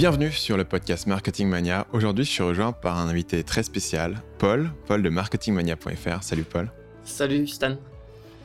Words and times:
Bienvenue 0.00 0.32
sur 0.32 0.56
le 0.56 0.64
podcast 0.64 1.06
Marketing 1.06 1.46
Mania. 1.46 1.86
Aujourd'hui, 1.92 2.24
je 2.24 2.30
suis 2.30 2.42
rejoint 2.42 2.72
par 2.72 2.96
un 2.96 3.06
invité 3.06 3.44
très 3.44 3.62
spécial, 3.62 4.22
Paul, 4.38 4.72
Paul 4.86 5.02
de 5.02 5.10
marketingmania.fr. 5.10 6.22
Salut 6.22 6.44
Paul. 6.44 6.72
Salut 7.04 7.46
Stan. 7.46 7.76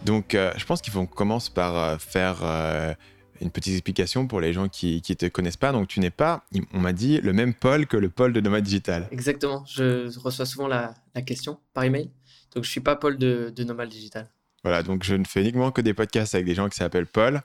Donc, 0.04 0.36
euh, 0.36 0.52
je 0.58 0.66
pense 0.66 0.82
qu'il 0.82 0.92
faut 0.92 1.00
qu'on 1.00 1.16
commence 1.16 1.48
par 1.48 1.78
euh, 1.78 1.98
faire 1.98 2.40
euh, 2.44 2.94
une 3.40 3.52
petite 3.52 3.72
explication 3.72 4.28
pour 4.28 4.42
les 4.42 4.52
gens 4.52 4.68
qui 4.68 5.02
ne 5.08 5.16
te 5.16 5.28
connaissent 5.28 5.56
pas. 5.56 5.72
Donc, 5.72 5.88
tu 5.88 6.02
n'es 6.02 6.10
pas, 6.10 6.44
on 6.74 6.80
m'a 6.82 6.92
dit, 6.92 7.22
le 7.22 7.32
même 7.32 7.54
Paul 7.54 7.88
que 7.88 7.96
le 7.96 8.10
Paul 8.10 8.34
de 8.34 8.42
Nomad 8.42 8.62
Digital. 8.62 9.08
Exactement. 9.12 9.64
Je 9.66 10.10
reçois 10.20 10.46
souvent 10.46 10.68
la, 10.68 10.94
question 11.26 11.58
par 11.74 11.86
email. 11.86 12.12
Donc, 12.54 12.66
je 12.66 12.68
ne 12.68 12.72
suis 12.72 12.82
pas 12.82 12.98
Paul 12.98 13.18
de, 13.18 13.54
de 13.56 13.64
Nomad 13.64 13.88
Digital. 13.88 14.30
Voilà, 14.66 14.84
donc 14.84 15.04
je 15.04 15.16
ne 15.16 15.24
fais 15.24 15.42
uniquement 15.42 15.72
que 15.72 15.80
des 15.80 15.94
podcasts 15.94 16.36
avec 16.36 16.48
des 16.48 16.56
gens 16.56 16.68
qui 16.68 16.76
s'appellent 16.76 17.06
Paul. 17.06 17.42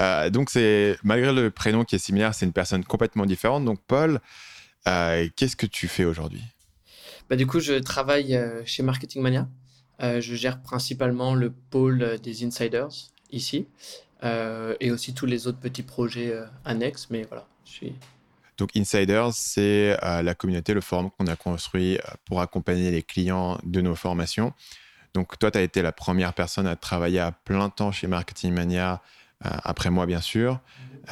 Euh, 0.00 0.30
donc, 0.30 0.50
c'est 0.50 0.96
malgré 1.02 1.32
le 1.32 1.50
prénom 1.50 1.84
qui 1.84 1.96
est 1.96 1.98
similaire, 1.98 2.34
c'est 2.34 2.46
une 2.46 2.52
personne 2.52 2.84
complètement 2.84 3.26
différente. 3.26 3.64
Donc, 3.64 3.80
Paul, 3.86 4.20
euh, 4.88 5.28
qu'est-ce 5.36 5.56
que 5.56 5.66
tu 5.66 5.88
fais 5.88 6.04
aujourd'hui? 6.04 6.42
Bah, 7.28 7.36
Du 7.36 7.46
coup, 7.46 7.60
je 7.60 7.74
travaille 7.74 8.36
euh, 8.36 8.62
chez 8.64 8.82
Marketing 8.82 9.22
Mania. 9.22 9.48
je 10.00 10.34
gère 10.34 10.60
principalement 10.62 11.34
le 11.34 11.50
pôle 11.50 12.18
des 12.22 12.44
insiders 12.44 12.88
ici 13.30 13.66
et 14.80 14.90
aussi 14.90 15.14
tous 15.14 15.26
les 15.26 15.46
autres 15.46 15.60
petits 15.60 15.84
projets 15.84 16.34
annexes. 16.64 17.08
Mais 17.10 17.22
voilà, 17.28 17.46
je 17.64 17.70
suis. 17.70 17.94
Donc 18.58 18.70
Insiders, 18.74 19.32
c'est 19.32 19.96
la 20.02 20.34
communauté, 20.34 20.74
le 20.74 20.80
forum 20.80 21.10
qu'on 21.10 21.26
a 21.26 21.36
construit 21.36 21.98
pour 22.24 22.40
accompagner 22.40 22.90
les 22.90 23.02
clients 23.02 23.58
de 23.64 23.80
nos 23.80 23.94
formations. 23.94 24.52
Donc 25.14 25.38
toi, 25.38 25.50
tu 25.50 25.58
as 25.58 25.62
été 25.62 25.80
la 25.80 25.92
première 25.92 26.34
personne 26.34 26.66
à 26.66 26.76
travailler 26.76 27.20
à 27.20 27.32
plein 27.32 27.70
temps 27.70 27.92
chez 27.92 28.06
Marketing 28.06 28.52
Mania 28.52 29.00
après 29.42 29.90
moi, 29.90 30.06
bien 30.06 30.20
sûr. 30.20 30.60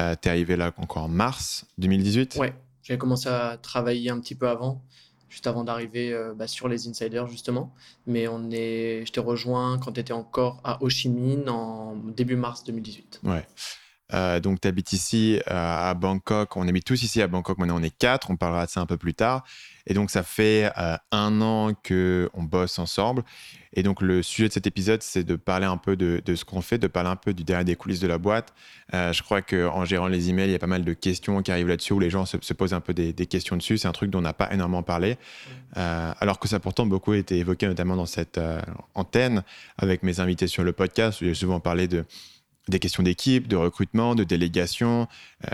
Euh, 0.01 0.15
tu 0.21 0.29
es 0.29 0.31
arrivé 0.31 0.57
là 0.57 0.73
encore 0.77 1.05
en 1.05 1.09
mars 1.09 1.67
2018 1.79 2.37
Ouais, 2.37 2.55
j'ai 2.83 2.99
commencé 2.99 3.29
à 3.29 3.57
travailler 3.57 4.11
un 4.11 4.19
petit 4.19 4.35
peu 4.35 4.49
avant, 4.49 4.83
juste 5.29 5.47
avant 5.47 5.63
d'arriver 5.63 6.13
euh, 6.13 6.35
bah, 6.35 6.49
sur 6.49 6.69
les 6.69 6.89
insiders, 6.89 7.27
justement. 7.29 7.73
Mais 8.07 8.27
on 8.27 8.51
est... 8.51 9.05
je 9.07 9.13
t'ai 9.13 9.21
rejoint 9.21 9.79
quand 9.79 9.93
tu 9.93 10.01
étais 10.01 10.13
encore 10.13 10.61
à 10.65 10.83
Ho 10.83 10.89
Chi 10.89 11.09
Minh 11.09 11.49
en 11.49 11.95
début 11.97 12.37
mars 12.37 12.65
2018. 12.65 13.21
Ouais. 13.23 13.47
Donc, 14.13 14.61
tu 14.61 14.69
habites 14.69 14.93
ici 14.93 15.41
à 15.47 15.95
Bangkok. 15.95 16.57
On 16.57 16.69
habite 16.69 16.85
tous 16.85 17.03
ici 17.03 17.21
à 17.23 17.27
Bangkok. 17.27 17.59
Maintenant, 17.59 17.79
on 17.79 17.83
est 17.83 17.97
quatre. 17.97 18.31
On 18.31 18.37
parlera 18.37 18.67
de 18.67 18.71
ça 18.71 18.81
un 18.81 18.87
peu 18.87 18.97
plus 18.97 19.15
tard. 19.15 19.45
Et 19.87 19.95
donc, 19.95 20.11
ça 20.11 20.23
fait 20.23 20.71
un 21.11 21.41
an 21.41 21.73
qu'on 21.75 22.43
bosse 22.43 22.79
ensemble. 22.79 23.25
Et 23.75 23.83
donc, 23.83 24.01
le 24.01 24.23
sujet 24.23 24.49
de 24.49 24.53
cet 24.53 24.67
épisode, 24.67 25.03
c'est 25.03 25.25
de 25.25 25.35
parler 25.35 25.67
un 25.67 25.77
peu 25.77 25.97
de, 25.97 26.23
ce 26.35 26.45
qu'on 26.45 26.61
fait, 26.61 26.79
de 26.79 26.87
parler 26.87 27.11
un 27.11 27.17
peu 27.17 27.35
du 27.35 27.43
derrière 27.43 27.65
des 27.65 27.75
coulisses 27.75 28.01
de 28.01 28.07
la 28.07 28.19
boîte. 28.19 28.55
Euh, 28.95 29.13
je 29.13 29.23
crois 29.23 29.43
qu'en 29.43 29.85
gérant 29.85 30.07
les 30.07 30.31
emails, 30.31 30.49
il 30.49 30.53
y 30.53 30.55
a 30.55 30.61
pas 30.61 30.69
mal 30.69 30.85
de 30.85 30.93
questions 30.93 31.43
qui 31.43 31.51
arrivent 31.51 31.69
là-dessus 31.69 31.93
où 31.93 31.99
les 31.99 32.11
gens 32.11 32.25
se, 32.25 32.37
posent 32.53 32.75
un 32.75 32.81
peu 32.81 32.95
des, 32.95 33.13
questions 33.27 33.57
dessus. 33.57 33.79
C'est 33.79 33.89
un 33.89 33.93
truc 33.93 34.11
dont 34.11 34.21
on 34.21 34.23
n'a 34.23 34.33
pas 34.33 34.53
énormément 34.53 34.83
parlé. 34.83 35.19
Euh, 35.77 36.13
alors 36.21 36.39
que 36.39 36.47
ça 36.47 36.57
a 36.57 36.61
pourtant 36.61 36.87
beaucoup 36.87 37.15
été 37.15 37.37
évoqué, 37.39 37.67
notamment 37.67 37.97
dans 37.97 38.07
cette 38.07 38.39
euh, 38.39 38.61
antenne, 38.95 39.43
avec 39.77 40.05
mes 40.05 40.21
invités 40.21 40.47
sur 40.47 40.63
le 40.63 40.73
podcast, 40.73 41.21
où 41.21 41.25
j'ai 41.25 41.35
souvent 41.35 41.59
parlé 41.59 41.89
de, 41.89 42.05
des 42.69 42.79
questions 42.79 43.03
d'équipe, 43.03 43.49
de 43.49 43.57
recrutement, 43.57 44.15
de 44.15 44.25
délégation, 44.25 45.07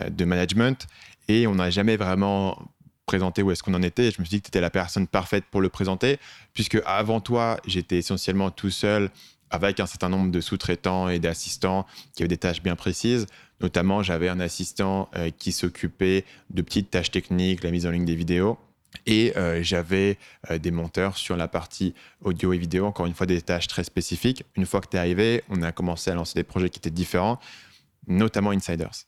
de 0.08 0.24
management. 0.24 0.86
Et 1.28 1.46
on 1.46 1.56
n'a 1.56 1.70
jamais 1.70 1.96
vraiment 1.96 2.70
présenter 3.10 3.42
où 3.42 3.50
est-ce 3.50 3.64
qu'on 3.64 3.74
en 3.74 3.82
était. 3.82 4.12
je 4.12 4.20
me 4.20 4.24
suis 4.24 4.36
dit 4.36 4.40
que 4.40 4.46
tu 4.46 4.50
étais 4.50 4.60
la 4.60 4.70
personne 4.70 5.08
parfaite 5.08 5.44
pour 5.50 5.60
le 5.60 5.68
présenter, 5.68 6.18
puisque 6.54 6.78
avant 6.86 7.20
toi, 7.20 7.58
j'étais 7.66 7.98
essentiellement 7.98 8.52
tout 8.52 8.70
seul 8.70 9.10
avec 9.50 9.80
un 9.80 9.86
certain 9.86 10.08
nombre 10.08 10.30
de 10.30 10.40
sous-traitants 10.40 11.08
et 11.08 11.18
d'assistants 11.18 11.86
qui 12.14 12.22
avaient 12.22 12.28
des 12.28 12.36
tâches 12.36 12.62
bien 12.62 12.76
précises. 12.76 13.26
Notamment, 13.60 14.02
j'avais 14.02 14.28
un 14.28 14.38
assistant 14.38 15.10
euh, 15.16 15.30
qui 15.36 15.50
s'occupait 15.52 16.24
de 16.50 16.62
petites 16.62 16.90
tâches 16.90 17.10
techniques, 17.10 17.64
la 17.64 17.72
mise 17.72 17.84
en 17.86 17.90
ligne 17.90 18.04
des 18.04 18.14
vidéos. 18.14 18.58
Et 19.06 19.36
euh, 19.36 19.62
j'avais 19.62 20.18
euh, 20.50 20.58
des 20.58 20.70
monteurs 20.70 21.16
sur 21.16 21.36
la 21.36 21.48
partie 21.48 21.94
audio 22.22 22.52
et 22.52 22.58
vidéo, 22.58 22.86
encore 22.86 23.06
une 23.06 23.14
fois 23.14 23.26
des 23.26 23.40
tâches 23.40 23.66
très 23.66 23.84
spécifiques. 23.84 24.44
Une 24.56 24.66
fois 24.66 24.80
que 24.80 24.88
tu 24.88 24.96
es 24.96 25.00
arrivé, 25.00 25.42
on 25.48 25.62
a 25.62 25.72
commencé 25.72 26.10
à 26.10 26.14
lancer 26.14 26.38
des 26.38 26.44
projets 26.44 26.70
qui 26.70 26.78
étaient 26.78 26.90
différents, 26.90 27.38
notamment 28.06 28.50
Insiders. 28.50 29.06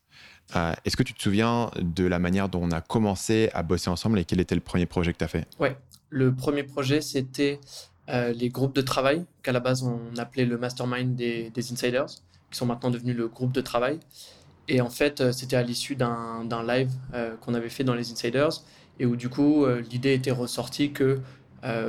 Euh, 0.56 0.72
est-ce 0.84 0.96
que 0.96 1.02
tu 1.02 1.14
te 1.14 1.22
souviens 1.22 1.70
de 1.80 2.04
la 2.04 2.18
manière 2.18 2.48
dont 2.48 2.62
on 2.62 2.70
a 2.70 2.80
commencé 2.80 3.50
à 3.54 3.62
bosser 3.62 3.90
ensemble 3.90 4.18
et 4.18 4.24
quel 4.24 4.40
était 4.40 4.54
le 4.54 4.60
premier 4.60 4.86
projet 4.86 5.12
que 5.12 5.18
tu 5.18 5.24
as 5.24 5.28
fait? 5.28 5.46
Oui, 5.58 5.68
le 6.10 6.34
premier 6.34 6.62
projet, 6.62 7.00
c'était 7.00 7.60
les 8.08 8.50
groupes 8.50 8.74
de 8.74 8.82
travail, 8.82 9.24
qu'à 9.42 9.52
la 9.52 9.60
base 9.60 9.82
on 9.82 10.14
appelait 10.18 10.44
le 10.44 10.58
mastermind 10.58 11.14
des, 11.14 11.50
insiders, 11.56 12.06
qui 12.50 12.58
sont 12.58 12.66
maintenant 12.66 12.90
devenus 12.90 13.16
le 13.16 13.28
groupe 13.28 13.52
de 13.52 13.62
travail. 13.62 14.00
Et 14.68 14.82
en 14.82 14.90
fait, 14.90 15.32
c'était 15.32 15.56
à 15.56 15.62
l'issue 15.62 15.96
d'un 15.96 16.66
live 16.66 16.90
qu'on 17.40 17.54
avait 17.54 17.70
fait 17.70 17.84
dans 17.84 17.94
les 17.94 18.12
insiders, 18.12 18.50
et 19.02 19.06
où 19.06 19.16
du 19.16 19.28
coup, 19.28 19.66
l'idée 19.90 20.14
était 20.14 20.30
ressortie 20.30 20.92
que 20.92 21.18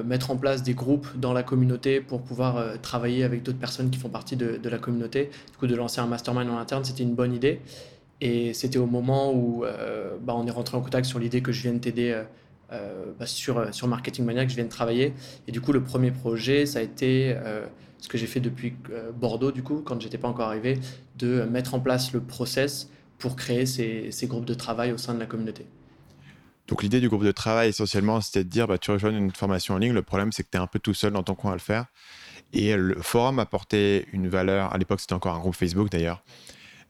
mettre 0.03 0.31
en 0.31 0.35
place 0.35 0.63
des 0.63 0.74
groupes 0.74 1.07
dans 1.16 1.31
la 1.31 1.44
communauté 1.44 2.01
pour 2.01 2.22
pouvoir 2.22 2.79
travailler 2.81 3.24
avec 3.24 3.44
d'autres 3.44 3.59
personnes 3.59 3.90
qui 3.91 4.00
font 4.00 4.09
partie 4.09 4.35
de, 4.35 4.59
la 4.68 4.78
communauté, 4.79 5.29
du 5.51 5.57
coup 5.57 5.68
de 5.68 5.75
lancer 5.75 6.01
un 6.01 6.07
mastermind 6.07 6.50
en 6.50 6.57
interne, 6.57 6.84
c'était 6.84 7.03
une 7.03 7.16
bonne 7.16 7.34
idée. 7.34 7.62
Et 8.24 8.53
c'était 8.53 8.79
au 8.79 8.85
moment 8.85 9.34
où 9.34 9.66
euh, 9.66 10.16
bah, 10.22 10.34
on 10.38 10.47
est 10.47 10.51
rentré 10.51 10.78
en 10.78 10.81
contact 10.81 11.06
sur 11.06 11.19
l'idée 11.19 11.41
que 11.41 11.51
je 11.51 11.63
viens 11.63 11.74
de 11.74 11.79
t'aider 11.79 12.12
euh, 12.12 12.24
euh, 12.72 13.03
bah, 13.19 13.25
sur, 13.25 13.74
sur 13.74 13.90
Marketing 13.90 14.24
Mania, 14.24 14.45
que 14.45 14.51
je 14.51 14.56
viens 14.56 14.63
de 14.63 14.69
travailler. 14.69 15.13
Et 15.45 15.51
du 15.51 15.59
coup, 15.59 15.74
le 15.74 15.84
premier 15.84 16.12
projet, 16.12 16.66
ça 16.66 16.80
a 16.80 16.81
été 16.81 17.35
ce 18.00 18.07
que 18.07 18.18
j'ai 18.18 18.28
fait 18.28 18.40
depuis 18.40 18.75
Bordeaux, 19.19 19.51
du 19.51 19.62
coup, 19.62 19.81
quand 19.84 20.01
j'étais 20.01 20.18
pas 20.18 20.30
encore 20.30 20.47
arrivé, 20.47 20.80
de 21.18 21.44
mettre 21.44 21.74
en 21.74 21.81
place 21.81 22.13
le 22.13 22.22
process 22.22 22.90
pour 23.18 23.35
créer 23.35 23.66
ces, 23.66 24.09
ces 24.12 24.28
groupes 24.28 24.45
de 24.45 24.53
travail 24.53 24.94
au 24.94 24.97
sein 24.97 25.13
de 25.13 25.19
la 25.19 25.25
communauté. 25.25 25.66
Donc 26.68 26.81
l'idée 26.81 27.01
du 27.01 27.09
groupe 27.09 27.24
de 27.24 27.31
travail 27.31 27.69
essentiellement, 27.69 28.22
c'était 28.22 28.44
de 28.44 28.50
dire, 28.50 28.68
bah, 28.68 28.78
tu 28.78 28.91
rejoins 28.91 29.12
une 29.12 29.31
formation 29.31 29.75
en 29.75 29.78
ligne, 29.78 29.94
le 29.94 30.01
problème 30.01 30.31
c'est 30.31 30.44
que 30.44 30.50
tu 30.51 30.57
es 30.57 30.62
un 30.62 30.68
peu 30.68 30.79
tout 30.79 30.94
seul 30.94 31.12
dans 31.12 31.24
ton 31.24 31.35
coin 31.35 31.51
à 31.51 31.56
le 31.56 31.59
faire. 31.59 31.85
Et 32.53 32.75
le 32.75 32.96
forum 33.01 33.40
apportait 33.40 34.06
une 34.13 34.29
valeur, 34.29 34.74
à 34.74 34.78
l'époque 34.78 35.01
c'était 35.01 35.13
encore 35.13 35.35
un 35.35 35.40
groupe 35.40 35.56
Facebook 35.56 35.90
d'ailleurs, 35.90 36.24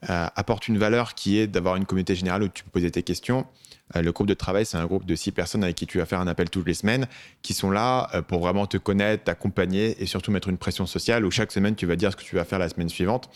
euh, 0.09 0.28
apporte 0.35 0.67
une 0.67 0.78
valeur 0.78 1.16
qui 1.16 1.38
est 1.38 1.47
d'avoir 1.47 1.78
une 1.78 1.85
communauté 1.85 2.16
générale 2.16 2.44
où 2.44 2.50
tu 2.50 2.63
peux 2.63 2.69
poser 2.69 2.91
tes 2.91 3.03
questions. 3.03 3.47
Euh, 3.95 4.01
le 4.01 4.11
groupe 4.11 4.28
de 4.28 4.34
travail, 4.34 4.66
c'est 4.66 4.78
un 4.78 4.85
groupe 4.85 5.06
de 5.06 5.16
six 5.16 5.31
personnes 5.31 5.63
avec 5.63 5.78
qui 5.78 5.88
tu 5.88 5.97
vas 5.97 6.05
faire 6.05 6.19
un 6.19 6.28
appel 6.28 6.50
toutes 6.50 6.67
les 6.67 6.73
semaines, 6.73 7.07
qui 7.41 7.53
sont 7.53 7.72
là 7.72 8.09
euh, 8.13 8.22
pour 8.22 8.41
vraiment 8.41 8.67
te 8.67 8.78
connaître, 8.78 9.23
t'accompagner 9.23 10.01
et 10.01 10.05
surtout 10.05 10.31
mettre 10.31 10.50
une 10.50 10.57
pression 10.57 10.85
sociale 10.85 11.25
où 11.25 11.31
chaque 11.31 11.51
semaine, 11.53 11.75
tu 11.75 11.85
vas 11.85 11.95
dire 11.95 12.11
ce 12.11 12.17
que 12.17 12.23
tu 12.23 12.35
vas 12.35 12.44
faire 12.44 12.59
la 12.59 12.67
semaine 12.67 12.90
suivante 12.90 13.29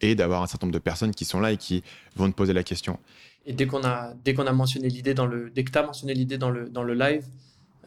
et 0.00 0.14
d'avoir 0.14 0.42
un 0.42 0.46
certain 0.46 0.66
nombre 0.66 0.74
de 0.74 0.82
personnes 0.82 1.12
qui 1.12 1.24
sont 1.24 1.40
là 1.40 1.50
et 1.50 1.56
qui 1.56 1.82
vont 2.14 2.30
te 2.30 2.36
poser 2.36 2.52
la 2.52 2.62
question. 2.62 2.98
Et 3.46 3.52
dès 3.52 3.66
qu'on 3.66 3.84
a, 3.84 4.14
dès 4.24 4.34
qu'on 4.34 4.46
a 4.46 4.52
mentionné 4.52 4.88
l'idée 4.88 5.14
dans 5.14 5.26
le, 5.26 5.50
dès 5.50 5.64
que 5.64 5.70
tu 5.70 5.78
as 5.78 5.82
mentionné 5.82 6.14
l'idée 6.14 6.38
dans 6.38 6.50
le, 6.50 6.68
dans 6.68 6.82
le 6.82 6.94
live, 6.94 7.26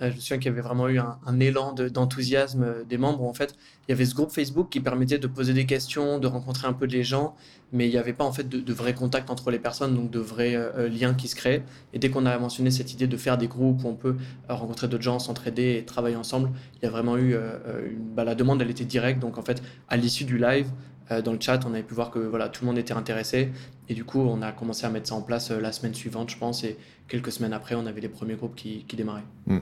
euh, 0.02 0.12
je 0.12 0.16
me 0.16 0.20
souviens 0.20 0.38
qu'il 0.38 0.46
y 0.48 0.54
avait 0.54 0.62
vraiment 0.62 0.88
eu 0.90 1.00
un, 1.00 1.40
élan 1.40 1.74
d'enthousiasme 1.74 2.64
euh, 2.64 2.84
des 2.84 2.98
membres. 2.98 3.24
En 3.24 3.34
fait, 3.34 3.56
il 3.88 3.92
y 3.92 3.94
avait 3.94 4.06
ce 4.06 4.14
groupe 4.14 4.32
Facebook 4.32 4.70
qui 4.70 4.80
permettait 4.80 5.18
de 5.18 5.28
poser 5.28 5.54
des 5.54 5.66
questions, 5.66 6.20
de 6.20 6.28
rencontrer 6.28 6.68
un 6.68 6.74
peu 6.74 6.86
les 6.86 7.04
gens, 7.04 7.36
mais 7.72 7.88
il 7.88 7.92
n'y 7.92 7.98
avait 7.98 8.14
pas 8.14 8.24
en 8.24 8.32
fait 8.32 8.48
de, 8.48 8.74
vrais 8.74 8.94
contacts 8.94 9.30
entre 9.30 9.50
les 9.50 9.60
personnes, 9.60 9.96
donc 9.96 10.12
de 10.12 10.20
vrais 10.20 10.56
euh, 10.56 10.88
liens 10.88 11.14
qui 11.14 11.28
se 11.28 11.36
créent. 11.36 11.64
Et 11.94 12.00
dès 12.00 12.10
qu'on 12.10 12.26
a 12.26 12.38
mentionné 12.38 12.70
cette 12.70 12.94
idée 12.94 13.08
de 13.08 13.18
faire 13.18 13.38
des 13.38 13.48
groupes 13.48 13.84
où 13.84 13.88
on 13.88 13.96
peut 13.96 14.16
rencontrer 14.48 14.88
d'autres 14.88 15.04
gens, 15.04 15.20
s'entraider 15.20 15.78
et 15.78 15.86
travailler 15.86 16.16
ensemble, 16.16 16.52
il 16.76 16.86
y 16.86 16.88
a 16.88 16.92
vraiment 16.92 17.18
eu 17.18 17.34
une, 17.36 18.14
bah, 18.16 18.24
la 18.24 18.36
demande, 18.36 18.62
elle 18.62 18.70
était 18.70 18.86
directe. 18.86 19.20
Donc 19.20 19.38
en 19.38 19.42
fait, 19.42 19.64
à 19.90 19.98
l'issue 19.98 20.26
du 20.26 20.38
live, 20.38 20.68
dans 21.10 21.32
le 21.32 21.40
chat, 21.40 21.66
on 21.66 21.74
avait 21.74 21.84
pu 21.84 21.94
voir 21.94 22.12
que 22.12 22.20
voilà, 22.20 22.50
tout 22.50 22.64
le 22.64 22.68
monde 22.68 22.78
était 22.78 22.94
intéressé. 22.94 23.52
Et 23.90 23.94
du 23.94 24.04
coup, 24.04 24.20
on 24.20 24.42
a 24.42 24.52
commencé 24.52 24.86
à 24.86 24.90
mettre 24.90 25.08
ça 25.08 25.16
en 25.16 25.22
place 25.22 25.52
la 25.52 25.72
semaine 25.72 25.94
suivante, 25.94 26.30
je 26.30 26.38
pense. 26.38 26.64
Et 26.64 26.78
quelques 27.08 27.32
semaines 27.32 27.54
après, 27.54 27.76
on 27.76 27.86
avait 27.86 28.02
les 28.02 28.10
premiers 28.10 28.36
groupes 28.36 28.56
qui, 28.56 28.84
démarraient. 28.94 29.24
Hmm. 29.46 29.60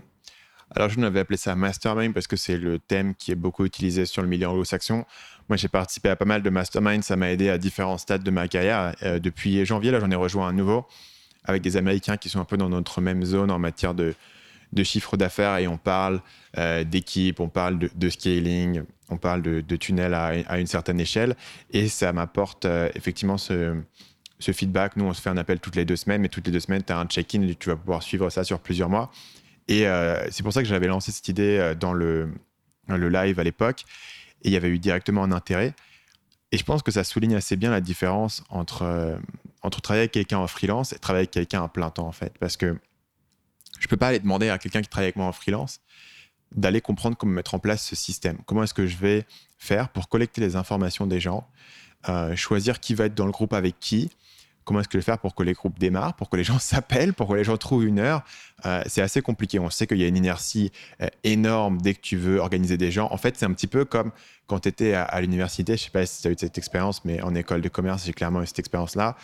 Alors, 0.75 0.89
je 0.89 0.99
n'avais 0.99 1.19
appelé 1.19 1.37
ça 1.37 1.55
mastermind 1.55 2.13
parce 2.13 2.27
que 2.27 2.35
c'est 2.35 2.57
le 2.57 2.79
thème 2.79 3.13
qui 3.15 3.31
est 3.31 3.35
beaucoup 3.35 3.65
utilisé 3.65 4.05
sur 4.05 4.21
le 4.23 4.27
milieu 4.27 4.47
anglo-saxon. 4.47 5.05
Moi, 5.47 5.57
j'ai 5.57 5.67
participé 5.67 6.09
à 6.09 6.15
pas 6.15 6.25
mal 6.25 6.41
de 6.41 6.49
mastermind. 6.49 7.03
Ça 7.03 7.15
m'a 7.15 7.31
aidé 7.31 7.49
à 7.49 7.57
différents 7.57 7.99
stades 7.99 8.23
de 8.23 8.31
ma 8.31 8.47
carrière. 8.47 8.95
Euh, 9.03 9.19
depuis 9.19 9.63
janvier, 9.65 9.91
là, 9.91 9.99
j'en 9.99 10.09
ai 10.09 10.15
rejoint 10.15 10.47
un 10.47 10.53
nouveau 10.53 10.85
avec 11.43 11.61
des 11.61 11.77
Américains 11.77 12.17
qui 12.17 12.29
sont 12.29 12.39
un 12.39 12.45
peu 12.45 12.57
dans 12.57 12.69
notre 12.69 13.01
même 13.01 13.23
zone 13.23 13.51
en 13.51 13.59
matière 13.59 13.93
de, 13.93 14.15
de 14.73 14.83
chiffre 14.83 15.17
d'affaires 15.17 15.57
et 15.57 15.67
on 15.67 15.77
parle 15.77 16.21
euh, 16.57 16.83
d'équipe, 16.83 17.39
on 17.39 17.49
parle 17.49 17.77
de, 17.77 18.09
scaling, 18.09 18.83
on 19.09 19.17
parle 19.17 19.41
de, 19.41 19.61
de 19.61 19.75
tunnel 19.75 20.13
à, 20.13 20.59
une 20.59 20.67
certaine 20.67 20.99
échelle. 20.99 21.35
Et 21.71 21.87
ça 21.87 22.13
m'apporte 22.13 22.65
euh, 22.65 22.89
effectivement 22.95 23.37
ce, 23.37 23.75
feedback. 24.39 24.95
Nous, 24.95 25.05
on 25.05 25.13
se 25.13 25.21
fait 25.21 25.29
un 25.29 25.37
appel 25.37 25.59
toutes 25.59 25.75
les 25.75 25.85
deux 25.85 25.95
semaines, 25.95 26.21
mais 26.21 26.29
toutes 26.29 26.45
les 26.45 26.51
deux 26.51 26.59
semaines, 26.59 26.83
tu 26.83 26.93
as 26.93 26.99
un 26.99 27.05
check-in 27.05 27.41
et 27.41 27.55
tu 27.55 27.69
vas 27.69 27.75
pouvoir 27.75 28.03
suivre 28.03 28.29
ça 28.29 28.43
sur 28.43 28.59
plusieurs 28.59 28.89
mois. 28.89 29.11
Et 29.67 29.87
euh, 29.87 30.29
c'est 30.29 30.43
pour 30.43 30.53
ça 30.53 30.61
que 30.61 30.67
j'avais 30.67 30.87
lancé 30.87 31.11
cette 31.11 31.27
idée 31.27 31.57
euh, 31.57 31.75
dans 31.75 31.93
le, 31.93 32.29
live 32.87 33.39
à 33.39 33.43
l'époque. 33.43 33.85
Et 34.43 34.49
il 34.49 34.51
y 34.51 34.57
avait 34.57 34.69
eu 34.69 34.79
directement 34.79 35.23
un 35.23 35.31
intérêt. 35.31 35.73
Et 36.51 36.57
je 36.57 36.63
pense 36.63 36.83
que 36.83 36.91
ça 36.91 37.03
souligne 37.03 37.35
assez 37.35 37.55
bien 37.55 37.71
la 37.71 37.81
différence 37.81 38.43
entre, 38.49 39.17
entre 39.63 39.81
travailler 39.81 40.03
avec 40.03 40.11
quelqu'un 40.11 40.37
en 40.37 40.47
freelance 40.47 40.93
et 40.93 40.99
travailler 40.99 41.23
avec 41.23 41.31
quelqu'un 41.31 41.63
à 41.63 41.67
plein 41.67 41.89
temps, 41.89 42.07
en 42.07 42.11
fait. 42.11 42.37
Parce 42.39 42.55
que 42.55 42.77
je 43.79 43.85
ne 43.85 43.89
peux 43.89 43.97
pas 43.97 44.09
aller 44.09 44.19
demander 44.19 44.49
à 44.49 44.57
quelqu'un 44.57 44.81
qui 44.81 44.89
travaille 44.89 45.07
avec 45.07 45.15
moi 45.15 45.25
en 45.25 45.31
freelance 45.31 45.81
d'aller 46.51 46.79
comprendre 46.79 47.17
comment 47.17 47.33
mettre 47.33 47.55
en 47.55 47.59
place 47.59 47.83
ce 47.83 47.95
système. 47.95 48.37
Comment 48.45 48.63
est-ce 48.63 48.73
que 48.73 48.87
je 48.87 48.97
vais 48.97 49.25
faire 49.57 49.89
pour 49.89 50.07
collecter 50.07 50.41
les 50.41 50.55
informations 50.55 51.05
des 51.07 51.19
gens, 51.19 51.49
choisir 52.35 52.79
qui 52.79 52.93
va 52.93 53.05
être 53.05 53.15
dans 53.15 53.25
le 53.25 53.31
groupe 53.31 53.51
avec 53.51 53.79
qui, 53.79 54.11
comment 54.65 54.81
est-ce 54.81 54.89
que 54.89 54.93
je 54.93 54.97
vais 54.97 55.05
faire 55.05 55.19
pour 55.19 55.35
que 55.35 55.43
les 55.43 55.53
groupes 55.53 55.79
démarrent, 55.79 56.15
pour 56.15 56.29
que 56.29 56.35
les 56.35 56.43
gens 56.43 56.59
s'appellent, 56.59 57.13
pour 57.13 57.29
que 57.29 57.35
les 57.35 57.45
gens 57.45 57.55
trouvent 57.55 57.85
une 57.85 57.99
heure. 57.99 58.23
Euh, 58.65 58.83
c'est 58.87 59.01
assez 59.01 59.21
compliqué. 59.21 59.59
On 59.59 59.69
sait 59.69 59.87
qu'il 59.87 59.97
y 59.97 60.03
a 60.03 60.07
une 60.07 60.17
inertie 60.17 60.71
euh, 61.01 61.07
énorme 61.23 61.77
dès 61.81 61.93
que 61.93 62.01
tu 62.01 62.17
veux 62.17 62.39
organiser 62.39 62.77
des 62.77 62.91
gens. 62.91 63.07
En 63.11 63.17
fait, 63.17 63.37
c'est 63.37 63.45
un 63.45 63.53
petit 63.53 63.67
peu 63.67 63.85
comme 63.85 64.11
quand 64.47 64.59
tu 64.59 64.69
étais 64.69 64.93
à, 64.93 65.21
l'université. 65.21 65.77
Je 65.77 65.83
sais 65.83 65.89
pas 65.91 66.05
si 66.05 66.21
tu 66.21 66.27
as 66.27 66.31
eu 66.31 66.35
cette 66.37 66.57
expérience, 66.57 67.05
mais 67.05 67.21
en 67.21 67.33
école 67.35 67.61
de 67.61 67.69
commerce, 67.69 68.05
j'ai 68.05 68.13
clairement 68.13 68.41
eu 68.41 68.47
cette 68.47 68.59
expérience-là. 68.59 69.15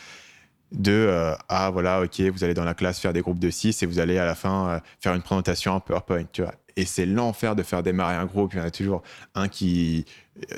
De 0.71 0.91
euh, 0.91 1.35
ah 1.49 1.69
voilà 1.69 2.01
ok 2.01 2.21
vous 2.21 2.43
allez 2.43 2.53
dans 2.53 2.63
la 2.63 2.73
classe 2.73 2.99
faire 2.99 3.11
des 3.11 3.21
groupes 3.21 3.39
de 3.39 3.49
6 3.49 3.83
et 3.83 3.85
vous 3.85 3.99
allez 3.99 4.17
à 4.17 4.25
la 4.25 4.35
fin 4.35 4.81
faire 5.01 5.13
une 5.13 5.21
présentation 5.21 5.73
en 5.73 5.79
PowerPoint 5.81 6.23
tu 6.31 6.43
vois 6.43 6.53
et 6.77 6.85
c'est 6.85 7.05
l'enfer 7.05 7.57
de 7.57 7.63
faire 7.63 7.83
démarrer 7.83 8.15
un 8.15 8.25
groupe 8.25 8.53
il 8.53 8.59
y 8.59 8.61
en 8.61 8.65
a 8.65 8.71
toujours 8.71 9.01
un 9.35 9.49
qui 9.49 10.05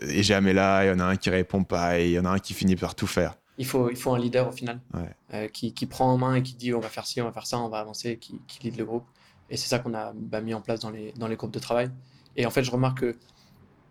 est 0.04 0.22
jamais 0.22 0.54
là 0.54 0.84
il 0.84 0.90
y 0.90 0.92
en 0.92 1.00
a 1.00 1.06
un 1.06 1.16
qui 1.16 1.32
répond 1.32 1.64
pas 1.64 2.00
et 2.00 2.10
il 2.10 2.12
y 2.12 2.20
en 2.20 2.26
a 2.26 2.30
un 2.30 2.38
qui 2.38 2.54
finit 2.54 2.76
par 2.76 2.94
tout 2.94 3.08
faire 3.08 3.34
il 3.58 3.66
faut, 3.66 3.90
il 3.90 3.96
faut 3.96 4.14
un 4.14 4.20
leader 4.20 4.48
au 4.48 4.52
final 4.52 4.80
euh, 5.34 5.48
qui, 5.48 5.74
qui, 5.74 5.86
prend 5.86 6.12
en 6.12 6.18
main 6.18 6.36
et 6.36 6.44
qui 6.44 6.56
dit 6.56 6.74
on 6.74 6.80
va 6.80 6.90
faire 6.90 7.06
ci, 7.06 7.22
on 7.22 7.26
va 7.26 7.32
faire 7.32 7.46
ça, 7.46 7.60
on 7.60 7.70
va 7.70 7.80
avancer, 7.80 8.18
qui, 8.18 8.42
qui 8.48 8.60
lead 8.64 8.78
le 8.78 8.86
groupe. 8.86 9.06
Et 9.50 9.58
c'est 9.58 9.68
ça 9.68 9.80
qu'on 9.80 9.94
a 9.94 10.14
bah, 10.16 10.42
mis 10.42 10.54
en 10.54 10.62
place 10.62 10.80
dans 10.80 10.90
les, 10.90 11.12
dans 11.14 11.28
les 11.28 11.36
groupes 11.36 11.54
de 11.54 11.60
travail. 11.60 11.92
Et 12.36 12.46
en 12.46 12.50
fait, 12.50 12.64
je 12.64 12.72
remarque 12.72 13.02
que 13.02 13.18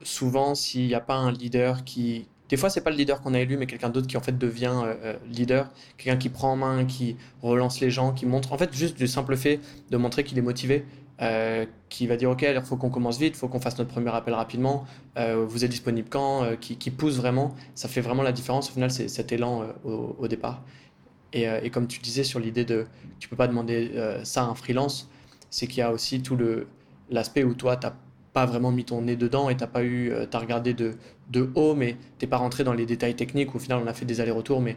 souvent, 0.02 0.54
s'il 0.54 0.86
n'y 0.86 0.94
a 0.94 1.00
pas 1.00 1.14
un 1.14 1.30
leader 1.30 1.84
qui. 1.84 2.28
Des 2.52 2.58
fois, 2.58 2.68
c'est 2.68 2.82
pas 2.82 2.90
le 2.90 2.96
leader 2.96 3.22
qu'on 3.22 3.32
a 3.32 3.40
élu, 3.40 3.56
mais 3.56 3.64
quelqu'un 3.64 3.88
d'autre 3.88 4.06
qui 4.06 4.18
en 4.18 4.20
fait 4.20 4.36
devient 4.36 4.74
euh, 4.84 4.94
euh, 5.04 5.16
leader, 5.26 5.70
quelqu'un 5.96 6.18
qui 6.18 6.28
prend 6.28 6.52
en 6.52 6.56
main, 6.56 6.84
qui 6.84 7.16
relance 7.40 7.80
les 7.80 7.90
gens, 7.90 8.12
qui 8.12 8.26
montre. 8.26 8.52
En 8.52 8.58
fait, 8.58 8.74
juste 8.74 8.98
du 8.98 9.06
simple 9.06 9.38
fait 9.38 9.58
de 9.90 9.96
montrer 9.96 10.22
qu'il 10.22 10.36
est 10.36 10.42
motivé, 10.42 10.84
euh, 11.22 11.64
qui 11.88 12.06
va 12.06 12.16
dire 12.16 12.28
ok 12.30 12.42
il 12.42 12.60
faut 12.62 12.76
qu'on 12.76 12.90
commence 12.90 13.18
vite, 13.18 13.36
faut 13.36 13.48
qu'on 13.48 13.60
fasse 13.60 13.78
notre 13.78 13.90
premier 13.90 14.10
appel 14.10 14.34
rapidement, 14.34 14.84
euh, 15.16 15.46
vous 15.48 15.64
êtes 15.64 15.70
disponible 15.70 16.08
quand, 16.10 16.42
euh, 16.42 16.56
qui, 16.56 16.90
pousse 16.90 17.16
vraiment, 17.16 17.54
ça 17.74 17.88
fait 17.88 18.02
vraiment 18.02 18.22
la 18.22 18.32
différence 18.32 18.68
au 18.68 18.72
final 18.72 18.90
c'est 18.90 19.08
cet 19.08 19.30
élan 19.32 19.64
au, 19.84 20.28
départ. 20.28 20.62
Et, 21.32 21.70
comme 21.70 21.86
tu 21.86 22.00
disais 22.00 22.24
sur 22.24 22.38
l'idée 22.38 22.66
de 22.66 22.86
tu 23.18 23.28
peux 23.28 23.36
pas 23.36 23.48
demander 23.48 23.92
ça 24.24 24.42
à 24.42 24.46
un 24.46 24.54
freelance, 24.54 25.08
c'est 25.48 25.66
qu'il 25.66 25.78
y 25.78 25.82
a 25.82 25.90
aussi 25.90 26.20
tout 26.20 26.36
le 26.36 26.66
l'aspect 27.08 27.44
où 27.44 27.54
toi 27.54 27.76
tu 27.76 27.86
n'as 27.86 27.94
pas 28.32 28.46
vraiment 28.46 28.72
mis 28.72 28.84
ton 28.84 29.02
nez 29.02 29.16
dedans 29.16 29.50
et 29.50 29.56
t'as 29.56 29.66
pas 29.66 29.84
eu, 29.84 30.12
as 30.12 30.38
regardé 30.38 30.74
de, 30.74 30.94
de 31.30 31.50
haut, 31.54 31.74
mais 31.74 31.96
t'es 32.18 32.26
pas 32.26 32.38
rentré 32.38 32.64
dans 32.64 32.72
les 32.72 32.86
détails 32.86 33.14
techniques. 33.14 33.54
Au 33.54 33.58
final, 33.58 33.80
on 33.84 33.86
a 33.86 33.92
fait 33.92 34.06
des 34.06 34.20
allers-retours, 34.20 34.60
mais 34.60 34.76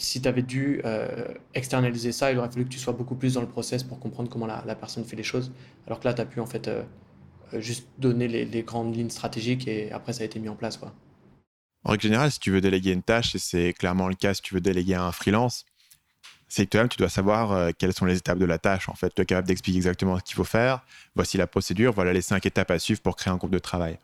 si 0.00 0.22
tu 0.22 0.28
avais 0.28 0.42
dû 0.42 0.80
euh, 0.84 1.26
externaliser 1.54 2.12
ça, 2.12 2.32
il 2.32 2.38
aurait 2.38 2.50
fallu 2.50 2.64
que 2.64 2.70
tu 2.70 2.78
sois 2.78 2.92
beaucoup 2.92 3.14
plus 3.14 3.34
dans 3.34 3.40
le 3.42 3.48
process 3.48 3.82
pour 3.82 4.00
comprendre 4.00 4.30
comment 4.30 4.46
la, 4.46 4.74
personne 4.74 5.04
fait 5.04 5.16
les 5.16 5.22
choses. 5.22 5.52
Alors 5.86 6.00
que 6.00 6.06
là, 6.06 6.14
tu 6.14 6.22
as 6.22 6.26
pu 6.26 6.40
en 6.40 6.46
fait 6.46 6.68
euh, 6.68 6.82
euh, 7.52 7.60
juste 7.60 7.86
donner 7.98 8.26
les, 8.26 8.62
grandes 8.62 8.96
lignes 8.96 9.10
stratégiques 9.10 9.68
et 9.68 9.92
après, 9.92 10.12
ça 10.12 10.22
a 10.22 10.26
été 10.26 10.38
mis 10.38 10.48
en 10.48 10.56
place. 10.56 10.78
Quoi. 10.78 10.94
En 11.84 11.90
règle 11.90 12.02
générale, 12.02 12.30
si 12.30 12.40
tu 12.40 12.50
veux 12.50 12.60
déléguer 12.60 12.92
une 12.92 13.02
tâche, 13.02 13.34
et 13.34 13.38
c'est 13.38 13.72
clairement 13.74 14.08
le 14.08 14.14
cas 14.14 14.34
si 14.34 14.42
tu 14.42 14.54
veux 14.54 14.60
déléguer 14.60 14.94
à 14.94 15.04
un 15.04 15.12
freelance, 15.12 15.64
c'est 16.50 16.66
que 16.66 16.70
toi-même, 16.70 16.88
tu 16.90 16.98
dois 16.98 17.08
savoir 17.08 17.72
quelles 17.78 17.94
sont 17.94 18.04
les 18.04 18.18
étapes 18.18 18.38
de 18.38 18.44
la 18.44 18.58
tâche. 18.58 18.90
En 18.90 18.94
fait, 18.94 19.14
tu 19.14 19.22
es 19.22 19.24
capable 19.24 19.48
d'expliquer 19.48 19.78
exactement 19.78 20.18
ce 20.18 20.22
qu'il 20.22 20.34
faut 20.34 20.44
faire. 20.44 20.80
Voici 21.14 21.38
la 21.38 21.46
procédure, 21.46 21.92
voilà 21.94 22.12
les 22.12 22.20
cinq 22.20 22.44
étapes 22.44 22.70
à 22.70 22.78
suivre 22.78 23.00
pour 23.00 23.16
créer 23.16 23.32
un 23.32 23.36
groupe 23.36 23.52
de 23.52 23.58
travail 23.58 23.98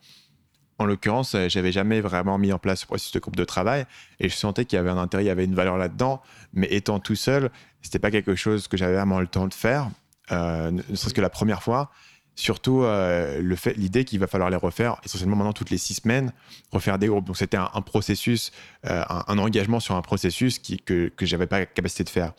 en 0.78 0.84
l'occurrence, 0.84 1.34
euh, 1.34 1.48
j'avais 1.48 1.72
jamais 1.72 2.00
vraiment 2.00 2.38
mis 2.38 2.52
en 2.52 2.58
place 2.58 2.80
ce 2.80 2.86
processus 2.86 3.12
de 3.12 3.18
groupe 3.18 3.36
de 3.36 3.44
travail 3.44 3.86
et 4.20 4.28
je 4.28 4.34
sentais 4.34 4.64
qu'il 4.64 4.76
y 4.76 4.80
avait 4.80 4.90
un 4.90 4.98
intérêt, 4.98 5.24
il 5.24 5.26
y 5.26 5.30
avait 5.30 5.44
une 5.44 5.54
valeur 5.54 5.78
là-dedans. 5.78 6.22
Mais 6.52 6.68
étant 6.70 6.98
tout 6.98 7.14
seul, 7.14 7.50
c'était 7.82 7.98
pas 7.98 8.10
quelque 8.10 8.34
chose 8.34 8.68
que 8.68 8.76
j'avais 8.76 8.94
vraiment 8.94 9.20
le 9.20 9.26
temps 9.26 9.48
de 9.48 9.54
faire, 9.54 9.88
euh, 10.32 10.70
ne 10.70 10.96
serait-ce 10.96 11.14
que 11.14 11.20
la 11.20 11.30
première 11.30 11.62
fois. 11.62 11.90
Surtout 12.36 12.82
euh, 12.82 13.40
le 13.40 13.56
fait, 13.56 13.74
l'idée 13.74 14.04
qu'il 14.04 14.20
va 14.20 14.26
falloir 14.26 14.50
les 14.50 14.56
refaire 14.56 15.00
essentiellement 15.04 15.36
maintenant 15.36 15.52
toutes 15.52 15.70
les 15.70 15.78
six 15.78 15.94
semaines, 15.94 16.32
refaire 16.70 16.98
des 16.98 17.08
groupes. 17.08 17.24
Donc 17.24 17.36
c'était 17.36 17.56
un, 17.56 17.80
processus, 17.80 18.52
un, 18.84 19.38
engagement 19.38 19.80
sur 19.80 19.94
un 19.96 20.02
processus 20.02 20.58
que 20.58 21.08
que 21.08 21.26
j'avais 21.26 21.46
pas 21.46 21.60
la 21.60 21.66
capacité 21.66 22.04
de 22.04 22.10
faire. 22.10 22.34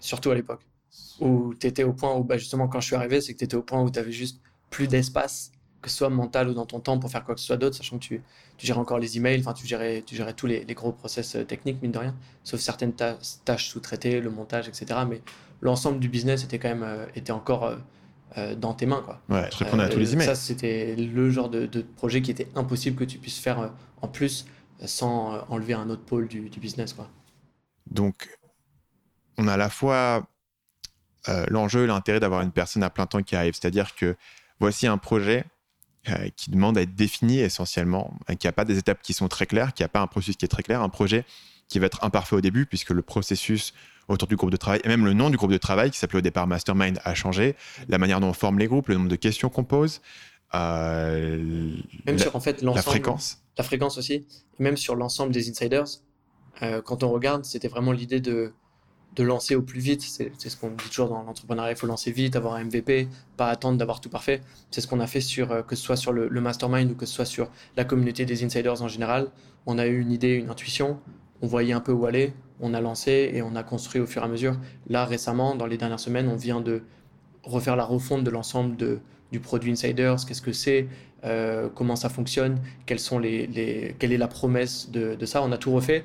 Surtout 0.00 0.30
à 0.30 0.34
l'époque 0.34 0.62
où 1.20 1.54
tu 1.58 1.66
étais 1.66 1.84
au 1.84 1.92
point 1.92 2.14
où 2.14 2.24
bah, 2.24 2.38
justement 2.38 2.68
quand 2.68 2.80
je 2.80 2.86
suis 2.86 2.96
arrivé, 2.96 3.20
c'est 3.20 3.34
que 3.34 3.38
tu 3.38 3.44
étais 3.44 3.56
au 3.56 3.62
point 3.62 3.82
où 3.82 3.90
tu 3.90 3.98
avais 3.98 4.12
juste 4.12 4.40
plus 4.70 4.86
d'espace 4.86 5.52
que 5.86 5.90
ce 5.90 5.98
soit 5.98 6.10
mental 6.10 6.48
ou 6.48 6.54
dans 6.54 6.66
ton 6.66 6.80
temps 6.80 6.98
pour 6.98 7.10
faire 7.10 7.24
quoi 7.24 7.34
que 7.36 7.40
ce 7.40 7.46
soit 7.46 7.56
d'autre, 7.56 7.76
sachant 7.76 7.98
que 7.98 8.02
tu, 8.02 8.22
tu 8.56 8.72
encore 8.72 8.98
les 8.98 9.16
emails, 9.18 9.38
enfin 9.38 9.52
tu 9.52 9.66
gérais, 9.66 10.02
tu 10.04 10.16
gérais 10.16 10.32
tous 10.32 10.46
les, 10.46 10.64
gros 10.74 10.90
process 10.90 11.36
euh, 11.36 11.44
techniques, 11.44 11.80
mine 11.80 11.92
de 11.92 11.98
rien, 11.98 12.14
sauf 12.42 12.60
certaines 12.60 12.92
tâches 12.92 13.68
sous-traitées, 13.68 14.20
le 14.20 14.30
montage, 14.30 14.66
etc. 14.66 14.86
Mais 15.08 15.20
l'ensemble 15.60 16.00
du 16.00 16.08
business 16.08 16.42
était 16.42 16.58
quand 16.58 16.70
même 16.70 16.82
euh, 16.82 17.06
était 17.14 17.30
encore 17.30 17.64
euh, 17.64 17.76
dans 18.56 18.74
tes 18.74 18.86
mains. 18.86 19.02
Quoi. 19.02 19.20
Ouais, 19.28 19.48
je 19.50 19.56
répondais 19.56 19.84
à 19.84 19.88
tous 19.88 19.98
les 19.98 20.12
emails. 20.12 20.26
Ça, 20.26 20.34
c'était 20.34 20.94
le 20.96 21.30
genre 21.30 21.48
de, 21.48 21.66
projet 21.96 22.20
qui 22.20 22.30
était 22.30 22.48
impossible 22.54 22.96
que 22.96 23.04
tu 23.04 23.18
puisses 23.18 23.38
faire 23.38 23.72
en 24.02 24.08
plus 24.08 24.46
sans 24.84 25.46
enlever 25.48 25.72
un 25.72 25.88
autre 25.88 26.02
pôle 26.02 26.28
du, 26.28 26.50
du 26.50 26.60
business. 26.60 26.92
Quoi. 26.92 27.08
Donc, 27.90 28.28
on 29.38 29.48
a 29.48 29.54
à 29.54 29.56
la 29.56 29.70
fois 29.70 30.26
l'enjeu 31.48 31.84
et 31.84 31.86
l'intérêt 31.86 32.20
d'avoir 32.20 32.42
une 32.42 32.52
personne 32.52 32.82
à 32.82 32.90
plein 32.90 33.06
temps 33.06 33.22
qui 33.22 33.36
arrive. 33.36 33.54
C'est-à-dire 33.54 33.94
que 33.94 34.16
voici 34.60 34.86
un 34.86 34.98
projet, 34.98 35.44
euh, 36.08 36.28
qui 36.36 36.52
demande 36.52 36.78
à 36.78 36.82
être 36.82 36.94
défini 36.94 37.40
essentiellement, 37.40 38.14
qui 38.38 38.46
n'a 38.46 38.52
pas 38.52 38.64
des 38.64 38.78
étapes 38.78 39.02
qui 39.02 39.12
sont 39.12 39.26
très 39.26 39.44
claires, 39.44 39.74
qui 39.74 39.82
n'a 39.82 39.88
pas 39.88 40.00
un 40.00 40.06
processus 40.06 40.36
qui 40.36 40.44
est 40.44 40.48
très 40.48 40.62
clair, 40.62 40.80
un 40.80 40.88
projet 40.88 41.24
qui 41.66 41.80
va 41.80 41.86
être 41.86 42.04
imparfait 42.04 42.36
au 42.36 42.40
début, 42.40 42.64
puisque 42.64 42.90
le 42.90 43.02
processus 43.02 43.74
autour 44.08 44.28
du 44.28 44.36
groupe 44.36 44.50
de 44.50 44.56
travail, 44.56 44.80
et 44.84 44.88
même 44.88 45.04
le 45.04 45.12
nom 45.12 45.30
du 45.30 45.36
groupe 45.36 45.52
de 45.52 45.58
travail, 45.58 45.90
qui 45.90 45.98
s'appelait 45.98 46.18
au 46.18 46.22
départ 46.22 46.46
Mastermind, 46.46 47.00
a 47.04 47.14
changé, 47.14 47.56
la 47.88 47.98
manière 47.98 48.20
dont 48.20 48.28
on 48.28 48.32
forme 48.32 48.58
les 48.58 48.66
groupes, 48.66 48.88
le 48.88 48.94
nombre 48.94 49.08
de 49.08 49.16
questions 49.16 49.48
qu'on 49.48 49.64
pose, 49.64 50.00
euh, 50.54 51.76
même 52.06 52.18
sur 52.18 52.34
en 52.36 52.40
fait 52.40 52.62
la 52.62 52.82
fréquence. 52.82 53.42
La 53.58 53.64
fréquence 53.64 53.98
aussi, 53.98 54.14
et 54.14 54.62
même 54.62 54.76
sur 54.76 54.94
l'ensemble 54.94 55.32
des 55.32 55.50
insiders, 55.50 55.86
euh, 56.62 56.80
quand 56.82 57.02
on 57.02 57.10
regarde, 57.10 57.44
c'était 57.44 57.68
vraiment 57.68 57.92
l'idée 57.92 58.20
de 58.20 58.52
de 59.16 59.22
lancer 59.22 59.56
au 59.56 59.62
plus 59.62 59.80
vite. 59.80 60.02
C'est 60.02 60.48
ce 60.48 60.56
qu'on 60.56 60.70
dit 60.70 60.88
toujours 60.88 61.08
dans 61.08 61.22
l'entrepreneuriat, 61.22 61.72
il 61.72 61.76
faut 61.76 61.86
lancer 61.86 62.12
vite, 62.12 62.36
avoir 62.36 62.54
un 62.54 62.64
MVP, 62.64 63.08
pas 63.36 63.48
attendre 63.48 63.78
d'avoir 63.78 64.00
tout 64.00 64.10
parfait. 64.10 64.42
C'est 64.70 64.80
ce 64.80 64.86
qu'on 64.86 65.00
a 65.00 65.06
fait 65.06 65.22
sur, 65.22 65.50
euh, 65.50 65.62
que 65.62 65.74
ce 65.74 65.82
soit 65.82 65.96
sur 65.96 66.12
le, 66.12 66.28
mastermind 66.40 66.90
ou 66.90 66.94
que 66.94 67.06
ce 67.06 67.14
soit 67.14 67.24
sur 67.24 67.50
la 67.76 67.84
communauté 67.84 68.24
des 68.24 68.44
insiders 68.44 68.82
en 68.82 68.88
général. 68.88 69.30
On 69.64 69.78
a 69.78 69.86
eu 69.86 69.98
une 69.98 70.12
idée, 70.12 70.34
une 70.34 70.50
intuition, 70.50 71.00
on 71.42 71.46
voyait 71.46 71.72
un 71.72 71.80
peu 71.80 71.92
où 71.92 72.06
aller, 72.06 72.32
on 72.60 72.74
a 72.74 72.80
lancé 72.80 73.30
et 73.34 73.42
on 73.42 73.54
a 73.56 73.62
construit 73.62 74.00
au 74.00 74.06
fur 74.06 74.22
et 74.22 74.24
à 74.24 74.28
mesure. 74.28 74.56
Là, 74.88 75.04
récemment, 75.04 75.54
dans 75.54 75.66
les 75.66 75.76
dernières 75.76 76.00
semaines, 76.00 76.28
on 76.28 76.36
vient 76.36 76.60
de 76.60 76.82
refaire 77.42 77.76
la 77.76 77.84
refonte 77.84 78.24
de 78.24 78.30
l'ensemble 78.30 78.76
du 79.32 79.40
produit 79.40 79.70
Insiders, 79.70 80.24
qu'est-ce 80.26 80.42
que 80.42 80.52
c'est, 80.52 80.88
euh, 81.24 81.68
comment 81.74 81.96
ça 81.96 82.08
fonctionne, 82.08 82.60
sont 82.96 83.18
les, 83.18 83.94
quelle 83.98 84.12
est 84.12 84.18
la 84.18 84.28
promesse 84.28 84.90
de, 84.90 85.14
de 85.14 85.26
ça. 85.26 85.42
On 85.42 85.52
a 85.52 85.58
tout 85.58 85.72
refait. 85.72 86.04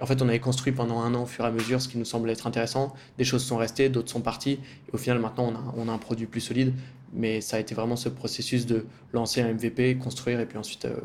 En 0.00 0.06
fait, 0.06 0.20
on 0.20 0.28
avait 0.28 0.40
construit 0.40 0.72
pendant 0.72 1.00
un 1.00 1.14
an 1.14 1.22
au 1.22 1.26
fur 1.26 1.44
et 1.44 1.48
à 1.48 1.50
mesure 1.52 1.80
ce 1.80 1.88
qui 1.88 1.96
nous 1.96 2.04
semblait 2.04 2.32
être 2.32 2.48
intéressant. 2.48 2.92
Des 3.18 3.24
choses 3.24 3.44
sont 3.44 3.56
restées, 3.56 3.88
d'autres 3.88 4.10
sont 4.10 4.20
parties. 4.20 4.58
Et 4.88 4.94
au 4.94 4.98
final, 4.98 5.20
maintenant, 5.20 5.52
on 5.76 5.88
a, 5.88 5.92
un 5.92 5.98
produit 5.98 6.26
plus 6.26 6.40
solide. 6.40 6.74
Mais 7.12 7.40
ça 7.40 7.56
a 7.58 7.60
été 7.60 7.74
vraiment 7.74 7.94
ce 7.94 8.08
processus 8.08 8.66
de 8.66 8.86
lancer 9.12 9.42
un 9.42 9.52
MVP, 9.52 9.96
construire 9.98 10.40
et 10.40 10.46
puis 10.46 10.58
ensuite 10.58 10.86
euh, 10.86 10.96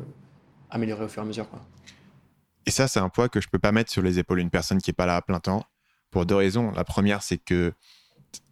améliorer 0.72 1.06
au 1.06 1.08
fur 1.10 1.22
et 1.22 1.26
à 1.26 1.28
mesure. 1.28 1.48
Et 2.68 2.72
ça, 2.72 2.90
c'est 2.90 3.00
un 3.00 3.08
poids 3.08 3.30
que 3.30 3.40
je 3.40 3.48
ne 3.48 3.50
peux 3.50 3.60
pas 3.60 3.72
mettre 3.72 3.92
sur 3.92 4.02
les 4.02 4.20
épaules 4.20 4.40
d'une 4.40 4.50
personne 4.50 4.80
qui 4.82 4.90
n'est 4.90 4.96
pas 4.96 5.06
là 5.06 5.16
à 5.16 5.22
plein 5.22 5.40
temps. 5.40 5.66
Pour 6.12 6.26
deux 6.26 6.36
raisons. 6.36 6.72
La 6.72 6.84
première, 6.84 7.24
c'est 7.24 7.38
que 7.38 7.74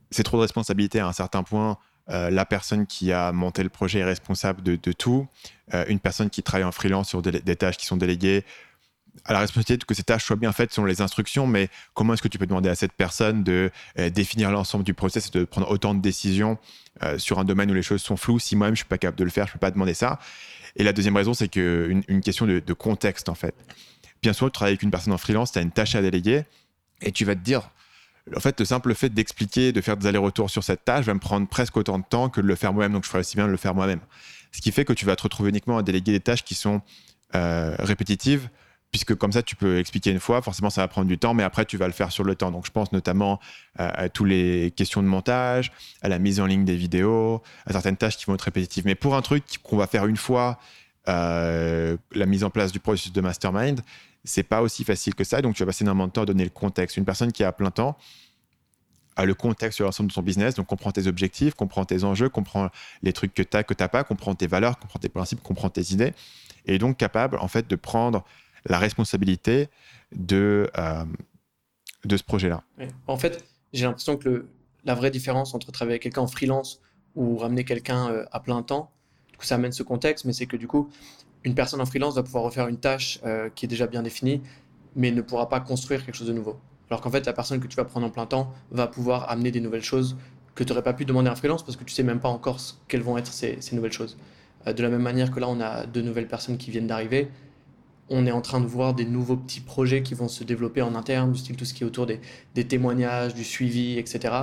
c'est 0.10 0.24
trop 0.24 0.38
de 0.38 0.42
responsabilité 0.42 1.00
à 1.00 1.08
un 1.08 1.12
certain 1.12 1.44
point. 1.44 1.78
Euh, 2.10 2.30
la 2.30 2.46
personne 2.46 2.88
qui 2.88 3.12
a 3.12 3.34
monté 3.34 3.62
le 3.62 3.70
projet 3.70 4.00
est 4.00 4.06
responsable 4.06 4.64
de, 4.64 4.78
tout. 4.94 5.28
Euh, 5.74 5.84
une 5.90 6.00
personne 6.00 6.30
qui 6.30 6.44
travaille 6.44 6.64
en 6.64 6.72
freelance 6.72 7.10
sur 7.10 7.22
des 7.22 7.56
tâches 7.56 7.78
qui 7.78 7.86
sont 7.86 7.98
déléguées 7.98 8.46
à 9.26 9.34
la 9.34 9.40
responsabilité 9.40 9.86
que 9.86 9.94
ces 9.94 10.04
tâches 10.04 10.26
soient 10.26 10.36
bien 10.36 10.52
faites 10.52 10.74
selon 10.74 10.86
les 10.86 11.02
instructions, 11.02 11.48
mais 11.48 11.70
comment 11.94 12.14
est-ce 12.14 12.22
que 12.22 12.28
tu 12.28 12.38
peux 12.38 12.46
demander 12.46 12.70
à 12.70 12.76
cette 12.76 12.92
personne 12.92 13.44
de 13.44 13.72
euh, 13.98 14.10
définir 14.10 14.52
l'ensemble 14.52 14.84
du 14.84 14.94
process 14.94 15.28
et 15.28 15.32
de 15.32 15.46
prendre 15.46 15.70
autant 15.70 15.94
de 15.94 16.02
décisions 16.02 16.58
sur 17.18 17.40
un 17.40 17.44
domaine 17.44 17.70
où 17.70 17.74
les 17.74 17.82
choses 17.82 18.02
sont 18.02 18.16
floues 18.16 18.40
si 18.40 18.56
moi-même 18.56 18.74
je 18.74 18.80
suis 18.80 18.88
pas 18.88 18.98
capable 18.98 19.18
de 19.18 19.26
le 19.26 19.30
faire, 19.30 19.48
je 19.48 19.52
peux 19.52 19.60
pas 19.60 19.72
demander 19.72 19.94
ça. 19.94 20.18
Et 20.76 20.84
la 20.84 20.94
deuxième 20.94 21.16
raison, 21.16 21.34
c'est 21.34 21.48
qu'une 21.48 22.04
une 22.08 22.22
question 22.22 22.46
de, 22.46 22.74
contexte 22.74 23.30
en 23.30 23.36
fait. 23.36 23.56
Bien 24.26 24.34
sûr, 24.34 24.48
tu 24.48 24.54
travailles 24.54 24.72
avec 24.72 24.82
une 24.82 24.90
personne 24.90 25.14
en 25.14 25.20
freelance, 25.20 25.52
tu 25.52 25.60
as 25.60 25.62
une 25.62 25.70
tâche 25.70 25.94
à 25.94 26.02
déléguer 26.02 26.46
et 27.00 27.12
tu 27.12 27.26
vas 27.26 27.36
te 27.36 27.42
dire, 27.42 27.70
en 28.36 28.40
fait, 28.40 28.60
le 28.60 28.66
simple 28.66 28.96
fait 28.96 29.10
d'expliquer, 29.10 29.72
de 29.72 29.80
faire 29.82 29.98
des 29.98 30.08
allers-retours 30.08 30.50
sur 30.50 30.64
cette 30.64 30.84
tâche 30.84 31.06
va 31.06 31.14
me 31.14 31.20
prendre 31.20 31.48
presque 31.48 31.78
autant 31.78 32.00
de 32.00 32.04
temps 32.04 32.30
que 32.30 32.42
de 32.42 32.48
le 32.48 32.56
faire 32.56 32.74
moi-même, 32.74 32.94
donc 32.94 33.04
je 33.04 33.10
ferais 33.10 33.20
aussi 33.20 33.36
bien 33.36 33.46
de 33.46 33.52
le 33.52 33.58
faire 33.58 33.76
moi-même. 33.76 34.00
Ce 34.52 34.62
qui 34.62 34.72
fait 34.72 34.84
que 34.84 34.94
tu 34.94 35.06
vas 35.06 35.16
te 35.16 35.22
retrouver 35.22 35.52
uniquement 35.52 35.78
à 35.78 35.84
déléguer 35.84 36.12
des 36.12 36.20
tâches 36.20 36.44
qui 36.44 36.56
sont 36.56 36.82
euh, 37.36 37.76
répétitives, 37.78 38.50
puisque 38.90 39.14
comme 39.14 39.32
ça, 39.32 39.44
tu 39.44 39.56
peux 39.56 39.78
expliquer 39.78 40.10
une 40.10 40.20
fois, 40.20 40.42
forcément, 40.42 40.72
ça 40.72 40.82
va 40.82 40.88
prendre 40.88 41.08
du 41.08 41.20
temps, 41.20 41.36
mais 41.36 41.44
après, 41.44 41.66
tu 41.66 41.78
vas 41.78 41.86
le 41.86 41.94
faire 41.94 42.12
sur 42.12 42.24
le 42.24 42.34
temps. 42.34 42.50
Donc, 42.50 42.66
je 42.66 42.72
pense 42.72 42.94
notamment 42.94 43.40
à, 43.78 44.10
toutes 44.10 44.30
les 44.30 44.74
questions 44.76 45.04
de 45.04 45.08
montage, 45.08 45.72
à 46.02 46.10
la 46.10 46.18
mise 46.18 46.40
en 46.40 46.48
ligne 46.48 46.66
des 46.66 46.78
vidéos, 46.78 47.44
à 47.68 47.74
certaines 47.74 47.98
tâches 47.98 48.18
qui 48.18 48.26
vont 48.26 48.34
être 48.34 48.42
répétitives. 48.42 48.86
Mais 48.88 48.96
pour 48.96 49.16
un 49.16 49.22
truc 49.22 49.44
qu'on 49.62 49.78
va 49.78 49.86
faire 49.86 50.08
une 50.08 50.18
fois, 50.18 50.58
euh, 51.08 51.98
la 52.14 52.26
mise 52.26 52.44
en 52.44 52.50
place 52.50 52.72
du 52.72 52.80
processus 52.80 53.14
de 53.14 53.22
mastermind, 53.22 53.82
c'est 54.26 54.44
pas 54.44 54.62
aussi 54.62 54.84
facile 54.84 55.16
que 55.16 55.24
ça. 55.24 55.42
Donc, 55.42 55.56
tu 55.56 55.64
vas 55.64 55.68
passer 55.68 55.84
énormément 55.84 56.08
de 56.08 56.12
temps 56.12 56.24
à 56.24 56.26
donner 56.26 56.44
le 56.44 56.50
contexte. 56.50 56.98
Une 56.98 57.06
personne 57.06 57.32
qui 57.32 57.44
a 57.44 57.52
plein 57.52 57.72
temps 57.72 57.98
a 59.16 59.26
le 59.26 59.34
contexte 59.34 59.78
sur 59.78 59.86
l'ensemble 59.86 60.10
de 60.10 60.14
son 60.14 60.22
business, 60.22 60.56
donc 60.56 60.68
comprend 60.68 60.92
tes 60.92 61.08
objectifs, 61.08 61.54
comprend 61.54 61.86
tes 61.86 62.04
enjeux, 62.04 62.28
comprend 62.28 62.70
les 63.02 63.14
trucs 63.14 63.34
que 63.34 63.44
tu 63.44 63.56
as, 63.56 63.64
que 63.64 63.74
tu 63.74 63.88
pas, 63.88 64.04
comprend 64.04 64.36
tes 64.36 64.48
valeurs, 64.48 64.78
comprend 64.78 65.00
tes 65.00 65.08
principes, 65.08 65.42
comprend 65.42 65.70
tes 65.70 65.94
idées, 65.94 66.14
et 66.66 66.78
donc 66.78 66.98
capable, 66.98 67.38
en 67.38 67.48
fait, 67.48 67.68
de 67.70 67.76
prendre 67.78 68.26
la 68.66 68.78
responsabilité 68.78 69.70
de, 70.12 70.70
euh, 70.78 71.06
de 72.04 72.18
ce 72.18 72.24
projet-là. 72.24 72.64
En 73.08 73.18
fait, 73.18 73.46
j'ai 73.72 73.86
l'impression 73.86 74.18
que 74.18 74.48
la 74.84 74.96
vraie 74.96 75.12
différence 75.12 75.54
entre 75.56 75.72
travailler 75.72 75.94
avec 75.94 76.04
quelqu'un 76.04 76.22
en 76.22 76.28
freelance 76.28 76.82
ou 77.16 77.38
ramener 77.38 77.64
quelqu'un 77.64 78.10
euh, 78.10 78.26
à 78.32 78.40
plein 78.40 78.62
temps, 78.64 78.92
du 79.32 79.38
coup, 79.38 79.46
ça 79.46 79.56
amène 79.56 79.72
ce 79.72 79.84
contexte, 79.84 80.26
mais 80.26 80.34
c'est 80.34 80.46
que 80.46 80.58
du 80.58 80.68
coup, 80.68 80.90
une 81.46 81.56
personne 81.56 81.80
en 81.80 81.86
freelance 81.86 82.16
va 82.16 82.24
pouvoir 82.24 82.44
refaire 82.44 82.68
une 82.68 82.78
tâche 82.78 83.20
euh, 83.26 83.50
qui 83.54 83.66
est 83.66 83.70
déjà 83.70 83.88
bien 83.88 84.04
définie, 84.04 84.42
mais 84.96 85.12
ne 85.12 85.22
pourra 85.22 85.48
pas 85.48 85.60
construire 85.60 86.04
quelque 86.04 86.16
chose 86.16 86.28
de 86.28 86.34
nouveau. 86.34 86.58
Alors 86.90 87.02
qu'en 87.02 87.10
fait, 87.10 87.26
la 87.26 87.34
personne 87.34 87.60
que 87.60 87.68
tu 87.68 87.76
vas 87.76 87.86
prendre 87.86 88.06
en 88.06 88.10
plein 88.10 88.26
temps 88.26 88.52
va 88.72 88.88
pouvoir 88.88 89.30
amener 89.30 89.52
des 89.52 89.62
nouvelles 89.62 89.84
choses 89.84 90.18
que 90.56 90.64
tu 90.64 90.72
n'aurais 90.72 90.84
pas 90.84 90.94
pu 90.94 91.06
demander 91.06 91.30
un 91.30 91.36
freelance 91.36 91.64
parce 91.64 91.78
que 91.78 91.84
tu 91.84 91.94
sais 91.94 92.04
même 92.04 92.20
pas 92.20 92.30
encore 92.30 92.60
quelles 92.88 93.02
vont 93.02 93.18
être 93.18 93.32
ces, 93.32 93.60
nouvelles 93.74 93.92
choses. 93.92 94.18
Euh, 94.68 94.74
de 94.74 94.82
la 94.82 94.90
même 94.90 95.02
manière 95.02 95.32
que 95.32 95.40
là, 95.40 95.48
on 95.48 95.60
a 95.62 95.86
deux 95.86 96.02
nouvelles 96.02 96.28
personnes 96.28 96.58
qui 96.58 96.72
viennent 96.72 96.88
d'arriver, 96.88 97.30
on 98.10 98.26
est 98.26 98.32
en 98.32 98.42
train 98.42 98.62
de 98.62 98.68
voir 98.68 98.94
des 98.94 99.06
nouveaux 99.06 99.36
petits 99.36 99.62
projets 99.62 100.04
qui 100.04 100.14
vont 100.14 100.28
se 100.28 100.44
développer 100.44 100.82
en 100.82 100.96
interne, 100.96 101.32
du 101.32 101.40
style 101.40 101.56
tout 101.56 101.66
ce 101.66 101.74
qui 101.74 101.84
est 101.84 101.88
autour 101.88 102.06
des, 102.06 102.20
témoignages, 102.68 103.34
du 103.34 103.44
suivi, 103.44 103.98
etc., 103.98 104.34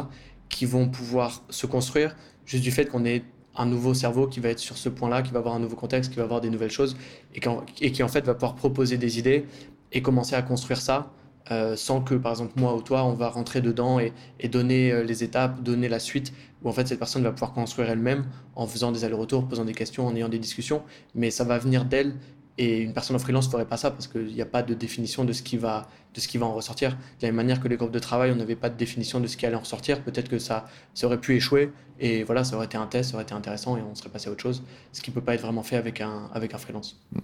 qui 0.49 0.67
vont 0.67 0.89
pouvoir 0.89 1.43
se 1.49 1.67
construire 1.67 2.17
juste 2.45 2.65
du 2.65 2.73
fait 2.73 2.87
qu'on 2.87 3.05
ait 3.05 3.23
un 3.57 3.67
nouveau 3.67 3.95
cerveau 3.95 4.27
qui 4.27 4.41
va 4.41 4.49
être 4.49 4.59
sur 4.59 4.77
ce 4.77 4.89
point-là, 4.89 5.23
qui 5.23 5.33
va 5.33 5.41
avoir 5.41 5.55
un 5.55 5.59
nouveau 5.59 5.77
contexte, 5.77 6.11
qui 6.11 6.17
va 6.17 6.25
avoir 6.25 6.41
des 6.41 6.51
nouvelles 6.51 6.71
choses, 6.71 6.97
et, 7.35 7.93
qui 7.93 8.03
en 8.03 8.09
fait 8.09 8.25
va 8.25 8.35
pouvoir 8.35 8.55
proposer 8.55 8.97
des 8.97 9.19
idées 9.19 9.47
et 9.93 10.03
commencer 10.03 10.35
à 10.35 10.43
construire 10.43 10.81
ça 10.81 11.13
euh, 11.51 11.77
sans 11.77 12.01
que, 12.01 12.15
par 12.15 12.33
exemple, 12.33 12.53
moi 12.57 12.75
ou 12.75 12.83
toi, 12.83 13.05
on 13.05 13.15
va 13.15 13.29
rentrer 13.29 13.61
dedans 13.61 13.99
et, 13.99 14.13
donner 14.49 14.93
euh, 14.93 15.03
les 15.03 15.25
étapes, 15.25 15.63
donner 15.63 15.89
la 15.89 15.99
suite, 15.99 16.33
où 16.63 16.69
en 16.69 16.73
fait 16.73 16.87
cette 16.87 16.99
personne 16.99 17.23
va 17.23 17.33
pouvoir 17.33 17.53
construire 17.53 17.91
elle-même 17.91 18.27
en 18.55 18.67
faisant 18.67 18.93
des 18.93 19.05
allers-retours, 19.05 19.49
posant 19.49 19.65
des 19.65 19.75
questions, 19.75 20.07
en 20.07 20.15
ayant 20.15 20.29
des 20.29 20.39
discussions, 20.39 20.83
mais 21.15 21.31
ça 21.31 21.45
va 21.45 21.59
venir 21.59 21.85
d'elle. 21.85 22.15
Et 22.59 22.81
une 22.81 22.93
personne 22.93 23.17
en 23.17 23.19
freelance 23.19 23.47
ne 23.47 23.53
ferait 23.53 23.67
pas 23.67 23.79
ça 23.79 23.91
parce 23.91 24.07
qu'il 24.07 24.27
n'y 24.27 24.43
a 24.43 24.47
pas 24.47 24.63
de 24.63 24.75
définition 24.75 25.25
de 25.25 25.33
ce, 25.33 25.43
qui 25.43 25.57
va, 25.57 25.89
de 26.15 26.21
ce 26.21 26.29
qui 26.29 26.37
va 26.37 26.47
en 26.47 26.55
ressortir. 26.55 26.91
De 26.91 26.97
la 27.23 27.29
même 27.29 27.37
manière 27.37 27.61
que 27.61 27.69
les 27.69 27.77
groupes 27.77 27.93
de 27.93 27.99
travail, 27.99 28.31
on 28.31 28.37
n'avait 28.37 28.57
pas 28.57 28.69
de 28.69 28.77
définition 28.77 29.21
de 29.21 29.27
ce 29.27 29.37
qui 29.37 29.47
allait 29.47 29.57
en 29.57 29.61
ressortir. 29.61 30.03
Peut-être 30.03 30.29
que 30.29 30.39
ça, 30.39 30.67
ça 30.93 31.07
aurait 31.07 31.21
pu 31.21 31.35
échouer 31.35 31.73
et 31.99 32.25
voilà, 32.25 32.45
ça 32.45 32.57
aurait 32.57 32.67
été 32.67 32.77
un 32.77 32.87
test, 32.87 33.11
ça 33.11 33.17
aurait 33.17 33.25
été 33.25 33.35
intéressant 33.35 33.77
et 33.77 33.81
on 33.81 33.95
serait 33.95 34.11
passé 34.11 34.29
à 34.29 34.33
autre 34.33 34.43
chose. 34.43 34.63
Ce 34.93 35.01
qui 35.01 35.11
ne 35.11 35.15
peut 35.15 35.23
pas 35.23 35.35
être 35.35 35.43
vraiment 35.43 35.63
fait 35.63 35.77
avec 35.77 36.01
un, 36.01 36.31
avec 36.35 36.53
un 36.53 36.59
freelance. 36.59 37.01
Mmh. 37.13 37.21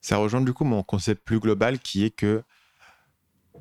Ça 0.00 0.18
rejoint 0.18 0.40
du 0.40 0.52
coup 0.52 0.64
mon 0.64 0.84
concept 0.84 1.24
plus 1.24 1.40
global 1.40 1.80
qui 1.80 2.04
est 2.04 2.10
que 2.10 2.44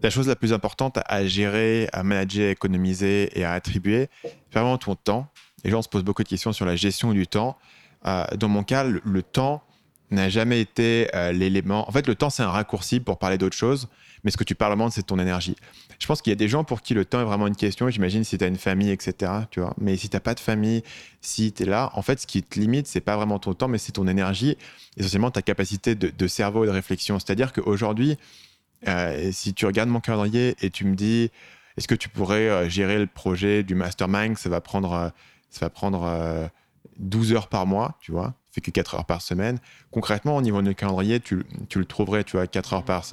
la 0.03 0.09
chose 0.09 0.27
la 0.27 0.35
plus 0.35 0.53
importante 0.53 0.99
à 1.05 1.25
gérer, 1.25 1.89
à 1.93 2.03
manager, 2.03 2.49
à 2.49 2.51
économiser 2.51 3.37
et 3.37 3.43
à 3.43 3.53
attribuer, 3.53 4.09
c'est 4.23 4.53
vraiment 4.53 4.77
ton 4.77 4.95
temps. 4.95 5.27
Les 5.63 5.71
gens 5.71 5.81
se 5.81 5.89
posent 5.89 6.03
beaucoup 6.03 6.23
de 6.23 6.27
questions 6.27 6.53
sur 6.53 6.65
la 6.65 6.75
gestion 6.75 7.13
du 7.13 7.27
temps. 7.27 7.57
Euh, 8.05 8.25
dans 8.37 8.49
mon 8.49 8.63
cas, 8.63 8.83
le, 8.83 9.23
temps 9.23 9.63
n'a 10.11 10.29
jamais 10.29 10.61
été 10.61 11.09
euh, 11.15 11.31
l'élément. 11.31 11.87
En 11.87 11.91
fait, 11.91 12.07
le 12.07 12.15
temps, 12.15 12.29
c'est 12.29 12.43
un 12.43 12.49
raccourci 12.49 12.99
pour 12.99 13.17
parler 13.17 13.37
d'autre 13.37 13.55
chose, 13.55 13.87
mais 14.23 14.31
ce 14.31 14.37
que 14.37 14.43
tu 14.43 14.55
parles 14.55 14.71
vraiment, 14.71 14.89
c'est 14.89 15.03
ton 15.03 15.19
énergie. 15.19 15.55
Je 15.99 16.07
pense 16.07 16.21
qu'il 16.21 16.31
y 16.31 16.33
a 16.33 16.35
des 16.35 16.47
gens 16.47 16.63
pour 16.63 16.81
qui 16.81 16.93
le 16.93 17.05
temps 17.05 17.21
est 17.21 17.25
vraiment 17.25 17.47
une 17.47 17.55
question. 17.55 17.89
J'imagine 17.89 18.23
si 18.23 18.37
tu 18.37 18.43
as 18.43 18.47
une 18.47 18.57
famille, 18.57 18.91
etc. 18.91 19.31
Tu 19.49 19.59
vois. 19.59 19.73
Mais 19.79 19.97
si 19.97 20.09
tu 20.09 20.19
pas 20.19 20.33
de 20.33 20.39
famille, 20.39 20.83
si 21.21 21.53
tu 21.53 21.63
es 21.63 21.65
là, 21.65 21.91
en 21.93 22.01
fait, 22.01 22.19
ce 22.19 22.27
qui 22.27 22.43
te 22.43 22.59
limite, 22.59 22.87
c'est 22.87 23.01
pas 23.01 23.15
vraiment 23.15 23.39
ton 23.39 23.53
temps, 23.53 23.67
mais 23.67 23.77
c'est 23.77 23.93
ton 23.93 24.07
énergie, 24.07 24.57
essentiellement 24.97 25.31
ta 25.31 25.41
capacité 25.41 25.95
de, 25.95 26.27
cerveau 26.27 26.63
et 26.63 26.67
de 26.67 26.71
réflexion. 26.71 27.19
C'est-à-dire 27.19 27.53
qu'aujourd'hui, 27.53 28.17
euh, 28.87 29.31
si 29.31 29.53
tu 29.53 29.65
regardes 29.65 29.89
mon 29.89 29.99
calendrier 29.99 30.55
et 30.61 30.69
tu 30.69 30.85
me 30.85 30.95
dis, 30.95 31.31
est-ce 31.77 31.87
que 31.87 31.95
tu 31.95 32.09
pourrais 32.09 32.49
euh, 32.49 32.69
gérer 32.69 32.99
le 32.99 33.07
projet 33.07 33.63
du 33.63 33.75
mastermind 33.75 34.37
Ça 34.37 34.49
va 34.49 34.61
prendre, 34.61 35.11
ça 35.49 35.65
va 35.65 35.69
prendre 35.69 36.49
12 36.99 37.33
heures 37.33 37.47
par 37.47 37.65
mois, 37.65 37.97
tu 38.01 38.11
vois 38.11 38.35
que 38.61 38.71
4 38.71 38.95
heures 38.95 39.05
par 39.05 39.21
semaine. 39.21 39.59
Concrètement, 39.91 40.35
au 40.35 40.41
niveau 40.41 40.61
de 40.61 40.71
calendrier, 40.71 41.19
tu, 41.19 41.45
tu, 41.69 41.79
le 41.79 41.85
trouverais, 41.85 42.23
tu 42.23 42.37
vois, 42.37 42.47
4 42.47 42.73
heures 42.73 42.83
par, 42.83 43.05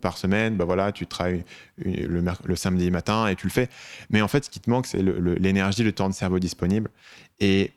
par 0.00 0.18
semaine, 0.18 0.56
bah 0.56 0.64
voilà, 0.64 0.92
tu 0.92 1.06
travailles 1.06 1.44
le, 1.78 2.22
le, 2.44 2.56
samedi 2.56 2.90
matin 2.90 3.26
et 3.26 3.36
tu 3.36 3.46
le 3.46 3.52
fais. 3.52 3.68
Mais 4.10 4.22
en 4.22 4.28
fait, 4.28 4.44
ce 4.44 4.50
qui 4.50 4.60
te 4.60 4.70
manque, 4.70 4.86
c'est 4.86 5.02
l'énergie, 5.02 5.82
le, 5.82 5.92
temps 5.92 6.08
de 6.08 6.14
cerveau 6.14 6.38
disponible. 6.38 6.90
Et 7.40 7.72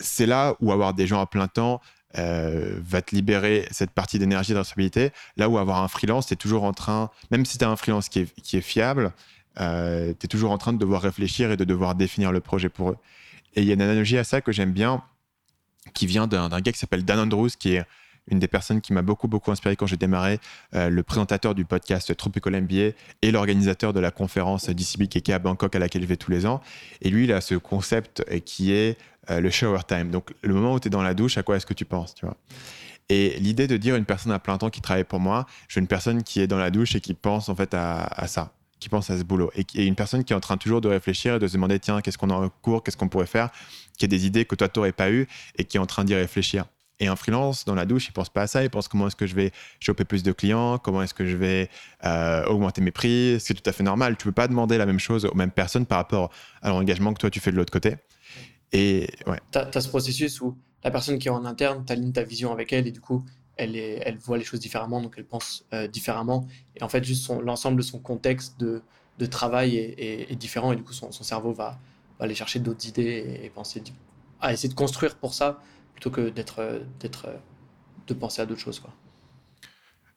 c'est 0.00 0.26
là 0.26 0.54
où 0.60 0.72
avoir 0.72 0.94
des 0.94 1.06
gens 1.06 1.20
à 1.20 1.26
plein 1.26 1.48
temps, 1.48 1.80
euh, 2.16 2.78
va 2.82 3.02
te 3.02 3.14
libérer 3.14 3.68
cette 3.70 3.90
partie 3.90 4.18
d'énergie 4.18 4.52
et 4.52 4.54
de 4.54 4.58
responsabilité. 4.58 5.10
Là 5.36 5.50
où 5.50 5.58
avoir 5.58 5.82
un 5.82 5.88
freelance, 5.88 6.26
tu 6.26 6.34
es 6.34 6.36
toujours 6.36 6.64
en 6.64 6.72
train, 6.72 7.10
même 7.30 7.44
si 7.44 7.58
tu 7.58 7.64
as 7.64 7.68
un 7.68 7.76
freelance 7.76 8.08
qui 8.08 8.20
est, 8.20 8.40
qui 8.40 8.56
est 8.56 8.62
fiable, 8.62 9.12
euh, 9.60 10.14
tu 10.18 10.24
es 10.24 10.28
toujours 10.28 10.50
en 10.50 10.58
train 10.58 10.72
de 10.72 10.78
devoir 10.78 11.02
réfléchir 11.02 11.50
et 11.50 11.56
de 11.58 11.64
devoir 11.64 11.94
définir 11.94 12.32
le 12.32 12.40
projet 12.40 12.70
pour 12.70 12.90
eux. 12.90 12.96
Et 13.54 13.62
il 13.62 13.68
y 13.68 13.70
a 13.70 13.74
une 13.74 13.82
analogie 13.82 14.16
à 14.16 14.24
ça 14.24 14.40
que 14.40 14.52
j'aime 14.52 14.72
bien, 14.72 15.02
qui 15.94 16.06
vient 16.06 16.26
d'un 16.26 16.48
gars 16.60 16.72
qui 16.72 16.78
s'appelle 16.78 17.04
Dan 17.04 17.18
Andrews, 17.18 17.50
qui 17.58 17.74
est 17.74 17.84
une 18.30 18.38
des 18.38 18.48
personnes 18.48 18.80
qui 18.80 18.92
m'a 18.92 19.02
beaucoup, 19.02 19.26
beaucoup 19.26 19.50
inspiré 19.50 19.76
quand 19.76 19.86
j'ai 19.86 19.96
démarré, 19.96 20.38
euh, 20.74 20.90
le 20.90 21.02
présentateur 21.02 21.54
du 21.54 21.64
podcast 21.64 22.14
Tropical 22.14 22.60
MBA 22.60 22.92
et 23.22 23.30
l'organisateur 23.30 23.92
de 23.92 24.00
la 24.00 24.10
conférence 24.10 24.68
DCB 24.68 25.08
qui 25.08 25.18
est 25.18 25.30
à 25.30 25.38
Bangkok 25.38 25.74
à 25.74 25.78
laquelle 25.78 26.02
je 26.02 26.06
vais 26.06 26.16
tous 26.16 26.30
les 26.30 26.46
ans. 26.46 26.60
Et 27.00 27.10
lui, 27.10 27.24
il 27.24 27.32
a 27.32 27.40
ce 27.40 27.54
concept 27.54 28.24
qui 28.44 28.72
est 28.72 28.98
euh, 29.30 29.40
le 29.40 29.50
shower 29.50 29.80
time. 29.86 30.10
Donc, 30.10 30.32
le 30.42 30.54
moment 30.54 30.74
où 30.74 30.80
tu 30.80 30.88
es 30.88 30.90
dans 30.90 31.02
la 31.02 31.14
douche, 31.14 31.38
à 31.38 31.42
quoi 31.42 31.56
est-ce 31.56 31.66
que 31.66 31.74
tu 31.74 31.84
penses, 31.84 32.14
tu 32.14 32.24
vois? 32.24 32.36
Et 33.10 33.38
l'idée 33.40 33.66
de 33.66 33.76
dire 33.76 33.96
une 33.96 34.04
personne 34.04 34.32
à 34.32 34.38
plein 34.38 34.58
temps 34.58 34.70
qui 34.70 34.80
travaille 34.80 35.04
pour 35.04 35.20
moi, 35.20 35.46
je 35.66 35.74
suis 35.74 35.80
une 35.80 35.86
personne 35.86 36.22
qui 36.22 36.40
est 36.40 36.46
dans 36.46 36.58
la 36.58 36.70
douche 36.70 36.94
et 36.94 37.00
qui 37.00 37.14
pense 37.14 37.48
en 37.48 37.54
fait 37.54 37.72
à, 37.72 38.26
ça, 38.26 38.52
qui 38.80 38.88
pense 38.88 39.10
à 39.10 39.18
ce 39.18 39.24
boulot. 39.24 39.50
Et, 39.54 39.64
et, 39.74 39.86
une 39.86 39.94
personne 39.94 40.24
qui 40.24 40.32
est 40.32 40.36
en 40.36 40.40
train 40.40 40.56
toujours 40.56 40.80
de 40.80 40.88
réfléchir 40.88 41.34
et 41.34 41.38
de 41.38 41.46
se 41.46 41.54
demander, 41.54 41.78
tiens, 41.78 42.00
qu'est-ce 42.00 42.18
qu'on 42.18 42.30
a 42.30 42.34
en 42.34 42.48
cours, 42.48 42.82
qu'est-ce 42.82 42.96
qu'on 42.96 43.08
pourrait 43.08 43.26
faire, 43.26 43.50
qui 43.98 44.04
a 44.04 44.08
des 44.08 44.26
idées 44.26 44.44
que 44.44 44.54
toi, 44.54 44.68
tu 44.68 44.78
n'aurais 44.78 44.92
pas 44.92 45.10
eues 45.10 45.26
et 45.56 45.64
qui 45.64 45.76
est 45.76 45.80
en 45.80 45.86
train 45.86 46.04
d'y 46.04 46.14
réfléchir. 46.14 46.66
Et 47.00 47.06
un 47.06 47.16
freelance, 47.16 47.64
dans 47.64 47.76
la 47.76 47.84
douche, 47.84 48.08
il 48.08 48.12
pense 48.12 48.28
pas 48.28 48.42
à 48.42 48.46
ça, 48.46 48.64
il 48.64 48.70
pense 48.70 48.88
comment 48.88 49.06
est-ce 49.06 49.16
que 49.16 49.26
je 49.26 49.34
vais 49.36 49.52
choper 49.78 50.04
plus 50.04 50.22
de 50.24 50.32
clients, 50.32 50.78
comment 50.78 51.02
est-ce 51.02 51.14
que 51.14 51.26
je 51.26 51.36
vais 51.36 51.70
euh, 52.04 52.44
augmenter 52.46 52.80
mes 52.80 52.90
prix. 52.90 53.38
C'est 53.38 53.54
tout 53.54 53.68
à 53.68 53.72
fait 53.72 53.84
normal. 53.84 54.16
Tu 54.16 54.24
peux 54.24 54.32
pas 54.32 54.48
demander 54.48 54.78
la 54.78 54.86
même 54.86 54.98
chose 54.98 55.24
aux 55.24 55.34
mêmes 55.34 55.52
personnes 55.52 55.86
par 55.86 55.98
rapport 55.98 56.30
à 56.60 56.70
l'engagement 56.70 57.12
que 57.12 57.20
toi, 57.20 57.30
tu 57.30 57.38
fais 57.38 57.52
de 57.52 57.56
l'autre 57.56 57.72
côté. 57.72 57.96
Et 58.72 59.08
ouais. 59.26 59.38
Tu 59.52 59.58
as, 59.58 59.80
ce 59.80 59.88
processus 59.88 60.40
où 60.40 60.58
la 60.82 60.90
personne 60.90 61.18
qui 61.18 61.28
est 61.28 61.30
en 61.30 61.44
interne, 61.44 61.84
tu 61.86 61.92
alignes 61.92 62.12
ta 62.12 62.24
vision 62.24 62.52
avec 62.52 62.72
elle 62.72 62.86
et 62.88 62.92
du 62.92 63.00
coup, 63.00 63.24
elle, 63.58 64.18
voit 64.18 64.38
les 64.38 64.44
choses 64.44 64.60
différemment, 64.60 65.00
donc 65.02 65.14
elle 65.18 65.24
pense 65.24 65.64
euh, 65.72 65.88
différemment. 65.88 66.46
Et 66.76 66.82
en 66.82 66.88
fait, 66.88 67.04
juste 67.04 67.30
l'ensemble 67.42 67.76
de 67.76 67.82
son 67.82 67.98
contexte 67.98 68.58
de, 68.58 68.82
travail 69.26 69.76
est, 69.76 70.36
différent 70.36 70.72
et 70.72 70.76
du 70.76 70.84
coup, 70.84 70.92
son, 70.92 71.10
cerveau 71.10 71.52
va, 71.52 71.78
aller 72.20 72.34
chercher 72.34 72.60
d'autres 72.60 72.86
idées 72.86 73.40
et, 73.42 73.50
penser 73.50 73.82
à 74.40 74.52
essayer 74.52 74.68
de 74.68 74.74
construire 74.74 75.16
pour 75.16 75.34
ça 75.34 75.60
plutôt 75.92 76.10
que 76.10 76.28
d'être, 76.30 76.82
d'être, 77.00 77.28
de 78.06 78.14
penser 78.14 78.40
à 78.42 78.46
d'autres 78.46 78.60
choses. 78.60 78.78
Quoi. 78.78 78.92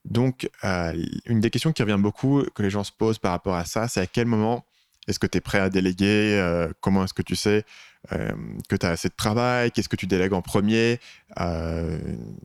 Donc, 0.05 0.49
euh, 0.63 0.93
une 1.25 1.39
des 1.39 1.49
questions 1.49 1.73
qui 1.73 1.81
revient 1.81 1.99
beaucoup, 1.99 2.43
que 2.55 2.63
les 2.63 2.69
gens 2.69 2.83
se 2.83 2.91
posent 2.91 3.19
par 3.19 3.31
rapport 3.31 3.55
à 3.55 3.65
ça, 3.65 3.87
c'est 3.87 4.01
à 4.01 4.07
quel 4.07 4.27
moment 4.27 4.65
est-ce 5.07 5.19
que 5.19 5.27
tu 5.27 5.37
es 5.37 5.41
prêt 5.41 5.59
à 5.59 5.69
déléguer 5.69 6.37
euh, 6.39 6.71
Comment 6.79 7.03
est-ce 7.03 7.13
que 7.13 7.21
tu 7.21 7.35
sais 7.35 7.65
euh, 8.11 8.31
que 8.69 8.75
tu 8.75 8.85
as 8.85 8.89
assez 8.89 9.09
de 9.09 9.15
travail 9.15 9.71
Qu'est-ce 9.71 9.89
que 9.89 9.95
tu 9.95 10.07
délègues 10.07 10.33
en 10.33 10.41
premier 10.41 10.99
euh, 11.39 11.97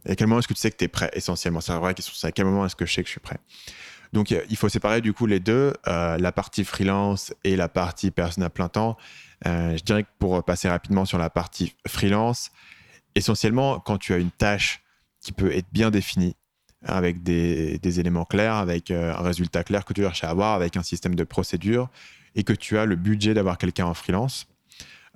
à 0.06 0.14
quel 0.14 0.26
moment 0.26 0.38
est-ce 0.38 0.48
que 0.48 0.54
tu 0.54 0.60
sais 0.60 0.70
que 0.70 0.76
tu 0.76 0.84
es 0.84 0.88
prêt 0.88 1.10
essentiellement? 1.12 1.60
C'est 1.60 1.72
la 1.72 1.78
vraie 1.78 1.94
question. 1.94 2.14
C'est 2.16 2.28
à 2.28 2.32
quel 2.32 2.46
moment 2.46 2.64
est-ce 2.64 2.76
que 2.76 2.86
je 2.86 2.94
sais 2.94 3.02
que 3.02 3.08
je 3.08 3.12
suis 3.12 3.20
prêt? 3.20 3.38
Donc 4.12 4.30
il 4.30 4.56
faut 4.56 4.68
séparer 4.68 5.00
du 5.00 5.12
coup 5.12 5.26
les 5.26 5.40
deux, 5.40 5.74
la 5.84 6.32
partie 6.32 6.64
freelance 6.64 7.34
et 7.44 7.56
la 7.56 7.68
partie 7.68 8.10
personne 8.10 8.44
à 8.44 8.50
plein 8.50 8.68
temps. 8.68 8.96
je 9.44 9.82
dirais 9.82 10.04
que 10.04 10.08
pour 10.18 10.42
passer 10.44 10.68
rapidement 10.68 11.04
sur 11.04 11.18
la 11.18 11.28
partie 11.28 11.74
freelance, 11.86 12.50
essentiellement 13.16 13.80
quand 13.80 13.98
tu 13.98 14.14
as 14.14 14.18
une 14.18 14.30
tâche 14.30 14.80
qui 15.20 15.32
peut 15.32 15.52
être 15.52 15.66
bien 15.72 15.90
définie, 15.90 16.36
avec 16.84 17.24
des, 17.24 17.78
des, 17.78 18.00
éléments 18.00 18.24
clairs, 18.24 18.54
avec 18.54 18.92
un 18.92 19.20
résultat 19.20 19.64
clair 19.64 19.84
que 19.84 19.92
tu 19.92 20.02
cherches 20.02 20.22
à 20.22 20.30
avoir, 20.30 20.54
avec 20.54 20.76
un 20.76 20.84
système 20.84 21.16
de 21.16 21.24
procédure, 21.24 21.90
et 22.36 22.44
que 22.44 22.52
tu 22.52 22.78
as 22.78 22.84
le 22.84 22.94
budget 22.94 23.34
d'avoir 23.34 23.58
quelqu'un 23.58 23.86
en 23.86 23.94
freelance, 23.94 24.46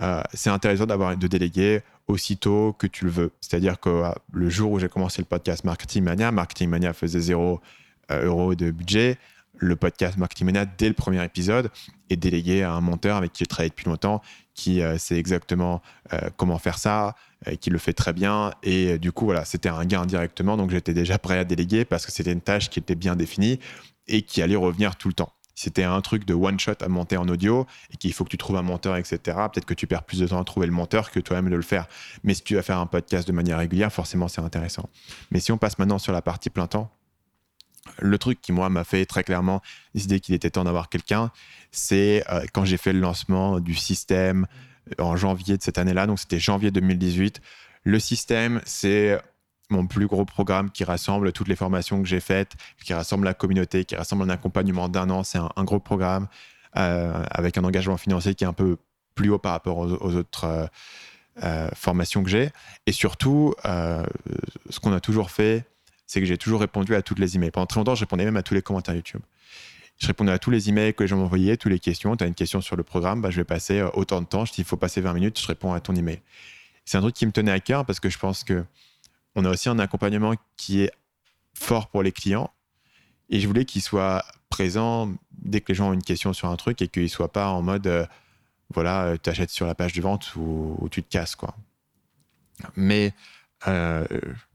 euh, 0.01 0.23
c'est 0.33 0.51
intéressant 0.51 0.87
d'avoir 0.87 1.17
de 1.17 1.27
déléguer 1.27 1.83
aussitôt 2.09 2.73
que 2.73 2.87
tu 2.87 3.05
le 3.05 3.11
veux. 3.11 3.33
C'est-à-dire 3.41 3.79
que 3.79 3.91
euh, 3.91 4.11
le 4.33 4.49
jour 4.49 4.73
où 4.73 4.79
j'ai 4.79 4.89
commencé 4.89 5.21
le 5.21 5.27
podcast 5.27 5.65
Marketing 5.65 6.03
Mania, 6.03 6.33
Marketing 6.33 6.71
Mania 6.71 6.93
faisait 6.93 7.21
0 7.21 7.61
euh, 8.11 8.25
euros 8.25 8.55
de 8.55 8.71
budget. 8.71 9.19
Le 9.59 9.77
podcast 9.77 10.17
Marketing 10.17 10.47
Mania, 10.47 10.65
dès 10.65 10.89
le 10.89 10.95
premier 10.95 11.23
épisode, 11.23 11.71
est 12.09 12.17
délégué 12.17 12.63
à 12.63 12.73
un 12.73 12.81
monteur 12.81 13.17
avec 13.17 13.33
qui 13.35 13.41
j'ai 13.41 13.47
travaillé 13.47 13.69
depuis 13.69 13.85
longtemps, 13.85 14.23
qui 14.55 14.81
sait 14.97 15.19
exactement 15.19 15.83
comment 16.39 16.59
faire 16.59 16.79
ça, 16.79 17.15
qui 17.61 17.69
le 17.69 17.77
fait 17.77 17.93
très 17.93 18.15
bien. 18.15 18.53
Et 18.63 18.99
du 18.99 19.13
coup, 19.13 19.27
voilà, 19.27 19.45
c'était 19.45 19.69
un 19.69 19.85
gain 19.85 20.07
directement. 20.07 20.57
Donc, 20.57 20.71
j'étais 20.71 20.95
déjà 20.95 21.19
prêt 21.19 21.37
à 21.37 21.45
déléguer 21.45 21.85
parce 21.85 22.07
que 22.07 22.13
c'était 22.13 22.33
une 22.33 22.41
tâche 22.41 22.71
qui 22.71 22.79
était 22.79 22.95
bien 22.95 23.17
définie 23.17 23.61
et 24.09 24.23
qui 24.23 24.41
allait 24.41 24.57
revenir 24.57 24.97
tout 24.97 25.09
le 25.09 25.15
temps 25.15 25.35
c'était 25.61 25.85
un 25.85 26.01
truc 26.01 26.25
de 26.25 26.33
one 26.33 26.59
shot 26.59 26.73
à 26.81 26.89
monter 26.89 27.19
en 27.19 27.29
audio 27.29 27.67
et 27.93 27.99
qu'il 27.99 28.15
faut 28.15 28.25
que 28.25 28.31
tu 28.31 28.39
trouves 28.39 28.57
un 28.57 28.63
monteur, 28.63 28.97
etc., 28.97 29.19
peut-être 29.53 29.67
que 29.67 29.75
tu 29.75 29.87
perds 29.87 30.05
plus 30.05 30.21
de 30.21 30.27
temps 30.27 30.41
à 30.41 30.45
trouver 30.45 30.67
le 30.67 30.73
monteur 30.73 31.11
que 31.11 31.21
toi-même 31.21 31.51
de 31.51 31.57
le 31.57 31.63
faire. 31.63 31.87
Mais 32.25 32.33
si 32.33 32.43
tu 32.43 32.55
vas 32.55 32.63
faire 32.63 32.79
un 32.79 32.87
podcast 32.87 33.29
de 33.29 33.33
manière 33.33 33.59
régulière, 33.59 33.93
forcément, 33.93 34.27
c'est 34.29 34.41
intéressant. 34.41 34.89
Mais 35.31 35.39
si 35.39 35.53
on 35.53 35.59
passe 35.59 35.79
maintenant 35.79 35.99
sur 35.99 36.15
la 36.15 36.23
partie 36.23 36.49
plein 36.49 36.67
temps, 36.67 36.91
le 37.99 38.17
truc 38.17 38.41
qui, 38.41 38.53
moi, 38.53 38.71
m'a 38.71 38.85
fait 38.85 39.05
très 39.05 39.23
clairement 39.23 39.61
décider 39.95 40.21
qu'il 40.21 40.35
était 40.35 40.49
temps 40.49 40.65
d'avoir 40.65 40.89
quelqu'un, 40.89 41.31
c'est 41.73 42.25
euh, 42.31 42.47
quand 42.55 42.65
j'ai 42.65 42.79
fait 42.79 42.95
le 42.95 43.01
lancement 43.01 43.61
du 43.61 43.75
système 43.75 44.47
en 44.99 45.15
janvier 45.17 45.59
de 45.59 45.63
cette 45.63 45.77
année-là, 45.77 46.07
donc 46.07 46.21
c'était 46.21 46.41
janvier 46.41 46.71
2018. 46.71 47.43
Le 47.85 47.99
système, 47.99 48.63
c'est 48.65 49.21
mon 49.71 49.87
plus 49.87 50.07
gros 50.07 50.25
programme 50.25 50.71
qui 50.71 50.85
rassemble 50.85 51.33
toutes 51.33 51.49
les 51.49 51.57
formations 51.57 52.03
que 52.03 52.09
j'ai 52.09 52.21
faites, 52.21 52.53
qui 52.85 52.93
rassemble 52.93 53.25
la 53.25 53.35
communauté, 53.35 53.85
qui 53.85 53.97
rassemble 53.97 54.25
un 54.25 54.29
accompagnement 54.29 54.89
d'un 54.89 55.11
an. 55.11 55.23
C'est 55.23 55.39
un, 55.39 55.65
gros 55.65 55.81
programme 55.81 56.29
euh, 56.77 57.23
avec 57.31 57.59
un 57.59 57.65
engagement 57.65 57.97
financier 57.97 58.35
qui 58.35 58.45
est 58.45 58.47
un 58.47 58.53
peu 58.53 58.77
plus 59.15 59.31
haut 59.31 59.39
par 59.39 59.53
rapport 59.53 59.79
aux, 59.79 60.15
autres 60.15 60.45
euh, 60.45 60.67
euh, 61.43 61.69
formations 61.75 62.23
que 62.23 62.31
j'ai. 62.31 62.51
Et 62.87 62.93
surtout, 62.93 63.55
ce 63.65 64.81
qu'on 64.81 64.93
a 64.93 65.01
toujours 65.01 65.31
fait, 65.31 65.65
c'est 66.07 66.21
que 66.21 66.27
j'ai 66.27 66.39
toujours 66.39 66.61
répondu 66.61 66.95
à 66.95 67.03
toutes 67.03 67.19
les 67.19 67.37
emails. 67.37 67.51
Pendant 67.51 67.67
très 67.67 67.81
longtemps, 67.81 67.95
je 67.95 68.01
répondais 68.01 68.25
même 68.25 68.37
à 68.37 68.43
tous 68.43 68.55
les 68.55 68.63
commentaires 68.63 68.95
YouTube. 68.95 69.23
Je 69.99 70.07
répondais 70.07 70.33
à 70.33 70.39
tous 70.39 70.51
les 70.51 70.69
emails 70.71 70.95
que 70.95 71.03
les 71.03 71.09
gens 71.09 71.19
m'envoyaient, 71.19 71.57
toutes 71.57 71.73
les 71.73 71.79
questions. 71.79 72.17
Tu 72.17 72.25
as 72.25 72.27
une 72.27 72.35
question 72.35 72.61
sur 72.61 72.75
le 72.75 72.83
programme, 72.83 73.21
bah, 73.21 73.31
je 73.31 73.37
vais 73.37 73.45
passer 73.45 73.83
autant 73.95 74.21
de 74.23 74.27
temps. 74.27 74.45
Je 74.45 74.53
dis, 74.53 74.63
il 74.63 74.65
faut 74.65 74.79
passer 74.79 75.01
20 75.01 75.13
minutes, 75.13 75.41
je 75.41 75.47
réponds 75.47 75.73
à 75.73 75.81
ton 75.81 75.95
email. 75.95 76.21
C'est 76.85 76.99
un 76.99 77.03
truc 77.03 77.15
qui 77.15 77.27
me 77.27 77.33
tenait 77.33 77.53
à 77.53 77.61
cœur 77.61 77.85
parce 77.85 78.01
que 78.01 78.09
je 78.09 78.19
pense 78.19 78.43
que 78.43 78.65
on 79.35 79.45
a 79.45 79.51
aussi 79.51 79.69
un 79.69 79.79
accompagnement 79.79 80.35
qui 80.57 80.83
est 80.83 80.93
fort 81.55 81.89
pour 81.89 82.03
les 82.03 82.13
clients. 82.13 82.51
Et 83.29 83.41
je 83.41 83.47
voulais 83.47 83.65
qu'il 83.65 83.83
soit 83.83 84.25
présent 84.49 85.13
dès 85.33 85.61
que 85.61 85.69
les 85.69 85.75
gens 85.75 85.91
ont 85.91 85.93
une 85.93 86.03
question 86.03 86.33
sur 86.33 86.49
un 86.49 86.57
truc 86.57 86.83
et 86.83 86.89
qu'il 86.89 87.05
ne 87.05 87.09
soit 87.09 87.33
pas 87.33 87.49
en 87.49 87.63
mode 87.63 87.87
euh, 87.87 88.07
voilà, 88.75 89.05
euh, 89.05 89.17
tu 89.23 89.31
achètes 89.31 89.51
sur 89.51 89.67
la 89.67 89.75
page 89.75 89.93
de 89.93 90.03
vente 90.03 90.35
ou, 90.37 90.89
tu 90.91 91.03
te 91.03 91.09
casses. 91.09 91.37
quoi. 91.37 91.55
Mais 92.77 93.15
euh, 93.69 94.07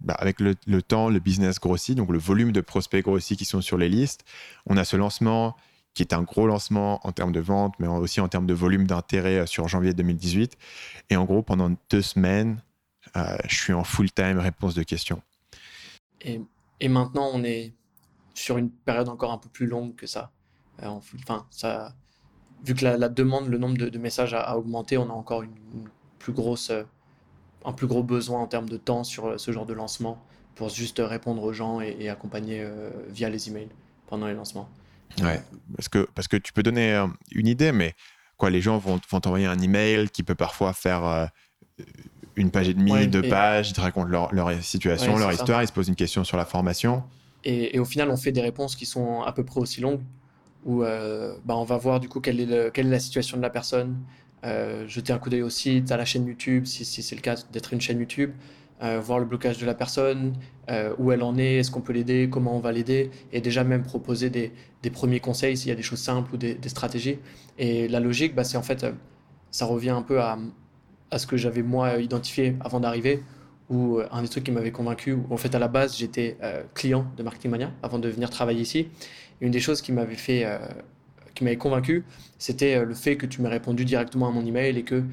bah, 0.02 0.16
avec 0.18 0.40
le, 0.40 0.56
temps, 0.82 1.10
le 1.10 1.20
business 1.20 1.60
grossit, 1.60 1.96
donc 1.96 2.12
le 2.12 2.18
volume 2.18 2.52
de 2.52 2.62
prospects 2.62 3.04
grossit 3.04 3.38
qui 3.38 3.46
sont 3.46 3.62
sur 3.62 3.78
les 3.78 3.90
listes. 3.90 4.26
On 4.66 4.78
a 4.78 4.86
ce 4.86 4.98
lancement 4.98 5.56
qui 5.94 6.04
est 6.04 6.14
un 6.14 6.24
gros 6.24 6.46
lancement 6.46 7.06
en 7.08 7.14
termes 7.14 7.32
de 7.32 7.40
vente, 7.40 7.74
mais 7.80 7.88
aussi 7.88 8.20
en 8.20 8.28
termes 8.28 8.46
de 8.46 8.54
volume 8.54 8.86
d'intérêt 8.86 9.48
sur 9.48 9.68
janvier 9.70 9.94
2018. 9.94 10.58
Et 11.10 11.16
en 11.16 11.24
gros, 11.24 11.42
pendant 11.42 11.74
deux 11.90 12.02
semaines, 12.02 12.62
je 13.16 13.56
suis 13.56 13.74
en 13.74 13.84
full-time 13.84 14.40
réponse 14.40 14.76
de 14.76 14.84
questions. 14.84 15.22
Et, 16.22 16.42
et, 16.80 16.90
maintenant, 16.90 17.30
on 17.34 17.44
est 17.44 17.74
sur 18.34 18.58
une 18.58 18.70
période 18.70 19.10
encore 19.10 19.32
un 19.32 19.38
peu 19.38 19.50
plus 19.50 19.68
longue 19.68 19.96
que 19.96 20.08
ça. 20.08 20.32
Euh, 20.84 21.00
ça 21.52 21.94
vu 22.64 22.74
que 22.74 22.84
la, 22.84 23.10
demande, 23.10 23.48
le 23.48 23.58
nombre 23.58 23.78
de, 23.78 23.98
messages 23.98 24.34
a, 24.34 24.58
augmenté, 24.58 24.98
on 24.98 25.10
a 25.10 25.14
encore 25.14 25.44
une, 25.44 25.54
plus 26.20 26.34
grosse, 26.34 26.72
euh, 26.72 26.84
un 27.64 27.74
plus 27.74 27.88
gros 27.88 28.04
besoin 28.04 28.42
en 28.42 28.48
termes 28.48 28.68
de 28.68 28.78
temps 28.78 29.04
sur 29.04 29.40
ce 29.40 29.52
genre 29.52 29.66
de 29.66 29.74
lancement 29.74 30.24
pour 30.56 30.70
juste 30.70 31.02
répondre 31.04 31.44
aux 31.44 31.54
gens 31.54 31.82
et, 31.82 32.10
accompagner 32.10 32.66
via 33.10 33.30
les 33.30 33.50
emails 33.50 33.70
pendant 34.08 34.26
les 34.26 34.34
lancements. 34.34 34.70
Ouais, 35.22 35.42
parce 35.76 35.90
que, 35.90 36.08
parce 36.16 36.28
que 36.28 36.38
tu 36.38 36.54
peux 36.54 36.64
donner 36.64 37.06
une 37.32 37.48
idée, 37.48 37.72
mais 37.74 37.94
quoi, 38.38 38.50
les 38.50 38.62
gens 38.62 38.78
vont, 38.78 39.00
vont 39.10 39.20
t'envoyer 39.20 39.46
un 39.46 39.60
email 39.60 40.10
qui 40.10 40.24
peut 40.24 40.34
parfois 40.34 40.72
faire 40.72 41.30
une 42.36 42.52
page 42.52 42.70
et 42.70 42.74
demie, 42.74 43.08
deux 43.08 43.22
pages, 43.22 43.70
ils 43.70 43.74
te 43.74 43.82
racontent 43.82 44.08
leur, 44.08 44.52
situation, 44.64 45.18
leur 45.18 45.32
histoire, 45.32 45.64
ils 45.64 45.68
se 45.68 45.74
posent 45.74 45.88
une 45.88 45.96
question 45.96 46.24
sur 46.24 46.38
la 46.38 46.46
formation. 46.46 47.04
Et, 47.44 47.80
au 47.80 47.86
final, 47.86 48.10
on 48.10 48.18
fait 48.18 48.32
des 48.32 48.42
réponses 48.42 48.76
qui 48.76 48.86
sont 48.86 49.22
à 49.22 49.32
peu 49.32 49.44
près 49.44 49.60
aussi 49.60 49.82
longues, 49.82 50.02
où 50.66 50.84
euh, 50.84 51.36
bah, 51.46 51.56
on 51.56 51.64
va 51.64 51.78
voir 51.78 52.00
du 52.00 52.10
coup 52.10 52.20
quelle 52.20 52.40
est, 52.40 52.72
quelle 52.74 52.88
est 52.88 52.92
la 52.92 53.00
situation 53.00 53.38
de 53.38 53.42
la 53.42 53.52
personne, 53.52 53.98
euh, 54.44 54.88
jeter 54.88 55.14
un 55.14 55.20
coup 55.20 55.30
d'œil 55.30 55.44
au 55.44 55.50
site, 55.50 55.92
à 55.92 55.98
la 55.98 56.06
chaîne 56.06 56.26
YouTube, 56.26 56.66
si, 56.66 56.86
si 56.86 57.04
c'est 57.04 57.16
le 57.16 57.22
cas 57.22 57.36
d'être 57.52 57.72
une 57.74 57.82
chaîne 57.82 58.00
YouTube, 58.00 58.32
euh, 58.84 59.00
voir 59.00 59.20
le 59.20 59.26
blocage 59.26 59.58
de 59.58 59.66
la 59.66 59.76
personne, 59.76 60.34
où 60.98 61.12
elle 61.12 61.22
en 61.22 61.38
est, 61.38 61.58
est-ce 61.58 61.70
qu'on 61.70 61.82
peut 61.82 61.94
l'aider, 61.94 62.28
comment 62.28 62.58
on 62.58 62.60
va 62.60 62.72
l'aider, 62.72 63.12
et 63.32 63.40
déjà 63.40 63.64
même 63.64 63.84
proposer 63.84 64.32
des, 64.32 64.52
des 64.82 64.90
premiers 64.90 65.20
conseils 65.20 65.56
s'il 65.56 65.70
y 65.70 65.72
a 65.72 65.76
des 65.76 65.84
choses 65.84 66.00
simples 66.00 66.34
ou 66.34 66.38
des, 66.38 66.56
des 66.56 66.70
stratégies. 66.70 67.20
Et 67.60 67.88
la 67.88 68.00
logique, 68.00 68.34
bah, 68.34 68.44
c'est 68.44 68.58
en 68.58 68.64
fait, 68.64 68.84
ça 69.52 69.66
revient 69.66 69.92
un 69.92 70.02
peu 70.02 70.20
à, 70.20 70.40
à 71.12 71.20
ce 71.20 71.28
que 71.28 71.38
j'avais 71.38 71.62
moi 71.62 71.98
identifié 72.00 72.56
avant 72.62 72.80
d'arriver, 72.80 73.24
ou 73.70 73.98
euh, 73.98 74.08
un 74.12 74.22
des 74.22 74.28
trucs 74.28 74.44
qui 74.44 74.52
m'avait 74.52 74.72
convaincu, 74.72 75.14
où 75.14 75.26
en 75.32 75.38
fait 75.38 75.54
à 75.56 75.60
la 75.60 75.68
base 75.68 75.98
j'étais 75.98 76.38
euh, 76.44 76.64
client 76.74 77.08
de 77.18 77.24
Marketing 77.24 77.52
Mania 77.52 77.72
avant 77.82 78.00
de 78.00 78.10
venir 78.10 78.30
travailler 78.30 78.62
ici. 78.62 78.88
une 79.42 79.52
des 79.52 79.60
choses 79.60 79.82
qui 79.82 79.92
m'avait 79.92 80.16
fait, 80.16 80.46
euh, 80.46 80.60
qui 81.34 81.44
m'avait 81.44 81.58
convaincu, 81.58 82.06
c'était 82.38 82.84
le 82.84 82.94
fait 82.94 83.18
que 83.18 83.26
tu 83.26 83.42
m'aies 83.42 83.50
répondu 83.50 83.86
directement 83.86 84.28
à 84.28 84.32
mon 84.32 84.46
email 84.46 84.78
et 84.78 84.84
que 84.84 85.04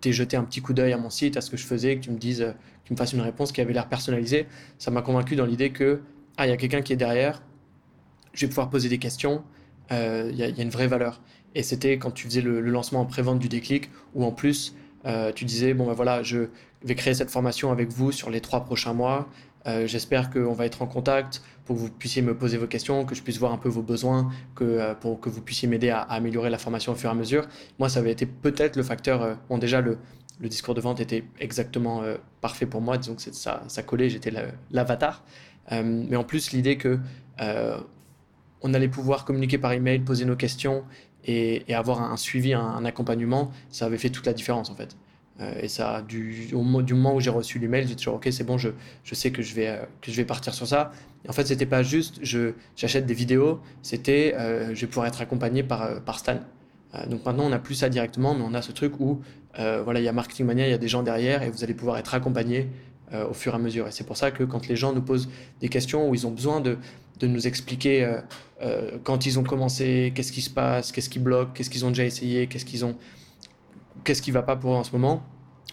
tu 0.00 0.08
aies 0.08 0.12
jeté 0.12 0.36
un 0.36 0.44
petit 0.44 0.60
coup 0.60 0.72
d'œil 0.72 0.92
à 0.92 0.98
mon 0.98 1.10
site, 1.10 1.36
à 1.36 1.40
ce 1.40 1.50
que 1.50 1.56
je 1.56 1.66
faisais, 1.66 1.96
que 1.96 2.00
tu 2.00 2.10
me 2.10 2.18
dises, 2.18 2.40
que 2.40 2.86
tu 2.86 2.92
me 2.92 2.96
fasses 2.96 3.12
une 3.12 3.20
réponse 3.20 3.52
qui 3.52 3.60
avait 3.60 3.72
l'air 3.72 3.88
personnalisée. 3.88 4.46
Ça 4.78 4.90
m'a 4.90 5.02
convaincu 5.02 5.36
dans 5.36 5.44
l'idée 5.44 5.70
que 5.70 6.00
ah 6.36 6.46
il 6.46 6.50
y 6.50 6.52
a 6.52 6.56
quelqu'un 6.56 6.80
qui 6.80 6.92
est 6.92 6.96
derrière, 6.96 7.42
je 8.32 8.46
vais 8.46 8.48
pouvoir 8.48 8.70
poser 8.70 8.88
des 8.88 8.98
questions, 8.98 9.44
il 9.90 10.34
y, 10.34 10.42
a 10.42 10.62
une 10.62 10.70
vraie 10.70 10.88
valeur. 10.88 11.20
Et 11.54 11.62
c'était 11.62 11.98
quand 11.98 12.10
tu 12.10 12.26
faisais 12.26 12.40
le, 12.40 12.60
lancement 12.60 13.00
en 13.00 13.06
pré-vente 13.06 13.38
du 13.38 13.48
déclic, 13.48 13.90
où 14.14 14.24
en 14.24 14.32
plus, 14.32 14.74
euh, 15.06 15.32
tu 15.32 15.44
disais, 15.44 15.74
bon 15.74 15.86
ben 15.86 15.92
voilà, 15.92 16.22
je 16.22 16.48
vais 16.82 16.94
créer 16.94 17.14
cette 17.14 17.30
formation 17.30 17.70
avec 17.70 17.90
vous 17.90 18.12
sur 18.12 18.30
les 18.30 18.40
trois 18.40 18.64
prochains 18.64 18.92
mois. 18.92 19.28
Euh, 19.66 19.86
j'espère 19.86 20.30
qu'on 20.30 20.52
va 20.52 20.66
être 20.66 20.82
en 20.82 20.86
contact 20.86 21.42
pour 21.64 21.76
que 21.76 21.80
vous 21.80 21.90
puissiez 21.90 22.20
me 22.20 22.36
poser 22.36 22.58
vos 22.58 22.66
questions, 22.66 23.06
que 23.06 23.14
je 23.14 23.22
puisse 23.22 23.38
voir 23.38 23.52
un 23.52 23.56
peu 23.56 23.70
vos 23.70 23.82
besoins, 23.82 24.30
que, 24.54 24.64
euh, 24.64 24.94
pour 24.94 25.20
que 25.20 25.30
vous 25.30 25.40
puissiez 25.40 25.68
m'aider 25.68 25.88
à, 25.88 26.00
améliorer 26.00 26.50
la 26.50 26.58
formation 26.58 26.92
au 26.92 26.96
fur 26.96 27.08
et 27.08 27.12
à 27.12 27.14
mesure. 27.14 27.46
Moi, 27.78 27.88
ça 27.88 28.00
avait 28.00 28.12
été 28.12 28.26
peut-être 28.26 28.76
le 28.76 28.82
facteur. 28.82 29.38
bon, 29.48 29.56
déjà, 29.56 29.80
le, 29.80 29.98
le, 30.40 30.48
discours 30.48 30.74
de 30.74 30.82
vente 30.82 31.00
était 31.00 31.24
exactement 31.38 32.02
parfait 32.42 32.66
pour 32.66 32.82
moi, 32.82 32.98
disons 32.98 33.14
que 33.14 33.22
ça, 33.22 33.62
ça 33.68 33.82
collait, 33.82 34.10
j'étais 34.10 34.32
l'avatar. 34.70 35.24
mais 35.70 36.16
en 36.16 36.24
plus, 36.24 36.52
l'idée 36.52 36.76
que 36.76 36.98
on 38.64 38.72
allait 38.72 38.88
pouvoir 38.88 39.26
communiquer 39.26 39.58
par 39.58 39.72
email, 39.72 40.00
poser 40.00 40.24
nos 40.24 40.36
questions 40.36 40.84
et, 41.26 41.74
avoir 41.74 42.02
un, 42.02 42.16
suivi, 42.16 42.54
un, 42.54 42.84
accompagnement, 42.84 43.50
ça 43.70 43.86
avait 43.86 43.98
fait 43.98 44.10
toute 44.10 44.26
la 44.26 44.32
différence 44.32 44.70
en 44.70 44.74
fait. 44.74 44.96
Euh, 45.40 45.52
et 45.60 45.68
ça, 45.68 46.02
du, 46.06 46.50
moment 46.52 47.14
où 47.14 47.20
j'ai 47.20 47.30
reçu 47.30 47.58
l'email, 47.58 47.88
j'ai 47.88 47.96
toujours 47.96 48.14
ok, 48.14 48.28
c'est 48.30 48.44
bon, 48.44 48.56
je, 48.56 48.70
sais 49.12 49.32
que 49.32 49.42
je 49.42 49.54
vais 49.54 49.68
euh, 49.68 49.82
que 50.00 50.10
je 50.10 50.16
vais 50.16 50.24
partir 50.24 50.54
sur 50.54 50.66
ça. 50.66 50.92
En 51.28 51.32
fait, 51.32 51.46
c'était 51.46 51.66
pas 51.66 51.82
juste, 51.82 52.20
je 52.22 52.52
j'achète 52.76 53.06
des 53.06 53.14
vidéos, 53.14 53.60
c'était 53.82 54.34
euh, 54.36 54.74
je 54.74 54.82
vais 54.82 54.86
pouvoir 54.86 55.06
être 55.06 55.20
accompagné 55.22 55.62
par 55.62 56.02
par 56.02 56.18
Stan. 56.18 56.38
donc 57.08 57.24
maintenant, 57.24 57.44
on 57.44 57.48
n'a 57.48 57.58
plus 57.58 57.74
ça 57.74 57.88
directement, 57.88 58.34
mais 58.34 58.44
on 58.46 58.54
a 58.54 58.62
ce 58.62 58.72
truc 58.72 59.00
où 59.00 59.20
voilà, 59.56 60.00
il 60.00 60.04
y 60.04 60.08
a 60.08 60.12
Marketing 60.12 60.46
Mania, 60.46 60.66
il 60.66 60.70
y 60.70 60.74
a 60.74 60.78
des 60.78 60.88
gens 60.88 61.02
derrière, 61.02 61.42
et 61.42 61.50
vous 61.50 61.64
allez 61.64 61.74
pouvoir 61.74 61.96
être 61.98 62.14
accompagné 62.14 62.68
au 63.12 63.34
fur 63.34 63.52
et 63.52 63.56
à 63.56 63.58
mesure. 63.58 63.86
Et 63.86 63.92
c'est 63.92 64.04
pour 64.04 64.16
ça 64.16 64.32
que 64.32 64.42
quand 64.42 64.66
les 64.66 64.76
gens 64.76 64.92
nous 64.92 65.02
posent 65.02 65.28
des 65.60 65.68
questions 65.68 66.08
où 66.08 66.14
ils 66.14 66.26
ont 66.26 66.32
besoin 66.32 66.60
de 66.60 66.76
de 67.18 67.26
nous 67.26 67.46
expliquer 67.46 68.04
euh, 68.04 68.20
euh, 68.62 68.98
quand 69.02 69.26
ils 69.26 69.38
ont 69.38 69.44
commencé, 69.44 70.12
qu'est-ce 70.14 70.32
qui 70.32 70.42
se 70.42 70.50
passe, 70.50 70.92
qu'est-ce 70.92 71.08
qui 71.08 71.18
bloque, 71.18 71.52
qu'est-ce 71.54 71.70
qu'ils 71.70 71.84
ont 71.84 71.90
déjà 71.90 72.04
essayé, 72.04 72.46
qu'est-ce 72.46 72.64
qu'ils 72.64 72.84
ont, 72.84 72.96
qu'est-ce 74.04 74.22
qui 74.22 74.30
va 74.30 74.42
pas 74.42 74.56
pour 74.56 74.72
eux 74.72 74.76
en 74.76 74.84
ce 74.84 74.92
moment. 74.92 75.22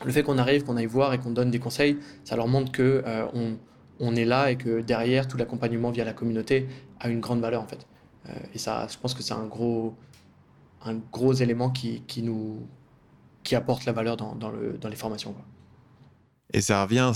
Le 0.06 0.12
fait 0.12 0.24
qu'on 0.24 0.38
arrive, 0.38 0.64
qu'on 0.64 0.78
aille 0.78 0.86
voir 0.86 1.14
et 1.14 1.20
qu'on 1.20 1.32
donne 1.32 1.52
des 1.52 1.60
conseils, 1.60 1.98
ça 2.24 2.36
leur 2.36 2.48
montre 2.48 2.72
que 2.72 3.04
euh, 3.06 3.26
on, 3.34 3.58
on, 4.00 4.16
est 4.16 4.26
là 4.26 4.52
et 4.52 4.58
que 4.58 4.82
derrière 4.82 5.28
tout 5.28 5.38
l'accompagnement 5.38 5.92
via 5.92 6.04
la 6.04 6.14
communauté 6.14 6.68
a 7.00 7.10
une 7.10 7.20
grande 7.20 7.42
valeur 7.42 7.62
en 7.62 7.68
fait. 7.68 7.86
et 8.54 8.58
ça, 8.58 8.88
je 8.90 8.98
pense 8.98 9.14
que 9.14 9.24
c'est 9.24 9.34
un 9.34 9.46
gros, 9.46 9.96
un 10.84 10.96
gros 11.12 11.34
élément 11.34 11.70
qui, 11.70 12.02
qui 12.08 12.22
nous 12.24 12.68
qui 13.44 13.56
apporte 13.56 13.86
la 13.86 13.92
valeur 13.92 14.18
dans, 14.18 14.36
dans, 14.36 14.52
le, 14.52 14.78
dans 14.80 14.90
les 14.90 14.96
formations. 14.96 15.34
Quoi. 15.34 15.44
Et 16.54 16.62
ça 16.62 16.84
revient 16.84 17.12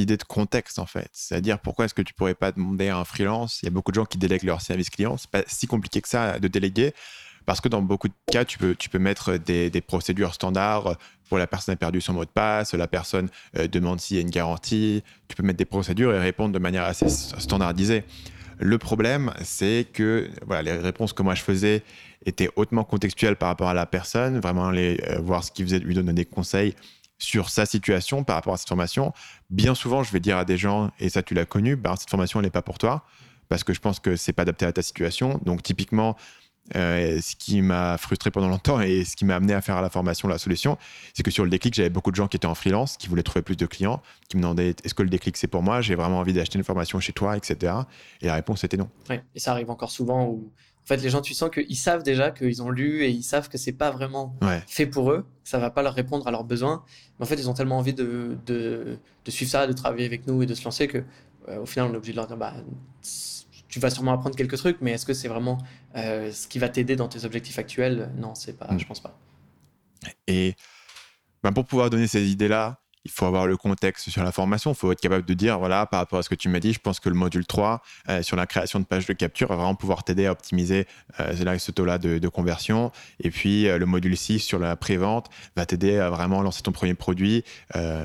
idée 0.00 0.16
de 0.16 0.24
contexte 0.24 0.78
en 0.78 0.86
fait. 0.86 1.08
C'est-à-dire 1.12 1.58
pourquoi 1.58 1.84
est-ce 1.84 1.94
que 1.94 2.02
tu 2.02 2.14
pourrais 2.14 2.34
pas 2.34 2.52
demander 2.52 2.88
à 2.88 2.98
un 2.98 3.04
freelance? 3.04 3.60
Il 3.62 3.66
y 3.66 3.68
a 3.68 3.70
beaucoup 3.70 3.92
de 3.92 3.96
gens 3.96 4.04
qui 4.04 4.18
délèguent 4.18 4.44
leur 4.44 4.60
service 4.60 4.90
client. 4.90 5.16
C'est 5.16 5.30
pas 5.30 5.42
si 5.46 5.66
compliqué 5.66 6.00
que 6.00 6.08
ça 6.08 6.38
de 6.38 6.48
déléguer 6.48 6.92
parce 7.46 7.60
que 7.60 7.68
dans 7.68 7.82
beaucoup 7.82 8.08
de 8.08 8.14
cas, 8.30 8.44
tu 8.44 8.58
peux, 8.58 8.74
tu 8.74 8.88
peux 8.88 8.98
mettre 8.98 9.36
des, 9.36 9.70
procédures 9.80 10.34
standards 10.34 10.96
pour 11.28 11.38
la 11.38 11.46
personne 11.46 11.72
a 11.72 11.76
perdu 11.76 12.00
son 12.00 12.12
mot 12.12 12.24
de 12.24 12.30
passe, 12.30 12.74
la 12.74 12.88
personne 12.88 13.28
euh, 13.56 13.68
demande 13.68 14.00
s'il 14.00 14.16
y 14.16 14.20
a 14.20 14.22
une 14.22 14.30
garantie. 14.30 15.02
Tu 15.28 15.36
peux 15.36 15.42
mettre 15.44 15.58
des 15.58 15.64
procédures 15.64 16.12
et 16.14 16.18
répondre 16.18 16.52
de 16.52 16.58
manière 16.58 16.84
assez 16.84 17.08
standardisée. 17.08 18.04
Le 18.58 18.78
problème, 18.78 19.32
c'est 19.42 19.86
que 19.92 20.28
voilà, 20.46 20.62
les 20.62 20.72
réponses 20.72 21.12
que 21.12 21.22
moi 21.22 21.34
je 21.34 21.42
faisais 21.42 21.82
étaient 22.26 22.50
hautement 22.56 22.84
contextuelles 22.84 23.36
par 23.36 23.48
rapport 23.48 23.68
à 23.68 23.74
la 23.74 23.86
personne, 23.86 24.38
vraiment 24.38 24.68
aller 24.68 25.00
euh, 25.08 25.18
voir 25.20 25.44
ce 25.44 25.50
qu'il 25.50 25.64
faisait, 25.64 25.78
lui 25.78 25.94
donner 25.94 26.12
des 26.12 26.24
conseils 26.26 26.74
sur 27.20 27.50
sa 27.50 27.66
situation 27.66 28.24
par 28.24 28.36
rapport 28.36 28.54
à 28.54 28.56
cette 28.56 28.68
formation. 28.68 29.12
Bien 29.50 29.74
souvent, 29.74 30.02
je 30.02 30.10
vais 30.10 30.20
dire 30.20 30.38
à 30.38 30.44
des 30.44 30.56
gens, 30.56 30.90
et 30.98 31.08
ça 31.08 31.22
tu 31.22 31.34
l'as 31.34 31.44
connu, 31.44 31.76
bah, 31.76 31.94
cette 31.96 32.10
formation, 32.10 32.40
elle 32.40 32.46
n'est 32.46 32.50
pas 32.50 32.62
pour 32.62 32.78
toi, 32.78 33.04
parce 33.48 33.62
que 33.62 33.72
je 33.72 33.80
pense 33.80 34.00
que 34.00 34.16
c'est 34.16 34.32
pas 34.32 34.42
adapté 34.42 34.66
à 34.66 34.72
ta 34.72 34.82
situation. 34.82 35.40
Donc 35.44 35.62
typiquement, 35.62 36.16
euh, 36.76 37.20
ce 37.20 37.36
qui 37.36 37.62
m'a 37.62 37.98
frustré 37.98 38.30
pendant 38.30 38.48
longtemps 38.48 38.80
et 38.80 39.04
ce 39.04 39.16
qui 39.16 39.24
m'a 39.24 39.36
amené 39.36 39.54
à 39.54 39.60
faire 39.60 39.76
à 39.76 39.82
la 39.82 39.90
formation 39.90 40.28
la 40.28 40.38
solution, 40.38 40.78
c'est 41.14 41.22
que 41.22 41.30
sur 41.30 41.44
le 41.44 41.50
déclic, 41.50 41.74
j'avais 41.74 41.90
beaucoup 41.90 42.10
de 42.10 42.16
gens 42.16 42.28
qui 42.28 42.36
étaient 42.36 42.46
en 42.46 42.54
freelance, 42.54 42.96
qui 42.96 43.08
voulaient 43.08 43.22
trouver 43.22 43.42
plus 43.42 43.56
de 43.56 43.66
clients, 43.66 44.02
qui 44.28 44.36
me 44.36 44.42
demandaient 44.42 44.74
est-ce 44.84 44.94
que 44.94 45.02
le 45.02 45.10
déclic 45.10 45.36
c'est 45.36 45.48
pour 45.48 45.62
moi, 45.62 45.80
j'ai 45.80 45.94
vraiment 45.94 46.18
envie 46.18 46.32
d'acheter 46.32 46.58
une 46.58 46.64
formation 46.64 47.00
chez 47.00 47.12
toi, 47.12 47.36
etc. 47.36 47.74
Et 48.22 48.26
la 48.26 48.34
réponse 48.34 48.64
était 48.64 48.76
non. 48.76 48.88
et 49.10 49.40
ça 49.40 49.52
arrive 49.52 49.70
encore 49.70 49.90
souvent 49.90 50.26
où 50.26 50.52
fait, 50.96 51.02
les 51.02 51.10
gens, 51.10 51.20
tu 51.20 51.34
sens 51.34 51.50
qu'ils 51.50 51.76
savent 51.76 52.02
déjà 52.02 52.30
qu'ils 52.30 52.62
ont 52.62 52.70
lu 52.70 53.04
et 53.04 53.10
ils 53.10 53.22
savent 53.22 53.48
que 53.48 53.58
c'est 53.58 53.72
pas 53.72 53.90
vraiment 53.90 54.36
fait 54.66 54.86
pour 54.86 55.10
eux, 55.10 55.26
ça 55.44 55.58
va 55.58 55.70
pas 55.70 55.82
leur 55.82 55.94
répondre 55.94 56.26
à 56.26 56.30
leurs 56.30 56.44
besoins. 56.44 56.84
Mais 57.18 57.24
en 57.24 57.26
fait, 57.28 57.36
ils 57.36 57.48
ont 57.48 57.54
tellement 57.54 57.78
envie 57.78 57.94
de, 57.94 58.36
de, 58.46 58.98
suivre 59.28 59.50
ça, 59.50 59.66
de 59.66 59.72
travailler 59.72 60.06
avec 60.06 60.26
nous 60.26 60.42
et 60.42 60.46
de 60.46 60.54
se 60.54 60.64
lancer 60.64 60.88
que, 60.88 61.04
euh, 61.48 61.60
au 61.60 61.66
final, 61.66 61.90
on 61.90 61.94
est 61.94 61.96
obligé 61.96 62.12
de 62.12 62.16
leur 62.16 62.26
dire 62.26 62.36
bah, 62.36 62.54
tu 63.68 63.78
vas 63.78 63.90
sûrement 63.90 64.12
apprendre 64.12 64.36
quelques 64.36 64.56
trucs, 64.56 64.78
mais 64.80 64.92
est-ce 64.92 65.06
que 65.06 65.14
c'est 65.14 65.28
vraiment 65.28 65.58
euh, 65.96 66.32
ce 66.32 66.48
qui 66.48 66.58
va 66.58 66.68
t'aider 66.68 66.96
dans 66.96 67.08
tes 67.08 67.24
objectifs 67.24 67.58
actuels? 67.58 68.10
Non, 68.16 68.34
c'est 68.34 68.58
pas, 68.58 68.72
mm. 68.72 68.80
je 68.80 68.86
pense 68.86 69.00
pas. 69.00 69.16
Et 70.26 70.54
ben 71.42 71.52
pour 71.52 71.64
pouvoir 71.64 71.88
donner 71.88 72.06
ces 72.06 72.28
idées-là, 72.30 72.79
il 73.04 73.10
faut 73.10 73.24
avoir 73.26 73.46
le 73.46 73.56
contexte 73.56 74.10
sur 74.10 74.22
la 74.22 74.32
formation. 74.32 74.72
Il 74.72 74.76
faut 74.76 74.92
être 74.92 75.00
capable 75.00 75.24
de 75.24 75.34
dire, 75.34 75.58
voilà, 75.58 75.86
par 75.86 76.00
rapport 76.00 76.18
à 76.18 76.22
ce 76.22 76.28
que 76.28 76.34
tu 76.34 76.48
m'as 76.48 76.60
dit, 76.60 76.72
je 76.72 76.78
pense 76.78 77.00
que 77.00 77.08
le 77.08 77.14
module 77.14 77.46
3 77.46 77.82
euh, 78.08 78.22
sur 78.22 78.36
la 78.36 78.46
création 78.46 78.78
de 78.78 78.84
pages 78.84 79.06
de 79.06 79.12
capture 79.12 79.48
va 79.48 79.56
vraiment 79.56 79.74
pouvoir 79.74 80.04
t'aider 80.04 80.26
à 80.26 80.32
optimiser 80.32 80.86
euh, 81.18 81.58
ce 81.58 81.70
taux-là 81.70 81.98
de, 81.98 82.28
conversion. 82.28 82.92
Et 83.20 83.30
puis, 83.30 83.68
euh, 83.68 83.78
le 83.78 83.86
module 83.86 84.16
6 84.16 84.40
sur 84.40 84.58
la 84.58 84.76
pré-vente 84.76 85.28
va 85.56 85.66
t'aider 85.66 85.98
à 85.98 86.10
vraiment 86.10 86.42
lancer 86.42 86.62
ton 86.62 86.72
premier 86.72 86.94
produit 86.94 87.44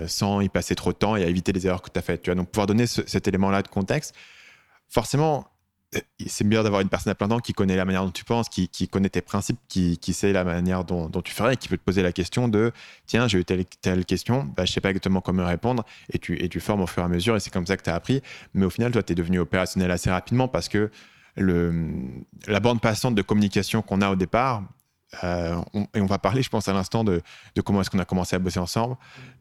sans 0.07 0.41
y 0.41 0.49
passer 0.49 0.75
trop 0.75 0.91
de 0.91 0.97
temps 0.97 1.15
et 1.15 1.23
à 1.23 1.27
éviter 1.27 1.51
les 1.51 1.67
erreurs 1.67 1.81
que 1.81 1.89
tu 1.89 1.99
as 1.99 2.01
faites. 2.01 2.21
Tu 2.21 2.29
vois 2.29 2.35
donc, 2.35 2.49
pouvoir 2.49 2.67
donner 2.67 2.87
cet 2.87 3.27
élément-là 3.27 3.61
de 3.61 3.67
contexte, 3.67 4.15
forcément, 4.87 5.45
euh, 5.45 5.54
c'est 6.27 6.47
bien 6.47 6.63
d'avoir 6.63 6.81
une 6.81 6.89
personne 6.89 7.11
à 7.11 7.15
plein 7.15 7.27
temps 7.27 7.39
qui 7.39 7.53
connaît 7.53 7.75
la 7.75 7.85
manière 7.85 8.03
dont 8.03 8.11
tu 8.11 8.23
penses, 8.23 8.49
qui, 8.49 8.69
connaît 8.87 9.09
tes 9.09 9.21
principes, 9.21 9.59
qui, 9.67 9.97
sait 10.13 10.31
la 10.31 10.43
manière 10.43 10.83
dont, 10.83 11.09
tu 11.21 11.33
ferais 11.33 11.53
et 11.53 11.57
qui 11.57 11.67
peut 11.67 11.77
te 11.77 11.83
poser 11.83 12.01
la 12.01 12.11
question 12.11 12.47
de 12.47 12.71
tiens, 13.05 13.27
j'ai 13.27 13.39
eu 13.39 13.45
telle, 13.45 13.65
telle 13.81 14.05
question, 14.05 14.43
bah, 14.55 14.65
je 14.65 14.71
sais 14.71 14.81
pas 14.81 14.89
exactement 14.89 15.21
comment 15.21 15.45
répondre 15.45 15.83
et 16.11 16.19
tu, 16.19 16.41
et 16.41 16.49
tu 16.49 16.59
formes 16.59 16.81
au 16.81 16.87
fur 16.87 17.03
et 17.03 17.05
à 17.05 17.09
mesure 17.09 17.35
et 17.35 17.39
c'est 17.39 17.51
comme 17.51 17.65
ça 17.65 17.77
que 17.77 17.83
tu 17.83 17.89
as 17.89 17.95
appris. 17.95 18.21
Mais 18.53 18.65
au 18.65 18.69
final, 18.69 18.91
toi, 18.91 19.03
tu 19.03 19.13
es 19.13 19.15
devenu 19.15 19.39
opérationnel 19.39 19.91
assez 19.91 20.09
rapidement 20.09 20.47
parce 20.47 20.69
que 20.69 20.89
le, 21.37 21.73
la 22.47 22.59
bande 22.59 22.81
passante 22.81 23.15
de 23.15 23.21
communication 23.21 23.81
qu'on 23.81 24.01
a 24.01 24.09
au 24.09 24.15
départ, 24.15 24.63
euh, 25.23 25.61
et 25.93 26.01
on 26.01 26.05
va 26.05 26.17
parler, 26.17 26.41
je 26.41 26.49
pense, 26.49 26.67
à 26.67 26.73
l'instant 26.73 27.03
de, 27.03 27.21
comment 27.63 27.81
est-ce 27.81 27.89
qu'on 27.89 27.99
a 27.99 28.05
commencé 28.05 28.35
à 28.35 28.39
bosser 28.39 28.59
ensemble. 28.59 28.95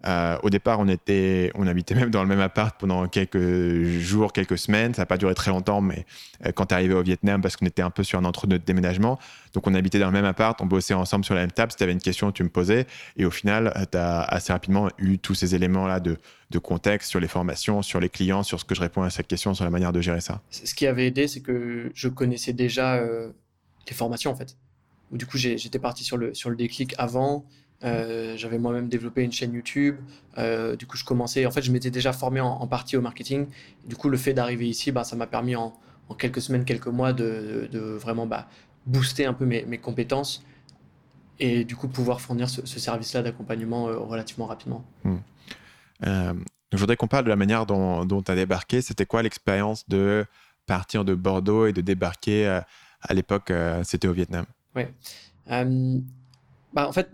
Euh, 0.06 0.36
au 0.42 0.50
départ, 0.50 0.78
on, 0.80 0.88
était, 0.88 1.50
on 1.54 1.66
habitait 1.66 1.94
même 1.94 2.10
dans 2.10 2.22
le 2.22 2.28
même 2.28 2.40
appart 2.40 2.78
pendant 2.78 3.06
quelques 3.08 3.82
jours, 3.98 4.32
quelques 4.32 4.58
semaines. 4.58 4.94
Ça 4.94 5.02
n'a 5.02 5.06
pas 5.06 5.16
duré 5.16 5.34
très 5.34 5.50
longtemps, 5.50 5.80
mais 5.80 6.06
euh, 6.46 6.52
quand 6.52 6.66
tu 6.66 6.74
arrivé 6.74 6.94
au 6.94 7.02
Vietnam, 7.02 7.40
parce 7.40 7.56
qu'on 7.56 7.66
était 7.66 7.82
un 7.82 7.90
peu 7.90 8.04
sur 8.04 8.18
un 8.18 8.24
entre-deux 8.24 8.58
de 8.58 8.64
déménagement, 8.64 9.18
donc 9.52 9.66
on 9.66 9.74
habitait 9.74 9.98
dans 9.98 10.06
le 10.06 10.12
même 10.12 10.24
appart, 10.24 10.60
on 10.60 10.66
bossait 10.66 10.94
ensemble 10.94 11.24
sur 11.24 11.34
la 11.34 11.42
même 11.42 11.52
table. 11.52 11.72
Si 11.72 11.78
tu 11.78 11.84
avais 11.84 11.92
une 11.92 12.00
question, 12.00 12.32
tu 12.32 12.42
me 12.42 12.48
posais. 12.48 12.86
Et 13.16 13.24
au 13.24 13.30
final, 13.30 13.72
tu 13.90 13.98
as 13.98 14.22
assez 14.22 14.52
rapidement 14.52 14.88
eu 14.98 15.18
tous 15.18 15.34
ces 15.34 15.54
éléments-là 15.54 16.00
de 16.00 16.18
contexte 16.62 17.10
sur 17.10 17.18
les 17.18 17.28
formations, 17.28 17.82
sur 17.82 17.98
les 17.98 18.08
clients, 18.08 18.44
sur 18.44 18.60
ce 18.60 18.64
que 18.64 18.74
je 18.74 18.80
réponds 18.80 19.02
à 19.02 19.10
cette 19.10 19.26
question, 19.26 19.54
sur 19.54 19.64
la 19.64 19.70
manière 19.70 19.92
de 19.92 20.00
gérer 20.00 20.20
ça. 20.20 20.40
Ce 20.50 20.72
qui 20.74 20.86
avait 20.86 21.08
aidé, 21.08 21.26
c'est 21.26 21.40
que 21.40 21.90
je 21.94 22.08
connaissais 22.08 22.52
déjà 22.52 23.00
les 23.00 23.94
formations, 23.94 24.30
en 24.30 24.36
fait 24.36 24.56
du 25.12 25.26
coup 25.26 25.38
j'étais 25.38 25.78
parti 25.78 26.04
sur 26.04 26.16
le, 26.16 26.34
sur 26.34 26.50
le 26.50 26.56
déclic 26.56 26.94
avant. 26.98 27.46
Euh, 27.84 28.34
j'avais 28.36 28.58
moi-même 28.58 28.88
développé 28.88 29.22
une 29.22 29.32
chaîne 29.32 29.52
YouTube. 29.52 29.96
Euh, 30.38 30.76
du 30.76 30.86
coup, 30.86 30.96
je 30.96 31.04
commençais. 31.04 31.44
En 31.46 31.50
fait, 31.50 31.62
je 31.62 31.70
m'étais 31.70 31.90
déjà 31.90 32.12
formé 32.12 32.40
en, 32.40 32.66
partie 32.66 32.96
au 32.96 33.00
marketing. 33.00 33.46
Du 33.86 33.96
coup, 33.96 34.08
le 34.08 34.16
fait 34.16 34.32
d'arriver 34.32 34.68
ici, 34.68 34.90
bah, 34.90 35.04
ça 35.04 35.16
m'a 35.16 35.26
permis 35.26 35.56
en, 35.56 35.74
quelques 36.18 36.40
semaines, 36.40 36.64
quelques 36.64 36.86
mois 36.86 37.12
de, 37.12 37.68
vraiment 38.00 38.26
bah, 38.26 38.48
booster 38.86 39.26
un 39.26 39.34
peu 39.34 39.44
mes, 39.44 39.78
compétences 39.78 40.44
et 41.40 41.64
du 41.64 41.74
coup 41.74 41.88
pouvoir 41.88 42.20
fournir 42.20 42.48
ce, 42.48 42.64
service-là 42.64 43.22
d'accompagnement 43.22 43.88
euh, 43.88 43.98
relativement 43.98 44.46
rapidement. 44.46 44.84
Hmm. 45.02 45.16
je 46.04 46.78
voudrais 46.78 46.96
qu'on 46.96 47.08
parle 47.08 47.24
de 47.24 47.30
la 47.30 47.36
manière 47.36 47.66
dont 47.66 48.22
tu 48.22 48.30
as 48.30 48.36
débarqué. 48.36 48.82
C'était 48.82 49.06
quoi 49.06 49.22
l'expérience 49.22 49.88
de 49.88 50.24
partir 50.66 51.04
de 51.04 51.14
Bordeaux 51.14 51.66
et 51.66 51.72
de 51.72 51.80
débarquer 51.80 52.46
à 52.46 53.14
l'époque, 53.14 53.52
c'était 53.82 54.08
au 54.08 54.12
Vietnam? 54.12 54.46
Ouais. 54.74 54.92
Euh, 55.50 55.98
bah, 56.72 56.88
en 56.88 56.92
fait, 56.92 57.10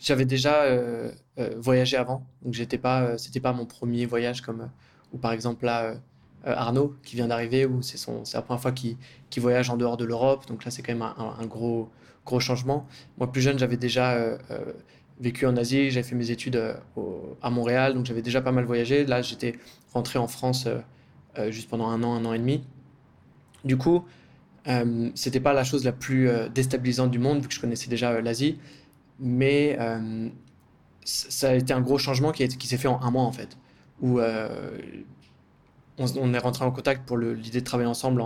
j'avais 0.00 0.24
déjà 0.24 0.62
euh, 0.62 1.10
euh, 1.38 1.54
voyagé 1.58 1.96
avant, 1.96 2.26
donc 2.42 2.54
j'étais 2.54 2.78
pas, 2.78 3.16
pas 3.42 3.52
mon 3.52 3.66
premier 3.66 4.06
voyage 4.06 4.42
comme, 4.42 4.70
ou 5.12 5.18
par 5.18 5.32
exemple 5.32 5.64
là, 5.64 5.94
Arnaud 6.44 6.94
qui 7.02 7.16
vient 7.16 7.28
d'arriver, 7.28 7.66
où 7.66 7.82
c'est 7.82 7.98
la 8.34 8.42
première 8.42 8.60
fois 8.60 8.72
qu'il, 8.72 8.96
voyage 9.38 9.70
en 9.70 9.76
dehors 9.76 9.96
de 9.96 10.04
l'Europe, 10.04 10.46
donc 10.46 10.64
là 10.64 10.70
c'est 10.70 10.82
quand 10.82 10.92
même 10.92 11.02
un, 11.02 11.46
gros, 11.46 11.90
gros 12.24 12.40
changement. 12.40 12.86
Moi 13.18 13.30
plus 13.30 13.40
jeune, 13.40 13.58
j'avais 13.58 13.76
déjà 13.76 14.38
vécu 15.20 15.46
en 15.46 15.56
Asie, 15.56 15.90
j'avais 15.90 16.06
fait 16.06 16.14
mes 16.14 16.30
études 16.30 16.60
à 17.42 17.50
Montréal, 17.50 17.94
donc 17.94 18.04
j'avais 18.04 18.22
déjà 18.22 18.42
pas 18.42 18.52
mal 18.52 18.64
voyagé. 18.64 19.06
Là, 19.06 19.22
j'étais 19.22 19.58
rentré 19.92 20.18
en 20.18 20.28
France 20.28 20.68
juste 21.48 21.70
pendant 21.70 21.88
un 21.88 22.02
an, 22.02 22.14
un 22.14 22.24
an 22.26 22.34
et 22.34 22.38
demi. 22.38 22.62
Du 23.64 23.78
coup, 23.78 24.04
euh, 24.66 25.10
c'était 25.14 25.40
pas 25.40 25.52
la 25.52 25.64
chose 25.64 25.84
la 25.84 25.92
plus 25.92 26.28
euh, 26.28 26.48
déstabilisante 26.48 27.10
du 27.10 27.18
monde, 27.18 27.42
vu 27.42 27.48
que 27.48 27.54
je 27.54 27.60
connaissais 27.60 27.88
déjà 27.88 28.12
euh, 28.12 28.20
l'Asie. 28.22 28.58
Mais 29.20 29.78
ça 31.04 31.50
a 31.50 31.54
été 31.54 31.72
un 31.72 31.80
gros 31.80 31.98
changement 31.98 32.32
qui, 32.32 32.48
qui 32.48 32.66
s'est 32.66 32.78
fait 32.78 32.88
en 32.88 33.00
un 33.00 33.10
mois, 33.10 33.22
en 33.22 33.32
fait. 33.32 33.56
Où 34.00 34.18
on, 35.98 36.34
est 36.34 36.38
rentré 36.38 36.64
en 36.64 36.72
contact 36.72 37.06
pour 37.06 37.16
l'idée 37.16 37.60
de 37.60 37.64
travailler 37.64 37.88
ensemble. 37.88 38.24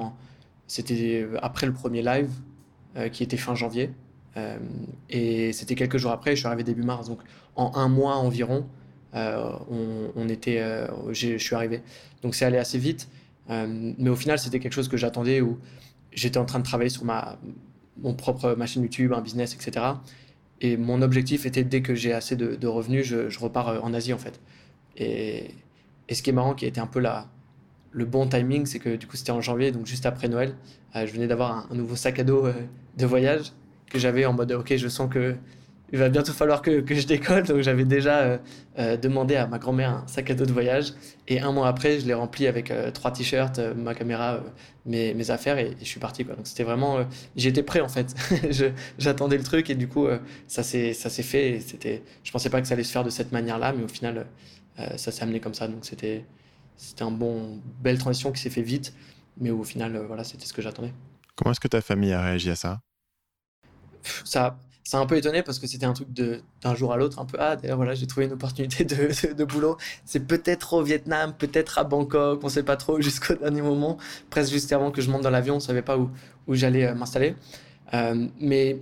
C'était 0.67 1.29
après 1.43 1.67
le 1.67 1.75
premier 1.75 2.03
live, 2.03 2.31
qui 3.13 3.23
était 3.23 3.37
fin 3.37 3.55
janvier. 3.55 3.91
et 5.11 5.53
c'était 5.53 5.75
quelques 5.75 5.99
jours 5.99 6.13
après, 6.13 6.31
je 6.31 6.37
suis 6.37 6.47
arrivé 6.47 6.65
début 6.65 6.85
mars. 6.85 7.07
Donc 7.07 7.21
en 7.55 7.77
un 7.77 7.89
mois 7.89 8.17
environ, 8.17 8.67
on, 9.13 10.29
était, 10.31 10.87
je 11.11 11.37
suis 11.37 11.55
arrivé. 11.55 11.83
Donc 12.23 12.35
c'est 12.35 12.47
allé 12.47 12.57
assez 12.57 12.79
vite. 12.79 13.09
mais 13.51 14.09
au 14.09 14.17
final, 14.17 14.39
c'était 14.39 14.59
quelque 14.59 14.73
chose 14.73 14.89
que 14.89 14.97
j'attendais 14.97 15.43
j'étais 16.13 16.39
en 16.39 16.45
train 16.45 16.59
de 16.59 16.65
travailler 16.65 16.91
sur 16.91 17.05
ma, 17.05 17.39
mon 17.99 18.15
propre 18.15 18.55
machine 18.55 18.83
YouTube, 18.83 19.13
un 19.13 19.21
business, 19.21 19.55
etc. 19.55 19.87
Et 20.61 20.77
mon 20.77 21.03
objectif 21.03 21.47
était, 21.47 21.65
dès 21.65 21.83
que 21.83 21.95
j'ai 21.95 22.13
assez 22.13 22.37
de, 22.37 22.67
revenus, 22.67 23.07
je, 23.07 23.39
repars 23.39 23.69
euh, 23.69 23.81
en 23.81 23.95
Asie, 23.95 24.13
en 24.13 24.19
fait. 24.19 24.41
Et, 24.97 25.55
et, 26.09 26.15
ce 26.15 26.23
qui 26.23 26.31
est 26.31 26.33
marrant, 26.33 26.55
qui 26.55 26.65
a 26.65 26.69
été 26.69 26.81
un 26.81 26.87
peu 26.87 26.99
la, 26.99 27.29
le 27.93 28.05
bon 28.05 28.27
timing, 28.27 28.67
c'est 28.67 28.79
que 28.79 28.97
du 28.97 29.07
coup, 29.07 29.17
c'était 29.17 29.31
en 29.33 29.41
janvier, 29.41 29.73
donc 29.73 29.87
juste 29.87 30.07
après 30.07 30.29
Noël. 30.29 30.55
Euh, 30.97 31.07
je 31.07 31.13
venais 31.13 31.27
d'avoir 31.27 31.69
un, 31.71 31.75
nouveau 31.75 31.97
sac 31.97 32.19
à 32.19 32.25
dos 32.25 32.47
euh, 32.47 32.53
de 32.97 33.07
voyage 33.07 33.53
que 33.91 33.99
j'avais 33.99 34.25
en 34.25 34.33
mode, 34.33 34.53
OK, 34.53 34.75
je 34.77 34.89
sens 34.89 35.09
que 35.11 35.37
il 35.93 35.99
va 35.99 36.09
bientôt 36.09 36.33
falloir 36.33 36.61
que, 36.63 36.81
que 36.81 36.95
je 36.95 37.07
décolle. 37.07 37.45
Donc 37.45 37.63
j'avais 37.63 37.85
déjà 37.85 38.19
euh, 38.19 38.39
euh, 38.79 38.97
demandé 38.97 39.37
à 39.37 39.47
ma 39.47 39.59
grand-mère 39.59 39.91
un 39.91 40.07
sac 40.07 40.31
à 40.31 40.35
dos 40.35 40.45
de 40.45 40.53
voyage. 40.53 40.93
Et 41.27 41.41
un 41.41 41.53
mois 41.53 41.69
après, 41.69 42.01
je 42.01 42.07
l'ai 42.07 42.15
rempli 42.15 42.47
avec 42.47 42.71
euh, 42.71 42.91
trois 42.91 43.11
t-shirts, 43.11 43.59
ma 43.77 43.95
caméra, 43.95 44.41
mes, 44.85 45.15
mes, 45.15 45.31
affaires 45.31 45.59
et, 45.59 45.77
je 45.81 45.87
suis 45.87 46.01
parti. 46.01 46.25
Quoi. 46.25 46.37
Donc 46.37 46.47
c'était 46.47 46.65
vraiment... 46.65 47.07
J'étais 47.37 47.63
prêt 47.63 47.81
en 47.81 47.89
fait. 47.89 48.15
J'attendais 48.99 49.39
le 49.39 49.45
truc 49.45 49.71
et 49.71 49.75
du 49.75 49.89
coup, 49.89 50.07
ça 50.47 50.63
s'est 50.63 50.93
fait. 50.93 51.61
C'était, 51.61 52.03
je 52.23 52.31
pensais 52.33 52.51
pas 52.51 52.61
que 52.61 52.67
ça 52.67 52.75
allait 52.75 52.85
se 52.85 52.93
faire 52.93 53.05
de 53.05 53.11
cette 53.11 53.33
manière-là, 53.33 53.73
mais 53.73 53.85
au 53.85 53.89
final, 53.89 54.27
ça 54.97 55.11
s'est 55.11 55.23
amené 55.23 55.41
comme 55.41 55.55
ça. 55.55 55.69
Donc 55.69 55.85
c'était 55.85 56.25
un 57.01 57.11
bon, 57.11 57.61
belle 57.81 57.99
transition 57.99 58.33
qui 58.33 58.41
s'est 58.41 58.51
fait 58.51 58.63
vite. 58.63 58.95
Mais 59.41 59.51
au 59.51 59.63
final, 59.63 59.97
voilà, 60.07 60.25
c'était 60.25 60.47
ce 60.47 60.53
que 60.53 60.63
j'attendais. 60.63 60.93
Comment 61.37 61.53
est-ce 61.53 61.61
que 61.61 61.69
ta 61.69 61.81
famille 61.81 62.13
a 62.13 62.21
réagi 62.21 62.51
à 62.51 62.57
ça? 62.57 62.81
Ça, 64.25 64.59
ça 64.89 64.97
a 64.97 65.03
un 65.03 65.07
peu 65.07 65.19
étonné 65.19 65.43
parce 65.43 65.59
que 65.59 65.67
c'était 65.67 65.85
un 65.85 65.93
truc 65.93 66.09
d'un 66.15 66.75
jour 66.75 66.95
à 66.95 66.97
l'autre, 66.97 67.19
un 67.19 67.27
peu 67.27 67.37
ah 67.39 67.57
d'ailleurs 67.57 67.77
voilà 67.77 67.95
j'ai 67.95 68.07
trouvé 68.07 68.25
une 68.25 68.33
opportunité 68.33 68.87
de, 68.87 69.35
de, 69.35 69.45
boulot. 69.45 69.77
C'est 70.07 70.27
peut-être 70.27 70.73
au 70.73 70.83
Vietnam, 70.83 71.35
peut-être 71.37 71.77
à 71.77 71.85
Bangkok, 71.85 72.41
on 72.43 72.49
sait 72.49 72.63
pas 72.63 72.79
trop 72.79 72.99
jusqu'au 73.03 73.35
dernier 73.35 73.61
moment, 73.61 73.99
presque 74.31 74.51
juste 74.51 74.73
avant 74.73 74.91
que 74.91 75.03
je 75.03 75.11
monte 75.11 75.21
dans 75.21 75.29
l'avion, 75.29 75.57
on 75.57 75.61
savait 75.61 75.83
pas 75.83 75.99
où, 75.99 76.09
où 76.47 76.55
j'allais 76.55 76.87
euh, 76.87 76.95
m'installer. 76.95 77.35
Euh, 77.93 78.29
mais 78.41 78.79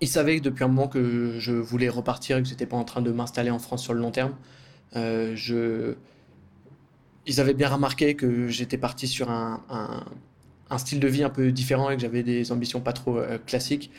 ils 0.00 0.08
savaient 0.08 0.38
que 0.38 0.44
depuis 0.44 0.64
un 0.64 0.68
moment 0.68 0.88
que 0.88 1.34
je 1.38 1.52
voulais 1.52 1.90
repartir 1.90 2.38
et 2.38 2.42
que 2.42 2.48
j'étais 2.48 2.64
pas 2.64 2.78
en 2.78 2.84
train 2.84 3.02
de 3.02 3.12
m'installer 3.12 3.50
en 3.50 3.58
France 3.58 3.82
sur 3.82 3.92
le 3.92 4.00
long 4.00 4.10
terme. 4.10 4.32
Euh, 4.96 5.36
je... 5.36 5.96
Ils 7.26 7.42
avaient 7.42 7.52
bien 7.52 7.68
remarqué 7.68 8.14
que 8.14 8.48
j'étais 8.48 8.78
parti 8.78 9.06
sur 9.06 9.30
un, 9.30 9.60
un, 10.70 10.78
style 10.78 10.98
de 10.98 11.08
vie 11.08 11.24
un 11.24 11.30
peu 11.30 11.52
différent 11.52 11.90
et 11.90 11.96
que 11.96 12.00
j'avais 12.00 12.22
des 12.22 12.52
ambitions 12.52 12.80
pas 12.80 12.94
trop 12.94 13.20
classiques. 13.46 13.90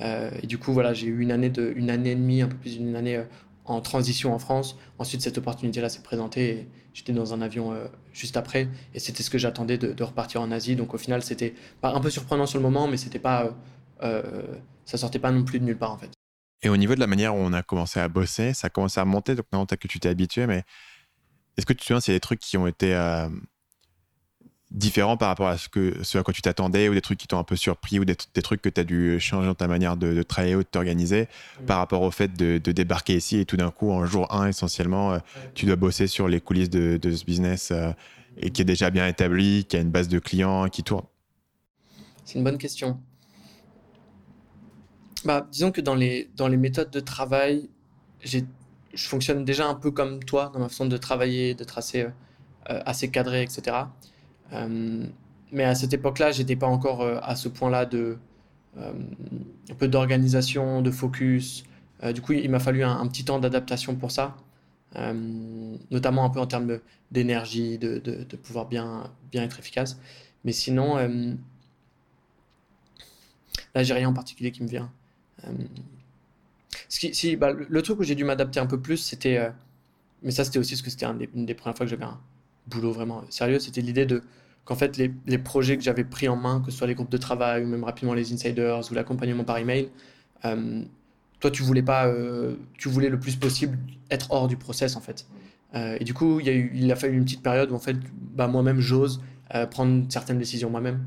Euh, 0.00 0.30
et 0.42 0.46
du 0.46 0.58
coup, 0.58 0.72
voilà, 0.72 0.94
j'ai 0.94 1.06
eu 1.06 1.20
une 1.20 1.30
année, 1.30 1.50
de, 1.50 1.72
une 1.76 1.90
année 1.90 2.12
et 2.12 2.14
demie, 2.14 2.42
un 2.42 2.48
peu 2.48 2.56
plus 2.56 2.78
d'une 2.78 2.96
année 2.96 3.16
euh, 3.16 3.24
en 3.64 3.80
transition 3.80 4.34
en 4.34 4.38
France. 4.38 4.76
Ensuite, 4.98 5.22
cette 5.22 5.38
opportunité-là 5.38 5.88
s'est 5.88 6.02
présentée 6.02 6.50
et 6.50 6.68
j'étais 6.94 7.12
dans 7.12 7.34
un 7.34 7.42
avion 7.42 7.72
euh, 7.72 7.86
juste 8.12 8.36
après. 8.36 8.68
Et 8.94 8.98
c'était 8.98 9.22
ce 9.22 9.30
que 9.30 9.38
j'attendais 9.38 9.78
de, 9.78 10.02
repartir 10.02 10.40
en 10.40 10.50
Asie. 10.50 10.76
Donc 10.76 10.94
au 10.94 10.98
final, 10.98 11.22
c'était 11.22 11.54
un 11.82 12.00
peu 12.00 12.10
surprenant 12.10 12.46
sur 12.46 12.58
le 12.58 12.62
moment, 12.62 12.88
mais 12.88 12.96
c'était 12.96 13.18
pas, 13.18 13.54
ça 14.00 14.98
sortait 14.98 15.20
pas 15.20 15.30
non 15.30 15.44
plus 15.44 15.60
de 15.60 15.64
nulle 15.64 15.78
part 15.78 15.92
en 15.92 15.98
fait. 15.98 16.10
Et 16.64 16.68
au 16.68 16.76
niveau 16.76 16.94
de 16.94 17.00
la 17.00 17.06
manière 17.06 17.34
où 17.34 17.38
on 17.38 17.52
a 17.52 17.62
commencé 17.62 18.00
à 18.00 18.08
bosser, 18.08 18.52
ça 18.52 18.66
a 18.66 18.70
commencé 18.70 18.98
à 19.00 19.04
monter. 19.04 19.34
Donc 19.34 19.46
maintenant, 19.52 19.66
que 19.66 19.88
tu 19.88 20.00
t'es 20.00 20.08
habitué, 20.08 20.46
mais 20.46 20.64
est-ce 21.56 21.66
que 21.66 21.72
tu 21.72 21.80
te 21.80 21.84
souviens, 21.84 22.00
c'est 22.00 22.12
des 22.12 22.20
trucs 22.20 22.40
qui 22.40 22.56
ont 22.56 22.66
été 22.66 22.94
différent 24.72 25.16
par 25.16 25.28
rapport 25.28 25.48
à 25.48 25.58
ce, 25.58 25.68
que, 25.68 26.02
ce 26.02 26.16
à 26.18 26.22
quoi 26.22 26.32
tu 26.32 26.40
t'attendais 26.40 26.88
ou 26.88 26.94
des 26.94 27.00
trucs 27.00 27.18
qui 27.18 27.26
t'ont 27.26 27.38
un 27.38 27.44
peu 27.44 27.56
surpris 27.56 27.98
ou 27.98 28.04
des, 28.04 28.16
trucs 28.16 28.62
que 28.62 28.68
tu 28.68 28.80
as 28.80 28.84
dû 28.84 29.20
changer 29.20 29.46
dans 29.46 29.54
ta 29.54 29.68
manière 29.68 29.96
de, 29.96 30.22
travailler 30.22 30.54
ou 30.54 30.60
de 30.62 30.68
t'organiser 30.68 31.28
mm. 31.60 31.64
par 31.66 31.78
rapport 31.78 32.02
au 32.02 32.10
fait 32.10 32.32
de, 32.34 32.58
débarquer 32.58 33.16
ici 33.16 33.38
et 33.38 33.44
tout 33.44 33.56
d'un 33.56 33.70
coup 33.70 33.90
en 33.90 34.06
jour 34.06 34.32
1 34.32 34.48
essentiellement 34.48 35.12
euh, 35.12 35.18
tu 35.54 35.66
dois 35.66 35.76
bosser 35.76 36.06
sur 36.06 36.26
les 36.26 36.40
coulisses 36.40 36.70
de, 36.70 36.98
ce 37.02 37.24
business 37.24 37.70
euh, 37.70 37.92
et 38.38 38.50
qui 38.50 38.62
est 38.62 38.64
déjà 38.64 38.88
bien 38.88 39.06
établi, 39.06 39.66
qui 39.66 39.76
a 39.76 39.80
une 39.80 39.90
base 39.90 40.08
de 40.08 40.18
clients 40.18 40.68
qui 40.68 40.82
tourne 40.82 41.04
C'est 42.24 42.38
une 42.38 42.44
bonne 42.44 42.56
question. 42.56 42.98
Bah, 45.26 45.46
disons 45.52 45.70
que 45.70 45.82
dans 45.82 45.94
les, 45.94 46.30
dans 46.34 46.48
les 46.48 46.56
méthodes 46.56 46.90
de 46.90 47.00
travail, 47.00 47.68
je 48.24 48.40
fonctionne 48.96 49.44
déjà 49.44 49.66
un 49.66 49.74
peu 49.74 49.90
comme 49.90 50.24
toi 50.24 50.50
dans 50.52 50.60
ma 50.60 50.68
façon 50.68 50.86
de 50.86 50.96
travailler, 50.96 51.54
de 51.54 51.64
tracer 51.64 52.06
euh, 52.70 52.80
assez 52.86 53.10
cadré, 53.10 53.42
etc. 53.42 53.76
Euh, 54.52 55.06
mais 55.50 55.64
à 55.64 55.74
cette 55.74 55.92
époque-là, 55.92 56.30
j'étais 56.32 56.56
pas 56.56 56.66
encore 56.66 57.02
euh, 57.02 57.18
à 57.22 57.36
ce 57.36 57.48
point-là 57.48 57.84
de 57.86 58.18
euh, 58.78 58.92
un 59.70 59.74
peu 59.74 59.88
d'organisation, 59.88 60.82
de 60.82 60.90
focus. 60.90 61.64
du 62.14 62.20
coup, 62.20 62.32
il 62.32 62.50
m'a 62.50 62.58
fallu 62.58 62.82
un, 62.82 63.06
petit 63.06 63.24
temps 63.24 63.38
d'adaptation 63.38 63.94
pour 63.96 64.10
ça. 64.10 64.36
notamment 65.90 66.24
un 66.24 66.30
peu 66.30 66.40
en 66.40 66.46
termes 66.46 66.80
d'énergie, 67.10 67.78
de, 67.78 68.36
pouvoir 68.42 68.66
bien, 68.66 69.10
être 69.34 69.58
efficace. 69.58 69.98
Mais 70.44 70.52
sinon, 70.52 70.96
là, 73.74 73.82
j'ai 73.82 73.94
rien 73.94 74.08
en 74.08 74.14
particulier 74.14 74.50
qui 74.52 74.62
me 74.62 74.68
vient. 74.68 74.90
bah, 77.36 77.52
le, 77.52 77.82
truc 77.82 78.00
où 78.00 78.02
j'ai 78.02 78.14
dû 78.14 78.24
m'adapter 78.24 78.58
un 78.58 78.66
peu 78.66 78.80
plus, 78.80 78.96
c'était. 78.96 79.52
mais 80.22 80.30
ça, 80.32 80.44
c'était 80.44 80.58
aussi 80.58 80.72
parce 80.72 80.82
que 80.82 80.90
c'était 80.90 81.06
une 81.06 81.46
des 81.46 81.54
premières 81.54 81.76
fois 81.76 81.86
que 81.86 81.90
j'avais 81.90 82.04
un 82.04 82.20
boulot 82.66 82.92
vraiment 82.92 83.22
sérieux. 83.30 83.58
C'était 83.58 83.80
l'idée 83.80 84.06
de 84.06 84.22
qu'en 84.64 84.76
fait, 84.76 84.96
les, 84.96 85.12
les, 85.26 85.38
projets 85.38 85.76
que 85.76 85.82
j'avais 85.82 86.04
pris 86.04 86.28
en 86.28 86.36
main, 86.36 86.62
que 86.64 86.70
ce 86.70 86.78
soit 86.78 86.86
les 86.86 86.94
groupes 86.94 87.10
de 87.10 87.16
travail 87.16 87.64
ou 87.64 87.66
même 87.66 87.84
rapidement 87.84 88.14
les 88.14 88.32
insiders 88.32 88.80
ou 88.90 88.94
l'accompagnement 88.94 89.44
par 89.44 89.58
email, 89.58 89.88
euh, 90.44 90.82
toi, 91.40 91.50
tu 91.50 91.62
voulais 91.62 91.82
pas, 91.82 92.06
euh, 92.06 92.54
tu 92.78 92.88
voulais 92.88 93.08
le 93.08 93.18
plus 93.18 93.36
possible 93.36 93.78
être 94.10 94.30
hors 94.30 94.48
du 94.48 94.56
process 94.56 94.96
en 94.96 95.00
fait. 95.00 95.26
Euh, 95.74 95.96
et 95.98 96.04
du 96.04 96.14
coup, 96.14 96.38
il, 96.38 96.46
y 96.46 96.50
a 96.50 96.52
eu, 96.52 96.70
il 96.74 96.90
a 96.92 96.96
fallu 96.96 97.16
une 97.16 97.24
petite 97.24 97.42
période 97.42 97.70
où 97.72 97.74
en 97.74 97.80
fait, 97.80 97.96
bah, 98.34 98.46
moi-même, 98.46 98.80
j'ose 98.80 99.20
prendre 99.70 100.06
certaines 100.08 100.38
décisions 100.38 100.70
moi-même, 100.70 101.04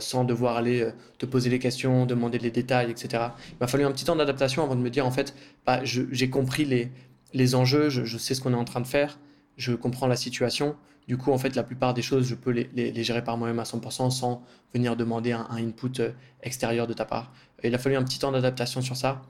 sans 0.00 0.24
devoir 0.24 0.58
aller 0.58 0.86
te 1.16 1.24
poser 1.24 1.48
les 1.48 1.58
questions, 1.58 2.04
demander 2.04 2.38
les 2.38 2.50
détails, 2.50 2.90
etc. 2.90 3.28
Il 3.52 3.56
m'a 3.58 3.68
fallu 3.68 3.84
un 3.84 3.90
petit 3.90 4.04
temps 4.04 4.16
d'adaptation 4.16 4.62
avant 4.62 4.76
de 4.76 4.82
me 4.82 4.90
dire 4.90 5.06
en 5.06 5.10
fait, 5.10 5.34
bah, 5.64 5.80
j'ai 5.82 6.28
compris 6.28 6.66
les, 6.66 6.92
les 7.32 7.54
enjeux, 7.54 7.88
je, 7.88 8.04
je 8.04 8.18
sais 8.18 8.34
ce 8.34 8.42
qu'on 8.42 8.52
est 8.52 8.56
en 8.56 8.66
train 8.66 8.82
de 8.82 8.86
faire, 8.86 9.18
je 9.60 9.74
comprends 9.74 10.06
la 10.06 10.16
situation. 10.16 10.74
Du 11.06 11.18
coup, 11.18 11.32
en 11.32 11.38
fait, 11.38 11.54
la 11.54 11.62
plupart 11.62 11.92
des 11.92 12.02
choses, 12.02 12.26
je 12.26 12.34
peux 12.34 12.50
les, 12.50 13.04
gérer 13.04 13.22
par 13.22 13.36
moi-même 13.36 13.58
à 13.58 13.64
100% 13.64 14.10
sans 14.10 14.42
venir 14.72 14.96
demander 14.96 15.32
un, 15.32 15.46
input 15.50 16.00
euh, 16.00 16.12
extérieur 16.42 16.86
de 16.86 16.94
ta 16.94 17.04
part. 17.04 17.32
Il 17.62 17.74
a 17.74 17.78
fallu 17.78 17.96
un 17.96 18.02
petit 18.02 18.18
temps 18.18 18.32
d'adaptation 18.32 18.80
sur 18.80 18.96
ça. 18.96 19.22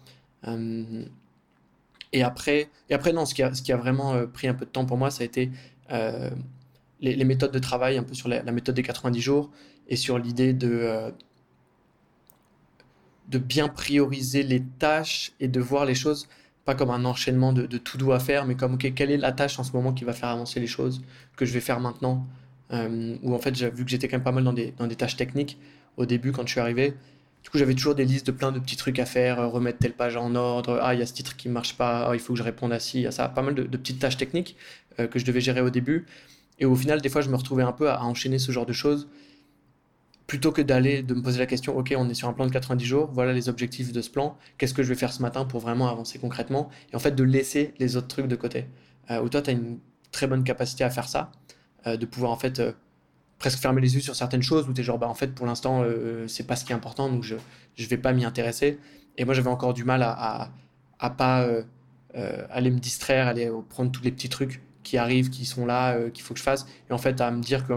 Euh, 0.47 1.05
et, 2.13 2.23
après, 2.23 2.69
et 2.89 2.95
après, 2.95 3.13
non, 3.13 3.27
ce 3.27 3.35
qui, 3.35 3.43
a, 3.43 3.77
vraiment 3.77 4.15
euh, 4.15 4.27
pris 4.27 4.47
un 4.47 4.55
peu 4.55 4.65
de 4.65 4.71
temps 4.71 4.87
pour 4.87 4.99
moi, 4.99 5.11
ça 5.11 5.23
a 5.23 5.27
été 5.27 5.51
les, 7.01 7.25
méthodes 7.25 7.53
de 7.53 7.59
travail, 7.59 7.99
un 7.99 8.05
peu 8.05 8.15
sur 8.15 8.29
la, 8.29 8.43
méthode 8.53 8.77
des 8.77 8.83
90 8.83 9.21
jours 9.21 9.51
et 9.89 9.97
sur 9.97 10.19
l'idée 10.19 10.53
de, 10.53 11.13
de 13.29 13.39
bien 13.39 13.67
prioriser 13.69 14.45
les 14.45 14.63
tâches 14.63 15.33
et 15.41 15.49
de 15.49 15.61
voir 15.61 15.85
les 15.87 15.97
choses 15.97 16.29
pas 16.71 16.77
comme 16.77 16.91
un 16.91 17.05
enchaînement 17.05 17.53
de, 17.53 17.67
tout 17.79 17.99
doux 17.99 18.13
à 18.13 18.21
faire, 18.21 18.47
mais 18.47 18.55
comme, 18.55 18.75
ok, 18.75 18.95
quelle 18.95 19.11
est 19.11 19.17
la 19.17 19.33
tâche 19.33 19.59
en 19.59 19.65
ce 19.65 19.73
moment 19.73 19.93
qui 19.93 20.05
va 20.05 20.13
faire 20.13 20.29
avancer 20.29 20.61
les 20.61 20.69
choses, 20.69 21.03
que 21.35 21.45
je 21.45 21.53
vais 21.53 21.59
faire 21.59 21.81
maintenant 21.81 22.29
euh, 22.73 23.17
Ou 23.25 23.35
en 23.35 23.41
fait, 23.41 23.57
vu 23.61 23.85
que 23.85 23.91
j'étais 23.91 24.07
quand 24.07 24.19
même 24.19 24.23
pas 24.23 24.31
mal 24.31 24.45
dans 24.45 24.53
des, 24.53 24.73
dans 24.79 24.87
des 24.87 24.95
tâches 24.95 25.17
techniques 25.17 25.59
au 25.97 26.07
début 26.07 26.31
quand 26.31 26.47
je 26.47 26.53
suis 26.53 26.61
arrivé. 26.61 26.95
Du 27.43 27.51
coup, 27.51 27.59
j'avais 27.59 27.75
toujours 27.75 27.97
des 27.97 28.05
listes 28.05 28.29
de 28.29 28.31
plein 28.31 28.53
de 28.53 28.61
petits 28.61 28.77
trucs 28.77 29.01
à 29.01 29.05
faire, 29.05 29.41
euh, 29.41 29.49
remettre 29.49 29.79
telle 29.79 29.95
page 29.95 30.17
en 30.17 30.37
ordre, 30.37 30.79
ah, 30.81 30.95
il 30.95 31.01
y 31.01 31.03
a 31.03 31.07
ce 31.07 31.13
titre 31.13 31.37
qui 31.37 31.49
ne 31.49 31.55
marche 31.55 31.77
pas, 31.77 32.09
ah, 32.09 32.15
il 32.15 32.21
faut 32.21 32.35
que 32.35 32.39
je 32.39 32.45
réponde 32.45 32.73
à 32.73 32.79
ci, 32.79 33.05
à 33.05 33.11
ça. 33.11 33.29
Pas 33.29 33.43
mal 33.43 33.57
de, 33.57 33.65
petites 33.65 33.99
tâches 33.99 34.17
techniques 34.17 34.55
euh, 35.01 35.09
que 35.09 35.19
je 35.19 35.25
devais 35.25 35.41
gérer 35.41 35.63
au 35.63 35.71
début. 35.71 36.07
Et 36.61 36.67
au 36.67 36.77
final, 36.77 37.01
des 37.01 37.09
fois, 37.09 37.21
je 37.21 37.31
me 37.31 37.37
retrouvais 37.37 37.65
un 37.65 37.73
peu 37.73 37.91
à 37.91 38.05
enchaîner 38.05 38.39
ce 38.39 38.53
genre 38.53 38.67
de 38.67 38.73
choses 38.73 39.09
plutôt 40.31 40.53
que 40.53 40.63
d'aller 40.63 41.03
de 41.03 41.13
me 41.13 41.23
poser 41.23 41.41
la 41.41 41.47
question, 41.47 41.77
ok, 41.77 41.93
on 41.99 42.09
est 42.09 42.15
sur 42.15 42.29
un 42.29 42.33
plan 42.33 42.47
de 42.47 42.53
90 42.53 42.85
jours, 42.85 43.11
voilà 43.13 43.33
les 43.33 43.49
objectifs 43.49 43.91
de 43.91 44.01
ce 44.01 44.09
plan, 44.09 44.39
qu'est-ce 44.59 44.75
que 44.75 44.85
je 44.85 44.89
vais 44.89 44.95
faire 44.95 45.13
ce 45.13 45.23
matin 45.23 45.45
pour 45.45 45.59
vraiment 45.59 45.89
avancer 45.89 46.21
concrètement, 46.21 46.69
et 46.93 46.95
en 46.95 47.01
fait 47.01 47.17
de 47.17 47.25
laisser 47.25 47.75
les 47.81 47.97
autres 47.97 48.07
trucs 48.07 48.29
de 48.29 48.37
côté. 48.37 48.67
Euh, 49.11 49.27
toi, 49.27 49.43
tu 49.43 49.51
as 49.51 49.55
une 49.55 49.81
très 50.13 50.29
bonne 50.29 50.45
capacité 50.45 50.85
à 50.85 50.91
faire 50.91 51.09
ça, 51.09 51.33
euh, 51.89 51.97
de 51.97 52.07
pouvoir 52.07 52.31
en 52.31 52.37
fait 52.37 52.61
euh, 52.61 52.71
presque 53.41 53.59
fermer 53.59 53.81
les 53.81 53.97
yeux 53.97 54.01
sur 54.01 54.15
certaines 54.15 54.45
choses, 54.45 54.69
où 54.69 54.73
tu 54.73 54.83
es 54.83 54.85
genre, 54.85 55.01
bah 55.01 55.09
en 55.09 55.15
fait 55.15 55.35
pour 55.35 55.47
l'instant, 55.47 55.83
c'est 56.29 56.47
pas 56.47 56.55
ce 56.55 56.65
qui 56.65 56.71
est 56.71 56.77
important, 56.77 57.11
donc 57.11 57.25
je 57.25 57.35
ne 57.35 57.87
vais 57.89 57.99
pas 57.99 58.13
m'y 58.13 58.25
intéresser. 58.25 58.79
Et 59.17 59.25
moi, 59.25 59.35
j'avais 59.35 59.51
encore 59.51 59.75
du 59.75 59.83
mal 59.83 60.01
à, 60.05 60.53
à, 61.01 61.11
pas 61.11 61.45
aller 62.51 62.71
me 62.71 62.79
distraire, 62.79 63.27
aller 63.27 63.51
prendre 63.69 63.91
tous 63.91 64.05
les 64.05 64.13
petits 64.13 64.29
trucs 64.29 64.63
qui 64.85 64.97
arrivent, 64.97 65.29
qui 65.29 65.45
sont 65.45 65.67
là, 65.67 65.99
qu'il 66.11 66.23
faut 66.23 66.35
que 66.35 66.39
je 66.39 66.45
fasse, 66.45 66.67
et 66.89 66.93
en 66.93 66.99
fait 66.99 67.21
à 67.21 67.33
me 67.33 67.43
dire 67.43 67.67
que 67.67 67.73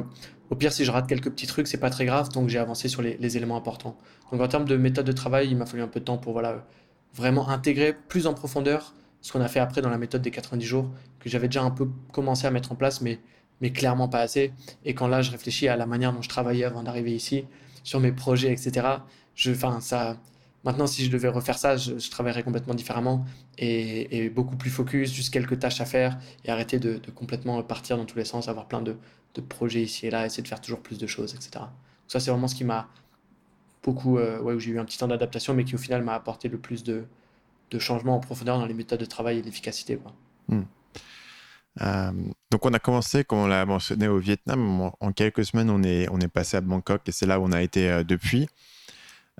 au 0.50 0.56
pire, 0.56 0.72
si 0.72 0.86
je 0.86 0.92
rate 0.92 1.08
quelques 1.08 1.32
petits 1.32 1.48
trucs, 1.48 1.68
c'est 1.68 1.80
pas 1.80 1.90
très 1.90 2.06
grave, 2.06 2.30
donc 2.30 2.50
j'ai 2.50 2.60
avancé 2.60 2.88
sur 2.88 3.02
les, 3.02 3.38
éléments 3.38 3.58
importants. 3.58 3.98
Donc 4.32 4.42
en 4.42 4.48
termes 4.48 4.66
de 4.66 4.76
méthode 4.76 5.06
de 5.06 5.12
travail, 5.12 5.50
il 5.50 5.58
m'a 5.58 5.66
fallu 5.66 5.82
un 5.84 5.88
peu 5.88 6.00
de 6.00 6.06
temps 6.06 6.18
pour 6.18 6.34
voilà, 6.34 6.66
vraiment 7.14 7.50
intégrer 7.50 7.96
plus 8.08 8.28
en 8.28 8.34
profondeur 8.34 8.94
ce 9.22 9.32
qu'on 9.32 9.42
a 9.42 9.48
fait 9.48 9.60
après 9.60 9.82
dans 9.82 9.90
la 9.90 9.98
méthode 9.98 10.22
des 10.22 10.32
90 10.32 10.66
jours, 10.66 10.90
que 11.20 11.30
j'avais 11.30 11.48
déjà 11.48 11.64
un 11.64 11.72
peu 11.72 11.90
commencé 12.12 12.46
à 12.46 12.52
mettre 12.52 12.74
en 12.74 12.76
place, 12.76 13.02
mais, 13.02 13.20
mais 13.62 13.72
clairement 13.72 14.10
pas 14.10 14.20
assez. 14.20 14.52
Et 14.84 14.94
quand 14.94 15.08
là, 15.08 15.22
je 15.22 15.32
réfléchis 15.32 15.70
à 15.70 15.78
la 15.78 15.86
manière 15.86 16.12
dont 16.12 16.22
je 16.22 16.30
travaillais 16.30 16.66
avant 16.66 16.84
d'arriver 16.84 17.16
ici, 17.16 17.46
sur 17.84 18.02
mes 18.02 18.12
projets, 18.12 18.52
etc., 18.52 18.88
je, 19.36 19.54
ça, 19.80 20.18
maintenant, 20.64 20.88
si 20.88 21.06
je 21.06 21.12
devais 21.12 21.28
refaire 21.28 21.58
ça, 21.58 21.78
je, 21.78 22.10
travaillerais 22.10 22.44
complètement 22.44 22.74
différemment 22.74 23.26
et, 23.58 24.30
beaucoup 24.30 24.56
plus 24.56 24.70
focus, 24.70 25.14
juste 25.14 25.34
quelques 25.34 25.60
tâches 25.60 25.82
à 25.82 25.86
faire 25.86 26.18
et 26.46 26.52
arrêter 26.52 26.80
de, 26.80 27.00
complètement 27.14 27.62
partir 27.64 27.98
dans 27.98 28.06
tous 28.06 28.18
les 28.18 28.26
sens, 28.26 28.48
avoir 28.48 28.68
plein 28.68 28.82
de, 28.82 28.96
projets 29.50 29.82
ici 29.82 30.08
et 30.08 30.12
là, 30.12 30.26
essayer 30.26 30.44
de 30.44 30.48
faire 30.48 30.62
toujours 30.62 30.82
plus 30.82 31.00
de 31.00 31.08
choses, 31.08 31.34
etc. 31.34 31.66
ça, 32.08 32.20
c'est 32.20 32.30
vraiment 32.30 32.48
ce 32.48 32.56
qui 32.56 32.64
m'a 32.64 32.88
beaucoup, 33.84 34.18
euh, 34.18 34.40
ouais, 34.42 34.54
où 34.54 34.60
j'ai 34.60 34.72
eu 34.72 34.80
un 34.80 34.86
petit 34.86 34.98
temps 34.98 35.08
d'adaptation, 35.08 35.54
mais 35.54 35.64
qui 35.64 35.76
au 35.76 35.80
final 35.80 36.04
m'a 36.04 36.14
apporté 36.14 36.48
le 36.48 36.58
plus 36.58 36.84
de, 36.84 37.06
changements 37.80 38.16
en 38.16 38.20
profondeur 38.20 38.60
dans 38.60 38.68
les 38.68 38.76
méthodes 38.76 39.00
de 39.00 39.06
travail 39.06 39.40
et 39.40 39.42
l'efficacité. 39.42 40.00
Hmm. 40.48 40.62
Euh, 41.82 42.12
donc 42.52 42.66
on 42.68 42.74
a 42.74 42.78
commencé, 42.78 43.24
comme 43.24 43.40
on 43.40 43.48
l'a 43.48 43.66
mentionné, 43.66 44.08
au 44.08 44.20
Vietnam. 44.20 44.92
En, 45.00 45.12
quelques 45.12 45.44
semaines, 45.44 45.72
on 45.72 45.82
est, 45.82 46.08
on 46.12 46.20
est 46.20 46.28
passé 46.28 46.58
à 46.58 46.62
Bangkok 46.62 47.02
et 47.08 47.12
c'est 47.12 47.26
là 47.26 47.40
où 47.40 47.46
on 47.46 47.52
a 47.52 47.64
été 47.64 47.90
euh, 47.90 48.04
depuis. 48.04 48.48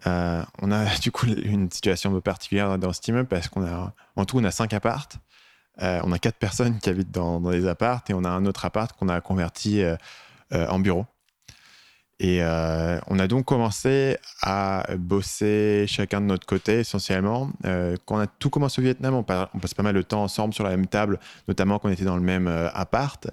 On 0.06 0.72
a 0.72 0.98
du 1.02 1.12
coup 1.12 1.28
une 1.28 1.72
situation 1.72 2.12
un 2.12 2.14
peu 2.14 2.22
particulière 2.22 2.78
dans 2.78 2.94
ce 2.94 3.00
immeuble 3.08 3.28
parce 3.28 3.48
qu'on 3.48 3.66
a, 3.66 3.94
en 4.16 4.26
tout, 4.26 4.38
on 4.38 4.44
a 4.44 4.52
cinq 4.52 4.74
appartes. 4.74 5.18
Euh, 5.82 6.00
on 6.04 6.12
a 6.12 6.20
quatre 6.20 6.38
personnes 6.38 6.80
qui 6.80 6.90
habitent 6.90 7.12
dans, 7.12 7.40
les 7.50 7.68
appartes 7.68 8.10
et 8.10 8.14
on 8.14 8.24
a 8.24 8.30
un 8.30 8.46
autre 8.46 8.66
appart 8.66 8.96
qu'on 8.98 9.10
a 9.10 9.22
converti 9.22 9.82
euh, 9.82 9.96
euh, 10.54 10.68
en 10.68 10.80
bureau. 10.80 11.06
Et 12.20 12.42
on 12.42 13.20
a 13.20 13.28
donc 13.28 13.44
commencé 13.44 14.18
à 14.42 14.86
bosser 14.98 15.84
chacun 15.90 16.22
de 16.22 16.26
notre 16.28 16.46
côté 16.46 16.80
essentiellement. 16.80 17.52
quand 17.64 18.16
on 18.16 18.20
a 18.20 18.28
tout 18.28 18.50
commencé 18.50 18.80
au 18.80 18.84
Vietnam, 18.84 19.14
on, 19.16 19.24
passe 19.24 19.74
pas 19.74 19.84
mal 19.84 19.94
de 19.94 20.02
temps 20.02 20.24
ensemble 20.24 20.54
sur 20.54 20.64
la 20.64 20.70
même 20.70 20.88
table, 20.88 21.20
notamment 21.50 21.80
quand 21.80 21.90
on 21.90 21.92
était 21.92 22.06
dans 22.06 22.16
le 22.16 22.22
même 22.22 22.48
appart. 22.48 23.28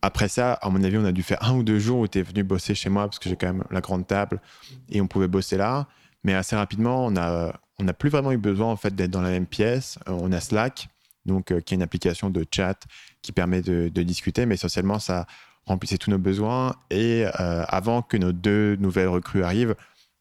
Après 0.00 0.26
ça, 0.26 0.54
à 0.54 0.70
mon 0.70 0.82
avis, 0.82 0.98
on 0.98 1.04
a 1.04 1.12
dû 1.12 1.22
faire 1.22 1.38
un 1.42 1.54
ou 1.54 1.62
deux 1.62 1.78
jours 1.78 2.00
où 2.00 2.08
tu 2.08 2.18
es 2.18 2.22
venu 2.22 2.42
bosser 2.42 2.74
chez 2.74 2.88
moi 2.88 3.04
parce 3.04 3.20
que 3.20 3.28
j'ai 3.28 3.36
quand 3.36 3.46
même 3.46 3.64
la 3.70 3.80
grande 3.80 4.08
table 4.08 4.40
et 4.88 5.00
on 5.00 5.06
pouvait 5.06 5.28
bosser 5.28 5.56
là. 5.56 5.86
Mais 6.24 6.34
assez 6.34 6.56
rapidement, 6.56 7.06
on 7.06 7.10
n'a 7.10 7.92
plus 7.98 8.10
vraiment 8.10 8.32
eu 8.32 8.38
besoin 8.38 8.68
en 8.68 8.76
fait 8.76 8.94
d'être 8.94 9.10
dans 9.10 9.22
la 9.22 9.30
même 9.30 9.46
pièce. 9.46 9.98
On 10.06 10.32
a 10.32 10.40
Slack 10.40 10.88
donc 11.26 11.50
euh, 11.50 11.60
qui 11.60 11.74
est 11.74 11.76
une 11.76 11.82
application 11.82 12.30
de 12.30 12.44
chat 12.50 12.86
qui 13.22 13.32
permet 13.32 13.62
de, 13.62 13.88
discuter, 13.88 14.46
mais 14.46 14.54
essentiellement 14.54 14.98
ça 14.98 15.26
remplissait 15.66 15.98
tous 15.98 16.10
nos 16.10 16.18
besoins. 16.18 16.74
Et 16.90 17.24
euh, 17.40 17.64
avant 17.68 18.02
que 18.02 18.16
nos 18.16 18.32
deux 18.32 18.76
nouvelles 18.76 19.08
recrues 19.08 19.44
arrivent, 19.44 19.76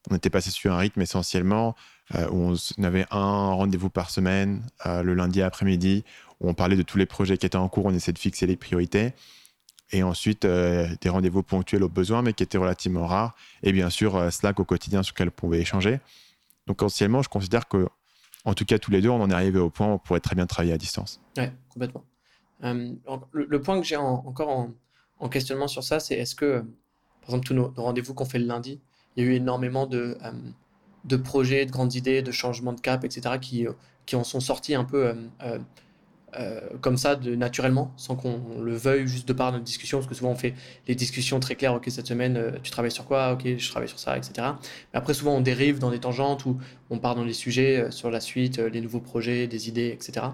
on 0.10 0.16
était 0.16 0.30
passé 0.30 0.52
sur 0.52 0.74
un 0.74 0.78
rythme 0.78 1.02
essentiellement 1.02 1.76
euh, 2.16 2.28
où 2.30 2.54
on 2.78 2.84
avait 2.84 3.06
un 3.12 3.54
rendez-vous 3.54 3.90
par 3.90 4.10
semaine, 4.10 4.64
le 4.86 5.14
lundi 5.14 5.42
après-midi, 5.42 6.04
où 6.40 6.50
on 6.50 6.54
parlait 6.54 6.76
de 6.76 6.84
tous 6.84 6.98
les 6.98 7.06
projets 7.06 7.38
qui 7.38 7.46
étaient 7.46 7.58
en 7.58 7.70
cours, 7.70 7.86
on 7.86 7.94
essayait 7.94 8.14
de 8.14 8.20
fixer 8.20 8.46
les 8.48 8.58
priorités. 8.58 9.14
Et 9.92 10.04
ensuite, 10.04 10.46
des 10.46 11.10
rendez-vous 11.10 11.44
ponctuels 11.44 11.84
au 11.84 11.90
besoin, 11.90 12.22
mais 12.22 12.34
qui 12.34 12.44
étaient 12.44 12.58
relativement 12.58 13.08
rares. 13.08 13.36
Et 13.62 13.72
bien 13.74 13.90
sûr, 13.90 14.32
Slack 14.32 14.60
au 14.60 14.66
quotidien 14.66 15.04
sur 15.04 15.14
lequel 15.14 15.28
on 15.28 15.32
pouvait 15.32 15.60
échanger. 15.60 16.00
Donc, 16.68 16.82
essentiellement, 16.82 17.22
je 17.22 17.30
considère 17.30 17.68
que 17.68 17.88
en 18.46 18.54
tout 18.54 18.66
cas, 18.66 18.80
tous 18.80 18.92
les 18.92 19.02
deux, 19.02 19.10
on 19.10 19.22
en 19.22 19.30
est 19.30 19.34
arrivé 19.34 19.60
au 19.60 19.70
point 19.70 19.88
où 19.88 19.92
on 19.92 20.00
pourrait 20.00 20.20
très 20.20 20.36
bien 20.36 20.48
travailler 20.48 20.74
à 20.74 20.78
distance. 20.78 21.22
Oui, 21.38 21.46
complètement. 21.70 22.04
Euh, 22.64 22.94
le, 23.32 23.62
point 23.62 23.80
que 23.80 23.86
j'ai 23.86 23.96
encore 23.96 24.68
en, 25.20 25.30
questionnement 25.30 25.68
sur 25.68 25.84
ça, 25.84 26.00
c'est 26.00 26.16
est-ce 26.16 26.36
que, 26.36 26.62
par 27.22 27.30
exemple, 27.30 27.46
tous 27.46 27.54
nos, 27.54 27.74
rendez-vous 27.76 28.14
qu'on 28.14 28.26
fait 28.26 28.40
le 28.40 28.46
lundi, 28.46 28.82
il 29.16 29.24
y 29.24 29.28
a 29.28 29.30
eu 29.30 29.36
énormément 29.36 29.86
de, 29.86 30.18
euh, 30.24 30.32
de 31.06 31.18
projets, 31.18 31.66
de 31.66 31.72
grandes 31.72 31.94
idées, 31.96 32.22
de 32.22 32.32
changements 32.32 32.74
de 32.74 32.82
cap, 32.82 33.04
etc., 33.04 33.38
qui, 33.40 33.68
euh, 33.68 33.74
qui 34.06 34.16
en 34.16 34.24
sont 34.24 34.40
sortis 34.40 34.74
un 34.74 34.84
peu 34.84 35.14
euh, 36.40 36.62
comme 36.80 36.96
ça, 36.96 37.16
de, 37.16 37.36
naturellement, 37.36 37.92
sans 37.98 38.16
qu'on 38.16 38.62
le 38.62 38.74
veuille, 38.74 39.06
juste 39.06 39.28
de 39.28 39.34
par 39.34 39.52
notre 39.52 39.66
discussion, 39.66 39.98
parce 39.98 40.08
que 40.08 40.16
souvent 40.16 40.32
on 40.32 40.36
fait 40.36 40.54
les 40.88 40.96
discussions 40.96 41.40
très 41.42 41.56
claires, 41.56 41.74
ok, 41.74 41.86
cette 41.90 42.08
semaine, 42.08 42.38
euh, 42.38 42.52
tu 42.64 42.72
travailles 42.72 42.92
sur 42.92 43.06
quoi, 43.06 43.34
ok, 43.34 43.58
je 43.58 43.70
travaille 43.70 43.90
sur 43.90 44.00
ça, 44.00 44.18
etc. 44.18 44.32
Mais 44.94 44.98
après, 44.98 45.14
souvent, 45.14 45.36
on 45.36 45.42
dérive 45.42 45.80
dans 45.80 45.92
des 45.92 46.00
tangentes 46.00 46.46
où 46.46 46.58
on 46.90 47.00
part 47.00 47.16
dans 47.16 47.26
les 47.26 47.34
sujets 47.34 47.78
euh, 47.78 47.92
sur 47.92 48.10
la 48.10 48.22
suite, 48.22 48.60
les 48.60 48.80
nouveaux 48.80 49.02
projets, 49.02 49.48
des 49.48 49.68
idées, 49.68 49.90
etc. 49.90 50.28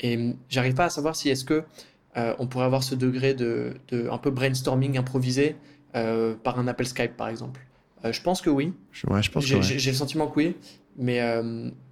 Et 0.00 0.16
hum, 0.16 0.36
j'arrive 0.48 0.74
pas 0.74 0.86
à 0.86 0.90
savoir 0.90 1.14
si 1.14 1.28
est-ce 1.28 1.44
que 1.44 1.64
on 2.40 2.48
pourrait 2.48 2.64
avoir 2.64 2.82
ce 2.82 2.96
degré 2.96 3.32
de, 3.32 3.74
de 3.92 4.08
un 4.10 4.18
peu 4.18 4.32
brainstorming 4.32 4.98
improvisé 4.98 5.54
par 5.92 6.58
un 6.58 6.66
appel 6.66 6.88
Skype, 6.88 7.16
par 7.16 7.28
exemple. 7.28 7.60
je 8.02 8.20
pense 8.22 8.40
que 8.42 8.50
oui. 8.50 8.72
Ouais, 9.06 9.22
je 9.22 9.30
pense 9.30 9.44
j'ai, 9.44 9.62
j'ai 9.62 9.90
le 9.92 9.96
sentiment 9.96 10.26
que 10.26 10.34
oui, 10.34 10.56
mais 10.96 11.20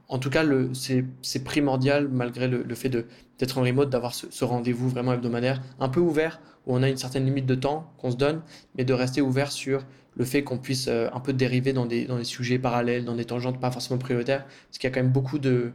en 0.09 0.19
tout 0.19 0.31
cas, 0.31 0.45
c'est 0.73 1.45
primordial, 1.45 2.09
malgré 2.09 2.47
le, 2.47 2.75
fait 2.75 2.88
d'être 2.88 3.59
en 3.59 3.62
remote, 3.62 3.90
d'avoir 3.90 4.14
ce, 4.14 4.45
rendez-vous 4.45 4.88
vraiment 4.88 5.12
hebdomadaire, 5.12 5.61
un 5.81 5.88
peu 5.88 6.01
ouvert, 6.01 6.40
où 6.66 6.77
on 6.77 6.83
a 6.83 6.88
une 6.88 6.97
certaine 6.97 7.25
limite 7.25 7.47
de 7.47 7.55
temps 7.57 7.92
qu'on 7.99 8.11
se 8.11 8.16
donne, 8.16 8.42
mais 8.77 8.85
de 8.85 8.92
rester 8.92 9.21
ouvert 9.21 9.51
sur 9.51 9.85
le 10.16 10.25
fait 10.25 10.45
qu'on 10.45 10.59
puisse 10.59 10.88
euh, 10.88 11.09
un 11.12 11.21
peu 11.21 11.33
dériver 11.33 11.73
dans 11.73 11.87
des, 11.87 12.09
sujets 12.23 12.59
parallèles, 12.59 13.05
dans 13.05 13.16
des 13.16 13.25
tangentes 13.25 13.61
pas 13.61 13.71
forcément 13.71 13.99
prioritaires, 13.99 14.45
parce 14.45 14.79
qu'il 14.79 14.88
y 14.88 14.92
a 14.92 14.95
quand 14.95 15.03
même 15.03 15.12
beaucoup 15.12 15.38
de, 15.38 15.73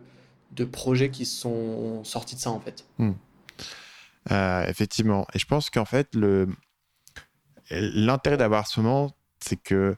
projets 0.72 1.10
qui 1.10 1.26
sont 1.26 2.04
sortis 2.04 2.36
de 2.36 2.40
ça, 2.40 2.52
en 2.52 2.60
fait. 2.60 2.86
Hmm. 3.00 3.14
effectivement. 4.68 5.28
Et 5.34 5.40
je 5.40 5.46
pense 5.46 5.70
qu'en 5.70 5.86
fait, 5.86 6.16
l'intérêt 7.70 8.38
d'avoir 8.38 8.68
ce 8.68 8.80
moment, 8.80 9.12
c'est 9.42 9.62
que 9.62 9.96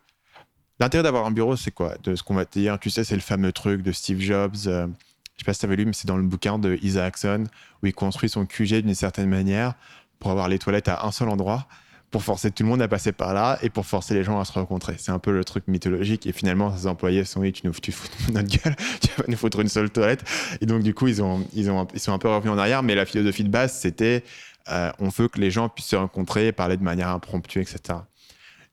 l'intérêt 0.80 1.04
d'avoir 1.04 1.26
un 1.26 1.32
bureau, 1.32 1.56
c'est 1.56 1.72
quoi? 1.72 1.96
De 2.04 2.16
ce 2.16 2.24
qu'on 2.24 2.36
va 2.36 2.46
te 2.46 2.60
dire, 2.60 2.80
tu 2.80 2.90
sais, 2.90 3.04
c'est 3.04 3.16
le 3.16 3.22
fameux 3.22 3.52
truc 3.52 3.82
de 3.82 3.92
Steve 3.92 4.20
Jobs. 4.20 4.56
Euh, 4.68 4.88
je 5.36 5.42
sais 5.42 5.46
pas 5.46 5.54
si 5.54 5.62
tu 5.62 5.66
avais 5.66 5.76
lu, 5.76 5.86
mais 5.86 5.94
c'est 5.94 6.08
dans 6.08 6.18
le 6.18 6.24
bouquin 6.24 6.60
de 6.60 6.78
Isaacson 6.82 7.46
où 7.82 7.88
il 7.88 7.94
construit 7.94 8.30
son 8.30 8.46
QG 8.46 8.82
d'une 8.82 8.96
certaine 8.96 9.30
manière 9.30 9.74
pour 10.20 10.32
avoir 10.32 10.48
les 10.48 10.60
toilettes 10.60 10.88
à 10.88 11.06
un 11.06 11.12
seul 11.12 11.30
endroit, 11.30 11.68
pour 12.12 12.24
forcer 12.24 12.52
tout 12.52 12.64
le 12.64 12.70
monde 12.70 12.82
à 12.82 12.88
passer 12.88 13.12
par 13.12 13.34
là 13.34 13.58
et 13.64 13.70
pour 13.70 13.86
forcer 13.86 14.14
les 14.14 14.24
gens 14.24 14.40
à 14.40 14.46
se 14.46 14.54
rencontrer. 14.54 14.96
C'est 15.00 15.12
un 15.12 15.20
peu 15.20 15.32
le 15.32 15.44
truc 15.44 15.68
mythologique. 15.68 16.28
Et 16.28 16.32
finalement, 16.32 16.76
ses 16.78 16.88
employés 16.88 17.26
sont 17.26 17.42
dit 17.42 17.52
tu 17.52 17.66
nous 17.66 17.74
tu 17.74 17.92
fous 17.92 18.08
notre 18.32 18.48
gueule, 18.48 18.76
tu 19.02 19.10
vas 19.18 19.24
nous 19.28 19.38
foutre 19.38 19.60
une 19.60 19.70
seule 19.70 19.90
toilette. 19.90 20.24
Et 20.62 20.66
donc, 20.66 20.84
du 20.84 20.94
coup, 20.94 21.08
ils, 21.08 21.22
ont, 21.22 21.46
ils, 21.54 21.72
ont, 21.72 21.88
ils 21.94 22.00
sont 22.00 22.14
un 22.14 22.20
peu 22.20 22.30
revenus 22.30 22.54
en 22.54 22.58
arrière. 22.58 22.84
Mais 22.84 22.96
la 22.96 23.06
philosophie 23.06 23.44
de 23.44 23.50
base, 23.50 23.74
c'était 23.74 24.24
euh, 24.70 24.92
on 25.00 25.10
veut 25.10 25.28
que 25.28 25.40
les 25.40 25.52
gens 25.52 25.70
puissent 25.70 25.88
se 25.88 25.96
rencontrer, 25.96 26.52
parler 26.52 26.78
de 26.78 26.84
manière 26.84 27.10
impromptue, 27.10 27.60
etc. 27.60 28.00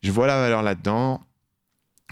Je 0.03 0.13
vois 0.13 0.27
la 0.27 0.37
valeur 0.37 0.63
là-dedans. 0.63 1.23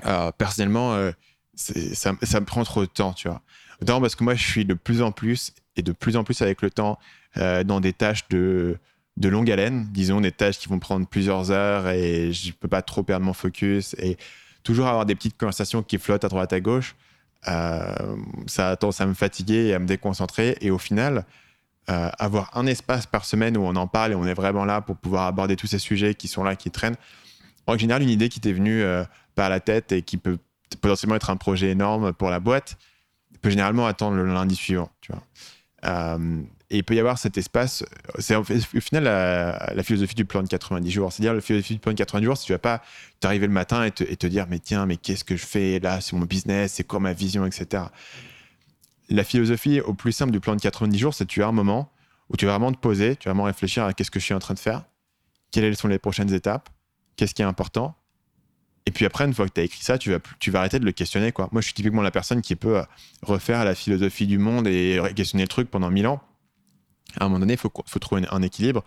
Euh, 0.06 0.30
personnellement, 0.36 0.94
euh, 0.94 1.12
ça, 1.54 2.12
me 2.12 2.44
prend 2.44 2.64
trop 2.64 2.82
de 2.82 2.90
temps, 2.90 3.12
tu 3.12 3.28
vois. 3.28 3.42
D'abord 3.80 4.00
parce 4.00 4.16
que 4.16 4.24
moi, 4.24 4.34
je 4.34 4.44
suis 4.44 4.64
de 4.64 4.74
plus 4.74 5.02
en 5.02 5.12
plus, 5.12 5.52
et 5.76 5.82
de 5.82 5.92
plus 5.92 6.16
en 6.16 6.24
plus 6.24 6.42
avec 6.42 6.62
le 6.62 6.70
temps, 6.70 6.98
dans 7.36 7.78
des 7.78 7.92
tâches 7.92 8.26
de, 8.30 8.78
de 9.16 9.28
longue 9.28 9.48
haleine, 9.48 9.86
disons 9.92 10.20
des 10.20 10.32
tâches 10.32 10.58
qui 10.58 10.68
vont 10.68 10.80
prendre 10.80 11.06
plusieurs 11.06 11.52
heures 11.52 11.88
et 11.88 12.32
je 12.32 12.48
ne 12.48 12.52
peux 12.52 12.66
pas 12.66 12.82
trop 12.82 13.04
perdre 13.04 13.24
mon 13.24 13.32
focus 13.32 13.94
et 13.98 14.16
toujours 14.64 14.88
avoir 14.88 15.06
des 15.06 15.14
petites 15.14 15.38
conversations 15.38 15.84
qui 15.84 15.98
flottent 15.98 16.24
à 16.24 16.28
droite 16.28 16.52
à 16.52 16.58
gauche, 16.58 16.96
ça 17.44 18.70
a 18.70 18.76
tendance 18.76 19.00
à 19.00 19.06
me 19.06 19.14
fatiguer 19.14 19.66
et 19.66 19.74
à 19.74 19.78
me 19.78 19.86
déconcentrer. 19.86 20.56
Et 20.60 20.72
au 20.72 20.78
final, 20.78 21.24
euh, 21.90 22.10
avoir 22.18 22.50
un 22.54 22.66
espace 22.66 23.06
par 23.06 23.24
semaine 23.24 23.56
où 23.56 23.62
on 23.62 23.74
en 23.74 23.86
parle 23.86 24.12
et 24.12 24.14
on 24.14 24.26
est 24.26 24.34
vraiment 24.34 24.66
là 24.66 24.82
pour 24.82 24.96
pouvoir 24.96 25.26
aborder 25.26 25.56
tous 25.56 25.68
ces 25.68 25.78
sujets 25.78 26.14
qui 26.14 26.28
sont 26.28 26.44
là, 26.44 26.54
qui 26.54 26.70
traînent. 26.70 26.96
En 27.66 27.78
général, 27.78 28.02
une 28.02 28.10
idée 28.10 28.28
qui 28.28 28.40
t'est 28.40 28.52
venue 28.52 28.82
euh, 28.82 29.04
par 29.38 29.48
la 29.48 29.60
tête 29.60 29.92
et 29.92 30.02
qui 30.02 30.16
peut 30.16 30.38
potentiellement 30.80 31.16
être 31.16 31.30
un 31.30 31.36
projet 31.36 31.70
énorme 31.70 32.12
pour 32.12 32.30
la 32.30 32.40
boîte 32.40 32.76
peut 33.40 33.50
généralement 33.50 33.86
attendre 33.86 34.16
le 34.16 34.26
lundi 34.26 34.56
suivant. 34.56 34.90
Tu 35.00 35.12
vois. 35.12 35.22
Euh, 35.84 36.42
et 36.70 36.78
il 36.78 36.84
peut 36.84 36.94
y 36.94 36.98
avoir 36.98 37.18
cet 37.18 37.38
espace. 37.38 37.84
C'est 38.18 38.34
au 38.34 38.42
final 38.42 39.04
la, 39.04 39.82
philosophie 39.82 40.16
du 40.16 40.24
plan 40.24 40.42
de 40.42 40.48
90 40.48 40.90
jours. 40.90 41.12
C'est-à-dire 41.12 41.34
la 41.34 41.40
philosophie 41.40 41.74
du 41.74 41.78
plan 41.78 41.92
de 41.92 41.96
90 41.96 42.24
jours, 42.24 42.36
si 42.36 42.46
tu 42.46 42.52
vas 42.52 42.58
pas 42.58 42.82
t'arriver 43.20 43.46
le 43.46 43.52
matin 43.52 43.84
et 43.84 43.92
te, 43.92 44.02
et 44.04 44.16
te, 44.16 44.26
dire 44.26 44.46
mais 44.50 44.58
tiens, 44.58 44.86
mais 44.86 44.96
qu'est-ce 44.96 45.24
que 45.24 45.36
je 45.36 45.46
fais 45.46 45.78
là? 45.78 46.00
C'est 46.00 46.16
mon 46.16 46.26
business, 46.26 46.74
c'est 46.74 46.84
quoi 46.84 47.00
ma 47.00 47.12
vision, 47.12 47.46
etc 47.46 47.84
la 49.10 49.24
philosophie 49.24 49.80
au 49.80 49.94
plus 49.94 50.12
simple 50.12 50.32
du 50.32 50.40
plan 50.40 50.54
de 50.54 50.60
90 50.60 50.98
jours, 50.98 51.14
c'est 51.14 51.26
tu 51.26 51.42
as 51.42 51.48
un 51.48 51.52
moment 51.52 51.90
où 52.28 52.36
tu 52.36 52.46
vas 52.46 52.52
vraiment 52.52 52.72
te 52.72 52.78
poser, 52.78 53.16
tu 53.16 53.28
vas 53.28 53.32
vraiment 53.32 53.44
réfléchir 53.44 53.84
à 53.84 53.92
qu'est-ce 53.92 54.10
que 54.10 54.20
je 54.20 54.24
suis 54.24 54.34
en 54.34 54.38
train 54.38 54.54
de 54.54 54.58
faire, 54.58 54.84
quelles 55.50 55.76
sont 55.76 55.88
les 55.88 55.98
prochaines 55.98 56.32
étapes, 56.32 56.68
qu'est-ce 57.16 57.34
qui 57.34 57.42
est 57.42 57.46
important. 57.46 57.96
Et 58.88 58.90
puis 58.90 59.04
après, 59.04 59.26
une 59.26 59.34
fois 59.34 59.46
que 59.46 59.52
tu 59.52 59.60
as 59.60 59.64
écrit 59.64 59.82
ça, 59.82 59.98
tu 59.98 60.10
vas, 60.10 60.58
arrêter 60.58 60.78
de 60.78 60.86
le 60.86 60.92
questionner. 60.92 61.30
Quoi. 61.30 61.50
Moi, 61.52 61.60
je 61.60 61.66
suis 61.66 61.74
typiquement 61.74 62.00
la 62.00 62.10
personne 62.10 62.40
qui 62.40 62.56
peut 62.56 62.78
euh, 62.78 62.82
refaire 63.20 63.62
la 63.66 63.74
philosophie 63.74 64.26
du 64.26 64.38
monde 64.38 64.66
et 64.66 64.98
questionner 65.14 65.44
le 65.44 65.48
truc 65.48 65.70
pendant 65.70 65.90
mille 65.90 66.06
ans. 66.06 66.22
À 67.20 67.24
un 67.24 67.28
moment 67.28 67.40
donné, 67.40 67.52
il 67.52 67.58
faut, 67.58 67.98
trouver 67.98 68.22
un 68.30 68.40
équilibre. 68.40 68.82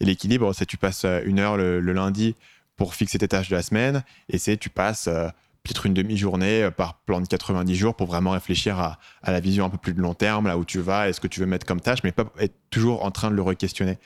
Et 0.00 0.06
l'équilibre, 0.06 0.54
c'est 0.54 0.64
tu 0.64 0.78
passes 0.78 1.04
euh, 1.04 1.20
une 1.26 1.38
heure 1.38 1.58
le, 1.58 1.80
lundi 1.80 2.34
pour 2.76 2.94
fixer 2.94 3.18
tes 3.18 3.28
tâches 3.28 3.50
de 3.50 3.54
la 3.54 3.60
semaine, 3.60 4.02
et 4.30 4.38
c'est 4.38 4.56
tu 4.56 4.70
passes 4.70 5.06
euh, 5.06 5.28
peut-être 5.62 5.84
une 5.84 5.92
demi-journée 5.92 6.70
par 6.74 7.00
plan 7.00 7.20
de 7.20 7.26
90 7.26 7.74
jours 7.74 7.94
pour 7.94 8.06
vraiment 8.06 8.30
réfléchir 8.30 8.78
à, 8.80 8.98
la 9.22 9.40
vision 9.40 9.66
un 9.66 9.70
peu 9.70 9.76
plus 9.76 9.92
de 9.92 10.00
long 10.00 10.14
terme, 10.14 10.46
là 10.46 10.56
où 10.56 10.64
tu 10.64 10.80
vas, 10.80 11.10
est-ce 11.10 11.20
que 11.20 11.28
tu 11.28 11.40
veux 11.40 11.46
mettre 11.46 11.66
comme 11.66 11.82
tâche, 11.82 11.98
mais 12.04 12.12
pas 12.12 12.32
être 12.38 12.54
toujours 12.70 13.04
en 13.04 13.10
train 13.10 13.30
de 13.30 13.36
le 13.36 13.42
re-questionner. 13.42 13.98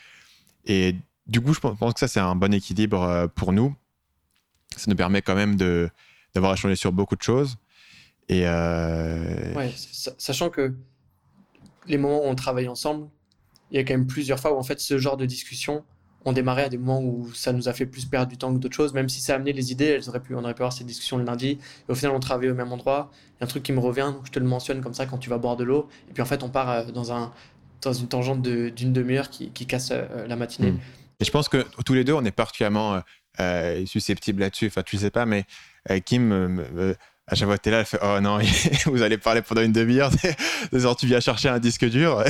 Et 0.65 0.97
du 1.29 1.41
coup, 1.41 1.55
je 1.55 1.61
pense 1.61 1.95
que 1.95 2.01
ça, 2.01 2.09
c'est 2.09 2.19
un 2.19 2.35
bon 2.35 2.53
équilibre 2.53 3.29
pour 3.37 3.53
nous. 3.53 3.77
Ça 4.77 4.91
nous 4.91 4.97
permet 4.97 5.23
quand 5.23 5.35
même 5.35 5.57
d'avoir 6.35 6.53
échangé 6.53 6.77
sur 6.77 6.93
beaucoup 6.93 7.17
de 7.17 7.23
choses. 7.23 7.57
Et 8.29 8.43
euh, 8.45 9.55
ouais, 9.55 9.73
sachant 10.19 10.51
que 10.51 10.75
les 11.87 11.99
moments 11.99 12.25
où 12.25 12.27
on 12.27 12.35
travaille 12.35 12.69
ensemble, 12.69 13.09
il 13.71 13.77
y 13.77 13.81
a 13.81 13.85
quand 13.85 13.95
même 13.95 14.07
plusieurs 14.07 14.41
fois 14.41 14.53
où 14.53 14.59
en 14.59 14.63
fait 14.63 14.81
ce 14.81 14.99
genre 14.99 15.17
de 15.17 15.27
discussion, 15.27 15.85
on 16.25 16.33
démarrait 16.33 16.65
à 16.65 16.69
des 16.69 16.79
moments 16.79 17.01
où 17.01 17.33
ça 17.35 17.53
nous 17.53 17.69
a 17.69 17.73
fait 17.73 17.87
plus 17.87 18.05
perdre 18.05 18.29
du 18.29 18.37
temps 18.37 18.53
que 18.53 18.59
d'autres 18.59 18.75
choses, 18.75 18.93
même 18.95 19.09
si 19.09 19.21
ça 19.21 19.35
a 19.35 19.37
amené 19.37 19.53
les 19.53 19.71
idées, 19.71 19.85
elles 19.85 20.09
auraient 20.09 20.21
pu, 20.21 20.35
on 20.35 20.43
aurait 20.43 20.55
pu 20.55 20.63
avoir 20.63 20.73
cette 20.73 20.89
discussion 20.89 21.19
le 21.19 21.25
lundi. 21.25 21.59
Et 21.89 21.93
au 21.93 21.95
final, 21.95 22.17
on 22.17 22.21
travaillait 22.21 22.51
au 22.51 22.57
même 22.57 22.73
endroit. 22.73 23.11
Il 23.13 23.41
y 23.41 23.43
a 23.43 23.45
un 23.45 23.47
truc 23.47 23.63
qui 23.63 23.73
me 23.73 23.79
revient, 23.79 24.11
donc 24.13 24.27
je 24.27 24.33
te 24.33 24.41
le 24.41 24.47
mentionne 24.47 24.81
comme 24.81 24.95
ça 24.95 25.07
quand 25.07 25.19
tu 25.19 25.31
vas 25.31 25.39
boire 25.39 25.57
de 25.57 25.63
l'eau. 25.63 25.89
Et 26.11 26.13
puis 26.13 26.23
en 26.23 26.27
fait, 26.27 26.43
on 26.43 26.49
part 26.49 26.69
euh, 26.69 26.85
dans, 26.87 27.13
un, 27.13 27.33
dans 27.81 27.93
une 27.93 28.09
tangente 28.09 28.43
d'une 28.43 28.93
demi-heure 28.93 29.31
qui, 29.31 29.51
casse 29.53 29.91
euh, 29.93 30.27
la 30.27 30.35
matinée. 30.35 30.73
Hmm. 30.73 30.81
Et 31.21 31.25
je 31.25 31.31
pense 31.31 31.49
que 31.49 31.65
tous 31.85 31.95
les 31.95 32.03
deux, 32.03 32.13
on 32.13 32.25
est 32.25 32.33
particulièrement 32.33 33.01
euh, 33.41 33.85
susceptibles 33.87 34.41
là-dessus. 34.41 34.67
Enfin, 34.67 34.83
tu 34.83 34.97
sais 34.97 35.11
pas, 35.11 35.27
mais 35.27 35.45
Kim 36.05 36.65
à 37.29 37.35
chaque 37.35 37.49
fois 37.49 37.59
que 37.59 37.63
tu 37.63 37.71
es 37.71 37.73
là, 37.73 37.81
elle 37.81 37.87
fait 37.87 37.99
Oh 38.03 38.21
non, 38.21 38.39
vous 38.87 39.03
allez 39.03 39.19
parler 39.19 39.43
pendant 39.43 39.63
une 39.63 39.73
demi-heure. 39.73 40.13
Genre, 40.73 40.95
tu 40.95 41.07
viens 41.07 41.19
chercher 41.19 41.49
un 41.49 41.59
disque 41.59 41.85
dur 41.87 42.23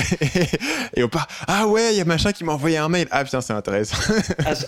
et, 0.97 1.05
on 1.05 1.09
part 1.09 1.29
Ah 1.47 1.67
ouais, 1.67 1.93
il 1.93 1.99
y 1.99 2.01
a 2.01 2.07
machin 2.07 2.33
qui 2.33 2.45
m'a 2.45 2.53
envoyé 2.53 2.79
un 2.79 2.89
mail. 2.89 3.07
Ah 3.11 3.23
putain, 3.23 3.43
c'est 3.43 3.53
intéressant. 3.53 3.99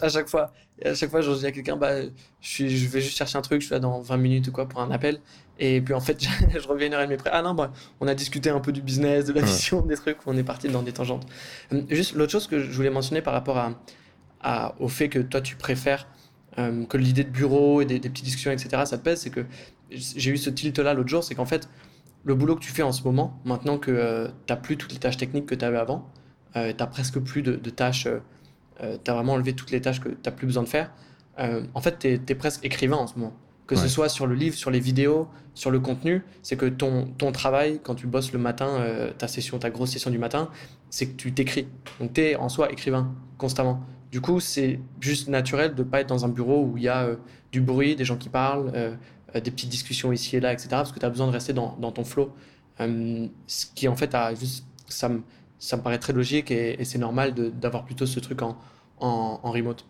à, 0.03 0.09
chaque 0.11 0.29
fois, 0.29 0.53
à 0.85 0.95
chaque 0.95 1.11
fois, 1.11 1.23
je 1.23 1.31
dis 1.33 1.47
à 1.47 1.53
quelqu'un 1.53 1.77
bah, 1.77 2.03
je, 2.43 2.69
je 2.69 2.89
vais 2.89 3.01
juste 3.01 3.17
chercher 3.17 3.39
un 3.39 3.43
truc, 3.43 3.63
je 3.63 3.67
suis 3.67 3.75
là 3.75 3.81
dans 3.81 4.03
20 4.03 4.17
minutes 4.19 4.49
ou 4.49 4.53
quoi 4.53 4.69
pour 4.69 4.83
un 4.83 4.91
appel. 4.91 5.19
Et 5.59 5.81
puis 5.81 5.95
en 5.95 6.01
fait, 6.01 6.23
je 6.23 6.69
reviens 6.69 6.89
une 6.89 6.95
heure 6.95 7.01
et 7.01 7.05
demie 7.05 7.15
après. 7.15 7.31
Ah 7.33 7.41
non, 7.41 7.55
bah, 7.55 7.73
on 8.01 8.07
a 8.07 8.15
discuté 8.15 8.51
un 8.51 8.61
peu 8.61 8.73
du 8.73 8.83
business, 8.83 9.25
de 9.25 9.33
la 9.33 9.41
vision, 9.41 9.81
des 9.81 9.97
trucs, 9.97 10.19
on 10.27 10.37
est 10.37 10.45
parti 10.45 10.69
dans 10.69 10.83
des 10.83 10.93
tangentes. 10.93 11.27
Hum, 11.73 11.87
juste 11.89 12.15
l'autre 12.15 12.33
chose 12.33 12.47
que 12.47 12.61
je 12.61 12.71
voulais 12.71 12.91
mentionner 12.91 13.23
par 13.23 13.33
rapport 13.33 13.57
à, 13.57 13.73
à, 14.43 14.75
au 14.79 14.89
fait 14.89 15.09
que 15.09 15.21
toi, 15.21 15.41
tu 15.41 15.57
préfères 15.57 16.07
hum, 16.59 16.87
que 16.87 16.99
l'idée 16.99 17.25
de 17.25 17.31
bureau 17.31 17.81
et 17.81 17.87
des, 17.87 17.99
des, 17.99 18.11
petites 18.11 18.27
discussions, 18.27 18.51
etc., 18.51 18.83
ça 18.85 18.99
te 18.99 19.03
pèse, 19.03 19.21
c'est 19.21 19.31
que 19.31 19.47
j'ai 19.91 20.31
eu 20.31 20.37
ce 20.37 20.51
tilt-là 20.51 20.95
l'autre 20.95 21.09
jour, 21.09 21.25
c'est 21.25 21.35
qu'en 21.35 21.47
fait, 21.47 21.69
le 22.25 22.35
boulot 22.35 22.57
que 22.57 22.61
tu 22.61 22.71
fais 22.71 22.83
en 22.83 22.93
ce 22.93 23.03
moment, 23.03 23.41
maintenant 23.45 23.79
que 23.79 23.91
euh, 23.91 24.29
tu 24.47 24.53
n'as 24.53 24.57
plus 24.57 24.77
toutes 24.77 24.93
les 24.93 24.99
tâches 24.99 25.17
techniques 25.17 25.47
que 25.47 25.55
tu 25.55 25.65
avais 25.65 25.79
avant, 25.79 26.11
euh, 26.57 26.71
tu 26.71 26.77
n'as 26.79 26.87
presque 26.87 27.19
plus 27.21 27.43
de, 27.43 27.57
tâches, 27.71 28.07
euh, 28.07 28.99
tu 29.03 29.11
as 29.11 29.15
vraiment 29.15 29.35
enlevé 29.35 29.55
toutes 29.55 29.71
les 29.71 29.81
tâches 29.81 30.01
que 30.01 30.11
tu 30.11 30.19
n'as 30.25 30.33
plus 30.33 30.47
besoin 30.47 30.63
de 30.63 30.69
faire, 30.69 30.93
en 31.75 31.81
fait, 31.81 31.99
tu 32.01 32.09
es, 32.09 32.35
presque 32.35 32.65
écrivain 32.65 32.97
en 32.97 33.07
ce 33.07 33.17
moment. 33.17 33.33
Que 33.69 33.77
ce 33.77 33.87
soit 33.87 34.09
sur 34.09 34.27
le 34.27 34.35
livre, 34.35 34.57
sur 34.57 34.71
les 34.71 34.81
vidéos, 34.81 35.29
sur 35.55 35.71
le 35.71 35.79
contenu, 35.79 36.25
c'est 36.43 36.57
que 36.57 36.65
ton, 36.65 37.05
ton 37.19 37.33
travail, 37.33 37.81
quand 37.85 37.95
tu 37.95 38.07
bosses 38.07 38.33
le 38.33 38.39
matin, 38.39 38.85
ta 39.19 39.29
session, 39.29 39.59
ta 39.59 39.71
grosse 39.71 39.91
session 39.91 40.11
du 40.11 40.19
matin, 40.19 40.49
c'est 40.91 41.07
que 41.07 41.15
tu 41.15 41.33
t'écris. 41.33 41.69
Donc 42.01 42.15
tu 42.15 42.23
es 42.23 42.35
en 42.35 42.49
soi 42.49 42.73
écrivain 42.73 43.15
constamment. 43.37 43.85
Du 44.11 44.21
coup, 44.21 44.41
c'est 44.41 44.81
juste 45.01 45.29
naturel 45.29 45.75
de 45.75 45.83
ne 45.83 45.89
pas 45.89 46.01
être 46.01 46.09
dans 46.09 46.25
un 46.25 46.29
bureau 46.29 46.65
où 46.65 46.77
il 46.77 46.85
y 46.85 46.89
a 46.89 47.09
du 47.53 47.61
bruit, 47.61 47.95
des 47.95 48.05
gens 48.05 48.17
qui 48.17 48.29
parlent, 48.29 48.73
euh, 49.37 49.41
des 49.41 49.51
petites 49.51 49.69
discussions 49.69 50.11
ici 50.13 50.37
et 50.37 50.41
là, 50.41 50.53
etc. 50.53 50.69
Parce 50.71 50.93
que 50.93 50.99
tu 50.99 51.05
as 51.05 51.11
besoin 51.11 51.27
de 51.27 51.33
rester 51.33 51.53
dans, 51.53 51.93
ton 51.93 52.05
flow. 52.05 52.33
Euh, 52.81 53.27
ce 53.47 53.67
qui, 53.75 53.89
en 53.89 53.97
fait, 53.97 54.15
a 54.15 54.35
juste, 54.35 54.65
ça, 54.89 55.09
me, 55.09 55.23
paraît 55.83 55.99
très 55.99 56.13
logique 56.13 56.51
et, 56.51 56.83
c'est 56.85 56.99
normal 56.99 57.35
d'avoir 57.35 57.85
plutôt 57.85 58.07
ce 58.07 58.21
truc 58.21 58.41
en, 58.43 58.57
en, 59.01 59.51
remote. 59.51 59.85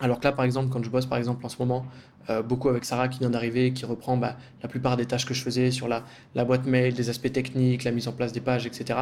Alors 0.00 0.18
que 0.18 0.24
là, 0.24 0.32
par 0.32 0.44
exemple, 0.44 0.68
quand 0.70 0.82
je 0.84 0.90
bosse, 0.90 1.06
par 1.06 1.18
exemple, 1.18 1.44
en 1.46 1.48
ce 1.48 1.56
moment, 1.58 1.86
euh, 2.28 2.42
beaucoup 2.42 2.68
avec 2.68 2.84
Sarah 2.84 3.08
qui 3.08 3.20
vient 3.20 3.30
d'arriver, 3.30 3.72
qui 3.72 3.86
reprend 3.86 4.16
bah, 4.16 4.36
la 4.62 4.68
plupart 4.68 4.96
des 4.96 5.06
tâches 5.06 5.26
que 5.26 5.34
je 5.34 5.42
faisais 5.42 5.70
sur 5.70 5.88
la, 5.88 6.04
la, 6.34 6.44
boîte 6.44 6.66
mail, 6.66 6.92
des 6.92 7.08
aspects 7.08 7.32
techniques, 7.32 7.84
la 7.84 7.92
mise 7.92 8.08
en 8.08 8.12
place 8.12 8.32
des 8.32 8.40
pages, 8.40 8.66
etc. 8.66 8.98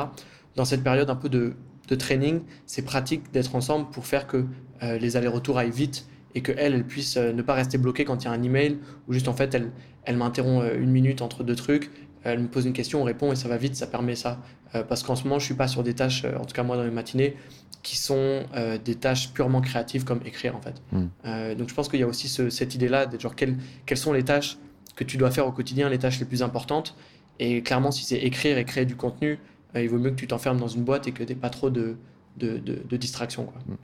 Dans 0.56 0.64
cette 0.64 0.85
période 0.85 1.11
un 1.11 1.16
peu 1.16 1.28
de, 1.28 1.54
de 1.90 1.94
training, 1.96 2.40
c'est 2.66 2.83
pratique 2.83 3.31
d'être 3.33 3.55
ensemble 3.55 3.90
pour 3.90 4.07
faire 4.07 4.26
que 4.26 4.46
les 4.81 5.16
allers-retours 5.16 5.59
aillent 5.59 5.70
vite 5.70 6.07
et 6.35 6.42
qu'elle, 6.42 6.74
elle 6.74 6.85
puisse 6.85 7.16
euh, 7.16 7.33
ne 7.33 7.42
pas 7.42 7.55
rester 7.55 7.79
bloquée 7.79 8.05
quand 8.05 8.22
il 8.22 8.26
y 8.26 8.29
a 8.29 8.33
un 8.33 8.42
email 8.42 8.79
ou 9.09 9.12
juste 9.12 9.29
en 9.29 9.35
fait 9.35 9.55
elle, 9.55 9.70
elle 10.05 10.16
m'interrompt 10.16 10.64
euh, 10.64 10.81
une 10.81 10.90
minute 10.90 11.22
entre 11.22 11.42
deux 11.42 11.57
trucs, 11.57 11.90
elle 12.22 12.40
me 12.40 12.48
pose 12.48 12.66
une 12.66 12.72
question, 12.72 13.00
on 13.00 13.05
répond 13.05 13.33
et 13.33 13.37
ça 13.37 13.48
va 13.48 13.57
vite, 13.57 13.76
ça 13.76 13.87
permet 13.87 14.14
ça. 14.14 14.40
Euh, 14.74 14.83
parce 14.83 15.03
qu'en 15.03 15.16
ce 15.16 15.24
moment, 15.24 15.38
je 15.38 15.46
suis 15.46 15.55
pas 15.55 15.68
sur 15.68 15.83
des 15.83 15.94
tâches, 15.94 16.24
en 16.24 16.44
tout 16.44 16.55
cas 16.55 16.62
moi 16.62 16.76
dans 16.76 16.85
les 16.85 16.90
matinées, 16.90 17.37
qui 17.83 17.96
sont 17.96 18.43
des 18.84 18.95
tâches 18.95 19.32
purement 19.32 19.62
créatives 19.62 20.05
comme 20.05 20.20
écrire 20.26 20.55
en 20.55 20.61
fait. 20.61 20.82
Hmm. 20.93 21.55
donc 21.55 21.70
je 21.70 21.74
pense 21.74 21.88
qu'il 21.88 21.99
y 21.99 22.03
a 22.03 22.07
aussi 22.07 22.28
cette 22.28 22.74
idée-là 22.74 23.07
de 23.07 23.18
genre 23.18 23.34
quelles, 23.34 23.57
quelles 23.86 23.97
sont 23.97 24.12
les 24.12 24.22
tâches 24.22 24.59
que 24.97 25.03
tu 25.03 25.16
dois 25.16 25.30
faire 25.30 25.47
au 25.47 25.53
quotidien, 25.53 25.88
les 25.88 25.99
tâches 25.99 26.20
les 26.20 26.26
plus 26.26 26.43
importantes. 26.43 26.95
Et 27.38 27.62
clairement, 27.62 27.91
si 27.91 28.05
c'est 28.05 28.18
écrire 28.18 28.59
et 28.59 28.66
créer 28.66 28.84
du 28.84 28.97
contenu, 28.97 29.38
il 29.77 29.89
vaut 29.89 29.99
mieux 29.99 30.11
que 30.11 30.16
tu 30.16 30.27
t'enfermes 30.27 30.59
dans 30.59 30.68
une 30.68 30.85
boîte 30.85 31.07
et 31.07 31.12
que 31.12 31.23
tu 31.23 31.29
n'aies 31.29 31.39
pas 31.39 31.51
trop 31.51 31.71
de, 31.71 31.97
de, 32.37 32.97
distractions. 32.97 33.53
Hmm. 33.66 33.77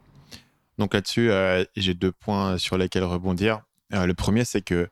Donc 0.78 0.95
là-dessus, 0.95 1.30
euh, 1.30 1.64
j'ai 1.76 1.95
deux 1.95 2.12
points 2.12 2.59
sur 2.59 2.76
lesquels 2.76 3.05
rebondir. 3.05 3.61
Euh, 3.95 4.07
le 4.07 4.14
premier, 4.14 4.45
c'est 4.45 4.62
que 4.62 4.89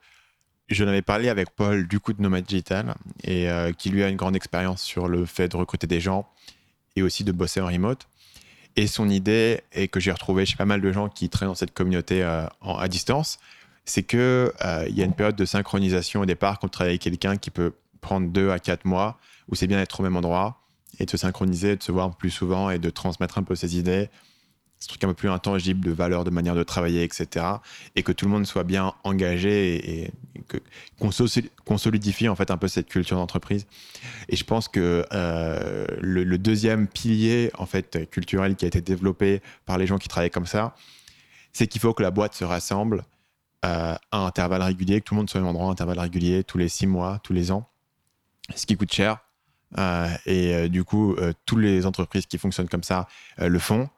je 0.69 0.85
n'avais 0.85 1.03
parlé 1.03 1.29
avec 1.29 1.51
Paul 1.51 1.87
du 1.87 2.01
coup 2.01 2.15
de 2.15 2.23
Nomad 2.23 2.45
Digital 2.45 2.95
et 3.23 3.51
euh, 3.51 3.73
qui 3.73 3.91
lui 3.91 4.03
a 4.03 4.09
une 4.09 4.17
grande 4.17 4.35
expérience 4.35 4.83
sur 4.83 5.09
le 5.09 5.27
fait 5.27 5.49
de 5.49 5.57
recruter 5.57 5.87
des 5.87 6.01
gens 6.01 6.27
et 6.97 7.03
aussi 7.03 7.23
de 7.23 7.33
bosser 7.33 7.61
en 7.61 7.67
remote. 7.67 8.07
Et 8.77 8.87
son 8.87 9.09
idée, 9.09 9.61
et 9.73 9.89
que 9.89 10.01
j'ai 10.01 10.11
retrouvé 10.11 10.47
chez 10.47 10.57
pas 10.57 10.65
mal 10.65 10.81
de 10.81 10.91
gens 10.91 11.09
qui 11.09 11.29
traînent 11.29 11.49
dans 11.49 11.55
cette 11.55 11.75
communauté 11.75 12.25
à 12.25 12.89
distance, 12.89 13.39
c'est 13.85 14.03
qu'il 14.03 14.51
il 14.89 14.99
y 14.99 15.03
a 15.03 15.05
une 15.05 15.15
période 15.15 15.37
de 15.37 15.45
synchronisation 15.45 16.23
au 16.23 16.27
départ 16.27 16.59
quand 16.59 16.67
on 16.67 16.71
travaille 16.71 16.93
avec 16.93 17.03
quelqu'un 17.03 17.37
qui 17.37 17.51
peut 17.51 17.73
prendre 18.01 18.29
deux 18.29 18.51
à 18.51 18.59
quatre 18.59 18.85
mois, 18.85 19.19
où 19.49 19.55
c'est 19.55 19.69
bien 19.69 19.79
d'être 19.79 20.01
au 20.01 20.03
même 20.03 20.17
endroit 20.17 20.64
et 20.99 21.07
de 21.07 21.11
se 21.11 21.17
synchroniser, 21.17 21.77
de 21.77 21.83
se 21.83 21.93
voir 21.93 22.17
plus 22.17 22.31
souvent 22.31 22.71
et 22.71 22.79
de 22.79 22.91
transmettre 22.91 23.39
un 23.39 23.43
peu 23.43 23.55
ses 23.55 23.77
idées 23.79 24.09
ce 24.85 24.89
truc 24.89 25.03
un 25.05 25.09
peu 25.09 25.15
plus 25.15 25.31
intangible 25.31 25.85
de 25.85 25.91
valeur, 25.91 26.25
de 26.25 26.31
manière 26.31 26.55
de 26.55 26.63
travailler, 26.63 27.05
etc. 27.05 27.47
Et 27.97 28.03
que 28.03 28.13
tout 28.13 28.27
le 28.27 28.31
monde 28.31 28.47
soit 28.47 28.65
bien 28.65 28.93
engagé 29.03 30.03
et, 30.03 30.11
qu'on 30.99 31.79
solidifie 31.79 32.29
en 32.29 32.37
fait 32.37 32.51
un 32.51 32.59
peu 32.59 32.69
cette 32.69 32.89
culture 32.89 33.17
d'entreprise. 33.17 33.67
Et 34.29 34.37
je 34.37 34.45
pense 34.45 34.69
que 34.69 35.07
euh, 35.13 35.87
le, 36.01 36.37
deuxième 36.37 36.87
pilier 36.87 37.51
en 37.57 37.65
fait 37.65 38.11
culturel 38.11 38.57
qui 38.57 38.67
a 38.67 38.69
été 38.69 38.83
développé 38.83 39.41
par 39.65 39.79
les 39.79 39.87
gens 39.87 39.97
qui 39.97 40.09
travaillent 40.09 40.31
comme 40.31 40.47
ça, 40.47 40.75
c'est 41.53 41.67
qu'il 41.67 41.81
faut 41.81 41.95
que 41.95 42.03
la 42.03 42.11
boîte 42.11 42.35
se 42.35 42.45
rassemble 42.45 43.05
euh, 43.65 43.95
à 44.13 44.19
intervalles 44.19 44.63
réguliers, 44.63 45.01
que 45.01 45.07
tout 45.07 45.15
le 45.15 45.21
monde 45.21 45.31
soit 45.31 45.41
au 45.41 45.45
même 45.45 45.51
endroit 45.51 45.69
à 45.69 45.73
intervalles 45.73 46.01
réguliers, 46.01 46.45
tous 46.45 46.59
les 46.59 46.69
six 46.69 46.87
mois, 46.87 47.21
tous 47.23 47.33
les 47.33 47.51
ans, 47.51 47.67
ce 48.55 48.67
qui 48.67 48.77
coûte 48.77 48.93
cher. 48.93 49.19
Euh, 49.79 50.09
et 50.27 50.69
du 50.69 50.85
coup, 50.85 51.17
toutes 51.47 51.61
les 51.61 51.87
entreprises 51.87 52.27
qui 52.27 52.39
fonctionnent 52.39 52.69
comme 52.69 52.85
ça 52.85 53.09
le 53.39 53.59
font. 53.59 53.89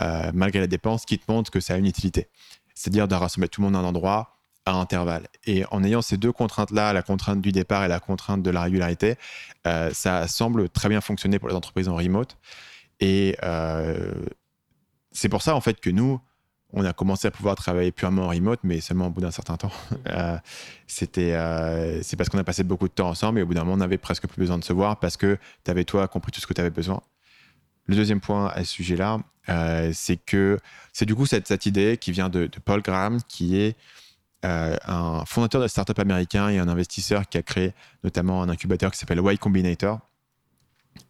Euh, 0.00 0.30
malgré 0.32 0.60
la 0.60 0.66
dépense, 0.66 1.04
qui 1.04 1.18
te 1.18 1.30
montre 1.30 1.50
que 1.50 1.60
ça 1.60 1.74
a 1.74 1.76
une 1.76 1.86
utilité. 1.86 2.28
C'est-à-dire 2.74 3.08
de 3.08 3.14
rassembler 3.14 3.48
tout 3.48 3.60
le 3.60 3.66
monde 3.66 3.76
à 3.76 3.80
un 3.80 3.84
endroit 3.84 4.36
à 4.64 4.72
intervalles. 4.72 5.26
Et 5.46 5.64
en 5.70 5.82
ayant 5.82 6.00
ces 6.00 6.16
deux 6.16 6.32
contraintes-là, 6.32 6.92
la 6.92 7.02
contrainte 7.02 7.40
du 7.40 7.50
départ 7.50 7.84
et 7.84 7.88
la 7.88 7.98
contrainte 7.98 8.42
de 8.42 8.50
la 8.50 8.62
régularité, 8.62 9.16
euh, 9.66 9.90
ça 9.92 10.28
semble 10.28 10.68
très 10.68 10.88
bien 10.88 11.00
fonctionner 11.00 11.38
pour 11.38 11.48
les 11.48 11.54
entreprises 11.54 11.88
en 11.88 11.96
remote. 11.96 12.36
Et 13.00 13.36
euh, 13.42 14.14
c'est 15.12 15.28
pour 15.28 15.42
ça, 15.42 15.56
en 15.56 15.60
fait, 15.60 15.80
que 15.80 15.90
nous, 15.90 16.20
on 16.72 16.84
a 16.84 16.92
commencé 16.92 17.28
à 17.28 17.30
pouvoir 17.30 17.56
travailler 17.56 17.92
purement 17.92 18.24
en 18.24 18.28
remote, 18.28 18.60
mais 18.62 18.80
seulement 18.80 19.06
au 19.06 19.10
bout 19.10 19.20
d'un 19.20 19.30
certain 19.30 19.56
temps. 19.56 19.72
c'était, 20.86 21.32
c'est 22.02 22.16
parce 22.16 22.28
qu'on 22.28 22.38
a 22.38 22.44
passé 22.44 22.62
beaucoup 22.62 22.88
de 22.88 22.92
temps 22.92 23.08
ensemble 23.08 23.40
et 23.40 23.42
au 23.42 23.46
bout 23.46 23.54
d'un 23.54 23.60
moment, 23.60 23.74
on 23.74 23.78
n'avait 23.78 23.98
presque 23.98 24.26
plus 24.28 24.38
besoin 24.38 24.58
de 24.58 24.64
se 24.64 24.72
voir 24.72 24.98
parce 25.00 25.16
que 25.16 25.36
tu 25.64 25.70
avais, 25.70 25.84
toi, 25.84 26.06
compris 26.08 26.32
tout 26.32 26.40
ce 26.40 26.46
que 26.46 26.54
tu 26.54 26.60
avais 26.60 26.70
besoin. 26.70 27.00
Le 27.86 27.96
deuxième 27.96 28.20
point 28.20 28.46
à 28.48 28.62
ce 28.62 28.72
sujet-là, 28.72 29.18
euh, 29.48 29.90
c'est 29.92 30.16
que 30.16 30.58
c'est 30.92 31.06
du 31.06 31.14
coup 31.14 31.26
cette, 31.26 31.66
idée 31.66 31.96
qui 31.96 32.12
vient 32.12 32.28
de, 32.28 32.48
Paul 32.64 32.82
Graham, 32.82 33.20
qui 33.26 33.58
est 33.58 33.76
euh, 34.44 34.76
un 34.86 35.24
fondateur 35.24 35.60
de 35.60 35.66
start-up 35.66 35.98
américain 35.98 36.48
et 36.48 36.58
un 36.58 36.68
investisseur 36.68 37.28
qui 37.28 37.38
a 37.38 37.42
créé 37.42 37.74
notamment 38.04 38.42
un 38.42 38.48
incubateur 38.48 38.90
qui 38.90 38.98
s'appelle 38.98 39.20
Y 39.22 39.38
Combinator 39.38 39.98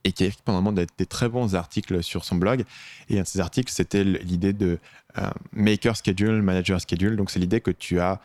et 0.04 0.12
qui 0.12 0.24
a 0.24 0.26
écrit 0.26 0.40
pendant 0.44 0.58
un 0.58 0.62
moment 0.62 0.84
des, 0.98 1.06
très 1.06 1.28
bons 1.28 1.54
articles 1.54 2.02
sur 2.02 2.24
son 2.24 2.36
blog. 2.36 2.64
Et 3.08 3.18
un 3.18 3.22
de 3.22 3.26
ces 3.26 3.40
articles, 3.40 3.72
c'était 3.72 4.04
l'idée 4.04 4.52
de 4.52 4.78
euh, 5.18 5.30
maker 5.52 5.96
schedule, 5.96 6.42
manager 6.42 6.80
schedule. 6.80 7.16
Donc, 7.16 7.30
c'est 7.30 7.40
l'idée 7.40 7.60
que 7.60 7.70
tu 7.70 8.00
as 8.00 8.20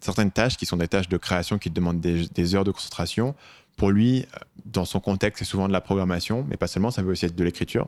certaines 0.00 0.30
tâches 0.30 0.56
qui 0.56 0.64
sont 0.64 0.78
des 0.78 0.88
tâches 0.88 1.10
de 1.10 1.18
création 1.18 1.58
qui 1.58 1.68
te 1.68 1.74
demandent 1.74 2.00
des 2.00 2.54
heures 2.54 2.64
de 2.64 2.70
concentration 2.70 3.34
pour 3.76 3.90
lui, 3.90 4.20
euh, 4.20 4.38
dans 4.64 4.84
son 4.84 5.00
contexte, 5.00 5.40
c'est 5.40 5.50
souvent 5.50 5.68
de 5.68 5.72
la 5.72 5.80
programmation, 5.80 6.44
mais 6.48 6.56
pas 6.56 6.66
seulement, 6.66 6.90
ça 6.90 7.02
veut 7.02 7.12
aussi 7.12 7.26
être 7.26 7.34
de 7.34 7.44
l'écriture. 7.44 7.86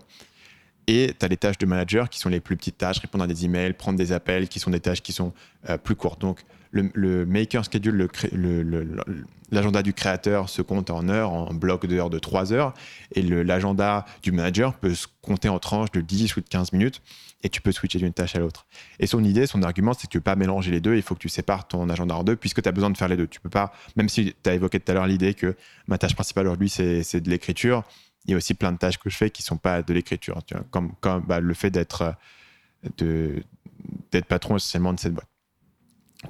Et 0.86 1.14
tu 1.18 1.24
as 1.24 1.28
les 1.28 1.36
tâches 1.36 1.58
de 1.58 1.66
manager 1.66 2.08
qui 2.08 2.18
sont 2.18 2.28
les 2.28 2.40
plus 2.40 2.56
petites 2.56 2.78
tâches, 2.78 2.98
répondre 2.98 3.24
à 3.24 3.26
des 3.26 3.44
emails, 3.44 3.72
prendre 3.72 3.98
des 3.98 4.12
appels, 4.12 4.48
qui 4.48 4.60
sont 4.60 4.70
des 4.70 4.80
tâches 4.80 5.02
qui 5.02 5.12
sont 5.12 5.32
euh, 5.68 5.78
plus 5.78 5.96
courtes. 5.96 6.20
Donc, 6.20 6.44
le, 6.94 7.26
maker 7.26 7.64
schedule, 7.64 8.08
l'agenda 9.50 9.82
du 9.82 9.92
créateur 9.92 10.48
se 10.48 10.62
compte 10.62 10.90
en 10.90 11.08
heures, 11.08 11.32
en 11.32 11.52
bloc 11.54 11.86
d'heures 11.86 12.10
de 12.10 12.18
3 12.18 12.52
heures, 12.52 12.74
et 13.12 13.22
l'agenda 13.22 14.04
du 14.22 14.32
manager 14.32 14.74
peut 14.74 14.94
se 14.94 15.06
compter 15.22 15.48
en 15.48 15.58
tranches 15.58 15.92
de 15.92 16.00
10 16.00 16.36
ou 16.36 16.40
de 16.40 16.48
15 16.48 16.72
minutes, 16.72 17.02
et 17.42 17.48
tu 17.48 17.60
peux 17.60 17.72
switcher 17.72 17.98
d'une 17.98 18.12
tâche 18.12 18.34
à 18.34 18.38
l'autre. 18.38 18.66
Et 18.98 19.06
son 19.06 19.22
idée, 19.22 19.46
son 19.46 19.62
argument, 19.62 19.92
c'est 19.92 20.06
que 20.06 20.12
tu 20.12 20.16
ne 20.18 20.20
peux 20.20 20.24
pas 20.24 20.36
mélanger 20.36 20.70
les 20.70 20.80
deux, 20.80 20.96
il 20.96 21.02
faut 21.02 21.14
que 21.14 21.20
tu 21.20 21.28
sépares 21.28 21.68
ton 21.68 21.88
agenda 21.88 22.16
en 22.16 22.24
deux, 22.24 22.36
puisque 22.36 22.62
tu 22.62 22.68
as 22.68 22.72
besoin 22.72 22.90
de 22.90 22.96
faire 22.96 23.08
les 23.08 23.16
deux. 23.16 23.26
Tu 23.26 23.40
peux 23.40 23.50
pas, 23.50 23.72
même 23.96 24.08
si 24.08 24.34
tu 24.42 24.50
as 24.50 24.54
évoqué 24.54 24.80
tout 24.80 24.90
à 24.90 24.94
l'heure 24.94 25.06
l'idée 25.06 25.34
que 25.34 25.56
ma 25.86 25.98
tâche 25.98 26.14
principale 26.14 26.46
aujourd'hui, 26.46 26.68
c'est 26.68 27.20
de 27.20 27.30
l'écriture, 27.30 27.84
il 28.24 28.32
y 28.32 28.34
a 28.34 28.36
aussi 28.36 28.54
plein 28.54 28.72
de 28.72 28.78
tâches 28.78 28.98
que 28.98 29.08
je 29.08 29.16
fais 29.16 29.30
qui 29.30 29.42
ne 29.42 29.46
sont 29.46 29.56
pas 29.56 29.82
de 29.82 29.92
l'écriture, 29.92 30.40
comme, 30.70 30.92
bah, 31.26 31.40
le 31.40 31.54
fait 31.54 31.70
d'être 31.70 32.16
patron 34.28 34.56
essentiellement 34.56 34.92
de 34.92 34.98
cette 34.98 35.14
boîte. 35.14 35.28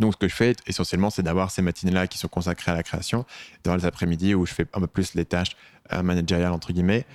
Donc, 0.00 0.14
ce 0.14 0.18
que 0.18 0.28
je 0.28 0.34
fais 0.34 0.54
essentiellement, 0.66 1.10
c'est 1.10 1.22
d'avoir 1.22 1.50
ces 1.50 1.62
matinées-là 1.62 2.06
qui 2.06 2.18
sont 2.18 2.28
consacrées 2.28 2.72
à 2.72 2.74
la 2.74 2.82
création, 2.82 3.24
d'avoir 3.64 3.78
les 3.78 3.86
après-midi 3.86 4.34
où 4.34 4.46
je 4.46 4.52
fais 4.52 4.66
un 4.72 4.80
peu 4.80 4.86
plus 4.86 5.14
les 5.14 5.24
tâches 5.24 5.56
euh, 5.92 6.02
managériales, 6.02 6.52
entre 6.52 6.72
guillemets. 6.72 7.06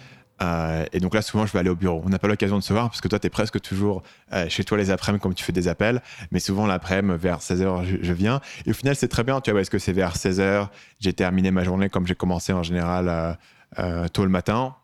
Euh, 0.41 0.86
et 0.91 0.99
donc 0.99 1.13
là, 1.13 1.21
souvent, 1.21 1.45
je 1.45 1.53
vais 1.53 1.59
aller 1.59 1.69
au 1.69 1.75
bureau. 1.75 2.01
On 2.03 2.09
n'a 2.09 2.17
pas 2.17 2.27
l'occasion 2.27 2.57
de 2.57 2.63
se 2.63 2.73
voir 2.73 2.89
parce 2.89 3.01
que 3.01 3.07
toi, 3.07 3.19
tu 3.19 3.27
es 3.27 3.29
presque 3.29 3.59
toujours 3.61 4.01
euh, 4.34 4.49
chez 4.49 4.63
toi 4.63 4.77
les 4.77 4.89
après-midi 4.89 5.21
comme 5.21 5.36
tu 5.36 5.43
fais 5.43 5.51
des 5.51 5.67
appels. 5.67 6.01
Mais 6.32 6.39
souvent, 6.39 6.65
l'après-midi, 6.65 7.17
vers 7.19 7.39
16h, 7.39 8.01
je, 8.01 8.13
viens. 8.13 8.41
Et 8.65 8.71
au 8.71 8.73
final, 8.73 8.95
c'est 8.95 9.07
très 9.07 9.23
bien. 9.23 9.39
Tu 9.41 9.51
vois, 9.51 9.61
est-ce 9.61 9.69
que 9.69 9.79
c'est 9.79 9.93
vers 9.93 10.15
16h 10.15 10.69
J'ai 10.99 11.13
terminé 11.13 11.51
ma 11.51 11.63
journée 11.63 11.89
comme 11.89 12.07
j'ai 12.07 12.15
commencé 12.15 12.53
en 12.53 12.63
général 12.63 13.38
tôt 14.13 14.23
le 14.23 14.29
matin. 14.29 14.75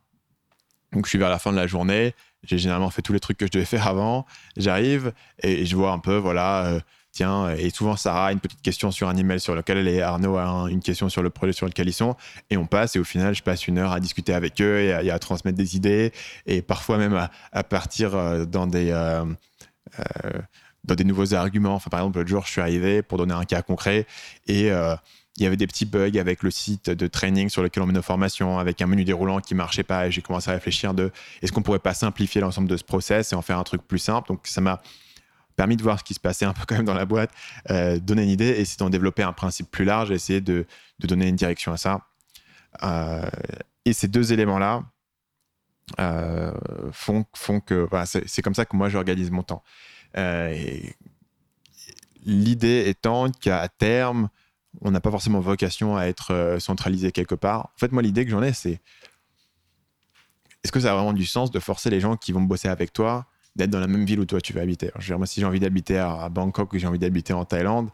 Donc, 0.94 1.06
je 1.06 1.10
suis 1.10 1.18
vers 1.18 1.30
la 1.30 1.40
fin 1.40 1.52
de 1.52 1.58
la 1.58 1.68
journée. 1.68 2.14
J'ai 2.44 2.60
généralement 2.60 2.92
fait 2.92 3.02
tous 3.02 3.14
les 3.14 3.20
trucs 3.20 3.38
que 3.38 3.48
je 3.48 3.52
devais 3.52 3.66
faire 3.66 3.88
avant. 3.88 4.26
J'arrive 4.58 5.12
et, 5.42 5.66
je 5.66 5.76
vois 5.76 5.92
un 5.92 6.00
peu, 6.00 6.18
voilà 6.18 6.80
et 7.22 7.70
souvent 7.70 7.96
Sarah 7.96 8.28
a 8.28 8.32
une 8.32 8.40
petite 8.40 8.62
question 8.62 8.92
sur 8.92 9.10
un 9.10 9.16
email 9.16 9.40
sur 9.40 9.56
lequel 9.56 9.78
elle 9.78 9.88
est, 9.88 10.02
Arnaud 10.02 10.38
a 10.38 10.68
une 10.70 10.82
question 10.82 11.10
sur 11.10 11.22
le 11.22 11.30
projet 11.30 11.54
sur 11.54 11.66
lequel 11.66 11.88
ils 11.88 11.94
sont, 11.94 12.16
et 12.50 12.58
on 12.58 12.66
passe, 12.66 12.96
et 12.96 13.00
au 13.00 13.04
final, 13.04 13.36
je 13.36 13.44
passe 13.44 13.68
une 13.68 13.78
heure 13.78 13.92
à 13.92 14.00
discuter 14.00 14.34
avec 14.34 14.62
eux 14.62 14.80
et 14.82 15.12
à, 15.12 15.20
transmettre 15.20 15.58
des 15.58 15.76
idées, 15.76 16.12
et 16.46 16.62
parfois 16.62 16.98
même 16.98 17.28
à, 17.52 17.64
partir 17.64 18.16
euh, 18.16 18.46
dans 18.46 18.68
des, 18.68 18.92
euh, 18.92 19.26
euh, 20.00 20.32
dans 20.84 20.96
des 20.96 21.04
nouveaux 21.04 21.34
arguments. 21.34 21.76
Enfin, 21.76 21.90
par 21.90 22.02
exemple, 22.02 22.20
l'autre 22.20 22.30
jour, 22.30 22.46
je 22.46 22.52
suis 22.52 22.62
arrivé 22.62 23.02
pour 23.02 23.18
donner 23.18 23.34
un 23.34 23.46
cas 23.46 23.62
concret, 23.62 24.06
et 24.48 24.68
il 24.68 25.44
y 25.44 25.46
avait 25.46 25.58
des 25.58 25.68
petits 25.68 25.86
bugs 25.86 26.18
avec 26.20 26.42
le 26.42 26.50
site 26.50 26.90
de 26.90 27.08
training 27.08 27.50
sur 27.50 27.62
lequel 27.62 27.84
on 27.84 27.86
met 27.86 27.94
nos 27.94 28.02
formations, 28.02 28.58
avec 28.58 28.82
un 28.82 28.88
menu 28.88 29.04
déroulant 29.04 29.40
qui 29.40 29.56
marchait 29.56 29.84
pas, 29.84 30.08
et 30.08 30.12
j'ai 30.12 30.22
commencé 30.22 30.50
à 30.50 30.54
réfléchir 30.54 30.94
de 30.94 31.12
est-ce 31.42 31.52
qu'on 31.52 31.62
pourrait 31.62 31.80
pas 31.80 31.94
simplifier 31.94 32.42
l'ensemble 32.42 32.68
de 32.68 32.78
ce 32.78 32.84
process 32.84 33.34
et 33.34 33.36
en 33.36 33.42
faire 33.42 33.60
un 33.60 33.64
truc 33.64 33.82
plus 33.88 34.00
simple? 34.00 34.30
Donc 34.30 34.48
ça 34.48 34.62
m'a 34.62 34.82
permis 35.58 35.76
de 35.76 35.84
voir 35.84 36.00
ce 36.00 36.06
qui 36.06 36.14
se 36.14 36.22
passait 36.22 36.46
un 36.46 36.54
peu 36.54 36.62
quand 36.68 36.76
même 36.76 36.86
dans 36.86 36.94
la 36.94 37.06
boîte, 37.06 37.32
euh, 37.70 38.00
donner 38.00 38.24
une 38.24 38.30
idée, 38.30 38.46
et 38.46 38.62
essayer 38.62 38.78
d'en 38.78 38.90
développer 38.90 39.24
un 39.24 39.34
principe 39.34 39.70
plus 39.70 39.84
large, 39.84 40.12
essayer 40.12 40.40
de, 40.40 40.66
de 41.00 41.08
donner 41.08 41.28
une 41.28 41.36
direction 41.36 41.74
à 41.74 41.78
ça. 41.78 42.08
Euh, 42.84 43.30
et 43.84 43.92
ces 43.92 44.08
deux 44.08 44.32
éléments-là 44.32 44.84
euh, 46.00 46.54
font, 46.92 47.26
font, 47.36 47.60
que 47.60 47.90
c'est 48.26 48.42
comme 48.42 48.56
ça 48.56 48.66
que 48.66 48.76
moi 48.76 48.88
j'organise 48.88 49.32
mon 49.32 49.44
temps. 49.44 49.64
L'idée 52.26 52.84
étant 52.88 53.32
qu'à 53.32 53.68
terme, 53.70 54.30
on 54.82 54.92
n'a 54.92 55.00
pas 55.00 55.12
forcément 55.12 55.40
vocation 55.40 55.96
à 55.98 56.06
être 56.06 56.58
centralisé 56.60 57.12
quelque 57.12 57.36
part. 57.36 57.72
En 57.76 57.80
fait, 57.80 57.92
moi, 57.92 58.02
l'idée 58.02 58.26
que 58.26 58.32
j'en 58.32 58.44
ai, 58.44 58.52
c'est 58.54 58.82
est-ce 60.64 60.72
que 60.72 60.82
ça 60.82 60.92
a 60.92 60.96
vraiment 60.96 61.14
du 61.14 61.26
sens 61.26 61.52
de 61.52 61.60
forcer 61.60 61.90
les 61.90 62.02
gens 62.02 62.18
qui 62.18 62.34
vont 62.34 62.42
bosser 62.42 62.68
avec 62.68 62.92
toi 62.92 63.26
d'être 63.58 63.72
dans 63.72 63.80
la 63.80 63.88
même 63.88 64.06
ville 64.06 64.20
où 64.20 64.26
toi 64.26 64.40
tu 64.40 64.54
vas 64.54 64.62
habiter. 64.62 64.92
Je 65.00 65.14
moi, 65.16 65.26
si 65.26 65.42
j'ai 65.42 65.46
envie 65.46 65.60
d'habiter 65.60 65.98
à, 65.98 66.30
Bangkok 66.30 66.72
ou 66.74 66.78
j'ai 66.78 66.88
envie 66.88 67.00
d'habiter 67.00 67.34
en 67.34 67.44
Thaïlande, 67.44 67.90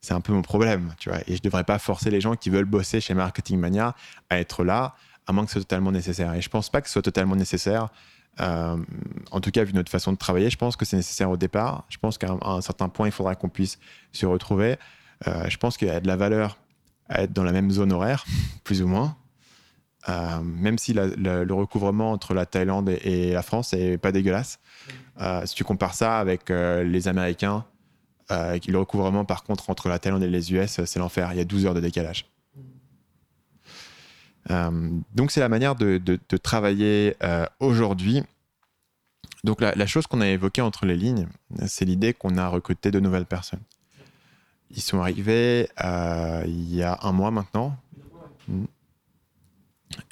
c'est 0.00 0.14
un 0.14 0.20
peu 0.20 0.32
mon 0.32 0.42
problème, 0.42 0.94
tu 0.98 1.08
vois. 1.08 1.20
Et 1.20 1.28
je 1.28 1.32
ne 1.34 1.38
devrais 1.38 1.64
pas 1.64 1.78
forcer 1.78 2.10
les 2.10 2.20
gens 2.20 2.34
qui 2.34 2.50
veulent 2.50 2.64
bosser 2.64 3.00
chez 3.00 3.14
Marketing 3.14 3.58
Mania 3.58 3.94
à 4.28 4.38
être 4.38 4.64
là, 4.64 4.94
à 5.26 5.32
moins 5.32 5.44
que 5.44 5.50
ce 5.50 5.54
soit 5.54 5.62
totalement 5.62 5.92
nécessaire. 5.92 6.34
Et 6.34 6.42
je 6.42 6.48
pense 6.48 6.68
pas 6.70 6.80
que 6.80 6.88
ce 6.88 6.94
soit 6.94 7.02
totalement 7.02 7.36
nécessaire. 7.36 7.88
Euh, 8.40 8.76
en 9.30 9.40
tout 9.40 9.50
cas, 9.50 9.64
vu 9.64 9.72
notre 9.72 9.90
façon 9.90 10.12
de 10.12 10.18
travailler, 10.18 10.50
je 10.50 10.58
pense 10.58 10.76
que 10.76 10.84
c'est 10.84 10.96
nécessaire 10.96 11.30
au 11.30 11.36
départ. 11.36 11.84
Je 11.88 11.98
pense 11.98 12.18
qu'à 12.18 12.36
un, 12.42 12.60
certain 12.60 12.88
point, 12.88 13.08
il 13.08 13.12
faudra 13.12 13.34
qu'on 13.34 13.48
puisse 13.48 13.78
se 14.12 14.26
retrouver. 14.26 14.76
Euh, 15.26 15.48
je 15.48 15.56
pense 15.56 15.76
qu'il 15.76 15.88
y 15.88 15.90
a 15.90 16.00
de 16.00 16.06
la 16.06 16.16
valeur 16.16 16.58
à 17.08 17.22
être 17.22 17.32
dans 17.32 17.44
la 17.44 17.52
même 17.52 17.70
zone 17.70 17.92
horaire, 17.92 18.24
plus 18.64 18.82
ou 18.82 18.88
moins. 18.88 19.16
Euh, 20.08 20.40
même 20.40 20.78
si 20.78 20.92
le 20.92 21.52
recouvrement 21.52 22.12
entre 22.12 22.32
la 22.34 22.46
Thaïlande 22.46 22.88
et, 22.88 23.32
la 23.32 23.42
France 23.42 23.72
n'est 23.72 23.98
pas 23.98 24.12
dégueulasse. 24.12 24.60
Euh, 25.20 25.44
si 25.46 25.54
tu 25.54 25.64
compares 25.64 25.94
ça 25.94 26.18
avec 26.18 26.50
euh, 26.50 26.84
les 26.84 27.08
Américains, 27.08 27.64
le 28.30 28.76
recouvrement 28.76 29.24
par 29.24 29.44
contre 29.44 29.70
entre 29.70 29.88
la 29.88 29.98
Thaïlande 29.98 30.22
et 30.22 30.28
les 30.28 30.52
US, 30.52 30.84
c'est 30.84 30.98
l'enfer. 30.98 31.30
Il 31.32 31.38
y 31.38 31.40
a 31.40 31.44
12 31.44 31.66
heures 31.66 31.74
de 31.74 31.80
décalage. 31.80 32.26
donc 34.48 35.30
c'est 35.30 35.40
la 35.40 35.48
manière 35.48 35.74
de, 35.74 36.16
travailler 36.42 37.16
aujourd'hui. 37.60 38.22
Donc 39.44 39.60
la, 39.60 39.86
chose 39.86 40.06
qu'on 40.06 40.20
a 40.20 40.28
évoquée 40.28 40.62
entre 40.62 40.86
les 40.86 40.96
lignes, 40.96 41.26
c'est 41.66 41.84
l'idée 41.84 42.14
qu'on 42.14 42.36
a 42.36 42.48
recruté 42.48 42.90
de 42.90 43.00
nouvelles 43.00 43.26
personnes. 43.26 43.62
Ils 44.70 44.82
sont 44.82 45.00
arrivés 45.00 45.68
il 46.46 46.74
y 46.74 46.82
a 46.82 46.98
un 47.02 47.12
mois 47.12 47.30
maintenant. 47.30 47.76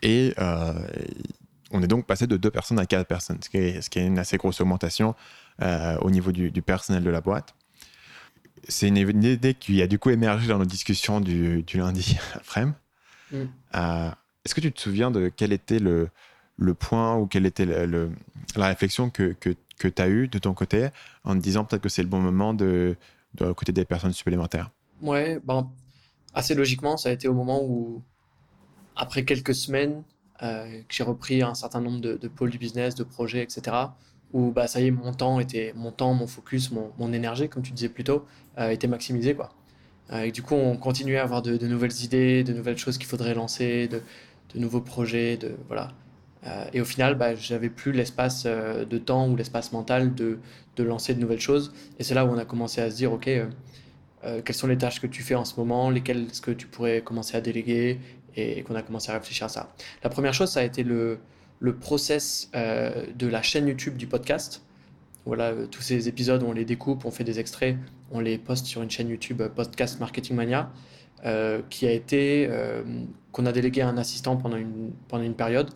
Et 0.03 0.35
euh, 0.39 0.87
on 1.70 1.83
est 1.83 1.87
donc 1.87 2.07
passé 2.07 2.27
de 2.27 2.37
deux 2.37 2.51
personnes 2.51 2.79
à 2.79 2.87
quatre 2.87 3.07
personnes, 3.07 3.39
ce 3.43 3.49
qui 3.49 3.57
est, 3.59 3.83
ce 3.83 3.91
qui 3.91 3.99
est 3.99 4.07
une 4.07 4.18
assez 4.18 4.37
grosse 4.37 4.61
augmentation 4.61 5.14
euh, 5.62 5.97
au 5.99 6.11
niveau 6.11 6.33
du, 6.33 6.51
personnel 6.62 7.03
de 7.03 7.11
la 7.11 7.20
boîte. 7.20 7.55
C'est 8.68 8.89
une, 8.89 8.97
idée 8.97 9.55
qui 9.55 9.83
a 9.83 9.87
du 9.87 9.99
coup 9.99 10.11
émergé 10.11 10.49
dans 10.49 10.59
nos 10.59 10.64
discussions 10.64 11.20
du, 11.20 11.64
lundi 11.75 12.16
après 12.35 12.66
mm. 12.66 12.75
euh, 13.75 14.11
Est-ce 14.45 14.55
que 14.55 14.61
tu 14.61 14.72
te 14.72 14.81
souviens 14.81 15.11
de 15.11 15.31
quel 15.35 15.53
était 15.53 15.79
le, 15.79 16.09
le 16.57 16.75
point 16.75 17.16
ou 17.16 17.27
quelle 17.27 17.47
était 17.47 17.66
le, 17.66 18.11
la 18.57 18.68
réflexion 18.68 19.11
que, 19.11 19.35
que, 19.39 19.55
que 19.79 19.89
tu 19.89 20.01
as 20.01 20.09
eue 20.09 20.29
de 20.29 20.39
ton 20.39 20.55
côté 20.55 20.89
en 21.25 21.35
te 21.35 21.41
disant 21.41 21.64
peut-être 21.64 21.83
que 21.83 21.89
c'est 21.89 22.03
le 22.03 22.09
bon 22.09 22.20
moment 22.20 22.55
de, 22.55 22.97
de 23.35 23.45
recruter 23.45 23.72
des 23.72 23.85
personnes 23.85 24.12
supplémentaires? 24.12 24.70
Ouais, 25.03 25.41
ben, 25.45 25.70
assez 26.33 26.55
logiquement, 26.55 26.97
ça 26.97 27.09
a 27.09 27.12
été 27.12 27.29
au 27.29 27.35
moment 27.35 27.62
où 27.62 28.03
après 28.97 29.25
quelques 29.25 29.55
semaines, 29.55 30.03
euh, 30.43 30.81
que 30.89 30.95
j'ai 30.95 31.05
repris 31.05 31.43
un 31.43 31.55
certain 31.55 31.81
nombre 31.81 32.01
de, 32.01 32.29
pôles 32.29 32.51
du 32.51 32.59
business, 32.59 32.95
de 32.95 33.05
projets, 33.05 33.43
etc., 33.43 33.77
où 34.33 34.51
bah, 34.51 34.67
ça 34.67 34.81
y 34.81 34.89
est, 34.89 34.91
mon 34.91 35.13
temps, 35.13 35.39
était, 35.39 35.73
mon, 35.77 35.93
temps 35.93 36.13
mon 36.13 36.27
focus, 36.27 36.73
mon, 36.73 36.91
mon 36.99 37.13
énergie, 37.13 37.49
comme 37.49 37.63
tu 37.63 37.73
disais 37.73 37.89
plus 37.89 38.03
tôt, 38.03 38.27
euh, 38.59 38.71
était 38.71 38.89
maximisé. 38.89 39.35
Quoi. 39.35 39.53
Euh, 40.13 40.23
et 40.23 40.33
du 40.33 40.43
coup, 40.43 40.55
on 40.55 40.77
continuait 40.77 41.19
à 41.19 41.23
avoir 41.23 41.41
de, 41.41 41.57
nouvelles 41.69 42.03
idées, 42.03 42.43
de 42.43 42.53
nouvelles 42.53 42.77
choses 42.77 42.99
qu'il 42.99 43.07
faudrait 43.07 43.35
lancer, 43.35 43.87
de, 43.87 44.03
de, 44.55 44.59
nouveaux 44.59 44.81
projets. 44.81 45.37
De, 45.37 45.55
voilà. 45.69 45.93
Et 46.75 46.81
au 46.83 46.85
final, 46.85 47.15
bah, 47.15 47.35
j'avais 47.35 47.71
plus 47.71 47.93
l'espace 47.93 48.45
de 48.45 48.99
temps 48.99 49.31
ou 49.31 49.37
l'espace 49.37 49.73
mental 49.73 50.15
de, 50.15 50.41
de, 50.77 50.83
lancer 50.83 51.15
de 51.15 51.21
nouvelles 51.21 51.41
choses. 51.41 51.73
Et 51.99 52.05
c'est 52.05 52.15
là 52.15 52.27
où 52.27 52.29
on 52.29 52.37
a 52.37 52.45
commencé 52.45 52.83
à 52.83 52.91
se 52.91 52.97
dire, 52.97 53.15
OK, 53.15 53.31
quelles 54.45 54.55
sont 54.55 54.67
les 54.67 54.77
tâches 54.77 55.01
que 55.01 55.07
tu 55.07 55.23
fais 55.23 55.37
en 55.37 55.47
ce 55.47 55.59
moment, 55.59 55.89
lesquelles 55.89 56.27
est-ce 56.27 56.43
que 56.43 56.51
tu 56.51 56.67
pourrais 56.67 57.01
commencer 57.01 57.35
à 57.35 57.41
déléguer, 57.41 57.99
et 58.37 58.62
qu'on 58.62 58.74
a 58.74 58.82
commencé 58.82 59.11
à 59.11 59.14
réfléchir 59.14 59.47
à 59.47 59.49
ça. 59.49 59.74
La 60.03 60.11
première 60.11 60.35
chose, 60.35 60.51
ça 60.51 60.61
a 60.61 60.64
été 60.64 60.82
le, 60.82 61.18
process 61.80 62.51
euh, 62.55 63.07
de 63.14 63.26
la 63.26 63.43
chaîne 63.43 63.68
YouTube 63.68 63.97
du 63.97 64.07
podcast. 64.07 64.62
Voilà, 65.24 65.51
euh, 65.51 65.66
tous 65.66 65.82
ces 65.82 66.09
épisodes, 66.09 66.43
on 66.43 66.53
les 66.53 66.64
découpe, 66.64 67.05
on 67.05 67.11
fait 67.11 67.24
des 67.24 67.41
extraits, 67.41 67.76
on 68.11 68.20
les 68.20 68.39
poste 68.39 68.66
sur 68.66 68.82
une 68.82 68.91
chaîne 68.91 69.09
YouTube 69.09 69.41
euh, 69.41 69.49
Podcast 69.49 70.01
Marketing 70.01 70.37
Mania, 70.37 70.70
qui 71.70 71.87
a 71.87 71.91
été, 71.91 72.51
qu'on 73.32 73.47
a 73.47 73.53
délégué 73.53 73.80
à 73.80 73.89
un 73.89 73.97
assistant 73.97 74.37
pendant 74.37 74.59
une, 74.59 75.35
période, 75.35 75.70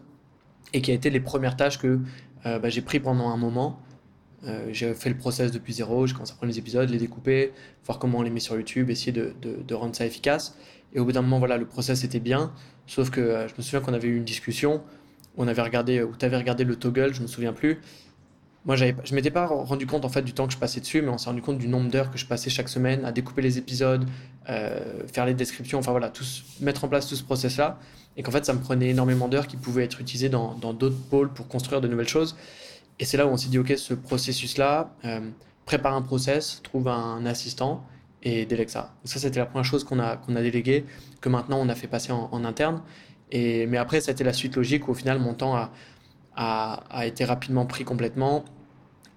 et 0.75 0.83
qui 0.83 0.91
a 0.91 0.95
été 0.95 1.09
les 1.09 1.21
premières 1.21 1.57
tâches 1.57 1.79
que 1.79 2.01
bah, 2.45 2.69
j'ai 2.69 2.83
pris 2.83 3.01
pendant 3.01 3.31
un 3.31 3.39
moment. 3.39 3.81
j'ai 4.73 4.93
fait 4.93 5.09
le 5.09 5.17
process 5.17 5.51
depuis 5.51 5.73
zéro, 5.73 6.07
j'ai 6.07 6.13
commencé 6.13 6.35
à 6.35 6.37
prendre 6.37 6.53
les 6.53 6.59
épisodes, 6.59 6.91
les 6.91 6.99
découper, 6.99 7.55
voir 7.87 7.99
comment 7.99 8.19
on 8.19 8.23
les 8.23 8.29
met 8.29 8.41
sur 8.41 8.57
YouTube, 8.57 8.91
essayer 8.91 9.11
de 9.11 9.75
rendre 9.75 9.97
ça 9.97 10.05
efficace. 10.05 10.55
Et 10.95 11.01
au 11.01 11.05
bout 11.05 11.13
d'un 11.13 11.23
moment, 11.23 11.39
voilà, 11.39 11.57
le 11.57 11.67
process 11.67 12.05
était 12.05 12.21
bien, 12.21 12.53
sauf 12.87 13.11
que 13.11 13.47
je 13.49 13.55
me 13.57 13.63
souviens 13.63 13.81
qu'on 13.81 13.95
avait 13.95 14.09
eu 14.09 14.17
une 14.17 14.25
discussion 14.25 14.83
on 15.39 15.47
avait 15.47 15.63
regardé, 15.63 16.03
ou 16.03 16.15
tu 16.19 16.27
avais 16.27 16.37
regardé 16.37 16.65
le 16.65 16.77
toggle, 16.77 17.15
je 17.15 17.23
me 17.23 17.27
souviens 17.27 17.53
plus. 17.53 17.81
Moi, 18.67 18.77
je 18.77 18.87
ne 18.87 19.15
m'étais 19.15 19.31
pas 19.31 19.47
rendu 19.47 19.87
compte 19.87 20.05
en 20.05 20.09
fait 20.09 20.21
du 20.21 20.35
temps 20.35 20.47
que 20.47 20.53
je 20.53 20.59
passais 20.59 20.81
dessus, 20.81 21.01
mais 21.01 21.09
on 21.09 21.17
s'est 21.17 21.31
rendu 21.31 21.41
compte 21.41 21.59
du 21.59 21.69
nombre 21.69 21.91
d'heures 21.91 22.11
que 22.11 22.19
je 22.19 22.27
passais 22.27 22.51
chaque 22.51 22.69
semaine 22.69 23.05
à 23.05 23.13
découper 23.13 23.41
les 23.41 23.57
épisodes, 23.57 24.05
euh, 24.51 25.07
faire 25.11 25.25
les 25.25 25.33
descriptions, 25.33 25.79
enfin 25.79 25.93
voilà, 25.93 26.11
tout, 26.11 26.25
mettre 26.61 26.85
en 26.85 26.89
place 26.89 27.07
tout 27.07 27.15
ce 27.15 27.23
process-là. 27.23 27.79
Et 28.17 28.23
qu'en 28.23 28.33
fait, 28.33 28.45
ça 28.45 28.53
me 28.53 28.59
prenait 28.59 28.89
énormément 28.89 29.29
d'heures 29.29 29.47
qui 29.47 29.57
pouvaient 29.57 29.85
être 29.85 30.01
utilisées 30.01 30.29
dans 30.29 30.55
d'autres 30.55 30.99
pôles 31.09 31.33
pour 31.33 31.47
construire 31.47 31.81
de 31.81 31.87
nouvelles 31.87 32.09
choses. 32.09 32.37
Et 32.99 33.05
c'est 33.05 33.17
là 33.17 33.27
où 33.27 33.31
on 33.31 33.37
s'est 33.37 33.49
dit, 33.49 33.59
OK, 33.59 33.73
ce 33.77 33.95
processus-là, 33.95 34.93
euh, 35.05 35.21
prépare 35.65 35.95
un 35.95 36.03
process, 36.03 36.61
trouve 36.65 36.89
un 36.89 37.25
assistant 37.27 37.87
et 38.23 38.47
délègue 38.47 38.69
ça. 38.69 38.95
ça, 39.05 39.19
c'était 39.19 39.39
la 39.39 39.47
première 39.47 39.65
chose 39.65 39.85
qu'on 39.85 40.01
a, 40.01 40.19
a 40.19 40.43
déléguée, 40.43 40.85
que 41.21 41.29
maintenant 41.29 41.59
on 41.61 41.69
a 41.69 41.75
fait 41.75 41.87
passer 41.87 42.13
en, 42.13 42.29
en 42.33 42.45
interne. 42.45 42.83
Et, 43.31 43.67
mais 43.67 43.77
après, 43.77 44.01
ça 44.01 44.11
a 44.11 44.13
été 44.13 44.25
la 44.25 44.33
suite 44.33 44.57
logique 44.57 44.89
où 44.89 44.93
au 44.93 44.95
final, 44.95 45.19
mon 45.19 45.35
temps 45.35 45.55
a, 45.55 45.71
a, 46.35 46.83
a, 46.91 47.07
été 47.07 47.25
rapidement 47.25 47.67
pris 47.67 47.85
complètement. 47.85 48.45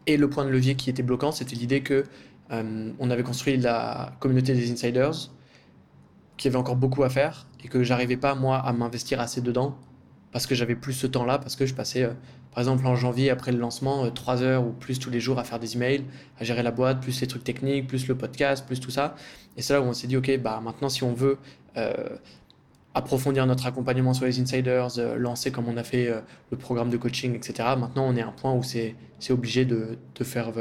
Et 0.08 0.18
le 0.18 0.30
point 0.30 0.46
de 0.46 0.50
levier 0.50 0.76
qui 0.76 0.90
était 0.90 1.04
bloquant, 1.04 1.32
c'était 1.32 1.56
l'idée 1.56 1.82
que 1.82 2.04
euh, 2.52 2.92
on 3.00 3.10
avait 3.10 3.24
construit 3.24 3.58
la 3.58 4.14
communauté 4.20 4.54
des 4.54 4.72
insiders, 4.72 5.32
qui 6.38 6.48
avait 6.48 6.58
encore 6.58 6.76
beaucoup 6.76 7.04
à 7.04 7.10
faire, 7.10 7.48
et 7.64 7.68
que 7.68 7.84
j'arrivais 7.84 8.18
pas, 8.18 8.36
moi, 8.36 8.58
à 8.58 8.74
m'investir 8.74 9.20
assez 9.20 9.42
dedans, 9.42 9.78
parce 10.32 10.48
que 10.48 10.56
j'avais 10.56 10.76
plus 10.76 10.94
ce 10.94 11.08
temps-là, 11.08 11.38
parce 11.38 11.56
que 11.56 11.66
je 11.66 11.74
passais, 11.74 12.04
euh, 12.04 12.14
par 12.54 12.62
exemple, 12.62 12.86
en 12.86 12.96
janvier, 12.96 13.30
après 13.30 13.52
le 13.52 13.58
lancement, 13.58 14.10
3 14.10 14.42
euh, 14.42 14.46
heures 14.46 14.66
ou 14.66 14.72
plus 14.72 15.00
tous 15.00 15.10
les 15.10 15.20
jours 15.20 15.40
à 15.40 15.44
faire 15.44 15.60
des 15.60 15.76
emails, 15.76 16.04
à 16.40 16.44
gérer 16.44 16.64
la 16.64 16.72
boîte, 16.72 17.02
plus 17.02 17.22
les 17.22 17.28
trucs 17.28 17.44
techniques, 17.44 17.88
plus 17.88 18.08
le 18.08 18.16
podcast, 18.16 18.66
plus 18.66 18.80
tout 18.80 18.92
ça. 18.92 19.16
Et 19.58 19.62
c'est 19.62 19.74
là 19.74 19.82
où 19.82 19.86
on 19.86 19.94
s'est 19.94 20.08
dit, 20.08 20.18
OK, 20.18 20.38
bah 20.40 20.60
maintenant, 20.64 20.90
si 20.90 21.04
on 21.04 21.14
veut 21.14 21.38
approfondir 22.94 23.46
notre 23.46 23.66
accompagnement 23.66 24.14
sur 24.14 24.26
les 24.26 24.40
insiders, 24.40 24.90
euh, 24.98 25.16
lancer 25.16 25.52
comme 25.52 25.68
on 25.68 25.78
a 25.78 25.84
fait 25.84 26.08
euh, 26.08 26.20
le 26.52 26.58
programme 26.58 26.90
de 26.90 26.98
coaching, 26.98 27.36
etc. 27.36 27.70
Maintenant, 27.78 28.06
on 28.08 28.16
est 28.16 28.22
à 28.22 28.28
un 28.28 28.32
point 28.32 28.54
où 28.54 28.64
c'est 28.64 28.96
obligé 29.30 29.66
de, 29.66 29.98
de, 30.16 30.24
faire 30.24 30.52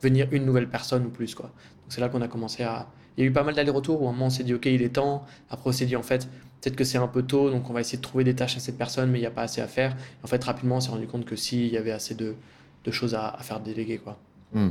venir 0.00 0.26
une 0.32 0.44
nouvelle 0.44 0.68
personne 0.68 1.06
ou 1.06 1.10
plus. 1.10 1.34
Quoi. 1.34 1.46
Donc 1.46 1.90
c'est 1.90 2.00
là 2.00 2.08
qu'on 2.08 2.22
a 2.22 2.28
commencé 2.28 2.62
à... 2.62 2.88
Il 3.16 3.22
y 3.22 3.26
a 3.26 3.30
eu 3.30 3.32
pas 3.32 3.44
mal 3.44 3.54
d'allers-retours 3.54 4.02
où 4.02 4.06
à 4.06 4.10
un 4.10 4.12
moment 4.12 4.26
on 4.26 4.30
s'est 4.30 4.44
dit 4.44 4.52
ok 4.52 4.66
il 4.66 4.82
est 4.82 4.90
temps, 4.90 5.24
après 5.48 5.70
on 5.70 5.72
s'est 5.72 5.86
dit 5.86 5.96
en 5.96 6.02
fait 6.02 6.28
peut-être 6.60 6.76
que 6.76 6.84
c'est 6.84 6.98
un 6.98 7.08
peu 7.08 7.22
tôt 7.22 7.50
donc 7.50 7.70
on 7.70 7.72
va 7.72 7.80
essayer 7.80 7.98
de 7.98 8.02
trouver 8.02 8.24
des 8.24 8.34
tâches 8.34 8.56
à 8.56 8.60
cette 8.60 8.78
personne 8.78 9.10
mais 9.10 9.18
il 9.18 9.22
n'y 9.22 9.26
a 9.26 9.30
pas 9.30 9.42
assez 9.42 9.60
à 9.60 9.68
faire. 9.68 9.96
en 10.22 10.26
fait 10.26 10.42
rapidement 10.42 10.76
on 10.76 10.80
s'est 10.80 10.90
rendu 10.90 11.06
compte 11.06 11.24
que 11.24 11.36
s'il 11.36 11.66
y 11.66 11.76
avait 11.76 11.92
assez 11.92 12.14
de, 12.14 12.34
de 12.84 12.90
choses 12.90 13.14
à, 13.14 13.28
à, 13.28 13.42
faire 13.42 13.60
déléguer. 13.60 13.98
Quoi. 13.98 14.18
Hmm. 14.52 14.70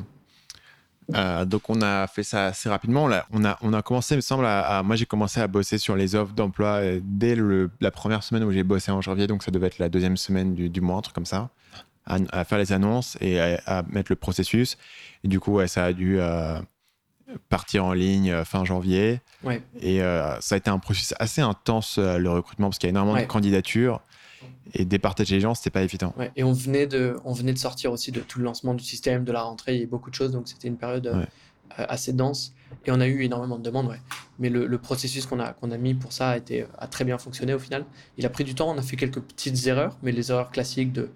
Euh, 1.14 1.46
donc 1.46 1.70
on 1.70 1.82
a 1.82 2.08
fait 2.08 2.24
ça 2.24 2.48
assez 2.48 2.70
rapidement. 2.70 3.08
On 3.32 3.46
a, 3.46 3.58
on 3.62 3.74
a, 3.74 3.82
commencé, 3.82 4.16
il 4.16 4.18
me 4.18 4.22
semble, 4.22 4.46
à, 4.46 4.82
moi 4.84 4.96
j'ai 4.96 5.06
commencé 5.06 5.40
à 5.40 5.48
bosser 5.48 5.78
sur 5.78 5.96
les 5.96 6.16
offres 6.16 6.34
d'emploi 6.34 6.80
euh, 6.82 7.00
dès 7.04 7.36
le, 7.36 7.70
la 7.80 7.92
première 7.92 8.24
semaine 8.24 8.44
où 8.44 8.52
j'ai 8.52 8.64
bossé 8.64 8.92
en 8.92 9.02
janvier, 9.02 9.28
donc 9.28 9.44
ça 9.44 9.52
devait 9.52 9.68
être 9.68 9.80
la 9.80 9.90
deuxième 9.90 10.18
semaine 10.18 10.56
du, 10.56 10.70
du 10.70 10.82
mois, 10.82 10.98
un 10.98 11.02
truc 11.02 11.14
comme 11.14 11.26
ça, 11.26 11.50
à, 12.06 12.44
faire 12.46 12.58
les 12.58 12.72
annonces 12.72 13.18
et 13.22 13.40
à, 13.40 13.84
mettre 13.90 14.12
le 14.12 14.16
processus. 14.16 14.78
Et 15.24 15.28
du 15.28 15.40
coup, 15.40 15.60
ça 15.68 15.86
a 15.86 15.94
dû 15.94 16.20
euh, 16.20 16.60
partir 17.50 17.86
en 17.86 17.94
ligne 17.94 18.44
fin 18.44 18.66
janvier. 18.66 19.22
Ouais. 19.44 19.62
Et 19.82 20.00
ça 20.00 20.56
a 20.56 20.58
été 20.58 20.70
un 20.70 20.80
processus 20.80 21.14
assez 21.20 21.42
intense 21.42 21.98
le 21.98 22.30
recrutement 22.30 22.70
parce 22.70 22.80
qu'il 22.80 22.88
y 22.88 22.90
a 22.90 22.92
énormément 22.92 23.20
de 23.20 23.26
candidatures 23.26 24.02
et 24.74 24.86
départager 24.86 25.36
les 25.36 25.42
gens, 25.42 25.54
c'était 25.54 25.70
pas 25.70 25.84
évident. 25.84 26.14
Ouais, 26.18 26.32
et 26.36 26.44
on 26.44 26.54
venait, 26.54 26.88
de, 26.88 27.18
on 27.24 27.34
venait 27.34 27.54
de 27.54 27.58
sortir 27.58 27.92
aussi 27.92 28.12
de 28.12 28.22
tout 28.22 28.40
le 28.40 28.46
lancement 28.46 28.74
du 28.74 28.84
système, 28.84 29.24
de 29.24 29.32
la 29.32 29.44
rentrée, 29.44 29.76
il 29.76 29.82
y 29.82 29.84
a 29.84 29.88
beaucoup 29.88 30.10
de 30.10 30.16
choses, 30.16 30.32
donc 30.32 30.48
c'était 30.48 30.68
une 30.68 30.78
période 30.78 31.08
euh, 31.08 31.24
assez 31.78 32.14
dense. 32.14 32.54
Et 32.86 32.92
on 32.92 33.00
a 33.00 33.08
eu 33.08 33.24
énormément 33.24 33.58
de 33.58 33.64
demandes, 33.64 33.88
ouais. 33.88 34.02
Mais 34.40 34.50
le, 34.50 34.66
le 34.66 34.78
processus 34.78 35.26
qu'on 35.26 35.40
a, 35.40 35.54
qu'on 35.54 35.72
a 35.72 35.78
mis 35.78 35.94
pour 35.94 36.14
ça 36.14 36.32
a, 36.32 36.38
été, 36.38 36.66
a 36.78 36.88
très 36.88 37.06
bien 37.06 37.18
fonctionné 37.18 37.54
au 37.54 37.60
final. 37.60 37.86
Il 38.18 38.26
a 38.26 38.30
pris 38.30 38.44
du 38.44 38.56
temps, 38.56 38.70
on 38.70 38.78
a 38.78 38.82
fait 38.82 38.98
quelques 38.98 39.22
petites 39.22 39.68
erreurs, 39.68 39.98
mais 40.04 40.12
les 40.12 40.32
erreurs 40.32 40.52
classiques 40.52 40.92
de, 40.92 41.10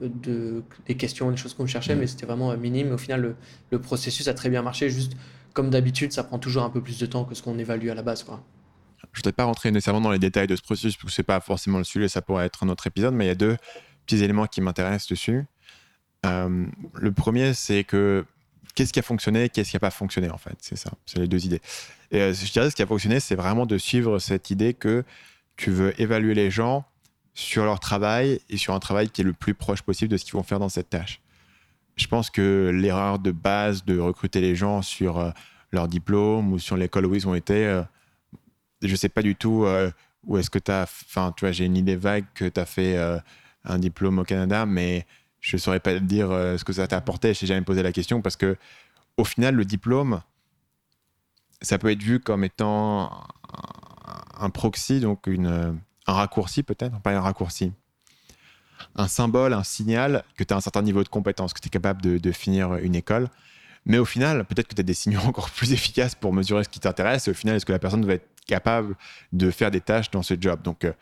de, 0.00 0.62
des 0.86 0.96
questions, 0.96 1.30
des 1.30 1.36
choses 1.36 1.54
qu'on 1.54 1.66
cherchait, 1.66 1.94
mais 1.94 2.06
c'était 2.06 2.26
vraiment 2.26 2.54
minime. 2.56 2.92
Au 2.92 2.98
final, 2.98 3.20
le, 3.20 3.36
le, 3.70 3.80
processus 3.80 4.28
a 4.28 4.34
très 4.34 4.50
bien 4.50 4.62
marché. 4.62 4.90
Juste 4.90 5.12
comme 5.52 5.70
d'habitude, 5.70 6.12
ça 6.12 6.24
prend 6.24 6.38
toujours 6.38 6.64
un 6.64 6.70
peu 6.70 6.82
plus 6.82 6.98
de 6.98 7.06
temps 7.06 7.24
que 7.24 7.34
ce 7.34 7.42
qu'on 7.42 7.58
évalue 7.58 7.88
à 7.88 7.94
la 7.94 8.02
base. 8.02 8.22
Quoi. 8.22 8.42
Je 8.98 9.06
ne 9.06 9.16
voudrais 9.16 9.32
pas 9.32 9.44
rentrer 9.44 9.70
nécessairement 9.70 10.00
dans 10.00 10.10
les 10.10 10.18
détails 10.18 10.46
de 10.46 10.56
ce 10.56 10.62
processus, 10.62 10.96
parce 10.96 11.06
que 11.06 11.12
ce 11.12 11.20
n'est 11.20 11.26
pas 11.26 11.40
forcément 11.40 11.78
le 11.78 11.84
sujet, 11.84 12.08
ça 12.08 12.22
pourrait 12.22 12.46
être 12.46 12.64
un 12.64 12.68
autre 12.68 12.86
épisode, 12.86 13.14
mais 13.14 13.24
il 13.24 13.28
y 13.28 13.32
a 13.32 13.36
deux 13.36 13.56
petits 14.06 14.22
éléments 14.22 14.46
qui 14.46 14.60
m'intéressent 14.60 15.08
dessus. 15.08 15.44
Euh, 16.26 16.66
le 16.94 17.12
premier, 17.12 17.54
c'est 17.54 17.84
que 17.84 18.24
qu'est-ce 18.74 18.92
qui 18.92 18.98
a 18.98 19.02
fonctionné, 19.02 19.48
qu'est-ce 19.48 19.70
qui 19.70 19.76
n'a 19.76 19.80
pas 19.80 19.90
fonctionné, 19.90 20.30
en 20.30 20.38
fait. 20.38 20.56
C'est 20.60 20.76
ça, 20.76 20.90
c'est 21.06 21.18
les 21.18 21.28
deux 21.28 21.44
idées. 21.46 21.60
Et 22.10 22.20
euh, 22.20 22.34
je 22.34 22.52
dirais 22.52 22.70
ce 22.70 22.76
qui 22.76 22.82
a 22.82 22.86
fonctionné, 22.86 23.20
c'est 23.20 23.36
vraiment 23.36 23.66
de 23.66 23.78
suivre 23.78 24.18
cette 24.18 24.50
idée 24.50 24.74
que 24.74 25.04
tu 25.56 25.70
veux 25.70 25.98
évaluer 26.00 26.34
les 26.34 26.50
gens 26.50 26.84
sur 27.34 27.64
leur 27.64 27.80
travail 27.80 28.40
et 28.48 28.56
sur 28.56 28.74
un 28.74 28.80
travail 28.80 29.08
qui 29.08 29.22
est 29.22 29.24
le 29.24 29.32
plus 29.32 29.54
proche 29.54 29.82
possible 29.82 30.10
de 30.10 30.16
ce 30.16 30.24
qu'ils 30.24 30.34
vont 30.34 30.42
faire 30.42 30.58
dans 30.58 30.68
cette 30.68 30.90
tâche. 30.90 31.20
Je 31.96 32.06
pense 32.06 32.30
que 32.30 32.70
l'erreur 32.74 33.18
de 33.18 33.30
base 33.30 33.84
de 33.84 33.98
recruter 33.98 34.40
les 34.40 34.54
gens 34.54 34.82
sur 34.82 35.18
euh, 35.18 35.30
leur 35.72 35.88
diplôme 35.88 36.52
ou 36.52 36.58
sur 36.58 36.76
l'école 36.76 37.06
où 37.06 37.14
ils 37.14 37.28
ont 37.28 37.34
été, 37.34 37.82
je 38.82 38.96
sais 38.96 39.08
pas 39.08 39.22
du 39.22 39.36
tout 39.36 39.64
euh, 39.64 39.90
où 40.24 40.38
est-ce 40.38 40.50
que 40.50 40.58
tu 40.58 40.70
as. 40.70 40.82
Enfin, 40.82 41.32
tu 41.36 41.44
vois, 41.44 41.52
j'ai 41.52 41.64
une 41.64 41.76
idée 41.76 41.96
vague 41.96 42.24
que 42.34 42.46
tu 42.46 42.60
as 42.60 42.66
fait 42.66 42.96
euh, 42.96 43.18
un 43.64 43.78
diplôme 43.78 44.18
au 44.18 44.24
Canada, 44.24 44.66
mais 44.66 45.06
je 45.40 45.56
saurais 45.56 45.80
pas 45.80 45.98
dire 45.98 46.30
euh, 46.30 46.56
ce 46.56 46.64
que 46.64 46.72
ça 46.72 46.86
t'a 46.86 46.96
apporté. 46.96 47.34
Je 47.34 47.44
n'ai 47.44 47.48
jamais 47.48 47.64
posé 47.64 47.82
la 47.82 47.92
question 47.92 48.22
parce 48.22 48.36
que, 48.36 48.56
au 49.16 49.24
final, 49.24 49.54
le 49.54 49.64
diplôme, 49.64 50.20
ça 51.62 51.78
peut 51.78 51.90
être 51.90 52.02
vu 52.02 52.20
comme 52.20 52.44
étant 52.44 53.10
un 54.38 54.50
proxy, 54.50 55.00
donc 55.00 55.26
une, 55.26 55.78
un 56.06 56.12
raccourci 56.12 56.62
peut-être, 56.62 57.00
pas 57.00 57.14
un 57.14 57.20
raccourci, 57.20 57.72
un 58.96 59.08
symbole, 59.08 59.52
un 59.52 59.64
signal 59.64 60.24
que 60.36 60.44
tu 60.44 60.54
as 60.54 60.56
un 60.56 60.60
certain 60.60 60.82
niveau 60.82 61.02
de 61.02 61.08
compétence, 61.08 61.52
que 61.52 61.60
tu 61.60 61.68
es 61.68 61.70
capable 61.70 62.02
de, 62.02 62.32
finir 62.32 62.74
une 62.76 62.94
école. 62.94 63.28
Mais 63.86 63.98
au 63.98 64.04
final, 64.04 64.44
peut-être 64.44 64.68
que 64.68 64.74
tu 64.74 64.80
as 64.80 64.84
des 64.84 64.94
signaux 64.94 65.20
encore 65.24 65.50
plus 65.50 65.72
efficaces 65.72 66.14
pour 66.14 66.32
mesurer 66.32 66.64
ce 66.64 66.68
qui 66.68 66.80
t'intéresse. 66.80 67.28
Au 67.28 67.34
final, 67.34 67.56
est-ce 67.56 67.66
que 67.66 67.72
la 67.72 67.78
personne 67.78 68.04
va 68.04 68.14
être 68.14 68.28
capable 68.46 68.96
de 69.32 69.50
faire 69.50 69.70
des 69.70 69.80
tâches 69.80 70.10
dans 70.10 70.22
ce 70.22 70.34
job? 70.38 70.60
Donc, 70.62 70.84
euh, 70.84 70.92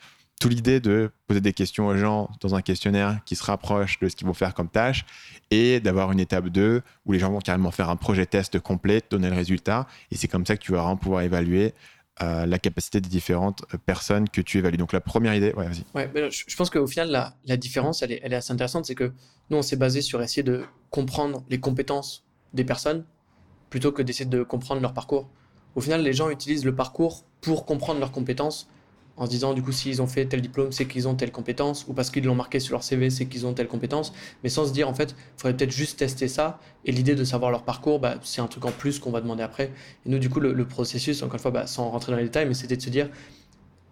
toute 0.41 0.53
l'idée 0.53 0.79
de 0.79 1.11
poser 1.27 1.41
des 1.41 1.53
questions 1.53 1.89
aux 1.89 1.97
gens 1.97 2.31
dans 2.41 2.55
un 2.55 2.63
questionnaire 2.63 3.19
qui 3.25 3.35
se 3.35 3.43
rapproche 3.43 3.99
de 3.99 4.09
ce 4.09 4.15
qu'ils 4.15 4.27
vont 4.27 4.35
faire 4.35 4.55
comme 4.55 4.69
tâche 4.69 5.05
et 5.51 5.81
d'avoir 5.81 6.13
une 6.13 6.21
étape 6.21 6.49
2 6.49 6.83
où 7.07 7.13
les 7.13 7.19
gens 7.19 7.31
vont 7.31 7.41
carrément 7.41 7.73
faire 7.73 7.91
un 7.91 7.97
projet 7.97 8.25
test 8.25 8.61
complet, 8.61 9.03
donner 9.11 9.31
le 9.31 9.35
résultat. 9.35 9.87
Et 10.13 10.17
c'est 10.17 10.29
comme 10.29 10.47
ça 10.47 10.57
que 10.57 10.63
tu 10.63 10.73
vas 10.73 10.79
vraiment 10.79 10.97
pouvoir 10.97 11.23
évaluer 11.23 11.75
la 12.21 12.59
capacité 12.59 13.01
des 13.01 13.09
différentes 13.09 13.65
euh, 13.75 13.79
personnes 13.79 14.29
que 14.29 14.41
tu 14.41 14.59
évalues. 14.59 14.77
Donc 14.77 14.93
la 14.93 15.01
première 15.01 15.35
idée, 15.35 15.53
ouais, 15.55 15.69
vas-y. 15.69 15.85
Ouais, 15.95 16.31
je, 16.31 16.57
pense 16.57 16.71
qu'au 16.71 16.87
final, 16.87 17.11
la, 17.11 17.35
la 17.45 17.57
différence, 17.57 18.03
elle 18.03 18.13
est, 18.13 18.21
elle 18.23 18.33
est, 18.33 18.37
assez 18.37 18.53
intéressante. 18.53 18.87
C'est 18.87 18.95
que 18.95 19.13
nous, 19.51 19.57
on 19.57 19.63
s'est 19.63 19.77
basé 19.77 20.01
sur 20.01 20.23
essayer 20.23 20.43
de 20.43 20.65
comprendre 20.91 21.45
les 21.49 21.61
compétences 21.61 22.25
des 22.55 22.65
personnes 22.65 23.05
plutôt 23.71 23.93
que 23.93 24.03
d'essayer 24.03 24.29
de 24.29 24.43
comprendre 24.43 24.81
leur 24.81 24.95
parcours. 24.95 25.29
Au 25.75 25.81
final, 25.81 26.03
les 26.03 26.13
gens 26.13 26.31
utilisent 26.31 26.65
le 26.65 26.75
parcours 26.75 27.25
pour 27.41 27.67
comprendre 27.67 28.01
leurs 28.01 28.13
compétences 28.13 28.69
en 29.19 29.27
se 29.27 29.31
disant 29.31 29.53
du 29.53 29.63
coup 29.63 29.73
s'ils 29.73 30.01
ont 30.01 30.07
fait 30.07 30.27
tel 30.27 30.41
diplôme 30.41 30.73
c'est 30.73 30.87
qu'ils 30.87 31.09
ont 31.09 31.15
telle 31.15 31.33
compétence 31.33 31.85
ou 31.89 31.93
parce 31.93 32.11
qu'ils 32.11 32.25
l'ont 32.25 32.35
marqué 32.35 32.61
sur 32.61 32.73
leur 32.73 32.83
CV 32.83 33.11
c'est 33.11 33.27
qu'ils 33.27 33.47
ont 33.47 33.53
telle 33.53 33.69
compétence 33.69 34.13
mais 34.43 34.49
sans 34.49 34.67
se 34.67 34.73
dire 34.73 34.89
en 34.89 34.95
fait 34.95 35.15
il 35.37 35.41
faudrait 35.41 35.57
peut-être 35.57 35.73
juste 35.73 35.99
tester 35.99 36.29
ça 36.29 36.61
et 36.85 36.93
l'idée 36.93 37.15
de 37.15 37.25
savoir 37.25 37.51
leur 37.51 37.65
parcours 37.65 37.99
bah, 38.01 38.17
c'est 38.23 38.41
un 38.41 38.47
truc 38.47 38.65
en 38.65 38.73
plus 38.73 38.99
qu'on 38.99 39.11
va 39.11 39.21
demander 39.21 39.43
après 39.43 39.73
et 40.07 40.09
nous 40.09 40.19
du 40.19 40.31
coup 40.31 40.41
le, 40.41 40.65
processus 40.67 41.23
encore 41.23 41.35
une 41.35 41.41
fois 41.41 41.51
bah, 41.51 41.67
sans 41.67 41.91
rentrer 41.91 42.13
dans 42.13 42.19
les 42.19 42.25
détails 42.25 42.47
mais 42.47 42.55
c'était 42.55 42.77
de 42.77 42.83
se 42.83 42.91
dire 42.91 43.09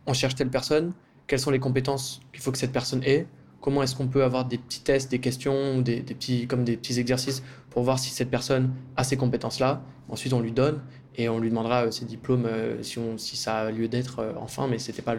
on 0.07 0.15
cherche 0.15 0.35
telle 0.35 0.51
personne 0.51 0.93
quelles 1.27 1.41
sont 1.41 1.51
les 1.51 1.59
compétences 1.59 2.21
qu'il 2.33 2.43
faut 2.43 2.53
que 2.53 2.59
cette 2.59 2.73
personne 2.73 3.03
ait 3.05 3.27
comment 3.67 3.83
est-ce 3.83 3.97
qu'on 3.97 4.07
peut 4.07 4.23
avoir 4.23 4.45
des 4.45 4.59
petits 4.59 4.83
tests, 4.83 5.11
des 5.11 5.19
questions, 5.19 5.81
des, 5.81 6.01
des, 6.01 6.15
petits, 6.15 6.47
comme 6.47 6.63
des 6.63 6.77
petits 6.77 7.01
exercices 7.01 7.43
pour 7.71 7.83
voir 7.83 7.99
si 7.99 8.11
cette 8.11 8.31
personne 8.31 8.71
a 8.97 9.03
ces 9.03 9.17
compétences-là. 9.17 9.83
Ensuite, 10.09 10.33
on 10.35 10.41
lui 10.41 10.53
donne 10.53 10.81
et 11.17 11.29
on 11.29 11.39
lui 11.39 11.49
demandera 11.51 11.91
ses 11.91 12.05
diplômes 12.05 12.49
si, 12.83 12.99
on, 12.99 13.19
si 13.19 13.37
ça 13.37 13.59
a 13.59 13.71
lieu 13.71 13.89
d'être 13.89 14.35
enfin, 14.39 14.67
mais 14.69 14.79
ce 14.79 14.91
n'était 14.91 15.03
pas 15.03 15.15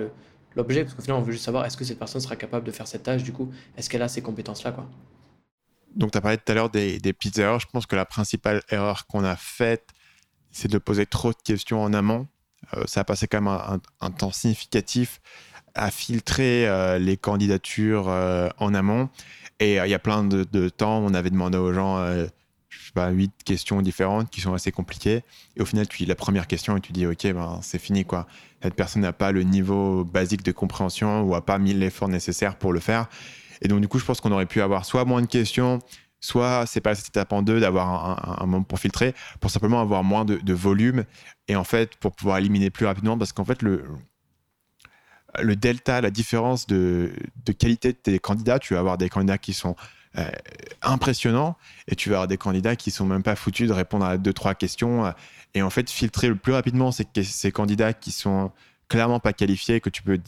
l'objet, 0.56 0.84
parce 0.84 0.96
qu'au 0.96 1.02
final, 1.02 1.18
on 1.20 1.24
veut 1.24 1.32
juste 1.32 1.46
savoir 1.46 1.66
est-ce 1.66 1.78
que 1.78 1.84
cette 1.86 2.00
personne 2.00 2.22
sera 2.22 2.36
capable 2.36 2.66
de 2.66 2.72
faire 2.72 2.88
cette 2.88 3.04
tâche, 3.04 3.24
du 3.24 3.34
coup, 3.34 3.52
est-ce 3.78 3.90
qu'elle 3.90 4.02
a 4.02 4.08
ces 4.08 4.22
compétences-là. 4.22 4.76
Donc, 5.96 6.12
tu 6.12 6.18
as 6.18 6.22
parlé 6.22 6.38
tout 6.38 6.52
à 6.52 6.56
l'heure 6.56 6.70
des, 6.70 7.00
des, 7.00 7.14
petites 7.14 7.38
erreurs. 7.40 7.60
Je 7.60 7.68
pense 7.72 7.86
que 7.86 7.96
la 7.96 8.06
principale 8.06 8.62
erreur 8.70 9.08
qu'on 9.08 9.24
a 9.24 9.36
faite, 9.36 9.90
c'est 10.52 10.70
de 10.70 10.78
poser 10.78 11.06
trop 11.06 11.32
de 11.32 11.42
questions 11.44 11.82
en 11.82 11.94
amont. 11.94 12.28
Euh, 12.76 12.84
ça 12.86 13.02
a 13.02 13.04
passé 13.04 13.28
quand 13.28 13.42
même 13.42 13.80
un, 14.02 14.12
temps 14.12 14.32
significatif 14.32 15.22
à 15.76 15.92
filtrer 15.92 16.68
euh, 16.68 16.98
les 16.98 17.18
candidatures 17.18 18.10
euh, 18.10 18.50
en 18.58 18.74
amont. 18.74 19.10
Et 19.60 19.78
il 19.78 19.90
y 19.90 19.94
a 19.94 20.00
plein 20.00 20.24
de, 20.24 20.70
temps, 20.70 21.00
on 21.00 21.14
avait 21.16 21.32
demandé 21.32 21.58
aux 21.58 21.74
gens, 21.74 21.98
pas, 22.98 23.10
huit 23.12 23.32
questions 23.46 23.82
différentes 23.84 24.32
qui 24.32 24.42
sont 24.42 24.54
assez 24.56 24.72
compliquées. 24.72 25.24
Et 25.56 25.62
au 25.62 25.66
final, 25.66 25.88
tu 25.88 26.00
lis 26.00 26.06
la 26.08 26.16
première 26.16 26.48
question 26.48 26.76
et 26.78 26.82
tu 26.82 26.94
dis, 26.94 27.06
OK, 27.06 27.32
ben, 27.32 27.60
c'est 27.62 27.78
fini, 27.78 28.06
quoi. 28.06 28.26
Cette 28.64 28.74
personne 28.74 29.04
n'a 29.04 29.14
pas 29.14 29.32
le 29.32 29.44
niveau 29.44 30.04
basique 30.04 30.42
de 30.42 30.52
compréhension 30.52 31.22
ou 31.22 31.34
n'a 31.34 31.42
pas 31.42 31.60
mis 31.60 31.74
l'effort 31.74 32.08
nécessaire 32.08 32.56
pour 32.56 32.74
le 32.74 32.80
faire. 32.80 33.08
Et 33.62 33.68
donc, 33.68 33.82
du 33.82 33.88
coup, 33.88 34.00
je 34.00 34.06
pense 34.06 34.20
qu'on 34.20 34.32
aurait 34.32 34.48
pu 34.48 34.62
avoir 34.62 34.84
soit 34.84 35.06
moins 35.06 35.22
de 35.22 35.28
questions, 35.28 35.80
soit 36.20 36.66
c'est 36.66 36.82
pas 36.82 36.96
cette 36.96 37.10
étape 37.10 37.32
en 37.34 37.44
deux 37.44 37.60
d'avoir 37.60 38.42
un, 38.42 38.46
moment 38.48 38.64
pour 38.64 38.80
filtrer, 38.80 39.14
pour 39.40 39.52
simplement 39.52 39.80
avoir 39.80 40.04
moins 40.04 40.26
de, 40.26 40.54
volume 40.54 41.06
et 41.48 41.56
en 41.56 41.64
fait 41.64 41.96
pour 41.98 42.16
pouvoir 42.16 42.40
éliminer 42.40 42.72
plus 42.72 42.88
rapidement 42.88 43.16
parce 43.18 43.32
qu'en 43.32 43.46
fait 43.46 43.62
le, 43.62 43.84
le 45.40 45.56
delta, 45.56 46.02
la 46.02 46.10
différence 46.10 46.66
de, 46.66 47.14
qualité 47.60 47.94
de 47.94 47.98
tes 47.98 48.18
candidats, 48.18 48.58
tu 48.58 48.74
vas 48.74 48.80
avoir 48.80 48.98
des 48.98 49.10
candidats 49.10 49.38
qui 49.38 49.54
sont 49.54 49.76
euh, 50.18 50.30
impressionnants 50.82 51.58
et 51.88 51.96
tu 51.96 52.10
vas 52.10 52.16
avoir 52.16 52.28
des 52.28 52.38
candidats 52.38 52.76
qui 52.76 52.92
sont 52.92 53.06
même 53.06 53.24
pas 53.24 53.36
foutus 53.36 53.68
de 53.68 53.74
répondre 53.74 54.06
à 54.06 54.18
deux 54.18 54.34
trois 54.34 54.56
questions 54.56 55.14
et 55.54 55.62
en 55.62 55.70
fait 55.70 55.90
filtrer 55.90 56.28
le 56.28 56.36
plus 56.36 56.54
rapidement 56.54 56.92
ces, 56.92 57.06
ces 57.24 57.52
candidats 57.52 57.94
qui 57.94 58.12
sont 58.12 58.52
clairement 58.88 59.20
pas 59.20 59.34
qualifiés 59.34 59.82
que 59.82 59.90
tu 59.90 60.04
peux 60.04 60.20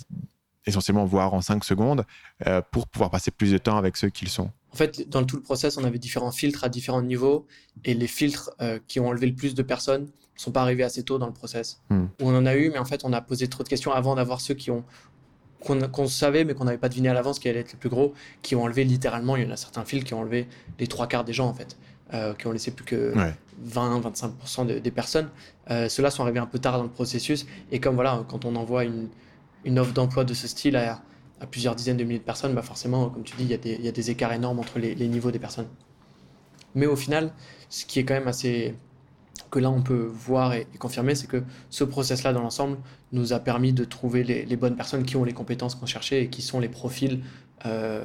essentiellement 0.66 1.06
voir 1.06 1.34
en 1.34 1.42
5 1.42 1.64
secondes 1.64 2.06
euh, 2.48 2.62
pour 2.72 2.88
pouvoir 2.88 3.10
passer 3.10 3.32
plus 3.32 3.52
de 3.52 3.58
temps 3.58 3.78
avec 3.78 3.98
ceux 3.98 4.10
qu'ils 4.10 4.30
sont. 4.30 4.52
En 4.72 4.76
fait, 4.76 5.10
dans 5.10 5.24
tout 5.24 5.36
le 5.36 5.42
process, 5.42 5.78
on 5.78 5.84
avait 5.84 6.00
différents 6.00 6.32
filtres 6.32 6.64
à 6.64 6.70
différents 6.70 7.02
niveaux 7.02 7.48
et 7.84 7.94
les 7.94 8.08
filtres 8.08 8.52
euh, 8.62 8.80
qui 8.88 9.00
ont 9.00 9.08
enlevé 9.08 9.28
le 9.28 9.36
plus 9.36 9.56
de 9.56 9.64
personnes 9.64 10.04
ne 10.04 10.40
sont 10.40 10.52
pas 10.52 10.62
arrivés 10.62 10.84
assez 10.84 11.04
tôt 11.04 11.18
dans 11.18 11.28
le 11.28 11.34
process. 11.34 11.82
Hmm. 11.90 12.06
On 12.22 12.36
en 12.36 12.46
a 12.46 12.56
eu, 12.56 12.70
mais 12.70 12.78
en 12.78 12.86
fait, 12.86 13.04
on 13.04 13.12
a 13.12 13.22
posé 13.22 13.48
trop 13.48 13.64
de 13.64 13.70
questions 13.70 13.92
avant 13.92 14.16
d'avoir 14.16 14.42
ceux 14.42 14.54
qui 14.54 14.72
ont 14.72 14.86
qu'on 15.64 16.08
savait 16.08 16.46
mais 16.46 16.54
qu'on 16.54 16.66
n'avait 16.66 16.78
pas 16.78 16.90
deviné 16.90 17.10
à 17.10 17.14
l'avance 17.14 17.40
qui 17.40 17.50
allaient 17.50 17.60
être 17.60 17.74
les 17.74 17.80
plus 17.80 17.90
gros, 17.90 18.14
qui 18.42 18.56
ont 18.56 18.64
enlevé 18.64 18.84
littéralement, 18.84 19.36
il 19.36 19.44
y 19.44 19.48
en 19.48 19.52
a 19.52 19.58
certains 19.58 19.86
filtres 19.86 20.06
qui 20.06 20.14
ont 20.14 20.20
enlevé 20.20 20.48
les 20.80 20.88
trois 20.88 21.08
quarts 21.08 21.26
des 21.26 21.34
gens 21.34 21.48
en 21.48 21.54
fait, 21.54 21.78
euh, 22.14 22.34
qui 22.34 22.48
ont 22.48 22.52
laissé 22.52 22.72
plus 22.72 22.86
que 22.86 23.14
20-25% 23.68 24.82
des 24.82 24.92
personnes. 24.92 25.30
Ceux-là 25.70 26.10
sont 26.12 26.24
arrivés 26.24 26.40
un 26.40 26.46
peu 26.46 26.60
tard 26.60 26.78
dans 26.78 26.84
le 26.84 26.90
processus 26.90 27.46
et 27.72 27.80
comme 27.80 27.96
voilà, 27.96 28.24
quand 28.30 28.46
on 28.46 28.56
envoie 28.56 28.86
une, 28.86 29.10
une 29.66 29.80
offre 29.80 29.94
d'emploi 29.94 30.24
de 30.24 30.34
ce 30.34 30.48
style 30.48 30.76
à, 30.76 31.02
plusieurs 31.52 31.76
dizaines 31.76 31.96
de 31.96 32.04
milliers 32.04 32.20
de 32.20 32.24
personnes, 32.24 32.54
bah 32.54 32.62
forcément, 32.62 33.10
comme 33.10 33.24
tu 33.24 33.34
dis, 33.38 33.44
il 33.44 33.50
y, 33.50 33.88
a 33.88 33.92
des, 33.92 34.12
écarts 34.12 34.34
énormes 34.34 34.60
entre 34.60 34.78
les, 34.78 35.08
niveaux 35.08 35.32
des 35.32 35.40
personnes. 35.40 35.70
Mais 36.76 36.86
au 36.86 36.98
final, 36.98 37.32
ce 37.70 37.86
qui 37.86 38.00
est 38.00 38.04
quand 38.04 38.14
même 38.14 38.28
assez 38.28 38.76
que 39.50 39.60
là 39.60 39.70
on 39.70 39.82
peut 39.82 40.10
voir 40.12 40.54
et, 40.54 40.68
confirmer, 40.78 41.16
c'est 41.16 41.28
que 41.28 41.44
ce 41.70 41.84
process-là 41.84 42.34
dans 42.34 42.42
l'ensemble 42.42 42.78
nous 43.12 43.34
a 43.34 43.40
permis 43.40 43.74
de 43.74 43.84
trouver 43.84 44.24
les, 44.24 44.56
bonnes 44.56 44.76
personnes 44.76 45.04
qui 45.04 45.16
ont 45.16 45.24
les 45.24 45.34
compétences 45.34 45.76
qu'on 45.76 45.86
cherchait 45.86 46.24
et 46.24 46.30
qui 46.30 46.42
sont 46.42 46.60
les 46.60 46.70
profils 46.70 47.22
euh, 47.66 48.04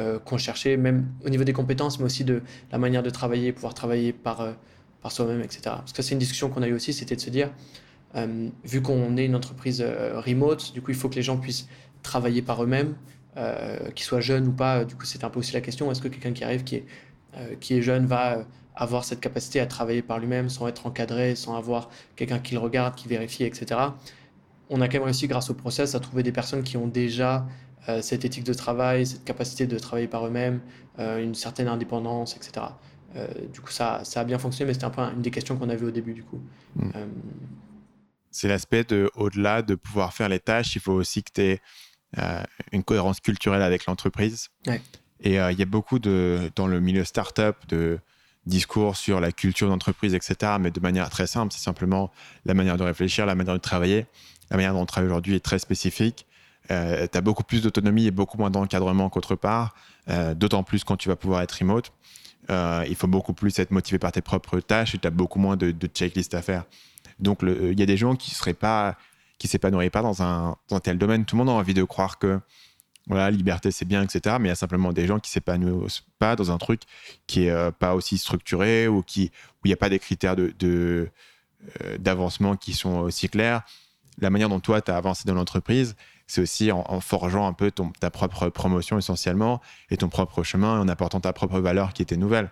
euh, 0.00 0.18
qu'on 0.18 0.38
cherchait, 0.38 0.76
même 0.76 1.06
au 1.24 1.28
niveau 1.28 1.44
des 1.44 1.52
compétences, 1.52 1.98
mais 1.98 2.06
aussi 2.06 2.24
de 2.24 2.42
la 2.72 2.78
manière 2.78 3.02
de 3.02 3.10
travailler, 3.10 3.52
pouvoir 3.52 3.74
travailler 3.74 4.12
par, 4.12 4.40
euh, 4.40 4.52
par 5.02 5.12
soi-même, 5.12 5.40
etc. 5.40 5.60
Parce 5.64 5.92
que 5.92 6.02
c'est 6.02 6.12
une 6.12 6.18
discussion 6.18 6.48
qu'on 6.48 6.62
a 6.62 6.68
eu 6.68 6.74
aussi, 6.74 6.92
c'était 6.92 7.16
de 7.16 7.20
se 7.20 7.30
dire, 7.30 7.50
vu 8.64 8.80
qu'on 8.80 9.18
est 9.18 9.26
une 9.26 9.34
entreprise 9.34 9.82
remote, 9.82 10.72
du 10.72 10.80
coup, 10.80 10.90
il 10.90 10.96
faut 10.96 11.10
que 11.10 11.16
les 11.16 11.22
gens 11.22 11.36
puissent 11.36 11.68
travailler 12.02 12.40
par 12.40 12.64
eux-mêmes, 12.64 12.94
qu'ils 13.94 14.06
soient 14.06 14.22
jeunes 14.22 14.46
ou 14.46 14.52
pas. 14.52 14.86
Du 14.86 14.94
coup, 14.94 15.04
c'est 15.04 15.22
un 15.22 15.28
peu 15.28 15.38
aussi 15.40 15.52
la 15.52 15.60
question 15.60 15.90
est-ce 15.90 16.00
que 16.00 16.08
quelqu'un 16.08 16.32
qui 16.32 16.42
arrive, 16.42 16.64
qui 16.64 16.76
est, 16.76 16.86
qui 17.60 17.74
est 17.74 17.82
jeune, 17.82 18.06
va 18.06 18.46
avoir 18.76 19.04
cette 19.04 19.20
capacité 19.20 19.60
à 19.60 19.66
travailler 19.66 20.02
par 20.02 20.18
lui-même 20.18 20.48
sans 20.48 20.68
être 20.68 20.86
encadré, 20.86 21.34
sans 21.34 21.56
avoir 21.56 21.90
quelqu'un 22.14 22.38
qui 22.38 22.54
le 22.54 22.60
regarde, 22.60 22.94
qui 22.94 23.08
vérifie, 23.08 23.44
etc. 23.44 23.80
On 24.70 24.80
a 24.80 24.88
quand 24.88 24.98
même 24.98 25.04
réussi, 25.04 25.28
grâce 25.28 25.50
au 25.50 25.54
process, 25.54 25.94
à 25.94 26.00
trouver 26.00 26.22
des 26.22 26.32
personnes 26.32 26.62
qui 26.62 26.76
ont 26.76 26.86
déjà 26.86 27.46
cette 28.00 28.24
éthique 28.24 28.42
de 28.42 28.52
travail, 28.52 29.06
cette 29.06 29.22
capacité 29.24 29.68
de 29.68 29.78
travailler 29.78 30.08
par 30.08 30.26
eux-mêmes, 30.26 30.60
une 30.98 31.36
certaine 31.36 31.68
indépendance, 31.68 32.36
etc. 32.36 32.66
du 33.52 33.60
coup, 33.60 33.70
ça, 33.70 34.00
ça, 34.02 34.20
a 34.20 34.24
bien 34.24 34.38
fonctionné, 34.38 34.68
mais 34.68 34.74
c'était 34.74 34.86
un 34.86 34.90
peu 34.90 35.02
une 35.02 35.22
des 35.22 35.30
questions 35.30 35.56
qu'on 35.56 35.68
avait 35.68 35.86
au 35.86 35.92
début, 35.92 36.12
du 36.12 36.24
coup. 36.24 36.40
Mm 36.74 36.90
c'est 38.36 38.48
l'aspect 38.48 38.84
de, 38.84 39.10
au-delà 39.14 39.62
de 39.62 39.74
pouvoir 39.74 40.12
faire 40.12 40.28
les 40.28 40.40
tâches, 40.40 40.76
il 40.76 40.82
faut 40.82 40.92
aussi 40.92 41.22
que 41.22 41.30
tu 41.32 41.40
aies 41.40 41.60
euh, 42.18 42.42
une 42.70 42.84
cohérence 42.84 43.20
culturelle 43.20 43.62
avec 43.62 43.86
l'entreprise. 43.86 44.50
Et 45.20 45.40
euh, 45.40 45.52
il 45.52 45.58
y 45.58 45.62
a 45.62 45.66
beaucoup 45.66 45.98
de, 45.98 46.50
dans 46.54 46.66
le 46.66 46.78
milieu 46.78 47.04
startup 47.04 47.56
de 47.68 47.98
discours 48.46 48.96
sur 48.96 49.20
la 49.20 49.32
culture 49.32 49.68
d'entreprise, 49.68 50.14
etc., 50.14 50.52
mais 50.60 50.70
de 50.70 50.80
manière 50.80 51.10
très 51.10 51.26
simple, 51.26 51.52
c'est 51.52 51.62
simplement 51.62 52.10
la 52.44 52.54
manière 52.54 52.76
de 52.76 52.84
réfléchir, 52.84 53.26
la 53.26 53.34
manière 53.34 53.54
de 53.54 53.60
travailler. 53.60 54.06
La 54.50 54.56
manière 54.56 54.72
dont 54.72 54.82
on 54.82 54.86
travaille 54.86 55.08
aujourd'hui 55.08 55.34
est 55.34 55.44
très 55.44 55.58
spécifique. 55.58 56.26
Euh, 56.70 57.06
tu 57.10 57.18
as 57.18 57.20
beaucoup 57.20 57.42
plus 57.42 57.62
d'autonomie 57.62 58.06
et 58.06 58.10
beaucoup 58.12 58.38
moins 58.38 58.50
d'encadrement 58.50 59.08
qu'autre 59.08 59.34
part, 59.34 59.74
d'autant 60.36 60.62
plus 60.62 60.84
quand 60.84 60.96
tu 60.96 61.08
vas 61.08 61.16
pouvoir 61.16 61.42
être 61.42 61.52
remote. 61.52 61.92
il 62.48 62.94
faut 62.94 63.08
beaucoup 63.08 63.32
plus 63.32 63.58
être 63.58 63.72
motivé 63.72 63.98
par 63.98 64.12
tes 64.12 64.20
propres 64.20 64.60
tâches 64.60 64.94
et 64.94 64.98
tu 64.98 65.06
as 65.06 65.10
beaucoup 65.10 65.40
moins 65.40 65.56
de, 65.56 65.74
checklists 65.92 66.34
à 66.34 66.42
faire. 66.42 66.64
Donc, 67.18 67.40
il 67.42 67.78
y 67.78 67.82
a 67.82 67.86
des 67.86 67.96
gens 67.96 68.14
qui 68.14 68.32
seraient 68.32 68.54
pas, 68.54 68.96
qui 69.38 69.48
s'épanouiraient 69.48 69.90
pas 69.90 70.02
dans 70.02 70.22
un, 70.22 70.56
tel 70.82 70.98
domaine. 70.98 71.24
Tout 71.24 71.36
le 71.36 71.44
monde 71.44 71.54
a 71.54 71.58
envie 71.58 71.74
de 71.74 71.82
croire 71.82 72.18
que 72.18 72.40
voilà, 73.06 73.30
liberté 73.30 73.70
c'est 73.70 73.84
bien, 73.84 74.02
etc. 74.02 74.36
Mais 74.40 74.48
il 74.48 74.50
y 74.50 74.52
a 74.52 74.56
simplement 74.56 74.92
des 74.92 75.06
gens 75.06 75.20
qui 75.20 75.30
s'épanouissent 75.30 76.04
pas 76.18 76.34
dans 76.34 76.50
un 76.50 76.58
truc 76.58 76.82
qui 77.26 77.44
est 77.44 77.50
euh, 77.50 77.70
pas 77.70 77.94
aussi 77.94 78.18
structuré 78.18 78.88
ou 78.88 79.02
qui, 79.02 79.30
où 79.56 79.66
il 79.66 79.68
n'y 79.68 79.74
a 79.74 79.76
pas 79.76 79.88
des 79.88 79.98
critères 79.98 80.34
de, 80.34 80.52
euh, 81.82 81.98
d'avancement 81.98 82.56
qui 82.56 82.72
sont 82.74 82.98
aussi 82.98 83.28
clairs. 83.28 83.62
La 84.18 84.30
manière 84.30 84.48
dont 84.48 84.60
toi, 84.60 84.80
tu 84.80 84.90
as 84.90 84.96
avancé 84.96 85.24
dans 85.26 85.34
l'entreprise, 85.34 85.94
c'est 86.26 86.40
aussi 86.40 86.72
en, 86.72 87.00
forgeant 87.00 87.46
un 87.46 87.52
peu 87.52 87.70
ton, 87.70 87.90
ta 88.00 88.10
propre 88.10 88.48
promotion 88.48 88.98
essentiellement 88.98 89.60
et 89.90 89.96
ton 89.96 90.08
propre 90.08 90.42
chemin 90.42 90.80
en 90.80 90.88
apportant 90.88 91.20
ta 91.20 91.32
propre 91.32 91.60
valeur 91.60 91.92
qui 91.92 92.02
était 92.02 92.16
nouvelle. 92.16 92.50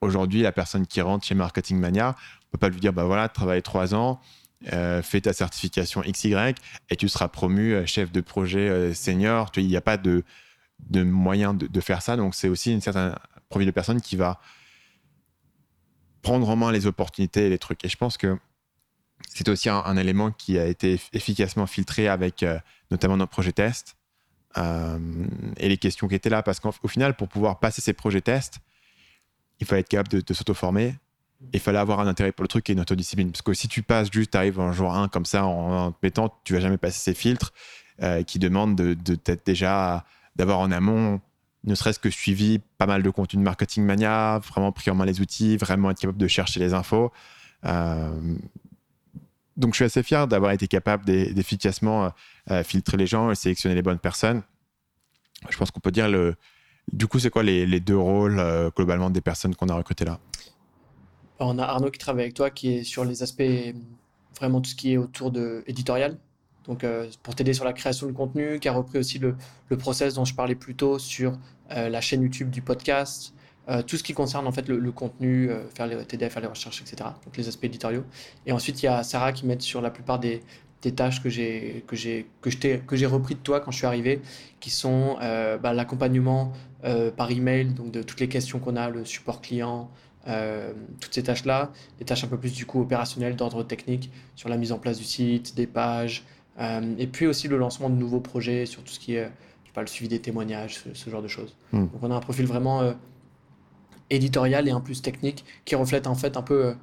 Aujourd'hui, 0.00 0.42
la 0.42 0.52
personne 0.52 0.86
qui 0.86 1.00
rentre 1.00 1.26
chez 1.26 1.34
Marketing 1.34 1.78
Mania, 1.78 2.14
on 2.42 2.50
peut 2.52 2.58
pas 2.58 2.68
lui 2.68 2.78
dire, 2.78 2.92
bah 2.92 3.04
voilà, 3.04 3.28
travaille 3.28 3.62
trois 3.62 3.94
ans, 3.94 4.20
euh, 4.72 5.02
fais 5.02 5.20
ta 5.20 5.34
certification 5.34 6.00
XY 6.00 6.54
et 6.88 6.96
tu 6.96 7.08
seras 7.08 7.28
promu 7.28 7.74
euh, 7.74 7.84
chef 7.84 8.10
de 8.10 8.22
projet 8.22 8.68
euh, 8.68 8.94
senior. 8.94 9.52
Il 9.56 9.66
n'y 9.66 9.76
a 9.76 9.82
pas 9.82 9.98
de, 9.98 10.24
de 10.88 11.02
moyen 11.02 11.52
de, 11.52 11.80
faire 11.80 12.00
ça. 12.00 12.16
Donc, 12.16 12.34
c'est 12.34 12.48
aussi 12.48 12.72
une 12.72 12.80
certaine 12.80 13.14
profil 13.50 13.66
de 13.66 13.72
personne 13.72 14.00
qui 14.00 14.16
va 14.16 14.40
prendre 16.22 16.48
en 16.48 16.56
main 16.56 16.72
les 16.72 16.86
opportunités 16.86 17.46
et 17.46 17.50
les 17.50 17.58
trucs. 17.58 17.84
Et 17.84 17.88
je 17.88 17.96
pense 17.96 18.16
que 18.16 18.38
c'est 19.28 19.48
aussi 19.48 19.68
un, 19.68 19.96
élément 19.96 20.30
qui 20.30 20.58
a 20.58 20.66
été 20.66 20.98
efficacement 21.12 21.66
filtré 21.66 22.08
avec 22.08 22.44
notamment 22.90 23.16
nos 23.16 23.26
projets 23.26 23.52
tests 23.52 23.96
et 24.56 25.68
les 25.68 25.76
questions 25.76 26.08
qui 26.08 26.14
étaient 26.14 26.30
là. 26.30 26.42
Parce 26.42 26.60
qu'au 26.60 26.88
final, 26.88 27.14
pour 27.14 27.28
pouvoir 27.28 27.60
passer 27.60 27.80
ces 27.80 27.92
projets 27.92 28.20
tests, 28.22 28.58
il 29.60 29.66
fallait 29.66 29.80
être 29.80 29.88
capable 29.88 30.22
de, 30.22 30.34
s'auto-former. 30.34 30.94
Il 31.52 31.60
fallait 31.60 31.78
avoir 31.78 32.00
un 32.00 32.06
intérêt 32.06 32.32
pour 32.32 32.42
le 32.42 32.48
truc 32.48 32.68
et 32.70 32.72
une 32.72 32.80
autodiscipline. 32.80 33.30
Parce 33.30 33.42
que 33.42 33.54
si 33.54 33.68
tu 33.68 33.82
passes 33.82 34.10
juste, 34.10 34.32
tu 34.32 34.36
arrives 34.36 34.60
en 34.60 34.72
jour 34.72 34.94
1 34.94 35.08
comme 35.08 35.24
ça, 35.24 35.44
en, 35.44 35.92
te 35.92 35.98
mettant, 36.02 36.34
tu 36.44 36.54
vas 36.54 36.60
jamais 36.60 36.78
passer 36.78 36.98
ces 36.98 37.14
filtres 37.14 37.52
euh, 38.02 38.22
qui 38.22 38.38
demandent 38.38 38.76
de, 38.76 38.96
déjà 39.44 40.04
d'avoir 40.34 40.58
en 40.58 40.70
amont, 40.70 41.20
ne 41.64 41.74
serait-ce 41.74 41.98
que 41.98 42.10
suivi 42.10 42.60
pas 42.78 42.86
mal 42.86 43.02
de 43.02 43.10
contenu 43.10 43.40
de 43.40 43.44
marketing 43.44 43.84
mania, 43.84 44.38
vraiment 44.38 44.72
pris 44.72 44.90
en 44.90 44.94
main 44.94 45.06
les 45.06 45.20
outils, 45.20 45.56
vraiment 45.56 45.90
être 45.90 45.98
capable 45.98 46.18
de 46.18 46.28
chercher 46.28 46.60
les 46.60 46.74
infos. 46.74 47.12
Euh, 47.64 48.36
donc 49.56 49.72
je 49.72 49.76
suis 49.76 49.84
assez 49.84 50.02
fier 50.02 50.28
d'avoir 50.28 50.52
été 50.52 50.68
capable 50.68 51.06
d'efficacement 51.06 52.12
euh, 52.50 52.62
filtrer 52.62 52.98
les 52.98 53.06
gens 53.06 53.30
et 53.30 53.34
sélectionner 53.34 53.74
les 53.74 53.82
bonnes 53.82 53.98
personnes. 53.98 54.42
Je 55.48 55.56
pense 55.56 55.70
qu'on 55.70 55.80
peut 55.80 55.90
dire 55.90 56.08
du 56.92 57.06
coup, 57.06 57.18
c'est 57.18 57.30
quoi 57.30 57.42
les, 57.42 57.80
deux 57.80 57.96
rôles 57.96 58.42
globalement 58.76 59.10
des 59.10 59.20
personnes 59.20 59.54
qu'on 59.54 59.68
a 59.68 59.74
recrutées 59.74 60.04
là? 60.04 60.20
On 61.38 61.58
a 61.58 61.64
Arnaud 61.64 61.90
qui 61.90 61.98
travaille 61.98 62.24
avec 62.24 62.34
toi, 62.34 62.50
qui 62.50 62.74
est 62.74 62.84
sur 62.84 63.04
les 63.04 63.22
aspects 63.22 63.42
vraiment 64.38 64.60
tout 64.60 64.70
ce 64.70 64.74
qui 64.74 64.92
est 64.92 64.96
autour 64.96 65.30
de 65.30 65.62
éditorial. 65.66 66.18
Donc, 66.66 66.82
euh, 66.82 67.08
pour 67.22 67.34
t'aider 67.34 67.54
sur 67.54 67.64
la 67.64 67.72
création 67.72 68.06
de 68.06 68.12
contenu, 68.12 68.58
qui 68.58 68.68
a 68.68 68.72
repris 68.72 68.98
aussi 68.98 69.18
le, 69.18 69.36
process 69.78 70.14
dont 70.14 70.24
je 70.24 70.34
parlais 70.34 70.54
plus 70.54 70.74
tôt 70.74 70.98
sur 70.98 71.38
euh, 71.70 71.88
la 71.88 72.00
chaîne 72.00 72.22
YouTube 72.22 72.50
du 72.50 72.62
podcast, 72.62 73.32
tout 73.88 73.96
ce 73.96 74.04
qui 74.04 74.14
concerne 74.14 74.46
en 74.46 74.52
fait 74.52 74.68
le, 74.68 74.92
contenu, 74.92 75.50
faire 75.74 75.88
les, 75.88 75.96
à 75.96 76.30
faire 76.30 76.40
les 76.40 76.46
recherches, 76.46 76.80
etc. 76.82 77.10
Donc 77.24 77.36
les 77.36 77.48
aspects 77.48 77.64
éditoriaux. 77.64 78.04
Et 78.46 78.52
ensuite, 78.52 78.80
il 78.80 78.86
y 78.86 78.88
a 78.88 79.02
Sarah 79.02 79.32
qui 79.32 79.44
met 79.44 79.58
sur 79.58 79.80
la 79.80 79.90
plupart 79.90 80.20
des, 80.20 80.40
tâches 80.92 81.22
que 81.22 81.28
j'ai 81.28 81.84
que 81.86 81.96
j'ai 81.96 82.26
que 82.42 82.96
j'ai 82.96 83.06
repris 83.06 83.34
de 83.34 83.40
toi 83.40 83.60
quand 83.60 83.70
je 83.70 83.78
suis 83.78 83.86
arrivé, 83.86 84.20
qui 84.60 84.70
sont 84.70 85.16
euh, 85.22 85.58
bah, 85.58 85.72
l'accompagnement 85.72 86.52
euh, 86.84 87.10
par 87.10 87.30
email, 87.30 87.66
donc 87.66 87.90
de 87.90 88.02
toutes 88.02 88.20
les 88.20 88.28
questions 88.28 88.58
qu'on 88.58 88.76
a, 88.76 88.90
le 88.90 89.04
support 89.04 89.40
client, 89.40 89.90
euh, 90.28 90.72
toutes 91.00 91.14
ces 91.14 91.22
tâches-là, 91.22 91.72
des 91.98 92.04
tâches 92.04 92.24
un 92.24 92.28
peu 92.28 92.38
plus 92.38 92.52
du 92.52 92.66
coup 92.66 92.80
opérationnelles 92.80 93.36
d'ordre 93.36 93.62
technique 93.62 94.10
sur 94.34 94.48
la 94.48 94.56
mise 94.56 94.72
en 94.72 94.78
place 94.78 94.98
du 94.98 95.04
site, 95.04 95.54
des 95.54 95.66
pages, 95.66 96.24
et 96.98 97.06
puis 97.06 97.26
aussi 97.26 97.48
le 97.48 97.58
lancement 97.58 97.90
de 97.90 97.96
nouveaux 97.96 98.20
projets 98.20 98.64
sur 98.64 98.82
tout 98.82 98.92
ce 98.92 98.98
qui 98.98 99.14
est 99.14 99.30
pas, 99.74 99.82
le 99.82 99.88
suivi 99.88 100.08
des 100.08 100.20
témoignages, 100.20 100.82
ce, 100.94 101.10
genre 101.10 101.20
de 101.20 101.28
choses. 101.28 101.54
Hmm. 101.72 101.80
Donc 101.80 102.02
on 102.02 102.10
a 102.10 102.14
un 102.14 102.20
profil 102.20 102.46
vraiment 102.46 102.94
éditorial 104.08 104.66
et 104.68 104.70
un 104.70 104.80
plus 104.80 105.02
technique 105.02 105.44
qui 105.66 105.74
reflète 105.74 106.06
en 106.06 106.14
fait 106.14 106.38
un 106.38 106.42
peu 106.42 106.74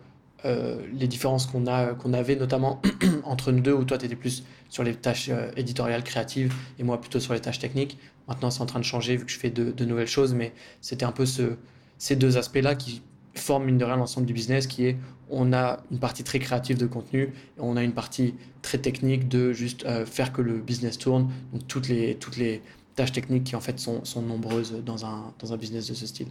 euh, 0.45 0.81
les 0.93 1.07
différences 1.07 1.45
qu'on 1.45 1.67
a 1.67 1.93
qu'on 1.93 2.11
avait 2.11 2.35
notamment 2.35 2.81
entre 3.23 3.53
nous 3.53 3.61
deux 3.61 3.71
où 3.71 3.85
toi 3.85 3.97
tu 3.97 4.05
étais 4.05 4.15
plus 4.17 4.43
sur 4.67 4.83
les 4.83 4.93
tâches 4.93 5.29
euh, 5.29 5.49
éditoriales 5.55 6.03
créatives 6.03 6.53
et 6.79 6.83
moi 6.83 6.99
plutôt 6.99 7.21
sur 7.21 7.33
les 7.33 7.39
tâches 7.39 7.59
techniques 7.59 7.97
maintenant 8.27 8.51
c'est 8.51 8.61
en 8.61 8.65
train 8.65 8.79
de 8.79 8.85
changer 8.85 9.15
vu 9.15 9.25
que 9.25 9.31
je 9.31 9.39
fais 9.39 9.49
de, 9.49 9.85
nouvelles 9.85 10.07
choses 10.07 10.33
mais 10.33 10.51
c'était 10.81 11.05
un 11.05 11.13
peu 11.13 11.25
ce, 11.25 11.55
ces 11.97 12.17
deux 12.17 12.37
aspects 12.37 12.57
là 12.61 12.75
qui 12.75 13.01
forment 13.33 13.65
mine 13.65 13.77
de 13.77 13.85
rien 13.85 13.95
l'ensemble 13.95 14.25
du 14.25 14.33
business 14.33 14.67
qui 14.67 14.85
est 14.85 14.97
on 15.29 15.53
a 15.53 15.79
une 15.91 15.99
partie 15.99 16.23
très 16.23 16.39
créative 16.39 16.77
de 16.77 16.85
contenu 16.85 17.23
et 17.23 17.31
on 17.59 17.75
a 17.75 17.83
une 17.83 17.93
partie 17.93 18.35
très 18.61 18.77
technique 18.77 19.27
de 19.27 19.51
juste 19.53 19.85
euh, 19.85 20.05
faire 20.05 20.31
que 20.31 20.41
le 20.41 20.59
business 20.59 20.97
tourne 20.97 21.31
donc 21.51 21.67
toutes 21.67 21.87
les 21.87 22.15
toutes 22.15 22.37
les 22.37 22.61
tâches 22.95 23.11
techniques 23.11 23.45
qui 23.45 23.55
en 23.55 23.61
fait 23.61 23.79
sont, 23.79 24.05
sont 24.05 24.21
nombreuses 24.21 24.83
dans 24.85 25.05
un, 25.05 25.33
dans 25.39 25.53
un 25.53 25.57
business 25.57 25.87
de 25.87 25.93
ce 25.93 26.05
style 26.05 26.27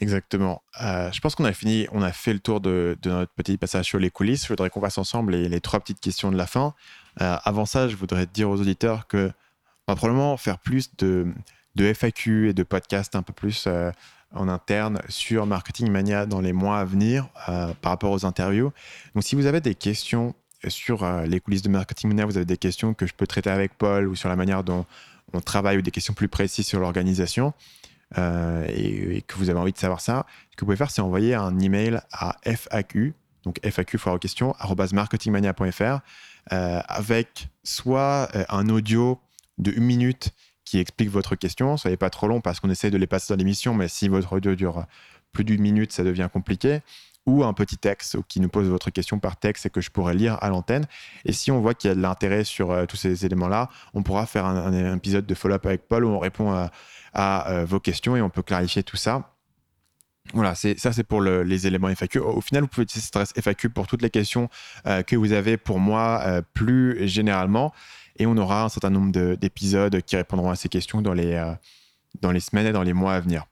Exactement. 0.00 0.62
Euh, 0.80 1.12
je 1.12 1.20
pense 1.20 1.34
qu'on 1.34 1.44
a 1.44 1.52
fini, 1.52 1.86
on 1.92 2.00
a 2.00 2.12
fait 2.12 2.32
le 2.32 2.38
tour 2.38 2.60
de, 2.60 2.96
notre 3.04 3.32
petit 3.34 3.58
passage 3.58 3.86
sur 3.86 3.98
les 3.98 4.10
coulisses. 4.10 4.44
Je 4.44 4.48
voudrais 4.48 4.70
qu'on 4.70 4.80
fasse 4.80 4.96
ensemble 4.96 5.36
les, 5.36 5.60
trois 5.60 5.80
petites 5.80 6.00
questions 6.00 6.32
de 6.32 6.36
la 6.36 6.46
fin. 6.46 6.74
Euh, 7.20 7.36
avant 7.44 7.66
ça, 7.66 7.88
je 7.88 7.96
voudrais 7.96 8.26
dire 8.26 8.48
aux 8.48 8.58
auditeurs 8.58 9.06
que 9.06 9.30
on 9.86 9.92
va 9.92 9.96
probablement 9.96 10.36
faire 10.38 10.58
plus 10.58 10.96
de, 10.96 11.26
de 11.74 11.92
FAQ 11.92 12.48
et 12.48 12.54
de 12.54 12.62
podcasts 12.62 13.16
un 13.16 13.22
peu 13.22 13.32
plus 13.34 13.68
en 14.34 14.48
interne 14.48 15.00
sur 15.08 15.46
Marketing 15.46 15.90
Mania 15.90 16.26
dans 16.26 16.40
les 16.40 16.52
mois 16.52 16.78
à 16.78 16.84
venir 16.84 17.28
par 17.80 17.92
rapport 17.92 18.12
aux 18.12 18.24
interviews. 18.24 18.72
Donc, 19.14 19.24
si 19.24 19.34
vous 19.34 19.46
avez 19.46 19.60
des 19.60 19.74
questions 19.74 20.34
sur 20.68 21.06
les 21.26 21.40
coulisses 21.40 21.62
de 21.62 21.68
Marketing 21.68 22.08
Mania, 22.08 22.24
vous 22.24 22.36
avez 22.36 22.46
des 22.46 22.56
questions 22.56 22.94
que 22.94 23.06
je 23.06 23.14
peux 23.14 23.26
traiter 23.26 23.50
avec 23.50 23.74
Paul 23.76 24.08
ou 24.08 24.14
sur 24.14 24.28
la 24.28 24.36
manière 24.36 24.64
dont 24.64 24.86
on 25.32 25.40
travaille 25.40 25.78
ou 25.78 25.82
des 25.82 25.90
questions 25.90 26.14
plus 26.14 26.28
précises 26.28 26.66
sur 26.66 26.80
l'organisation, 26.80 27.52
euh, 28.18 28.66
et, 28.68 29.22
que 29.22 29.36
vous 29.36 29.50
avez 29.50 29.58
envie 29.58 29.72
de 29.72 29.78
savoir 29.78 30.00
ça, 30.00 30.26
ce 30.50 30.56
que 30.56 30.60
vous 30.60 30.66
pouvez 30.66 30.76
faire, 30.76 30.90
c'est 30.90 31.00
envoyer 31.00 31.34
un 31.34 31.58
email 31.58 32.00
à 32.12 32.36
FAQ, 32.44 33.14
donc 33.44 33.58
FAQ 33.64 33.98
foire 33.98 34.14
aux 34.14 34.18
questions, 34.18 34.54
marketingmania.fr, 34.92 36.00
euh, 36.52 36.80
avec 36.86 37.48
soit 37.64 38.28
euh, 38.34 38.44
un 38.48 38.68
audio 38.68 39.18
de 39.58 39.70
une 39.72 39.84
minute 39.84 40.30
qui 40.72 40.78
explique 40.78 41.10
votre 41.10 41.34
question. 41.34 41.76
Soyez 41.76 41.98
pas 41.98 42.08
trop 42.08 42.28
long 42.28 42.40
parce 42.40 42.58
qu'on 42.58 42.70
essaie 42.70 42.90
de 42.90 42.96
les 42.96 43.06
passer 43.06 43.30
dans 43.30 43.36
l'émission, 43.36 43.74
mais 43.74 43.88
si 43.88 44.08
votre 44.08 44.32
audio 44.32 44.54
dure 44.54 44.86
plus 45.30 45.44
d'une 45.44 45.60
minute, 45.60 45.92
ça 45.92 46.02
devient 46.02 46.30
compliqué. 46.32 46.80
Ou 47.26 47.44
un 47.44 47.52
petit 47.52 47.76
texte 47.76 48.16
qui 48.26 48.40
nous 48.40 48.48
pose 48.48 48.68
votre 48.70 48.88
question 48.88 49.18
par 49.18 49.36
texte 49.36 49.66
et 49.66 49.70
que 49.70 49.82
je 49.82 49.90
pourrais 49.90 50.14
lire 50.14 50.38
à 50.40 50.48
l'antenne. 50.48 50.86
Et 51.26 51.34
si 51.34 51.50
on 51.50 51.60
voit 51.60 51.74
qu'il 51.74 51.88
y 51.88 51.90
a 51.90 51.94
de 51.94 52.00
l'intérêt 52.00 52.44
sur 52.44 52.86
tous 52.86 52.96
ces 52.96 53.26
éléments-là, 53.26 53.68
on 53.92 54.02
pourra 54.02 54.24
faire 54.24 54.46
un, 54.46 54.96
épisode 54.96 55.26
de 55.26 55.34
follow-up 55.34 55.66
avec 55.66 55.86
Paul 55.88 56.06
où 56.06 56.08
on 56.08 56.18
répond 56.18 56.50
à, 57.12 57.50
euh, 57.50 57.66
vos 57.66 57.78
questions 57.78 58.16
et 58.16 58.22
on 58.22 58.30
peut 58.30 58.42
clarifier 58.42 58.82
tout 58.82 58.96
ça. 58.96 59.28
Voilà, 60.32 60.54
ça 60.54 60.92
c'est 60.92 61.04
pour 61.04 61.20
les 61.20 61.66
éléments 61.66 61.90
FAQ. 61.94 62.18
Au, 62.20 62.40
final, 62.40 62.62
vous 62.62 62.68
pouvez 62.68 62.84
utiliser 62.84 63.10
cette 63.12 63.38
FAQ 63.38 63.68
pour 63.68 63.86
toutes 63.86 64.00
les 64.00 64.08
questions 64.08 64.48
euh, 64.86 65.02
que 65.02 65.16
vous 65.16 65.32
avez 65.32 65.58
pour 65.58 65.80
moi 65.80 66.22
euh, 66.24 66.40
plus 66.54 67.06
généralement. 67.06 67.74
Et 68.18 68.26
on 68.26 68.36
aura 68.36 68.64
un 68.64 68.68
certain 68.68 68.90
nombre 68.90 69.12
d'épisodes 69.36 70.02
qui 70.02 70.16
répondront 70.16 70.50
à 70.50 70.56
ces 70.56 70.68
questions 70.68 71.02
dans 71.02 71.14
les, 71.14 71.42
dans 72.20 72.30
les 72.30 72.40
semaines 72.40 72.66
et 72.66 72.72
dans 72.72 72.82
les 72.82 72.92
mois 72.92 73.14
à 73.14 73.20
venir. 73.20 73.46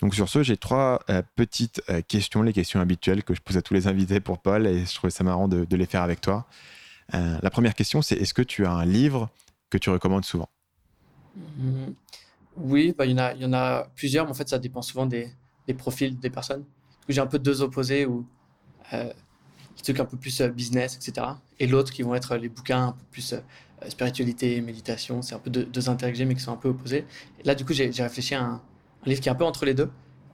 Donc 0.00 0.14
sur 0.14 0.28
ce, 0.28 0.42
j'ai 0.42 0.56
trois 0.56 1.00
petites 1.36 1.82
questions, 2.08 2.42
les 2.42 2.52
questions 2.52 2.80
habituelles 2.80 3.22
que 3.22 3.34
je 3.34 3.40
pose 3.40 3.56
à 3.56 3.62
tous 3.62 3.74
les 3.74 3.86
invités 3.86 4.20
pour 4.20 4.40
Paul, 4.40 4.66
et 4.66 4.84
je 4.84 4.94
trouvais 4.94 5.10
ça 5.10 5.24
marrant 5.24 5.48
de, 5.48 5.66
les 5.76 5.86
faire 5.86 6.02
avec 6.02 6.20
toi. 6.20 6.46
la 7.12 7.50
première 7.50 7.74
question, 7.74 8.02
c'est 8.02 8.16
est-ce 8.16 8.34
que 8.34 8.42
tu 8.42 8.66
as 8.66 8.72
un 8.72 8.84
livre 8.84 9.30
que 9.70 9.78
tu 9.78 9.90
recommandes 9.90 10.24
souvent? 10.24 10.48
Mmh. 11.36 11.92
Oui, 12.56 12.94
bah, 12.96 13.06
il 13.06 13.12
y 13.12 13.44
en 13.44 13.52
a, 13.52 13.86
plusieurs, 13.94 14.26
mais 14.26 14.32
en 14.32 14.34
fait, 14.34 14.48
ça 14.48 14.58
dépend 14.58 14.82
souvent 14.82 15.06
des, 15.06 15.30
des 15.66 15.74
profils 15.74 16.18
des 16.18 16.30
personnes. 16.30 16.64
J'ai 17.08 17.20
un 17.20 17.26
peu 17.26 17.38
deux 17.38 17.62
opposés 17.62 18.06
où 18.06 18.26
euh, 18.92 19.12
trucs 19.82 19.98
un 19.98 20.04
peu 20.04 20.16
plus 20.16 20.40
euh, 20.40 20.48
business, 20.48 20.96
etc. 20.96 21.26
Et 21.58 21.66
l'autre 21.66 21.92
qui 21.92 22.02
vont 22.02 22.14
être 22.14 22.36
les 22.36 22.48
bouquins 22.48 22.88
un 22.88 22.92
peu 22.92 23.04
plus 23.10 23.34
euh, 23.84 23.90
spiritualité, 23.90 24.60
méditation. 24.60 25.22
C'est 25.22 25.34
un 25.34 25.38
peu 25.38 25.50
deux, 25.50 25.64
deux 25.64 25.88
intérêts 25.88 26.24
mais 26.24 26.34
qui 26.34 26.40
sont 26.40 26.52
un 26.52 26.56
peu 26.56 26.68
opposés. 26.68 27.04
Et 27.40 27.46
là, 27.46 27.54
du 27.54 27.64
coup, 27.64 27.72
j'ai 27.72 27.90
réfléchi 27.90 28.34
à 28.34 28.42
un, 28.42 28.60
livre 29.04 29.20
qui 29.20 29.28
est 29.28 29.32
un 29.32 29.36
peu 29.36 29.44
entre 29.44 29.64
les 29.64 29.74
deux. 29.74 29.90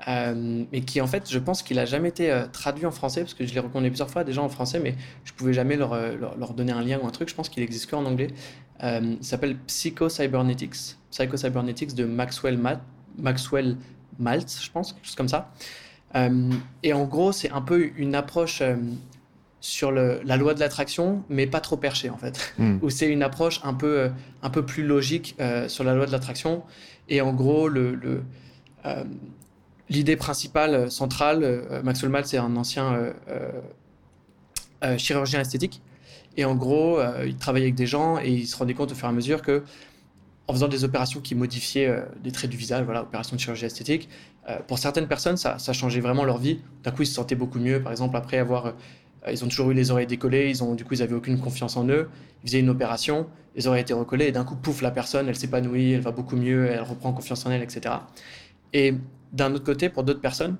Euh, 0.06 0.64
mais 0.70 0.82
qui 0.82 1.00
en 1.00 1.08
fait, 1.08 1.28
je 1.28 1.40
pense 1.40 1.62
qu'il 1.62 1.76
a 1.80 1.84
jamais 1.84 2.10
été 2.10 2.44
traduit 2.52 2.86
en 2.86 2.92
français 2.92 3.22
parce 3.22 3.34
que 3.34 3.44
je 3.44 3.52
l'ai 3.52 3.58
recommandé 3.58 3.88
plusieurs 3.88 4.08
fois 4.08 4.22
déjà 4.22 4.40
en 4.40 4.48
français, 4.48 4.78
mais 4.78 4.94
je 5.24 5.32
pouvais 5.32 5.52
jamais 5.52 5.76
leur, 5.76 6.54
donner 6.54 6.70
un 6.70 6.82
lien 6.82 7.00
ou 7.02 7.06
un 7.06 7.10
truc. 7.10 7.28
Je 7.28 7.34
pense 7.34 7.48
qu'il 7.48 7.64
existe 7.64 7.90
qu'en 7.90 8.04
anglais. 8.04 8.28
Euh, 8.82 9.16
il 9.20 9.24
s'appelle 9.24 9.56
Psycho-Cybernetics. 9.66 10.96
Psycho-Cybernetics 11.10 11.94
de 11.94 12.04
Maxwell, 12.04 12.58
Maxwell 13.16 13.76
Maltz, 14.18 14.62
je 14.62 14.70
pense, 14.70 14.92
quelque 14.92 15.06
chose 15.06 15.16
comme 15.16 15.28
ça. 15.28 15.52
Euh, 16.14 16.50
et 16.82 16.92
en 16.92 17.04
gros, 17.04 17.32
c'est 17.32 17.50
un 17.50 17.60
peu 17.60 17.90
une 17.96 18.14
approche 18.14 18.60
euh, 18.62 18.76
sur 19.60 19.90
le, 19.90 20.20
la 20.24 20.36
loi 20.36 20.54
de 20.54 20.60
l'attraction, 20.60 21.24
mais 21.28 21.46
pas 21.46 21.60
trop 21.60 21.76
perchée 21.76 22.10
en 22.10 22.16
fait. 22.16 22.54
Hmm. 22.58 22.78
Où 22.82 22.90
c'est 22.90 23.08
une 23.08 23.22
approche 23.22 23.60
un 23.64 23.74
peu, 23.74 24.10
un 24.42 24.50
peu 24.50 24.64
plus 24.64 24.86
logique 24.86 25.36
sur 25.68 25.84
la 25.84 25.94
loi 25.94 26.06
de 26.06 26.12
l'attraction. 26.12 26.62
Et 27.08 27.20
en 27.20 27.32
gros, 27.32 27.68
le, 27.68 27.94
le 27.94 28.22
l'idée 29.90 30.16
principale, 30.16 30.90
centrale, 30.90 31.62
Maxwell 31.82 32.10
Maltz 32.10 32.32
est 32.32 32.38
un 32.38 32.56
ancien 32.56 33.12
chirurgien 34.96 35.40
esthétique. 35.40 35.82
Et 36.38 36.44
en 36.44 36.54
gros, 36.54 37.00
euh, 37.00 37.24
il 37.26 37.36
travaillait 37.36 37.66
avec 37.66 37.74
des 37.74 37.88
gens 37.88 38.20
et 38.20 38.30
il 38.30 38.46
se 38.46 38.56
rendait 38.56 38.72
compte 38.72 38.92
au 38.92 38.94
fur 38.94 39.06
et 39.06 39.10
à 39.10 39.12
mesure 39.12 39.42
que, 39.42 39.64
en 40.46 40.52
faisant 40.52 40.68
des 40.68 40.84
opérations 40.84 41.20
qui 41.20 41.34
modifiaient 41.34 41.88
euh, 41.88 42.02
des 42.22 42.30
traits 42.30 42.48
du 42.48 42.56
visage, 42.56 42.84
voilà, 42.84 43.02
opérations 43.02 43.34
de 43.34 43.40
chirurgie 43.40 43.64
esthétique, 43.64 44.08
euh, 44.48 44.58
pour 44.68 44.78
certaines 44.78 45.08
personnes, 45.08 45.36
ça, 45.36 45.58
ça, 45.58 45.72
changeait 45.72 45.98
vraiment 45.98 46.22
leur 46.22 46.38
vie. 46.38 46.60
D'un 46.84 46.92
coup, 46.92 47.02
ils 47.02 47.06
se 47.06 47.14
sentaient 47.14 47.34
beaucoup 47.34 47.58
mieux. 47.58 47.82
Par 47.82 47.90
exemple, 47.90 48.16
après 48.16 48.38
avoir, 48.38 48.74
ils 49.32 49.44
ont 49.44 49.48
toujours 49.48 49.70
eu 49.70 49.74
les 49.74 49.90
oreilles 49.90 50.06
décollées, 50.06 50.50
ils 50.50 50.62
ont, 50.62 50.74
du 50.74 50.84
coup, 50.84 50.94
ils 50.94 51.02
avaient 51.02 51.14
aucune 51.14 51.38
confiance 51.38 51.76
en 51.76 51.86
eux. 51.88 52.08
Ils 52.42 52.48
faisaient 52.48 52.60
une 52.60 52.70
opération, 52.70 53.26
les 53.56 53.66
oreilles 53.66 53.82
étaient 53.82 53.94
recollées 53.94 54.26
et 54.26 54.32
d'un 54.32 54.44
coup, 54.44 54.56
pouf, 54.56 54.82
la 54.82 54.90
personne, 54.90 55.28
elle 55.28 55.36
s'épanouit, 55.36 55.92
elle 55.92 56.00
va 56.00 56.12
beaucoup 56.12 56.36
mieux, 56.36 56.66
elle 56.66 56.82
reprend 56.82 57.12
confiance 57.12 57.44
en 57.46 57.50
elle, 57.50 57.62
etc. 57.62 57.94
Et 58.72 58.94
d'un 59.32 59.52
autre 59.54 59.64
côté, 59.64 59.88
pour 59.88 60.04
d'autres 60.04 60.20
personnes, 60.20 60.56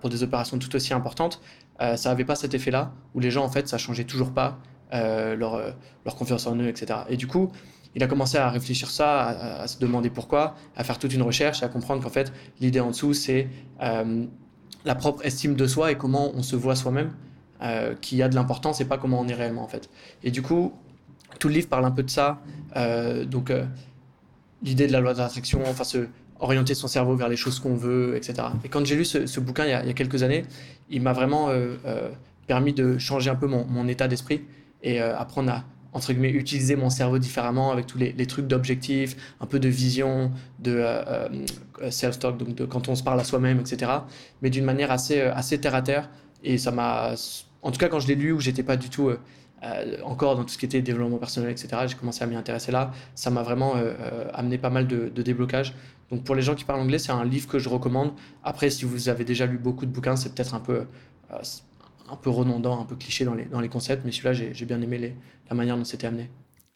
pour 0.00 0.10
des 0.10 0.22
opérations 0.22 0.58
tout 0.58 0.74
aussi 0.76 0.92
importantes, 0.92 1.40
ça 1.78 2.10
n'avait 2.10 2.24
pas 2.24 2.34
cet 2.34 2.54
effet-là, 2.54 2.92
où 3.14 3.20
les 3.20 3.30
gens, 3.30 3.44
en 3.44 3.48
fait, 3.48 3.68
ça 3.68 3.78
changeait 3.78 4.04
toujours 4.04 4.32
pas. 4.32 4.58
Euh, 4.92 5.34
leur, 5.36 5.54
euh, 5.54 5.70
confiance 6.18 6.46
en 6.46 6.54
eux, 6.56 6.68
etc. 6.68 7.00
Et 7.08 7.16
du 7.16 7.26
coup, 7.26 7.50
il 7.94 8.02
a 8.02 8.06
commencé 8.06 8.36
à 8.36 8.50
réfléchir 8.50 8.90
ça, 8.90 9.60
à, 9.62 9.66
se 9.66 9.78
demander 9.78 10.10
pourquoi, 10.10 10.54
à 10.76 10.84
faire 10.84 10.98
toute 10.98 11.14
une 11.14 11.22
recherche, 11.22 11.62
à 11.62 11.68
comprendre 11.68 12.02
qu'en 12.02 12.10
fait, 12.10 12.30
l'idée 12.60 12.80
en 12.80 12.90
dessous, 12.90 13.14
c'est 13.14 13.48
euh, 13.82 14.26
la 14.84 14.94
propre 14.94 15.24
estime 15.24 15.54
de 15.54 15.66
soi 15.66 15.92
et 15.92 15.96
comment 15.96 16.32
on 16.34 16.42
se 16.42 16.56
voit 16.56 16.76
soi-même, 16.76 17.12
qui 18.00 18.22
a 18.22 18.28
de 18.28 18.34
l'importance 18.34 18.80
et 18.80 18.84
pas 18.84 18.98
comment 18.98 19.20
on 19.20 19.28
est 19.28 19.34
réellement, 19.34 19.62
en 19.62 19.68
fait. 19.68 19.88
Et 20.24 20.30
du 20.30 20.42
coup, 20.42 20.72
tout 21.38 21.48
le 21.48 21.54
livre 21.54 21.68
parle 21.68 21.84
un 21.84 21.90
peu 21.90 22.02
de 22.02 22.10
ça. 22.10 22.40
donc, 23.26 23.52
l'idée 24.62 24.86
de 24.86 24.92
la 24.92 25.00
loi 25.00 25.14
de 25.14 25.18
l'attraction, 25.18 25.60
enfin, 25.66 25.84
se 25.84 26.06
orienter 26.40 26.74
son 26.74 26.88
cerveau 26.88 27.14
vers 27.14 27.28
les 27.28 27.36
choses 27.36 27.60
qu'on 27.60 27.76
veut, 27.76 28.16
etc. 28.16 28.48
Et 28.64 28.68
quand 28.68 28.84
j'ai 28.84 28.96
lu 28.96 29.04
ce, 29.04 29.38
bouquin 29.38 29.64
il 29.64 29.70
y, 29.70 29.72
a, 29.72 29.92
quelques 29.92 30.24
années, 30.24 30.44
il 30.90 31.00
m'a 31.02 31.12
vraiment 31.12 31.50
permis 32.46 32.72
de 32.72 32.98
changer 32.98 33.30
un 33.30 33.34
peu 33.34 33.46
mon, 33.46 33.88
état 33.88 34.08
d'esprit 34.08 34.42
et 34.82 35.00
euh, 35.00 35.16
apprendre 35.16 35.52
à 35.52 35.64
entre 35.94 36.12
guillemets 36.12 36.30
utiliser 36.30 36.74
mon 36.74 36.88
cerveau 36.88 37.18
différemment 37.18 37.70
avec 37.70 37.86
tous 37.86 37.98
les, 37.98 38.26
trucs 38.26 38.46
d'objectifs, 38.46 39.14
un 39.40 39.46
peu 39.46 39.58
de 39.58 39.68
vision, 39.68 40.32
de 40.58 40.76
euh, 40.78 41.28
euh, 41.82 41.90
self-talk, 41.90 42.38
donc 42.38 42.54
de 42.54 42.64
quand 42.64 42.88
on 42.88 42.94
se 42.94 43.02
parle 43.02 43.20
à 43.20 43.24
soi-même, 43.24 43.60
etc. 43.60 43.92
Mais 44.40 44.48
d'une 44.48 44.64
manière 44.64 44.90
assez, 44.90 45.20
assez 45.20 45.60
terre 45.60 45.74
à 45.74 45.82
terre. 45.82 46.08
Et 46.44 46.56
ça 46.56 46.70
m'a, 46.70 47.14
en 47.62 47.70
tout 47.70 47.78
cas 47.78 47.88
quand 47.88 48.00
je 48.00 48.08
l'ai 48.08 48.14
lu 48.14 48.32
où 48.32 48.40
j'étais 48.40 48.62
pas 48.62 48.76
du 48.76 48.90
tout 48.90 49.10
encore 50.04 50.36
dans 50.36 50.42
tout 50.42 50.50
ce 50.50 50.58
qui 50.58 50.64
était 50.64 50.82
développement 50.82 51.18
personnel, 51.18 51.50
etc. 51.50 51.68
J'ai 51.86 51.94
commencé 51.94 52.24
à 52.24 52.26
m'y 52.26 52.34
intéresser 52.34 52.72
là. 52.72 52.90
Ça 53.14 53.30
m'a 53.30 53.42
vraiment 53.42 53.74
amené 54.34 54.58
pas 54.58 54.70
mal 54.70 54.88
de, 54.88 55.08
de 55.08 55.22
déblocages. 55.22 55.74
Donc 56.10 56.24
pour 56.24 56.34
les 56.34 56.42
gens 56.42 56.56
qui 56.56 56.64
parlent 56.64 56.80
anglais, 56.80 56.98
c'est 56.98 57.12
un 57.12 57.24
livre 57.24 57.48
que 57.48 57.60
je 57.60 57.68
recommande. 57.68 58.12
Après, 58.42 58.70
si 58.70 58.84
vous 58.84 59.08
avez 59.08 59.24
déjà 59.24 59.46
lu 59.46 59.58
beaucoup 59.58 59.86
de 59.86 59.92
bouquins, 59.92 60.16
c'est 60.16 60.34
peut-être 60.34 60.54
un 60.54 60.60
peu 60.60 60.84
un 62.12 62.16
peu 62.16 62.30
redondant, 62.30 62.80
un 62.80 62.84
peu 62.84 62.96
cliché 62.96 63.24
dans 63.24 63.34
les, 63.34 63.46
dans 63.46 63.60
les 63.60 63.68
concepts, 63.68 64.04
mais 64.04 64.12
celui-là, 64.12 64.32
j'ai 64.52 64.66
bien 64.66 64.80
aimé 64.82 64.98
les, 64.98 65.16
la 65.48 65.56
manière 65.56 65.76
dont 65.76 65.84
c'était 65.84 66.06
amené. 66.06 66.30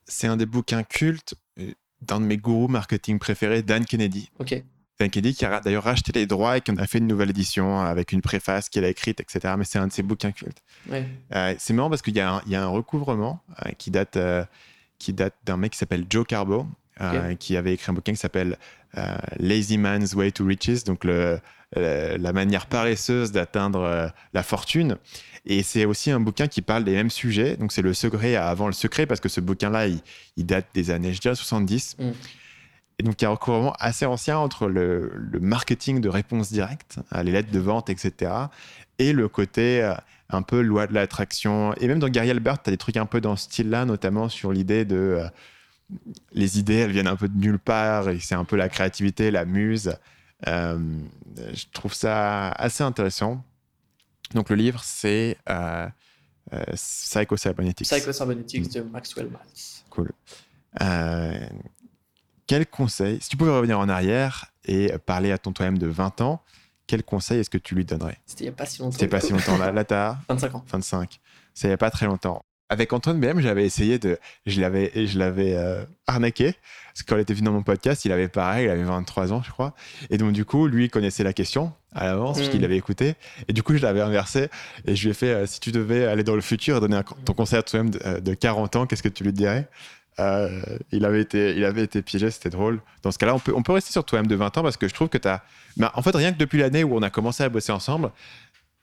C'est 0.07 0.27
un 0.27 0.37
des 0.37 0.47
bouquins 0.47 0.83
cultes 0.83 1.35
euh, 1.59 1.73
d'un 2.01 2.21
de 2.21 2.27
mes 2.27 2.39
gourous 2.39 2.69
marketing 2.69 3.19
préférés, 3.19 3.63
Dan 3.63 3.85
Kennedy. 3.85 4.31
Ok. 4.39 4.63
Kennedy 4.99 5.35
qui 5.35 5.45
a 5.45 5.61
d'ailleurs 5.61 5.85
racheté 5.85 6.13
les 6.13 6.27
droits 6.27 6.57
et 6.57 6.61
qui 6.61 6.71
en 6.71 6.77
a 6.77 6.87
fait 6.87 6.99
une 6.99 7.07
nouvelle 7.07 7.31
édition 7.31 7.81
avec 7.81 8.13
une 8.13 8.23
préface 8.23 8.69
qu'il 8.69 8.85
a 8.85 8.89
écrite, 8.89 9.21
etc. 9.21 9.55
Mais 9.59 9.65
c'est 9.65 9.79
un 9.79 9.87
de 9.87 9.93
ses 9.93 10.03
bouquins 10.03 10.33
cultes. 10.33 10.63
Ouais. 10.89 11.07
Euh, 11.35 11.55
c'est 11.59 11.73
marrant 11.73 11.91
parce 11.91 12.03
qu'il 12.03 12.15
y, 12.15 12.19
y, 12.19 12.21
a 12.21 12.63
un 12.63 12.67
recouvrement 12.69 13.41
euh, 13.65 13.71
qui 13.79 13.91
date 13.91 14.19
qui 14.99 15.13
date 15.13 15.35
d'un 15.45 15.59
mec 15.59 15.73
qui 15.73 15.79
s'appelle 15.79 16.07
Joe 16.09 16.27
Carbo, 16.27 16.67
qui 17.39 17.57
avait 17.57 17.75
écrit 17.75 17.91
un 17.91 17.95
bouquin 17.95 18.13
qui 18.13 18.19
s'appelle 18.19 18.57
Lazy 19.39 19.77
Man's 19.77 20.15
Way 20.15 20.33
to 20.33 20.47
Riches, 20.47 20.85
donc 20.85 21.05
le, 21.05 21.39
la 21.75 22.33
manière 22.33 22.65
paresseuse 22.65 23.31
d'atteindre 23.31 24.11
la 24.33 24.43
fortune. 24.43 24.97
Et 25.47 25.63
c'est 25.63 25.85
aussi 25.85 26.11
un 26.11 26.21
bouquin 26.21 26.49
qui 26.49 26.61
parle 26.61 26.85
des 26.85 26.93
mêmes 26.93 27.11
sujets. 27.11 27.57
Donc 27.57 27.73
c'est 27.73 27.83
le 27.83 27.95
secret 27.95 28.35
avant 28.35 28.67
le 28.67 28.73
secret, 28.73 29.07
parce 29.07 29.21
que 29.21 29.29
ce 29.29 29.41
bouquin-là, 29.41 29.87
il, 29.87 30.47
date 30.47 30.67
des 30.75 30.91
années, 30.91 31.13
je 31.13 31.21
dirais, 31.21 31.37
70. 31.37 31.97
Mm. 31.99 32.11
Et 32.99 33.03
donc 33.03 33.21
il 33.21 33.25
y 33.25 33.27
a 33.27 33.29
un 33.29 33.33
recouvrement 33.33 33.75
assez 33.79 34.07
ancien 34.07 34.39
entre 34.39 34.69
le, 34.69 35.13
marketing 35.41 36.01
de 36.01 36.09
réponse 36.09 36.51
directe, 36.51 36.99
hein, 37.13 37.23
les 37.23 37.33
lettres 37.33 37.53
de 37.53 37.59
vente, 37.59 37.91
etc., 37.91 38.33
et 38.99 39.13
le 39.13 39.29
côté 39.29 39.83
euh, 39.83 39.95
un 40.31 40.41
peu 40.41 40.63
loi 40.63 40.87
de 40.87 40.95
l'attraction. 40.95 41.75
Et 41.75 41.89
même 41.89 41.99
dans 41.99 42.09
Gary 42.09 42.31
Albert, 42.31 42.63
tu 42.63 42.71
as 42.71 42.73
des 42.73 42.79
trucs 42.79 42.97
un 42.97 43.05
peu 43.05 43.21
dans 43.21 43.37
ce 43.37 43.45
style-là, 43.45 43.85
notamment 43.85 44.29
sur 44.29 44.53
l'idée 44.53 44.85
de... 44.85 44.97
Euh, 44.97 45.29
les 46.33 46.59
idées, 46.59 46.77
elles 46.77 46.91
viennent 46.91 47.07
un 47.07 47.17
peu 47.17 47.29
de 47.29 47.39
nulle 47.39 47.59
part, 47.59 48.09
et 48.09 48.19
c'est 48.19 48.35
un 48.35 48.45
peu 48.45 48.57
la 48.57 48.69
créativité, 48.69 49.31
la 49.31 49.45
muse. 49.45 49.95
Euh, 50.47 50.79
je 51.37 51.65
trouve 51.73 51.95
ça 51.95 52.49
assez 52.49 52.83
intéressant. 52.83 53.45
Donc 54.35 54.51
le 54.51 54.57
livre, 54.57 54.81
c'est 54.83 55.37
euh, 55.49 55.89
euh, 56.53 56.65
Psycho-Cybernetics. 56.75 57.87
Psycho-Cybernetics 57.87 58.73
de 58.73 58.81
Maxwell 58.83 59.29
Maltz. 59.31 59.85
Cool. 59.91 60.11
Euh, 60.83 61.49
quel 62.47 62.67
conseil, 62.67 63.19
si 63.21 63.29
tu 63.29 63.37
pouvais 63.37 63.51
revenir 63.51 63.79
en 63.79 63.89
arrière 63.89 64.53
et 64.65 64.93
parler 65.05 65.33
à 65.33 65.39
ton 65.39 65.53
toi-même 65.53 65.79
de 65.79 65.87
20 65.87 66.21
ans, 66.21 66.43
quel 66.87 67.03
conseil 67.03 67.41
est-ce 67.41 67.51
que 67.51 67.59
tu 67.59 67.75
lui 67.75 67.85
donnerais? 67.85 68.19
C'était 68.27 68.45
il 68.45 68.47
n'y 68.47 68.53
a 68.53 68.57
pas 68.57 68.67
si 68.67 68.81
longtemps. 68.81 68.93
C'était 68.93 69.09
pas 69.09 69.21
si 69.21 69.33
longtemps. 69.33 69.59
Là, 69.59 69.73
là 69.73 69.85
tu 69.85 69.95
as 69.95 70.19
25 70.29 70.55
ans. 70.55 70.65
25. 70.69 71.21
C'est 71.55 71.67
il 71.67 71.71
n'y 71.71 71.75
a 71.75 71.79
pas 71.79 71.91
très 71.91 72.07
longtemps. 72.07 72.45
Avec 72.69 72.93
Antoine 72.93 73.21
BM, 73.21 73.41
j'avais 73.41 73.65
essayé 73.65 74.01
de. 74.01 74.19
Je 74.45 74.61
l'avais, 74.61 74.91
je 75.07 75.19
l'avais 75.19 75.55
euh, 75.55 75.85
arnaqué. 76.09 76.55
Parce 76.93 77.03
que 77.03 77.07
quand 77.07 77.17
il 77.17 77.21
était 77.21 77.35
venu 77.35 77.45
dans 77.45 77.53
mon 77.53 77.63
podcast, 77.63 78.05
il 78.05 78.13
avait 78.13 78.27
pareil, 78.27 78.65
il 78.67 78.71
avait 78.71 78.83
23 78.83 79.33
ans, 79.33 79.43
je 79.43 79.51
crois. 79.53 79.75
Et 80.11 80.19
donc, 80.19 80.33
du 80.33 80.45
coup, 80.45 80.67
lui, 80.67 80.87
il 80.87 80.91
connaissait 80.91 81.23
la 81.23 81.33
question 81.33 81.73
à 81.93 82.07
l'avance, 82.07 82.39
parce 82.39 82.49
qu'il 82.49 82.61
mm. 82.61 82.65
avait 82.65 82.77
écouté. 82.77 83.15
Et 83.47 83.53
du 83.53 83.63
coup, 83.63 83.77
je 83.77 83.83
l'avais 83.83 84.01
inversé. 84.01 84.49
Et 84.85 84.97
je 84.97 85.05
lui 85.05 85.11
ai 85.11 85.15
fait 85.15 85.31
euh, 85.31 85.47
si 85.47 85.61
tu 85.61 85.71
devais 85.71 86.07
aller 86.07 86.25
dans 86.25 86.35
le 86.35 86.41
futur 86.41 86.79
et 86.79 86.81
donner 86.81 87.01
ton 87.25 87.35
conseil 87.35 87.61
à 87.61 87.63
toi-même 87.63 87.91
de, 87.91 88.35
40 88.35 88.75
euh, 88.75 88.79
ans, 88.81 88.87
qu'est-ce 88.87 89.03
que 89.03 89.09
tu 89.09 89.23
lui 89.23 89.33
dirais? 89.33 89.69
Il, 90.19 91.05
avait 91.05 91.21
été, 91.21 91.57
il 91.57 91.65
avait 91.65 91.83
été 91.83 92.03
piégé, 92.03 92.31
c'était 92.31 92.51
drôle. 92.51 92.81
Dans 93.03 93.11
ce 93.11 93.19
cas-là, 93.19 93.35
on 93.35 93.39
peut, 93.39 93.53
on 93.55 93.63
peut 93.63 93.73
rester 93.73 93.93
sur 93.93 94.05
toi-même 94.05 94.27
de 94.27 94.35
20 94.35 94.59
ans 94.59 94.63
parce 94.63 94.77
que 94.77 94.89
je 94.89 94.95
trouve 94.95 95.09
que 95.09 95.19
tu 95.19 95.29
as. 95.29 95.43
Mais 95.77 95.87
en 95.95 96.03
fait, 96.03 96.15
rien 96.17 96.33
que 96.33 96.39
depuis 96.39 96.59
l'année 96.59 96.85
où 96.85 96.97
on 96.97 97.03
a 97.03 97.11
commencé 97.11 97.43
à 97.43 97.49
bosser 97.49 97.73
ensemble, 97.73 98.11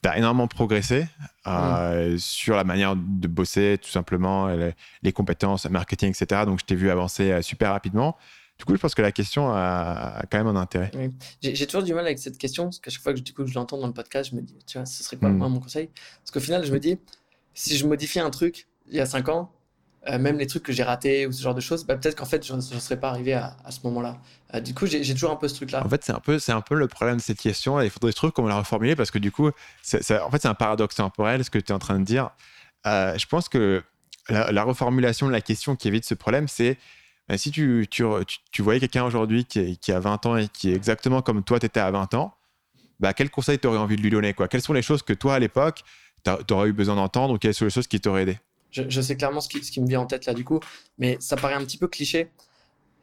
tu 0.04 0.10
as 0.10 0.18
énormément 0.18 0.48
progressé 0.48 1.08
euh, 1.48 2.14
mm. 2.14 2.18
sur 2.20 2.56
la 2.56 2.64
manière 2.64 2.96
de 2.96 3.28
bosser, 3.28 3.80
tout 3.82 3.90
simplement, 3.90 4.50
les, 5.02 5.14
compétences, 5.14 5.68
marketing, 5.70 6.10
etc. 6.10 6.42
Donc, 6.46 6.60
je 6.60 6.66
t'ai 6.66 6.76
vu 6.76 6.90
avancer 6.90 7.32
euh, 7.32 7.42
super 7.42 7.72
rapidement. 7.72 8.18
Du 8.60 8.66
coup, 8.66 8.76
je 8.76 8.80
pense 8.80 8.94
que 8.94 9.02
la 9.02 9.12
question 9.12 9.50
a, 9.52 10.22
quand 10.30 10.38
même 10.38 10.48
un 10.48 10.60
intérêt. 10.60 10.92
J'ai 11.42 11.66
toujours 11.66 11.84
du 11.84 11.94
mal 11.94 12.06
avec 12.06 12.20
cette 12.20 12.38
question, 12.38 12.66
parce 12.66 12.80
qu'à 12.80 12.92
chaque 12.92 13.02
fois 13.02 13.14
que, 13.14 13.20
du 13.20 13.34
coup, 13.34 13.48
je 13.48 13.54
l'entends 13.56 13.80
dans 13.80 13.88
le 13.88 13.94
podcast, 13.94 14.30
je 14.32 14.36
me 14.36 14.42
dis, 14.42 14.58
tu 14.68 14.78
vois, 14.78 14.86
ce 14.86 15.04
serait 15.04 15.18
quoi 15.18 15.30
mm. 15.30 15.38
mon 15.38 15.60
conseil? 15.60 15.90
Parce 16.20 16.32
qu'au 16.32 16.40
final, 16.40 16.66
je 16.66 16.72
me 16.72 16.80
dis, 16.80 16.98
si 17.54 17.78
je 17.78 17.88
modifie 17.88 18.20
un 18.20 18.30
truc 18.30 18.68
il 18.88 18.96
y 18.96 19.00
a 19.00 19.06
5 19.06 19.30
ans, 19.30 19.52
euh, 20.10 20.20
même 20.20 20.38
les 20.38 20.48
trucs 20.48 20.64
que 20.64 20.74
j'ai 20.74 20.84
ratés 20.84 21.26
ou 21.26 21.32
ce 21.32 21.42
genre 21.42 21.56
de 21.56 21.62
choses, 21.62 21.86
bah, 21.86 21.96
peut-être 21.96 22.16
qu'en 22.16 22.26
fait, 22.26 22.46
je 22.46 22.54
ne 22.54 22.60
serais 22.60 23.00
pas 23.00 23.10
arrivé 23.10 23.34
à, 23.34 23.56
ce 23.70 23.80
moment-là. 23.86 24.18
Euh, 24.54 24.60
du 24.60 24.74
coup, 24.74 24.86
j'ai 24.86 25.14
toujours 25.14 25.32
un 25.32 25.38
peu 25.38 25.48
ce 25.48 25.56
truc-là. 25.56 25.86
En 25.86 25.90
fait, 25.90 26.04
c'est 26.04 26.12
un, 26.12 26.20
peu, 26.20 26.38
un 26.46 26.62
peu 26.62 26.76
le 26.76 26.88
problème 26.88 27.18
de 27.18 27.22
cette 27.22 27.40
question. 27.40 27.80
Il 27.80 27.90
faudrait 27.90 28.12
trucs 28.12 28.34
qu'on 28.34 28.46
la 28.46 28.58
reformuler 28.58 28.98
parce 28.98 29.12
que 29.12 29.20
du 29.20 29.32
coup, 29.32 29.48
en 29.48 29.52
fait, 29.52 30.02
c'est 30.02 30.46
un 30.46 30.54
paradoxe 30.54 30.96
temporel, 30.96 31.46
ce 31.46 31.50
que 31.50 31.58
tu 31.58 31.72
es 31.72 31.76
en 31.76 31.80
train 31.80 32.00
de 32.00 32.04
dire. 32.04 32.32
Euh, 32.86 33.18
je 33.18 33.26
pense 33.28 33.48
que 33.48 33.82
la, 34.28 34.64
reformulation 34.64 35.28
de 35.28 35.32
la 35.32 35.42
question 35.42 35.78
qui 35.78 35.88
évite 35.88 36.04
ce 36.04 36.16
problème, 36.16 36.50
c'est 36.50 36.78
si 37.38 37.52
tu, 37.52 37.88
tu, 37.90 38.04
tu, 38.52 38.62
voyais 38.62 38.82
quelqu'un 38.82 39.06
aujourd'hui 39.06 39.46
qui, 39.46 39.78
qui, 39.78 39.94
a 39.94 40.00
20 40.02 40.26
ans 40.26 40.36
et 40.36 40.50
qui 40.50 40.72
est 40.72 40.76
exactement 40.76 41.22
comme 41.22 41.44
toi, 41.44 41.60
tu 41.60 41.66
étais 41.66 41.80
à 41.80 41.90
20 41.92 42.14
ans, 42.16 42.36
bah, 43.00 43.14
quel 43.14 43.30
conseil 43.30 43.58
tu 43.58 43.68
aurais 43.68 43.78
envie 43.78 43.96
de 43.96 44.02
lui 44.02 44.10
donner 44.10 44.34
quoi? 44.34 44.50
Quelles 44.50 44.62
sont 44.62 44.74
les 44.74 44.82
choses 44.82 45.02
que 45.02 45.14
toi, 45.14 45.36
à 45.36 45.40
l'époque, 45.40 45.84
tu 46.26 46.54
aurais 46.54 46.68
eu 46.68 46.74
besoin 46.74 46.96
d'entendre 46.96 47.36
ou 47.36 47.38
quelles 47.38 47.54
sont 47.54 47.66
les 47.66 47.72
choses 47.72 47.88
qui 47.88 48.02
t'auraient 48.02 48.24
aidé? 48.24 48.38
Je, 48.74 49.02
sais 49.02 49.16
clairement 49.16 49.42
ce 49.42 49.50
qui, 49.50 49.64
ce 49.64 49.72
qui, 49.72 49.82
me 49.82 49.88
vient 49.88 50.02
en 50.02 50.06
tête 50.06 50.26
là 50.26 50.34
du 50.34 50.44
coup, 50.44 50.60
mais 50.98 51.18
ça 51.20 51.36
paraît 51.36 51.54
un 51.54 51.64
petit 51.64 51.78
peu 51.78 51.88
cliché. 51.88 52.30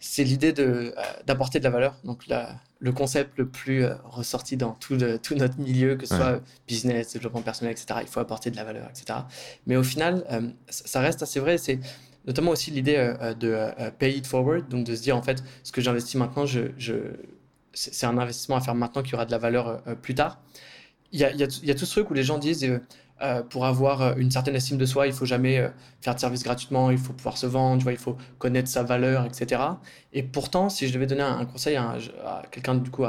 C'est 0.03 0.25
l'idée 0.25 0.53
de, 0.53 0.95
euh, 0.97 1.03
d'apporter 1.27 1.59
de 1.59 1.65
la 1.65 1.71
valeur. 1.71 1.97
Donc 2.05 2.27
la, 2.27 2.57
le 2.79 2.91
concept 2.91 3.37
le 3.37 3.47
plus 3.47 3.85
euh, 3.85 3.95
ressorti 4.05 4.57
dans 4.57 4.73
tout, 4.73 4.97
tout, 5.23 5.35
notre 5.35 5.59
milieu, 5.59 5.97
que 5.97 6.07
ce 6.07 6.17
soit 6.17 6.41
business, 6.67 7.13
développement 7.13 7.43
personnel, 7.43 7.73
etc. 7.73 8.01
Il 8.03 8.09
faut 8.09 8.21
apporter 8.21 8.51
de 8.51 8.57
la 8.57 8.65
valeur, 8.65 8.89
etc. 8.89 9.21
Mais 9.67 9.77
au 9.77 9.83
final, 9.83 10.25
euh, 10.31 10.49
ça 10.71 11.01
reste 11.01 11.23
assez 11.23 11.39
vrai. 11.39 11.59
C'est 11.59 11.79
notamment 12.27 12.53
aussi 12.53 12.71
l'idée 12.71 13.15
de 13.39 13.91
pay 13.99 14.17
it 14.17 14.27
forward, 14.27 14.69
donc 14.69 14.85
de 14.85 14.95
se 14.95 15.03
dire 15.03 15.17
en 15.17 15.23
fait, 15.23 15.43
ce 15.63 15.73
que 15.73 15.81
j'investis 15.81 16.17
maintenant, 16.17 16.47
je, 16.47 16.73
je 16.77 16.95
c'est 17.73 18.07
un 18.07 18.19
investissement 18.19 18.57
à 18.57 18.61
faire 18.61 18.75
maintenant 18.75 19.03
qui 19.03 19.15
aura 19.15 19.27
de 19.27 19.31
la 19.31 19.39
valeur 19.39 19.83
plus 20.03 20.15
tard. 20.15 20.41
Il 21.13 21.21
y 21.21 21.25
a, 21.25 21.33
y, 21.33 21.43
a, 21.43 21.47
il 21.63 21.69
y 21.69 21.71
a 21.71 21.75
tout 21.75 21.87
ce 21.87 21.93
truc 21.93 22.11
où 22.11 22.15
les 22.15 22.23
gens 22.23 22.39
disent 22.39 22.81
euh, 23.23 23.43
pour 23.43 23.67
avoir 23.67 24.01
euh, 24.01 24.15
une 24.17 24.31
certaine 24.31 24.55
estime 24.55 24.79
de 24.79 24.87
soi, 24.87 25.07
il 25.07 25.13
faut 25.13 25.27
jamais 25.27 25.59
euh, 25.59 25.69
faire 26.01 26.15
de 26.15 26.21
service 26.21 26.43
gratuitement, 26.43 26.91
il 26.91 26.97
faut 26.97 27.13
pouvoir 27.13 27.37
se 27.37 27.47
vendre, 27.47 27.91
il 27.91 27.99
faut 27.99 28.17
connaître 28.39 28.69
sa 28.69 28.83
valeur, 28.83 29.27
etc. 29.27 29.61
Et 30.15 30.23
pourtant, 30.23 30.71
si 30.71 30.89
je 30.89 30.95
devais 30.95 31.07
donner 31.07 31.21
un, 31.21 31.45
conseil 31.45 31.77
à, 31.77 31.99
quelqu'un 32.51 32.77
du 32.77 32.91
coup 32.91 33.05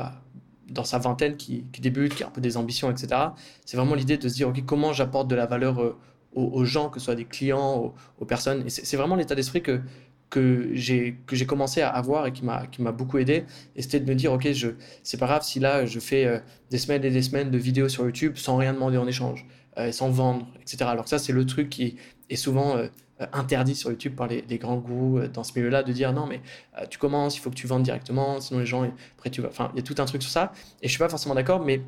dans 0.68 0.84
sa 0.84 0.98
vingtaine 0.98 1.38
qui, 1.38 1.64
débute, 1.80 2.14
qui 2.14 2.24
a 2.24 2.28
un 2.28 2.30
peu 2.30 2.42
des 2.42 2.58
ambitions, 2.58 2.92
etc., 2.92 3.22
c'est 3.66 3.78
vraiment 3.78 3.96
l'idée 3.96 4.18
de 4.18 4.28
se 4.28 4.34
dire, 4.34 4.50
ok, 4.50 4.66
comment 4.66 4.92
j'apporte 4.92 5.30
de 5.30 5.36
la 5.36 5.46
valeur 5.46 5.96
aux, 6.34 6.66
gens, 6.66 6.90
que 6.90 7.00
ce 7.00 7.06
soit 7.06 7.16
des 7.16 7.26
clients, 7.26 7.94
aux, 8.20 8.26
personnes. 8.26 8.66
Et 8.66 8.70
c'est 8.70 8.98
vraiment 8.98 9.16
l'état 9.16 9.36
d'esprit 9.36 9.62
que 9.62 9.82
que 10.30 10.72
j'ai 10.74 11.46
commencé 11.46 11.82
à 11.82 11.90
avoir 11.90 12.26
et 12.26 12.32
qui 12.32 12.46
m'a 12.46 12.66
qui 12.68 12.82
m'a 12.82 12.94
beaucoup 12.94 13.18
aidé 13.18 13.44
et 13.76 13.82
c'était 13.82 14.00
de 14.00 14.10
me 14.10 14.16
dire 14.16 14.32
ok 14.32 14.54
je 14.54 14.70
c'est 15.04 15.18
pas 15.18 15.26
grave 15.26 15.44
si 15.44 15.60
là 15.60 15.86
je 15.86 16.00
fais 16.00 16.42
des 16.70 16.78
semaines 16.78 17.04
et 17.04 17.10
des 17.10 17.22
semaines 17.22 17.52
de 17.52 17.58
vidéos 17.58 17.90
sur 17.90 18.06
YouTube 18.06 18.38
sans 18.38 18.56
rien 18.56 18.72
demander 18.72 18.96
en 18.96 19.08
échange 19.08 19.46
euh, 19.78 19.94
sans 19.94 20.10
vendre, 20.10 20.46
etc. 20.60 20.84
Alors 20.84 21.06
que 21.06 21.10
ça, 21.10 21.18
c'est 21.18 21.32
le 21.32 21.46
truc 21.46 21.70
qui 21.70 21.96
est 22.30 22.36
souvent 22.36 22.76
euh, 22.76 22.88
interdit 23.32 23.74
sur 23.74 23.90
YouTube 23.90 24.16
par 24.18 24.28
les, 24.28 24.58
grands 24.58 24.76
gourous 24.76 25.20
euh, 25.20 25.28
dans 25.30 25.46
ce 25.46 25.54
milieu-là 25.56 25.82
de 25.82 25.94
dire 25.94 26.12
non, 26.12 26.28
mais 26.28 26.42
tu 26.90 26.98
commences, 26.98 27.38
il 27.38 27.40
faut 27.40 27.50
que 27.50 27.56
tu 27.56 27.68
vendes 27.68 27.84
directement, 27.84 28.42
sinon 28.42 28.60
les 28.60 28.66
gens, 28.66 28.84
après 29.18 29.30
tu 29.30 29.42
vas. 29.42 29.48
Enfin, 29.48 29.72
il 29.74 29.78
y 29.78 29.80
a 29.80 29.84
tout 29.84 29.96
un 30.00 30.04
truc 30.04 30.22
sur 30.24 30.32
ça. 30.32 30.52
Et 30.82 30.88
je 30.88 30.92
suis 30.92 31.00
pas 31.00 31.08
forcément 31.08 31.36
d'accord, 31.36 31.64
mais 31.64 31.82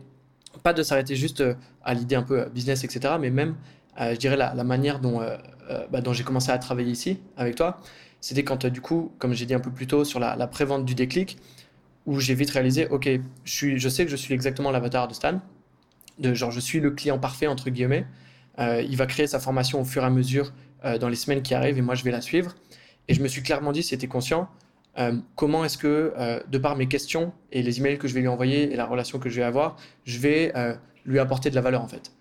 pas 0.63 0.71
de 0.71 0.81
s'arrêter 0.81 1.17
juste 1.17 1.43
à 1.83 1.93
l'idée 1.93 2.15
un 2.15 2.23
peu 2.23 2.45
business, 2.45 2.85
etc. 2.85 3.15
Mais 3.19 3.31
même, 3.31 3.55
je 3.99 4.15
dirais, 4.15 4.37
la, 4.37 4.53
manière 4.63 4.99
dont, 4.99 5.19
bah, 5.91 5.99
dont 5.99 6.13
j'ai 6.13 6.23
commencé 6.23 6.51
à 6.51 6.57
travailler 6.59 6.91
ici 6.91 7.19
avec 7.35 7.55
toi, 7.55 7.81
c'était 8.21 8.45
quand, 8.45 8.65
du 8.67 8.79
coup, 8.79 9.11
comme 9.19 9.33
j'ai 9.33 9.45
dit 9.45 9.55
un 9.55 9.59
peu 9.59 9.71
plus 9.71 9.87
tôt, 9.87 10.05
sur 10.05 10.21
la, 10.21 10.47
prévente 10.47 10.85
du 10.85 10.95
déclic, 10.95 11.37
où 12.05 12.19
j'ai 12.21 12.35
vite 12.35 12.51
réalisé, 12.51 12.87
ok, 12.87 13.09
je, 13.43 13.75
je 13.75 13.89
sais 13.89 14.05
que 14.05 14.11
je 14.11 14.15
suis 14.15 14.33
exactement 14.33 14.71
l'avatar 14.71 15.09
de 15.09 15.13
Stan 15.13 15.41
de 16.19 16.33
genre 16.33 16.51
je 16.51 16.59
suis 16.59 16.79
le 16.79 16.91
client 16.91 17.19
parfait 17.19 17.47
entre 17.47 17.69
guillemets. 17.69 18.05
Euh, 18.59 18.83
il 18.87 18.97
va 18.97 19.05
créer 19.05 19.27
sa 19.27 19.39
formation 19.39 19.81
au 19.81 19.85
fur 19.85 20.03
et 20.03 20.05
à 20.05 20.09
mesure 20.09 20.53
euh, 20.85 20.97
dans 20.97 21.09
les 21.09 21.15
semaines 21.15 21.41
qui 21.41 21.53
arrivent 21.53 21.77
et 21.77 21.81
moi 21.81 21.95
je 21.95 22.03
vais 22.03 22.11
la 22.11 22.21
suivre. 22.21 22.55
Et 23.07 23.13
je 23.13 23.21
me 23.21 23.27
suis 23.27 23.43
clairement 23.43 23.71
dit, 23.71 23.83
c'était 23.83 24.07
conscient, 24.07 24.47
euh, 24.97 25.17
comment 25.35 25.65
est-ce 25.65 25.77
que, 25.77 26.13
de 26.47 26.57
par 26.57 26.77
mes 26.77 26.87
questions 26.87 27.33
et 27.51 27.61
les 27.61 27.79
emails 27.79 27.97
que 27.97 28.07
je 28.07 28.13
vais 28.13 28.21
lui 28.21 28.29
envoyer 28.29 28.71
et 28.71 28.75
la 28.75 28.85
relation 28.85 29.19
que 29.19 29.29
je 29.29 29.35
vais 29.37 29.43
avoir, 29.43 29.75
je 30.05 30.19
vais 30.19 30.53
lui 31.05 31.19
apporter 31.19 31.49
de 31.49 31.55
la 31.55 31.61
valeur 31.61 31.81
en 31.81 31.87
fait. 31.87 32.13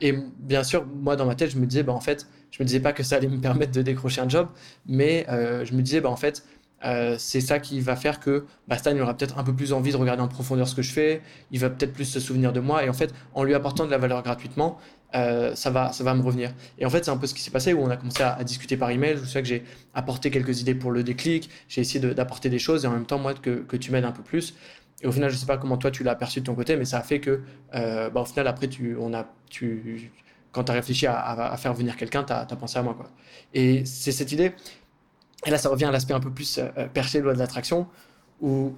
et 0.00 0.14
bien 0.38 0.64
sûr, 0.64 0.86
moi 0.86 1.16
dans 1.16 1.26
ma 1.26 1.34
tête, 1.34 1.50
je 1.50 1.58
me 1.58 1.66
disais, 1.66 1.82
bah, 1.82 1.92
en 1.92 2.00
fait, 2.00 2.26
je 2.50 2.62
me 2.62 2.66
disais 2.66 2.80
pas 2.80 2.94
que 2.94 3.02
ça 3.02 3.16
allait 3.16 3.28
me 3.28 3.40
permettre 3.40 3.72
de 3.72 3.82
décrocher 3.82 4.22
un 4.22 4.28
job, 4.28 4.48
mais 4.86 5.26
je 5.28 5.74
me 5.74 5.82
disais, 5.82 6.00
bah, 6.00 6.08
en 6.08 6.16
fait, 6.16 6.42
euh, 6.84 7.16
c'est 7.18 7.40
ça 7.40 7.58
qui 7.60 7.80
va 7.80 7.96
faire 7.96 8.20
que 8.20 8.44
bah, 8.68 8.76
Stan 8.76 8.96
aura 8.98 9.16
peut-être 9.16 9.38
un 9.38 9.44
peu 9.44 9.54
plus 9.54 9.72
envie 9.72 9.92
de 9.92 9.96
regarder 9.96 10.22
en 10.22 10.28
profondeur 10.28 10.68
ce 10.68 10.74
que 10.74 10.82
je 10.82 10.92
fais, 10.92 11.22
il 11.50 11.60
va 11.60 11.70
peut-être 11.70 11.92
plus 11.92 12.04
se 12.04 12.20
souvenir 12.20 12.52
de 12.52 12.60
moi, 12.60 12.84
et 12.84 12.88
en 12.88 12.92
fait, 12.92 13.14
en 13.34 13.44
lui 13.44 13.54
apportant 13.54 13.86
de 13.86 13.90
la 13.90 13.98
valeur 13.98 14.22
gratuitement, 14.22 14.78
euh, 15.14 15.54
ça, 15.54 15.70
va, 15.70 15.92
ça 15.92 16.04
va 16.04 16.14
me 16.14 16.22
revenir. 16.22 16.52
Et 16.78 16.86
en 16.86 16.90
fait, 16.90 17.04
c'est 17.04 17.10
un 17.10 17.16
peu 17.16 17.26
ce 17.26 17.34
qui 17.34 17.42
s'est 17.42 17.50
passé 17.50 17.72
où 17.72 17.82
on 17.82 17.90
a 17.90 17.96
commencé 17.96 18.22
à, 18.22 18.42
discuter 18.44 18.76
par 18.76 18.90
email. 18.90 19.16
Je 19.18 19.24
souviens 19.24 19.42
que 19.42 19.48
j'ai 19.48 19.64
apporté 19.94 20.30
quelques 20.30 20.60
idées 20.60 20.74
pour 20.74 20.90
le 20.90 21.02
déclic, 21.04 21.50
j'ai 21.68 21.82
essayé 21.82 22.00
d'apporter 22.14 22.48
des 22.48 22.58
choses, 22.58 22.84
et 22.84 22.88
en 22.88 22.92
même 22.92 23.06
temps, 23.06 23.18
moi, 23.18 23.34
que, 23.34 23.76
tu 23.76 23.92
m'aides 23.92 24.04
un 24.04 24.12
peu 24.12 24.22
plus. 24.22 24.54
Et 25.02 25.06
au 25.06 25.12
final, 25.12 25.30
je 25.30 25.36
sais 25.36 25.46
pas 25.46 25.58
comment 25.58 25.76
toi 25.76 25.90
tu 25.90 26.04
l'as 26.04 26.14
perçu 26.14 26.40
de 26.40 26.46
ton 26.46 26.54
côté, 26.54 26.76
mais 26.76 26.84
ça 26.84 26.98
a 26.98 27.02
fait 27.02 27.20
que, 27.20 27.42
euh, 27.74 28.08
bah, 28.10 28.20
au 28.20 28.24
final, 28.24 28.46
après, 28.46 28.68
tu, 28.68 28.96
on 28.98 29.12
a, 29.12 29.26
tu, 29.50 30.10
quand 30.52 30.64
tu 30.64 30.72
as 30.72 30.74
réfléchi 30.74 31.06
à, 31.06 31.56
faire 31.58 31.74
venir 31.74 31.96
quelqu'un, 31.96 32.24
tu 32.24 32.32
as, 32.32 32.40
as, 32.40 32.56
pensé 32.56 32.78
à 32.78 32.82
moi. 32.82 32.94
Quoi. 32.94 33.10
Et 33.52 33.84
c'est 33.84 34.12
cette 34.12 34.32
idée, 34.32 34.52
et 35.44 35.50
là, 35.50 35.58
ça 35.58 35.68
revient 35.68 35.86
à 35.86 35.90
l'aspect 35.90 36.14
un 36.14 36.20
peu 36.20 36.30
plus 36.30 36.58
euh, 36.58 36.68
euh, 36.78 36.86
perché 36.86 37.18
de 37.18 37.24
loi 37.24 37.34
de 37.34 37.38
l'attraction, 37.38 37.86
où, 38.40 38.74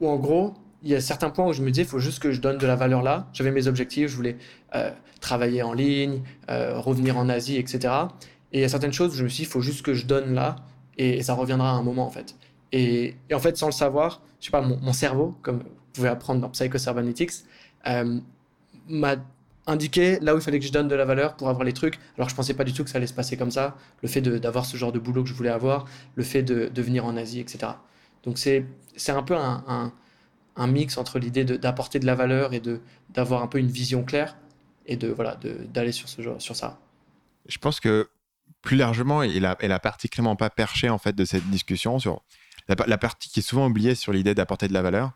où, 0.00 0.08
en 0.08 0.16
gros, 0.16 0.54
il 0.82 0.90
y 0.90 0.94
a 0.94 1.00
certains 1.00 1.30
points 1.30 1.46
où 1.46 1.52
je 1.52 1.62
me 1.62 1.70
disais, 1.70 1.82
il 1.82 1.88
faut 1.88 1.98
juste 1.98 2.20
que 2.20 2.32
je 2.32 2.40
donne 2.40 2.58
de 2.58 2.66
la 2.66 2.76
valeur 2.76 3.02
là. 3.02 3.28
J'avais 3.32 3.50
mes 3.50 3.66
objectifs, 3.66 4.10
je 4.10 4.16
voulais 4.16 4.36
euh, 4.74 4.90
travailler 5.20 5.62
en 5.62 5.72
ligne, 5.72 6.22
revenir 6.48 7.18
en 7.18 7.28
Asie, 7.28 7.56
etc. 7.56 7.94
Et 8.52 8.58
il 8.58 8.60
y 8.60 8.64
a 8.64 8.68
certaines 8.68 8.92
choses 8.92 9.12
où 9.12 9.16
je 9.16 9.24
me 9.24 9.28
suis 9.28 9.42
dit, 9.42 9.48
il 9.48 9.52
faut 9.52 9.60
juste 9.60 9.84
que 9.84 9.94
je 9.94 10.06
donne 10.06 10.34
là, 10.34 10.56
et, 10.96 11.22
ça 11.22 11.34
reviendra 11.34 11.70
à 11.70 11.74
un 11.74 11.82
moment, 11.82 12.06
en 12.06 12.10
fait. 12.10 12.36
Et, 12.70 13.16
en 13.32 13.40
fait, 13.40 13.56
sans 13.56 13.66
le 13.66 13.72
savoir, 13.72 14.22
je 14.40 14.46
sais 14.46 14.50
pas, 14.52 14.60
mon, 14.60 14.92
cerveau, 14.92 15.34
comme 15.42 15.58
vous 15.58 15.64
pouvez 15.92 16.08
apprendre 16.08 16.40
dans 16.40 16.48
Psycho 16.50 16.78
Cybernetics, 16.78 17.32
m'a 17.84 19.16
indiqué 19.68 20.18
là 20.20 20.34
où 20.34 20.38
il 20.38 20.42
fallait 20.42 20.58
que 20.58 20.66
je 20.66 20.72
donne 20.72 20.88
de 20.88 20.94
la 20.94 21.04
valeur 21.04 21.36
pour 21.36 21.48
avoir 21.48 21.64
les 21.64 21.74
trucs. 21.74 21.98
Alors 22.16 22.28
je 22.28 22.34
pensais 22.34 22.54
pas 22.54 22.64
du 22.64 22.72
tout 22.72 22.82
que 22.82 22.90
ça 22.90 22.96
allait 22.96 23.06
se 23.06 23.14
passer 23.14 23.36
comme 23.36 23.50
ça. 23.50 23.76
Le 24.02 24.08
fait 24.08 24.22
d'avoir 24.22 24.64
ce 24.64 24.76
genre 24.76 24.90
de 24.90 24.98
boulot 24.98 25.22
que 25.22 25.28
je 25.28 25.34
voulais 25.34 25.50
avoir, 25.50 25.84
le 26.16 26.24
fait 26.24 26.42
de, 26.42 26.68
de 26.68 26.82
venir 26.82 27.04
en 27.04 27.16
Asie, 27.16 27.38
etc. 27.38 27.72
Donc 28.24 28.38
c'est 28.38 28.66
un 29.08 29.22
peu 29.22 29.36
un, 29.36 29.92
un, 30.56 30.66
mix 30.66 30.96
entre 30.96 31.18
l'idée 31.18 31.44
d'apporter 31.44 32.00
de, 32.00 32.06
la 32.06 32.14
valeur 32.14 32.52
et 32.54 32.62
d'avoir 33.10 33.42
un 33.42 33.46
peu 33.46 33.58
une 33.58 33.70
vision 33.70 34.02
claire 34.02 34.36
et 34.86 34.96
de 34.96 35.08
voilà 35.08 35.36
d'aller 35.36 35.92
sur 35.92 36.08
ce 36.08 36.22
genre, 36.22 36.40
sur 36.40 36.56
ça. 36.56 36.80
Je 37.46 37.58
pense 37.58 37.78
que 37.78 38.08
plus 38.62 38.76
largement, 38.76 39.22
il 39.22 39.44
a, 39.46 39.56
elle 39.60 39.72
a 39.72 39.78
particulièrement 39.78 40.34
pas 40.34 40.50
perché 40.50 40.88
en 40.88 40.98
fait 40.98 41.14
de 41.14 41.24
cette 41.24 41.48
discussion 41.50 41.98
sur 41.98 42.22
la 42.68 42.98
partie 42.98 43.30
qui 43.30 43.40
est 43.40 43.42
souvent 43.42 43.66
oubliée 43.66 43.94
sur 43.94 44.12
l'idée 44.12 44.34
d'apporter 44.34 44.68
de 44.68 44.74
la 44.74 44.82
valeur. 44.82 45.12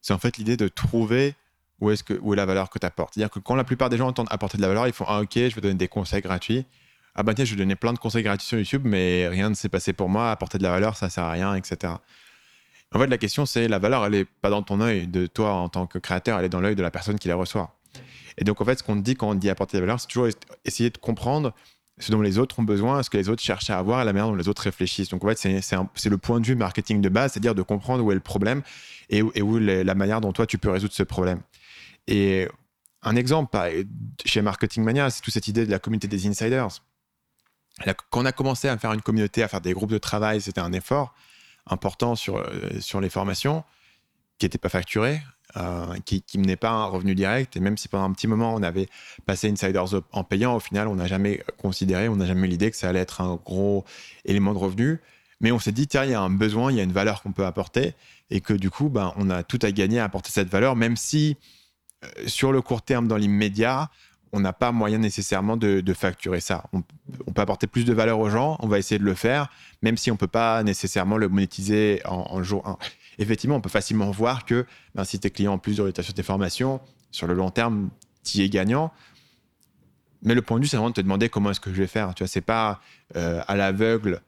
C'est 0.00 0.14
en 0.14 0.18
fait 0.18 0.36
l'idée 0.38 0.56
de 0.56 0.68
trouver 0.68 1.34
où 1.80 1.90
est, 1.90 2.02
que, 2.02 2.14
où 2.20 2.32
est 2.32 2.36
la 2.36 2.46
valeur 2.46 2.70
que 2.70 2.78
tu 2.78 2.86
apportes. 2.86 3.14
C'est-à-dire 3.14 3.30
que 3.30 3.38
quand 3.38 3.54
la 3.54 3.64
plupart 3.64 3.90
des 3.90 3.96
gens 3.96 4.08
entendent 4.08 4.28
apporter 4.30 4.56
de 4.56 4.62
la 4.62 4.68
valeur, 4.68 4.86
ils 4.86 4.92
font 4.92 5.04
Ah, 5.08 5.20
ok, 5.20 5.32
je 5.34 5.54
vais 5.54 5.60
donner 5.60 5.74
des 5.74 5.88
conseils 5.88 6.22
gratuits. 6.22 6.64
Ah, 7.14 7.22
bah 7.22 7.34
tiens, 7.34 7.44
je 7.44 7.50
vais 7.50 7.58
donner 7.58 7.76
plein 7.76 7.92
de 7.92 7.98
conseils 7.98 8.22
gratuits 8.22 8.46
sur 8.46 8.58
YouTube, 8.58 8.82
mais 8.84 9.26
rien 9.28 9.48
ne 9.48 9.54
s'est 9.54 9.68
passé 9.68 9.92
pour 9.92 10.08
moi. 10.08 10.30
Apporter 10.30 10.58
de 10.58 10.62
la 10.62 10.70
valeur, 10.70 10.96
ça 10.96 11.08
sert 11.08 11.24
à 11.24 11.32
rien, 11.32 11.54
etc. 11.54 11.94
En 12.94 12.98
fait, 12.98 13.06
la 13.06 13.18
question, 13.18 13.46
c'est 13.46 13.68
la 13.68 13.78
valeur, 13.78 14.04
elle 14.04 14.12
n'est 14.12 14.24
pas 14.24 14.50
dans 14.50 14.62
ton 14.62 14.80
œil 14.80 15.06
de 15.06 15.26
toi 15.26 15.52
en 15.52 15.68
tant 15.68 15.86
que 15.86 15.98
créateur, 15.98 16.38
elle 16.38 16.44
est 16.44 16.50
dans 16.50 16.60
l'œil 16.60 16.76
de 16.76 16.82
la 16.82 16.90
personne 16.90 17.18
qui 17.18 17.28
la 17.28 17.36
reçoit. 17.36 17.76
Et 18.38 18.44
donc, 18.44 18.60
en 18.60 18.64
fait, 18.64 18.78
ce 18.78 18.82
qu'on 18.82 18.96
dit 18.96 19.16
quand 19.16 19.30
on 19.30 19.34
dit 19.34 19.50
apporter 19.50 19.76
de 19.76 19.80
la 19.80 19.86
valeur, 19.86 20.00
c'est 20.00 20.08
toujours 20.08 20.28
essayer 20.64 20.90
de 20.90 20.98
comprendre 20.98 21.52
ce 21.98 22.12
dont 22.12 22.20
les 22.20 22.38
autres 22.38 22.58
ont 22.58 22.62
besoin, 22.62 23.02
ce 23.02 23.08
que 23.08 23.16
les 23.16 23.28
autres 23.28 23.42
cherchent 23.42 23.70
à 23.70 23.78
avoir 23.78 24.02
et 24.02 24.04
la 24.04 24.12
manière 24.12 24.28
dont 24.28 24.34
les 24.36 24.48
autres 24.48 24.62
réfléchissent. 24.62 25.08
Donc, 25.08 25.24
en 25.24 25.28
fait, 25.28 25.62
c'est 25.94 26.10
le 26.10 26.18
point 26.18 26.40
de 26.40 26.46
vue 26.46 26.54
marketing 26.54 27.00
de 27.00 27.08
base, 27.08 27.32
c'est-à-dire 27.32 27.54
de 27.54 27.62
comprendre 27.62 28.04
où 28.04 28.12
est 28.12 28.14
le 28.14 28.20
problème 28.20 28.62
et 29.08 29.22
où, 29.22 29.32
et 29.34 29.84
la 29.84 29.94
manière 29.94 30.20
dont 30.20 30.32
toi, 30.32 30.46
tu 30.46 30.58
peux 30.58 30.70
résoudre 30.70 30.92
ce 30.92 31.02
problème. 31.02 31.40
Et 32.06 32.48
un 33.02 33.16
exemple 33.16 33.56
chez 34.24 34.42
Marketing 34.42 34.84
Mania, 34.84 35.10
c'est 35.10 35.20
toute 35.20 35.34
cette 35.34 35.48
idée 35.48 35.66
de 35.66 35.70
la 35.70 35.78
communauté 35.78 36.08
des 36.08 36.26
insiders. 36.26 36.68
Quand 37.84 38.22
on 38.22 38.24
a 38.24 38.32
commencé 38.32 38.68
à 38.68 38.78
faire 38.78 38.92
une 38.92 39.02
communauté, 39.02 39.42
à 39.42 39.48
faire 39.48 39.60
des 39.60 39.72
groupes 39.72 39.90
de 39.90 39.98
travail, 39.98 40.40
c'était 40.40 40.60
un 40.60 40.72
effort 40.72 41.14
important 41.66 42.14
sur, 42.14 42.36
euh, 42.36 42.80
sur 42.80 43.00
les 43.00 43.10
formations 43.10 43.64
qui 44.38 44.46
n'étaient 44.46 44.58
pas 44.58 44.68
facturées, 44.68 45.20
euh, 45.56 45.96
qui, 46.04 46.22
qui 46.22 46.38
menait 46.38 46.56
pas 46.56 46.70
un 46.70 46.86
revenu 46.86 47.14
direct. 47.14 47.56
Et 47.56 47.60
même 47.60 47.76
si 47.76 47.88
pendant 47.88 48.04
un 48.04 48.12
petit 48.12 48.28
moment 48.28 48.54
on 48.54 48.62
avait 48.62 48.88
passé 49.26 49.50
Insiders 49.50 50.02
en 50.12 50.24
payant, 50.24 50.54
au 50.54 50.60
final 50.60 50.88
on 50.88 50.94
n'a 50.96 51.06
jamais 51.06 51.42
considéré, 51.58 52.08
on 52.08 52.16
n'a 52.16 52.26
jamais 52.26 52.46
eu 52.46 52.50
l'idée 52.50 52.70
que 52.70 52.76
ça 52.76 52.88
allait 52.88 53.00
être 53.00 53.20
un 53.20 53.36
gros 53.36 53.84
élément 54.24 54.52
de 54.54 54.58
revenu. 54.58 55.00
Mais 55.40 55.52
on 55.52 55.58
s'est 55.58 55.72
dit, 55.72 55.86
tiens, 55.86 56.04
il 56.04 56.10
y 56.10 56.14
a 56.14 56.20
un 56.20 56.30
besoin, 56.30 56.72
il 56.72 56.78
y 56.78 56.80
a 56.80 56.82
une 56.82 56.92
valeur 56.92 57.22
qu'on 57.22 57.32
peut 57.32 57.44
apporter, 57.44 57.94
et 58.30 58.40
que 58.40 58.54
du 58.54 58.70
coup, 58.70 58.88
ben, 58.88 59.12
on 59.16 59.28
a 59.28 59.42
tout 59.42 59.58
à 59.60 59.70
gagner 59.70 60.00
à 60.00 60.04
apporter 60.04 60.30
cette 60.30 60.48
valeur, 60.48 60.76
même 60.76 60.96
si 60.96 61.36
sur 62.26 62.52
le 62.52 62.62
court 62.62 62.82
terme, 62.82 63.08
dans 63.08 63.16
l'immédiat, 63.16 63.90
on 64.32 64.40
n'a 64.40 64.52
pas 64.52 64.72
moyen 64.72 64.98
nécessairement 64.98 65.56
de, 65.56 65.82
facturer 65.94 66.40
ça. 66.40 66.64
On, 66.72 66.82
peut 66.82 67.42
apporter 67.42 67.66
plus 67.66 67.84
de 67.84 67.92
valeur 67.92 68.18
aux 68.18 68.30
gens, 68.30 68.56
on 68.60 68.68
va 68.68 68.78
essayer 68.78 68.98
de 68.98 69.04
le 69.04 69.14
faire, 69.14 69.48
même 69.82 69.96
si 69.96 70.10
on 70.10 70.14
ne 70.14 70.18
peut 70.18 70.26
pas 70.26 70.62
nécessairement 70.62 71.16
le 71.16 71.28
monétiser 71.28 72.02
en, 72.04 72.42
jour 72.42 72.66
1. 72.66 72.78
Effectivement, 73.18 73.56
on 73.56 73.60
peut 73.60 73.70
facilement 73.70 74.10
voir 74.10 74.44
que 74.44 74.66
ben, 74.94 75.04
si 75.04 75.18
tes 75.18 75.30
clients 75.30 75.54
ont 75.54 75.58
plus 75.58 75.76
de 75.76 76.02
sur 76.02 76.14
tes 76.14 76.22
formations, 76.22 76.80
sur 77.10 77.26
le 77.26 77.34
long 77.34 77.50
terme, 77.50 77.88
tu 78.24 78.42
es 78.42 78.48
gagnant. 78.48 78.92
Mais 80.22 80.34
le 80.34 80.42
point 80.42 80.58
de 80.58 80.64
vue, 80.64 80.68
c'est 80.68 80.76
vraiment 80.76 80.90
de 80.90 80.94
te 80.94 81.00
demander 81.00 81.28
comment 81.28 81.50
est-ce 81.50 81.60
que 81.60 81.72
je 81.72 81.76
vais 81.76 81.86
faire. 81.86 82.14
Tu 82.14 82.24
vois, 82.24 82.28
c'est 82.28 82.40
pas 82.40 82.80
euh, 83.16 83.40
à 83.46 83.56
l'aveugle 83.56 84.20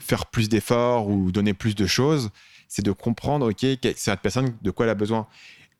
faire 0.00 0.26
plus 0.26 0.48
d'efforts 0.48 1.08
ou 1.08 1.30
donner 1.32 1.54
plus 1.54 1.74
de 1.74 1.86
choses. 1.86 2.30
C'est 2.68 2.84
de 2.84 2.92
comprendre, 2.92 3.50
OK, 3.50 3.66
cette 3.96 4.20
personne, 4.20 4.54
de 4.62 4.70
quoi 4.70 4.86
elle 4.86 4.90
a 4.90 4.94
besoin. 4.94 5.26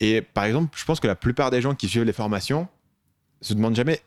Et 0.01 0.23
par 0.23 0.45
exemple, 0.45 0.77
je 0.79 0.85
pense 0.85 1.01
que 1.01 1.07
la 1.07 1.17
plupart 1.17 1.51
des 1.51 1.61
gens 1.61 1.75
qui 1.75 1.89
suivent 1.89 2.05
les 2.05 2.13
formations 2.13 2.69
se 3.41 3.55
demandent 3.55 3.77
jamais 3.77 4.01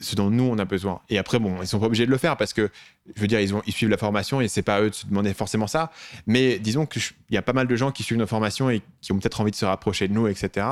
ce 0.00 0.14
dont 0.14 0.30
nous 0.30 0.44
on 0.44 0.58
a 0.58 0.64
besoin. 0.64 1.00
Et 1.08 1.18
après, 1.18 1.38
bon, 1.38 1.60
ils 1.60 1.66
sont 1.66 1.80
pas 1.80 1.86
obligés 1.86 2.06
de 2.06 2.10
le 2.10 2.18
faire 2.18 2.36
parce 2.36 2.52
que, 2.52 2.70
je 3.14 3.20
veux 3.20 3.26
dire, 3.26 3.40
ils, 3.40 3.72
suivent 3.72 3.88
la 3.88 3.96
formation 3.96 4.40
et 4.40 4.48
c'est 4.48 4.62
pas 4.62 4.76
à 4.76 4.80
eux 4.80 4.90
de 4.90 4.94
se 4.94 5.06
demander 5.06 5.34
forcément 5.34 5.66
ça. 5.66 5.90
Mais 6.26 6.58
disons 6.58 6.86
qu'il 6.86 7.02
y 7.30 7.36
a 7.36 7.42
pas 7.42 7.52
mal 7.52 7.66
de 7.66 7.76
gens 7.76 7.90
qui 7.90 8.02
suivent 8.02 8.18
nos 8.18 8.26
formations 8.26 8.70
et 8.70 8.82
qui 9.00 9.12
ont 9.12 9.18
peut-être 9.18 9.40
envie 9.40 9.50
de 9.50 9.56
se 9.56 9.64
rapprocher 9.64 10.06
de 10.08 10.12
nous, 10.12 10.28
etc. 10.28 10.66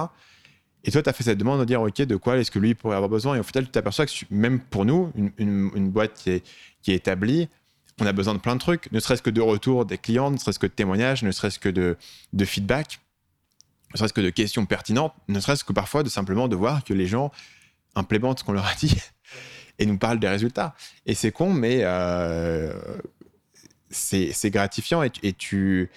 Et 0.84 0.92
toi, 0.92 1.02
tu 1.02 1.08
as 1.08 1.12
fait 1.12 1.24
cette 1.24 1.38
demande 1.38 1.58
de 1.60 1.64
dire, 1.64 1.82
OK, 1.82 2.00
de 2.00 2.16
quoi 2.16 2.36
est-ce 2.38 2.50
que 2.50 2.60
lui 2.60 2.74
pourrait 2.74 2.94
avoir 2.94 3.10
besoin? 3.10 3.34
Et 3.34 3.40
au 3.40 3.42
final, 3.42 3.64
tu 3.64 3.70
t'aperçois 3.70 4.06
que 4.06 4.12
même 4.30 4.60
pour 4.60 4.84
nous, 4.84 5.12
une, 5.38 5.90
boîte 5.90 6.12
qui 6.14 6.30
est, 6.30 6.94
établie, 6.94 7.48
on 8.00 8.06
a 8.06 8.12
besoin 8.12 8.34
de 8.34 8.38
plein 8.38 8.54
de 8.54 8.60
trucs, 8.60 8.92
ne 8.92 9.00
serait-ce 9.00 9.22
que 9.22 9.30
de 9.30 9.40
retour 9.40 9.86
des 9.86 9.98
clients, 9.98 10.30
ne 10.30 10.36
serait-ce 10.36 10.60
que 10.60 10.66
de 10.66 10.72
témoignages, 10.72 11.24
ne 11.24 11.32
serait-ce 11.32 11.58
que 11.58 11.68
de 11.68 12.44
feedback 12.44 13.00
ne 13.92 13.98
serait-ce 13.98 14.12
que 14.12 14.20
de 14.20 14.30
questions 14.30 14.66
pertinentes, 14.66 15.14
ne 15.28 15.40
serait-ce 15.40 15.64
que 15.64 15.72
parfois 15.72 16.02
de 16.02 16.08
simplement 16.08 16.48
de 16.48 16.56
voir 16.56 16.84
que 16.84 16.94
les 16.94 17.06
gens 17.06 17.30
implémentent 17.94 18.40
ce 18.40 18.44
qu'on 18.44 18.52
leur 18.52 18.66
a 18.66 18.74
dit 18.74 18.96
et 19.78 19.86
nous 19.86 19.98
parlent 19.98 20.18
des 20.18 20.28
résultats. 20.28 20.74
Et 21.06 21.14
c'est 21.14 21.32
con, 21.32 21.52
mais 21.52 21.80
euh, 21.82 22.72
c'est 23.90 24.50
gratifiant 24.50 25.02
et, 25.02 25.10
tu 25.32 25.90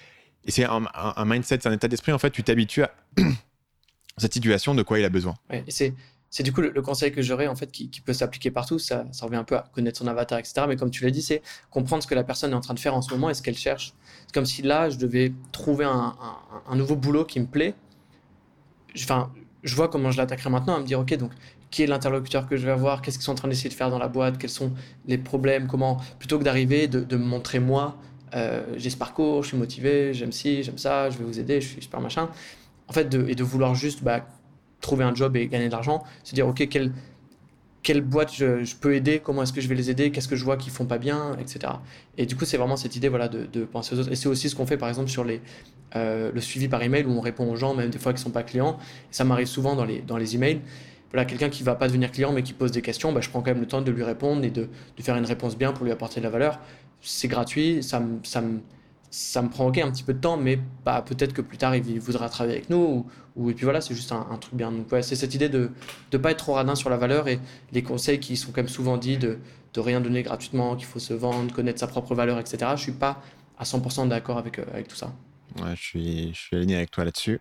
c'est 0.48 0.66
un, 0.66 1.26
mindset, 1.26 1.60
c'est 1.62 1.68
un 1.68 1.74
état 1.74 1.88
d'esprit. 1.88 2.12
En 2.12 2.18
fait, 2.18 2.32
tu 2.32 2.44
t'habitues 2.44 2.84
à 2.84 2.92
cette 4.18 4.34
situation 4.34 4.74
de 4.74 4.84
quoi 4.84 5.00
il 5.00 5.06
a 5.06 5.10
besoin. 5.10 5.36
c'est 5.68 5.94
c'est 6.30 6.43
du 6.43 6.53
coup 6.53 6.61
le, 6.61 6.82
conseil 6.82 7.11
que 7.11 7.21
j'aurais 7.21 7.47
en 7.47 7.55
fait 7.55 7.71
qui, 7.71 7.89
peut 8.05 8.13
s'appliquer 8.13 8.51
partout. 8.51 8.77
Ça, 8.80 9.05
revient 9.21 9.38
un 9.38 9.43
peu 9.43 9.55
à 9.55 9.69
connaître 9.73 9.97
son 9.97 10.07
avatar, 10.07 10.38
etc. 10.38 10.65
Mais 10.67 10.75
comme 10.75 10.91
tu 10.91 11.03
l'as 11.03 11.11
dit, 11.11 11.21
c'est 11.21 11.41
comprendre 11.71 12.03
ce 12.03 12.07
que 12.07 12.15
la 12.15 12.23
personne 12.23 12.51
est 12.51 12.55
en 12.55 12.61
train 12.61 12.73
de 12.73 12.80
faire 12.80 12.95
en 12.95 13.01
ce 13.01 13.11
moment 13.11 13.30
et 13.30 13.34
ce 13.34 13.41
qu'elle 13.41 13.57
cherche. 13.57 13.93
C'est 14.27 14.34
comme 14.34 14.45
si 14.45 14.61
là, 14.61 14.89
je 14.89 14.97
devais 14.97 15.34
trouver 15.51 15.86
un, 15.86 16.15
nouveau 16.75 16.95
boulot 16.95 17.25
qui 17.25 17.39
me 17.39 17.47
plaît. 17.47 17.73
Enfin, 18.95 19.32
je 19.63 19.75
vois 19.75 19.88
comment 19.88 20.11
je 20.11 20.17
l'attaquerai 20.17 20.49
maintenant 20.49 20.75
à 20.75 20.80
me 20.80 20.86
dire, 20.86 20.99
ok, 20.99 21.15
donc 21.15 21.32
qui 21.71 21.84
est 21.84 21.88
l'interlocuteur 21.88 22.47
que 22.47 22.57
je 22.57 22.65
vais 22.65 22.71
avoir, 22.71 23.01
qu'est-ce 23.01 23.17
qu'ils 23.17 23.25
sont 23.25 23.32
en 23.32 23.36
train 23.36 23.47
d'essayer 23.47 23.69
de 23.69 23.75
faire 23.75 23.91
dans 23.91 23.99
la 23.99 24.07
boîte, 24.07 24.39
quels 24.39 24.49
sont 24.49 24.73
les 25.05 25.19
problèmes, 25.19 25.67
comment, 25.67 25.97
plutôt 26.17 26.39
que 26.39 26.43
d'arriver, 26.43 26.88
de, 26.88 27.15
me 27.15 27.23
montrer 27.23 27.59
moi, 27.59 27.97
euh, 28.34 28.63
j'ai 28.75 28.89
ce 28.89 28.97
parcours, 28.97 29.43
je 29.43 29.49
suis 29.49 29.57
motivé, 29.57 30.13
j'aime 30.15 30.32
ci, 30.32 30.63
j'aime 30.63 30.80
ça, 30.80 31.11
je 31.11 31.19
vais 31.19 31.25
vous 31.25 31.39
aider, 31.39 31.61
je 31.61 31.67
suis 31.67 31.82
super 31.82 32.01
machin. 32.01 32.30
En 32.88 32.93
fait, 32.93 33.13
et 33.13 33.36
de 33.36 33.43
vouloir 33.43 33.75
juste 33.75 34.03
bah, 34.03 34.25
trouver 34.82 35.03
un 35.03 35.13
job 35.13 35.36
et 35.36 35.47
gagner 35.47 35.67
de 35.67 35.71
l'argent, 35.71 36.03
se 36.23 36.36
dire, 36.36 36.47
OK, 36.47 36.67
quelle, 36.69 36.91
quelle 37.84 38.01
boîte 38.01 38.34
je, 38.34 38.75
peux 38.75 38.95
aider, 38.95 39.19
comment 39.19 39.43
est-ce 39.43 39.53
que 39.53 39.61
je 39.61 39.67
vais 39.67 39.75
les 39.75 39.89
aider, 39.89 40.11
qu'est-ce 40.11 40.27
que 40.27 40.36
je 40.36 40.43
vois 40.43 40.57
qu'ils 40.57 40.71
font 40.71 40.86
pas 40.86 40.97
bien, 40.97 41.38
etc. 41.39 41.73
Et 42.17 42.25
du 42.25 42.36
coup, 42.36 42.45
c'est 42.45 42.57
vraiment 42.57 42.77
cette 42.77 42.95
idée 42.95 43.09
voilà, 43.09 43.27
de, 43.27 43.65
penser 43.65 43.95
aux 43.95 43.99
autres. 43.99 44.11
Et 44.11 44.15
c'est 44.15 44.27
aussi 44.27 44.49
ce 44.49 44.55
qu'on 44.55 44.65
fait, 44.65 44.77
par 44.77 44.89
exemple, 44.89 45.09
sur 45.09 45.23
les, 45.23 45.41
euh, 45.95 46.32
le 46.34 46.41
suivi 46.41 46.67
par 46.67 46.84
email, 46.84 47.05
où 47.05 47.11
on 47.11 47.21
répond 47.21 47.49
aux 47.49 47.55
gens, 47.55 47.73
même 47.73 47.89
des 47.89 47.99
fois 47.99 48.13
qui 48.13 48.21
sont 48.21 48.32
pas 48.32 48.43
clients. 48.43 48.77
ça 49.11 49.23
m'arrive 49.23 49.47
souvent 49.47 49.75
dans 49.75 49.86
les, 49.86 50.01
dans 50.01 50.17
les 50.17 50.36
emails. 50.36 50.61
Voilà, 51.11 51.25
quelqu'un 51.25 51.49
qui 51.49 51.63
va 51.63 51.73
pas 51.73 51.88
devenir 51.88 52.11
client, 52.11 52.32
mais 52.32 52.43
qui 52.43 52.53
pose 52.53 52.71
des 52.71 52.84
questions, 52.84 53.11
bah, 53.11 53.21
je 53.21 53.30
prends 53.30 53.41
quand 53.41 53.51
même 53.51 53.61
le 53.61 53.67
temps 53.67 53.82
de 53.82 53.91
lui 53.91 54.03
répondre 54.03 54.43
et 54.43 54.51
de, 54.51 54.69
de 54.97 55.03
faire 55.03 55.15
une 55.15 55.25
réponse 55.25 55.57
bien 55.57 55.71
pour 55.71 55.86
lui 55.86 55.91
apporter 55.91 56.19
de 56.19 56.25
la 56.25 56.30
valeur. 56.30 56.59
C'est 57.01 57.27
gratuit, 57.27 57.82
ça 57.82 57.99
me... 57.99 58.19
Ça 58.23 58.41
me 58.41 58.59
ça 59.12 59.41
me 59.41 59.49
prend 59.49 59.68
ok 59.68 59.80
un 59.80 59.91
petit 59.91 60.03
peu 60.03 60.14
de 60.14 60.20
temps, 60.20 60.38
mais 60.38 60.60
bah, 60.86 61.01
peut-être 61.01 61.34
que 61.34 61.41
plus 61.41 61.57
tard 61.57 61.76
il 61.76 61.99
voudra 61.99 62.30
travailler 62.30 62.57
avec 62.57 62.70
nous. 62.70 63.07
Ou, 63.36 63.49
et 63.49 63.53
puis 63.53 63.64
voilà, 63.64 63.82
c'est 63.82 63.95
juste 63.95 64.12
un, 64.12 64.38
truc 64.39 64.53
bien. 64.53 64.72
Donc 64.72 64.91
ouais, 64.91 65.01
c'est 65.01 65.16
cette 65.16 65.34
idée 65.34 65.49
de 65.49 65.72
ne 66.14 66.18
pas 66.18 66.32
être 66.32 66.38
trop 66.38 66.53
radin 66.53 66.76
sur 66.76 66.89
la 66.89 66.97
valeur 66.97 67.28
et 67.28 67.39
les 67.72 67.84
conseils 67.84 68.20
qui 68.20 68.38
sont 68.38 68.51
quand 68.51 68.62
même 68.62 68.68
souvent 68.68 68.97
dit 68.97 69.18
de, 69.18 69.39
de 69.74 69.80
rien 69.80 70.01
donner 70.01 70.22
gratuitement, 70.24 70.76
qu'il 70.76 70.86
faut 70.86 70.99
se 70.99 71.14
vendre, 71.14 71.51
connaître 71.53 71.80
sa 71.80 71.88
propre 71.88 72.14
valeur, 72.14 72.39
etc. 72.39 72.72
Je 72.76 72.82
suis 72.82 72.91
pas 72.91 73.22
à 73.57 73.64
100% 73.64 74.07
d'accord 74.07 74.38
avec, 74.38 74.60
euh, 74.60 74.66
avec 74.72 74.88
tout 74.88 74.95
ça. 74.95 75.14
Ouais, 75.60 75.76
je 75.76 75.82
suis, 75.82 76.34
je 76.34 76.39
suis 76.39 76.55
aligné 76.55 76.76
avec 76.76 76.91
toi 76.91 77.03
là-dessus. 77.03 77.39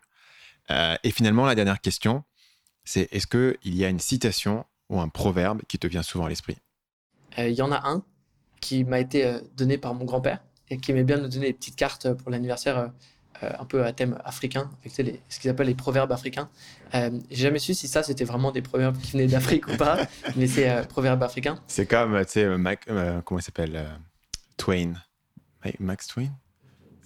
Euh, 0.70 0.96
et 1.02 1.10
finalement, 1.10 1.46
la 1.46 1.54
dernière 1.54 1.80
question, 1.80 2.24
c'est 2.84 3.08
est-ce 3.12 3.26
qu'il 3.26 3.74
y 3.76 3.84
a 3.84 3.88
une 3.88 3.98
citation 3.98 4.64
ou 4.88 5.00
un 5.00 5.08
proverbe 5.08 5.62
qui 5.68 5.78
te 5.78 5.86
vient 5.86 6.02
souvent 6.02 6.26
à 6.26 6.28
l'esprit? 6.30 6.56
Euh, 7.38 7.48
Il 7.48 7.54
y 7.54 7.62
en 7.62 7.72
a 7.72 7.86
un 7.86 8.02
qui 8.60 8.84
m'a 8.84 9.00
été 9.00 9.38
donné 9.56 9.78
par 9.78 9.94
mon 9.94 10.04
grand-père 10.04 10.40
et 10.70 10.78
qui 10.78 10.90
aimait 10.90 11.04
bien 11.04 11.18
nous 11.18 11.28
donner 11.28 11.48
des 11.48 11.52
petites 11.52 11.76
cartes 11.76 12.12
pour 12.14 12.30
l'anniversaire 12.30 12.78
euh, 12.78 12.86
euh, 13.42 13.50
un 13.58 13.64
peu 13.64 13.84
à 13.84 13.92
thème 13.92 14.18
africain, 14.24 14.70
avec 14.80 14.96
les, 14.98 15.20
ce 15.28 15.38
qu'ils 15.38 15.50
appellent 15.50 15.68
les 15.68 15.74
proverbes 15.74 16.10
africains. 16.12 16.48
Euh, 16.94 17.10
j'ai 17.30 17.44
jamais 17.44 17.60
su 17.60 17.74
si 17.74 17.86
ça 17.86 18.02
c'était 18.02 18.24
vraiment 18.24 18.50
des 18.50 18.62
proverbes 18.62 18.98
qui 18.98 19.12
venaient 19.12 19.26
d'Afrique 19.26 19.68
ou 19.68 19.76
pas, 19.76 19.98
mais 20.36 20.46
c'est 20.46 20.88
proverbes 20.88 21.22
africains. 21.22 21.58
C'est 21.66 21.86
comme, 21.86 22.18
tu 22.24 22.32
sais, 22.32 22.48
comment 23.24 23.38
il 23.38 23.42
s'appelle 23.42 23.86
Twain. 24.56 24.94
Max 25.78 26.06
Twain? 26.06 26.30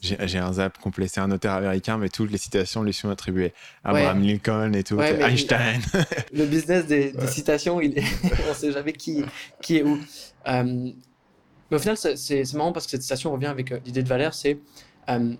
J'ai 0.01 0.39
un 0.39 0.53
zap 0.53 0.79
complet. 0.79 1.07
C'est 1.07 1.21
un 1.21 1.31
auteur 1.31 1.55
américain, 1.55 1.97
mais 1.97 2.09
toutes 2.09 2.33
les 2.33 2.39
citations 2.39 2.83
lui 2.83 2.93
sont 2.93 3.09
attribuées. 3.09 3.53
Abraham 3.85 4.21
Lincoln 4.21 4.73
et 4.73 4.83
tout. 4.83 5.01
Einstein. 5.01 5.81
Le, 6.33 6.45
business 6.47 6.87
des, 6.87 7.15
citations, 7.29 7.81
il 7.81 7.99
est... 7.99 8.05
on 8.47 8.49
ne 8.49 8.55
sait 8.55 8.73
jamais 8.73 8.93
qui, 8.95 9.25
qui 9.61 9.77
est 9.79 9.83
où. 9.85 10.01
Mais 11.73 11.79
au 11.79 11.81
final, 11.81 11.97
c'est 11.97 12.53
marrant 12.53 12.71
parce 12.71 12.85
que 12.85 12.91
cette 12.91 13.01
citation 13.01 13.33
revient 13.33 13.47
avec 13.47 13.73
euh, 13.73 13.79
l'idée 13.87 14.03
de 14.03 14.09
Valère, 14.09 14.35
c'est 14.35 14.59
euh, 15.09 15.35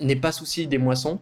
n'est 0.00 0.14
pas 0.14 0.30
souci 0.30 0.68
des 0.68 0.78
moissons, 0.78 1.18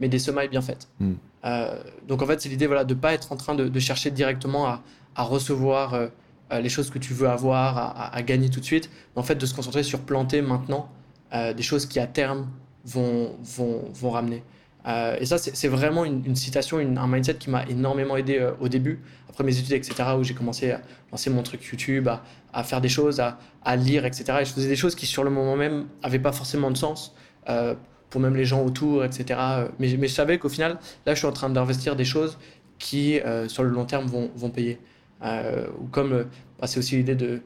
mais 0.00 0.08
des 0.08 0.18
semailles 0.18 0.48
bien 0.48 0.60
faites. 0.60 0.88
Hmm. 0.98 1.12
Euh, 1.44 1.80
donc 2.08 2.20
en 2.20 2.26
fait, 2.26 2.40
c'est 2.40 2.48
l'idée 2.48 2.66
voilà, 2.66 2.82
de 2.82 2.94
ne 2.94 2.98
pas 2.98 3.14
être 3.14 3.30
en 3.30 3.36
train 3.36 3.54
de, 3.54 3.78
chercher 3.78 4.10
directement 4.10 4.66
à, 4.66 4.82
recevoir 5.22 6.08
les 6.50 6.68
choses 6.68 6.90
que 6.90 6.98
tu 6.98 7.14
veux 7.14 7.28
avoir, 7.28 8.12
à, 8.12 8.22
gagner 8.22 8.50
tout 8.50 8.58
de 8.58 8.64
suite, 8.64 8.90
mais 9.14 9.20
en 9.20 9.24
fait 9.24 9.36
de 9.36 9.46
se 9.46 9.54
concentrer 9.54 9.82
sur 9.82 10.00
planter 10.00 10.42
maintenant 10.42 10.88
des 11.32 11.62
choses 11.62 11.86
qui 11.86 12.00
à 12.00 12.06
terme 12.06 12.48
vont, 12.84 13.36
vont, 13.42 13.84
vont 13.92 14.10
ramener. 14.10 14.42
Et 14.86 15.26
ça, 15.26 15.38
c'est 15.38 15.68
vraiment 15.68 16.04
une, 16.04 16.34
citation, 16.34 16.78
un 16.78 17.06
mindset 17.06 17.34
qui 17.34 17.50
m'a 17.50 17.64
énormément 17.66 18.16
aidé 18.16 18.50
au 18.60 18.68
début, 18.68 19.00
après 19.28 19.44
mes 19.44 19.56
études, 19.56 19.72
etc., 19.72 19.94
où 20.18 20.24
j'ai 20.24 20.34
commencé 20.34 20.72
à 20.72 20.80
lancer 21.10 21.30
mon 21.30 21.42
truc 21.42 21.64
YouTube, 21.64 22.08
à, 22.52 22.64
faire 22.64 22.80
des 22.80 22.88
choses, 22.88 23.20
à, 23.20 23.76
lire, 23.76 24.04
etc. 24.04 24.24
Et 24.40 24.44
je 24.44 24.52
faisais 24.52 24.68
des 24.68 24.76
choses 24.76 24.94
qui, 24.94 25.06
sur 25.06 25.22
le 25.24 25.30
moment 25.30 25.56
même, 25.56 25.86
n'avaient 26.02 26.18
pas 26.18 26.32
forcément 26.32 26.70
de 26.70 26.76
sens 26.76 27.14
pour 28.10 28.20
même 28.20 28.36
les 28.36 28.44
gens 28.44 28.62
autour, 28.62 29.04
etc. 29.04 29.38
Mais, 29.78 29.88
je 29.88 30.06
savais 30.08 30.38
qu'au 30.38 30.48
final, 30.48 30.78
là, 31.06 31.14
je 31.14 31.18
suis 31.18 31.28
en 31.28 31.32
train 31.32 31.48
d'investir 31.48 31.94
des 31.94 32.04
choses 32.04 32.38
qui, 32.78 33.20
sur 33.46 33.62
le 33.62 33.70
long 33.70 33.84
terme, 33.84 34.06
vont, 34.06 34.30
vont 34.34 34.50
payer. 34.50 34.80
ou 35.22 35.86
comme, 35.92 36.26
bah, 36.60 36.66
c'est 36.66 36.78
aussi 36.78 36.96
l'idée 36.96 37.14
de 37.14 37.40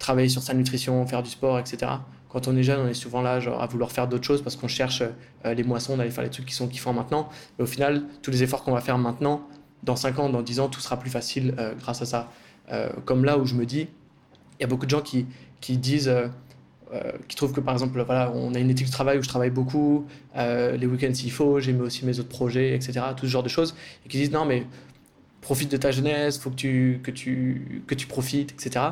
travailler 0.00 0.28
sur 0.28 0.42
sa 0.42 0.54
nutrition, 0.54 1.06
faire 1.06 1.22
du 1.22 1.30
sport, 1.30 1.60
etc. 1.60 1.92
Quand 2.30 2.46
on 2.46 2.56
est 2.56 2.62
jeune, 2.62 2.80
on 2.80 2.88
est 2.88 2.94
souvent 2.94 3.22
là 3.22 3.40
genre, 3.40 3.60
à 3.60 3.66
vouloir 3.66 3.90
faire 3.90 4.06
d'autres 4.06 4.24
choses 4.24 4.42
parce 4.42 4.56
qu'on 4.56 4.68
cherche 4.68 5.02
euh, 5.44 5.54
les 5.54 5.64
moissons, 5.64 5.96
d'aller 5.96 6.10
faire 6.10 6.24
les 6.24 6.30
trucs 6.30 6.46
qui 6.46 6.54
sont 6.54 6.68
kiffants 6.68 6.92
maintenant. 6.92 7.28
Mais 7.58 7.64
au 7.64 7.66
final, 7.66 8.04
tous 8.22 8.30
les 8.30 8.42
efforts 8.42 8.62
qu'on 8.62 8.72
va 8.72 8.80
faire 8.80 8.98
maintenant, 8.98 9.42
dans 9.82 9.96
5 9.96 10.18
ans, 10.20 10.28
dans 10.28 10.42
10 10.42 10.60
ans, 10.60 10.68
tout 10.68 10.80
sera 10.80 10.98
plus 10.98 11.10
facile 11.10 11.54
euh, 11.58 11.74
grâce 11.74 12.02
à 12.02 12.06
ça. 12.06 12.30
Euh, 12.70 12.88
comme 13.04 13.24
là 13.24 13.36
où 13.36 13.46
je 13.46 13.54
me 13.54 13.66
dis, 13.66 13.88
il 14.58 14.62
y 14.62 14.64
a 14.64 14.68
beaucoup 14.68 14.86
de 14.86 14.90
gens 14.90 15.00
qui, 15.00 15.26
qui 15.60 15.76
disent, 15.76 16.12
qui 17.28 17.36
trouvent 17.36 17.52
que 17.52 17.60
par 17.60 17.72
exemple, 17.72 18.02
voilà, 18.02 18.30
on 18.34 18.54
a 18.54 18.58
une 18.58 18.68
éthique 18.68 18.88
de 18.88 18.92
travail 18.92 19.18
où 19.18 19.22
je 19.22 19.28
travaille 19.28 19.50
beaucoup, 19.50 20.06
les 20.36 20.86
week-ends 20.86 21.14
s'il 21.14 21.32
faut, 21.32 21.60
j'aime 21.60 21.80
aussi 21.80 22.04
mes 22.04 22.18
autres 22.20 22.28
projets, 22.28 22.74
etc. 22.74 23.00
Tout 23.16 23.24
ce 23.24 23.30
genre 23.30 23.42
de 23.42 23.48
choses. 23.48 23.74
Et 24.04 24.08
qui 24.10 24.18
disent, 24.18 24.32
non, 24.32 24.44
mais 24.44 24.66
profite 25.40 25.70
de 25.70 25.78
ta 25.78 25.90
jeunesse, 25.90 26.38
faut 26.38 26.50
que 26.50 26.56
tu, 26.56 27.00
que 27.02 27.10
tu, 27.10 27.82
que 27.86 27.94
tu 27.94 28.06
profites, 28.06 28.52
etc. 28.52 28.84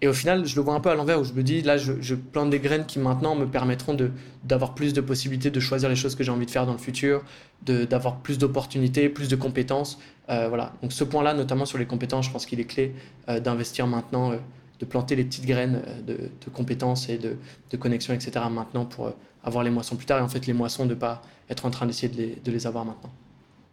Et 0.00 0.06
au 0.06 0.12
final, 0.12 0.46
je 0.46 0.54
le 0.54 0.62
vois 0.62 0.74
un 0.74 0.80
peu 0.80 0.90
à 0.90 0.94
l'envers 0.94 1.20
où 1.20 1.24
je 1.24 1.32
me 1.32 1.42
dis, 1.42 1.60
là, 1.62 1.76
je, 1.76 2.14
plante 2.14 2.50
des 2.50 2.60
graines 2.60 2.86
qui 2.86 3.00
maintenant 3.00 3.34
me 3.34 3.46
permettront 3.46 3.96
d'avoir 4.44 4.74
plus 4.74 4.92
de 4.92 5.00
possibilités 5.00 5.50
de 5.50 5.60
choisir 5.60 5.88
les 5.88 5.96
choses 5.96 6.14
que 6.14 6.22
j'ai 6.22 6.30
envie 6.30 6.46
de 6.46 6.50
faire 6.50 6.66
dans 6.66 6.72
le 6.72 6.78
futur, 6.78 7.24
d'avoir 7.62 8.18
plus 8.18 8.38
d'opportunités, 8.38 9.08
plus 9.08 9.28
de 9.28 9.34
compétences. 9.34 9.98
Euh, 10.28 10.48
voilà. 10.48 10.72
Donc 10.82 10.92
ce 10.92 11.02
point-là, 11.02 11.34
notamment 11.34 11.64
sur 11.64 11.78
les 11.78 11.86
compétences, 11.86 12.26
je 12.26 12.30
pense 12.30 12.46
qu'il 12.46 12.60
est 12.60 12.64
clé 12.64 12.94
euh, 13.28 13.40
d'investir 13.40 13.88
maintenant, 13.88 14.32
euh, 14.32 14.36
de 14.78 14.84
planter 14.84 15.16
les 15.16 15.24
petites 15.24 15.46
graines 15.46 15.82
de, 16.06 16.30
compétences 16.52 17.08
et 17.08 17.18
de, 17.18 17.36
connexions, 17.76 18.14
etc. 18.14 18.44
maintenant 18.48 18.84
pour 18.84 19.12
avoir 19.42 19.64
les 19.64 19.70
moissons 19.70 19.96
plus 19.96 20.06
tard. 20.06 20.18
Et 20.20 20.22
en 20.22 20.28
fait, 20.28 20.46
les 20.46 20.52
moissons, 20.52 20.84
de 20.84 20.90
ne 20.90 20.94
pas 20.94 21.22
être 21.50 21.66
en 21.66 21.70
train 21.70 21.86
d'essayer 21.86 22.38
de 22.44 22.52
les 22.52 22.66
avoir 22.68 22.84
maintenant. 22.84 23.10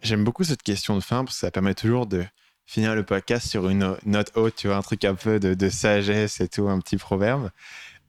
J'aime 0.02 0.24
beaucoup 0.24 0.44
cette 0.44 0.64
question 0.64 0.96
de 0.96 1.02
fin 1.02 1.24
parce 1.24 1.36
que 1.36 1.42
ça 1.42 1.52
permet 1.52 1.74
toujours 1.74 2.06
de 2.06 2.26
finir 2.66 2.96
le 2.96 3.04
podcast 3.04 3.48
sur 3.48 3.70
une 3.70 3.96
note 4.06 4.32
haute, 4.36 4.56
tu 4.56 4.68
vois, 4.68 4.78
un 4.78 4.82
truc 4.82 5.06
un 5.06 5.16
peu 5.16 5.40
de, 5.40 5.70
sagesse 5.70 6.42
et 6.42 6.48
tout, 6.48 6.68
un 6.68 6.80
petit 6.80 6.98
proverbe. 6.98 7.50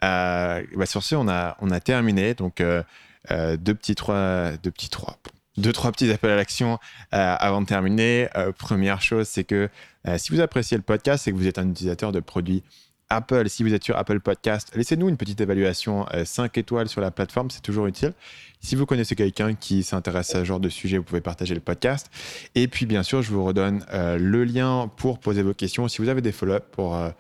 Euh, 0.05 0.63
bah 0.77 0.87
sur 0.87 1.03
ce, 1.03 1.15
on 1.15 1.29
a, 1.29 1.57
on 1.61 1.71
a 1.71 1.81
terminé. 1.81 2.35
Donc, 2.35 2.61
euh, 2.61 2.83
euh, 3.31 3.57
deux 3.57 3.75
petits 3.75 3.95
trois, 3.95 4.53
deux 4.63 4.71
petits 4.71 4.91
trois, 4.91 5.19
deux 5.57 5.73
trois 5.73 5.93
petits 5.93 6.11
appels 6.11 6.31
à 6.31 6.37
l'action 6.37 6.79
avant 7.11 7.61
de 7.61 7.67
terminer. 7.67 8.29
première 8.59 9.01
chose, 9.03 9.29
c'est 9.29 9.45
que 9.45 9.69
si 10.17 10.33
vous 10.33 10.41
appréciez 10.41 10.77
le 10.77 10.83
podcast 10.83 11.27
et 11.27 11.33
que 11.33 11.37
vous 11.37 11.47
êtes 11.47 11.59
un 11.59 11.69
utilisateur 11.69 12.13
de 12.13 12.21
produits 12.21 12.63
Apple, 13.09 13.49
si 13.49 13.63
vous 13.63 13.73
êtes 13.73 13.85
sur 13.85 13.97
Apple 13.97 14.21
Podcast, 14.21 14.71
laissez-nous 14.75 15.09
une 15.09 15.17
petite 15.17 15.41
évaluation 15.41 16.05
5 16.25 16.59
étoiles 16.59 16.89
sur 16.89 17.01
la 17.01 17.11
plateforme, 17.11 17.51
c'est 17.51 17.63
toujours 17.63 17.87
utile. 17.87 18.13
Si 18.61 18.75
vous 18.75 18.85
connaissez 18.85 19.15
quelqu'un 19.15 19.55
qui 19.55 19.85
s'intéresse 19.85 20.35
à 20.35 20.41
ce 20.41 20.45
genre 20.45 20.59
de 20.59 20.69
sujet, 20.69 20.99
vous 20.99 21.05
pouvez 21.05 21.21
partager 21.21 21.55
le 21.55 21.61
podcast. 21.61 22.11
Et 22.57 22.67
puis, 22.67 22.85
bien 22.85 23.05
sûr, 23.05 23.23
je 23.23 23.31
vous 23.31 23.45
redonne 23.45 23.87
euh, 23.93 24.19
le 24.19 24.43
lien 24.45 24.91
pour 24.97 25.21
poser 25.21 25.43
vos 25.43 25.55
questions. 25.55 25.87
Si 25.87 26.03
vous 26.03 26.09
avez 26.09 26.21
des 26.21 26.33
follow-up 26.33 26.65
pour 26.73 26.97
euh, 26.97 27.11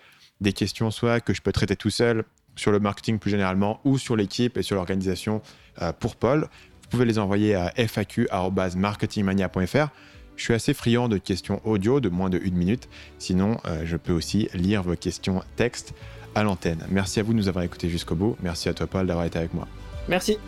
des 0.40 0.52
questions, 0.52 0.90
soit 0.90 1.20
que 1.20 1.32
je 1.34 1.42
peux 1.42 1.52
traiter 1.52 1.76
tout 1.76 1.90
seul 1.90 2.24
sur 2.56 2.72
le 2.72 2.80
marketing 2.80 3.20
plus 3.20 3.30
généralement, 3.30 3.80
ou 3.84 3.96
sur 3.96 4.16
l'équipe 4.16 4.56
et 4.56 4.62
sur 4.62 4.74
l'organisation 4.74 5.40
euh, 5.82 5.92
pour 5.92 6.16
Paul, 6.16 6.48
vous 6.82 6.88
pouvez 6.90 7.04
les 7.04 7.20
envoyer 7.20 7.54
à 7.54 7.72
faq.marketingmania.fr. 7.86 9.88
Je 10.36 10.44
suis 10.44 10.54
assez 10.54 10.74
friand 10.74 11.08
de 11.08 11.18
questions 11.18 11.60
audio 11.64 12.00
de 12.00 12.08
moins 12.08 12.30
de 12.30 12.38
une 12.38 12.54
minute. 12.54 12.88
Sinon, 13.18 13.56
je 13.84 13.96
peux 13.96 14.12
aussi 14.12 14.48
lire 14.54 14.82
vos 14.82 14.96
questions 14.96 15.42
texte 15.56 15.94
à 16.34 16.42
l'antenne. 16.42 16.84
Merci 16.90 17.20
à 17.20 17.22
vous 17.22 17.32
de 17.32 17.38
nous 17.38 17.48
avoir 17.48 17.64
écoutés 17.64 17.88
jusqu'au 17.88 18.14
bout. 18.14 18.36
Merci 18.42 18.68
à 18.68 18.74
toi, 18.74 18.86
Paul, 18.86 19.06
d'avoir 19.06 19.24
été 19.24 19.38
avec 19.38 19.54
moi. 19.54 19.66
Merci. 20.08 20.38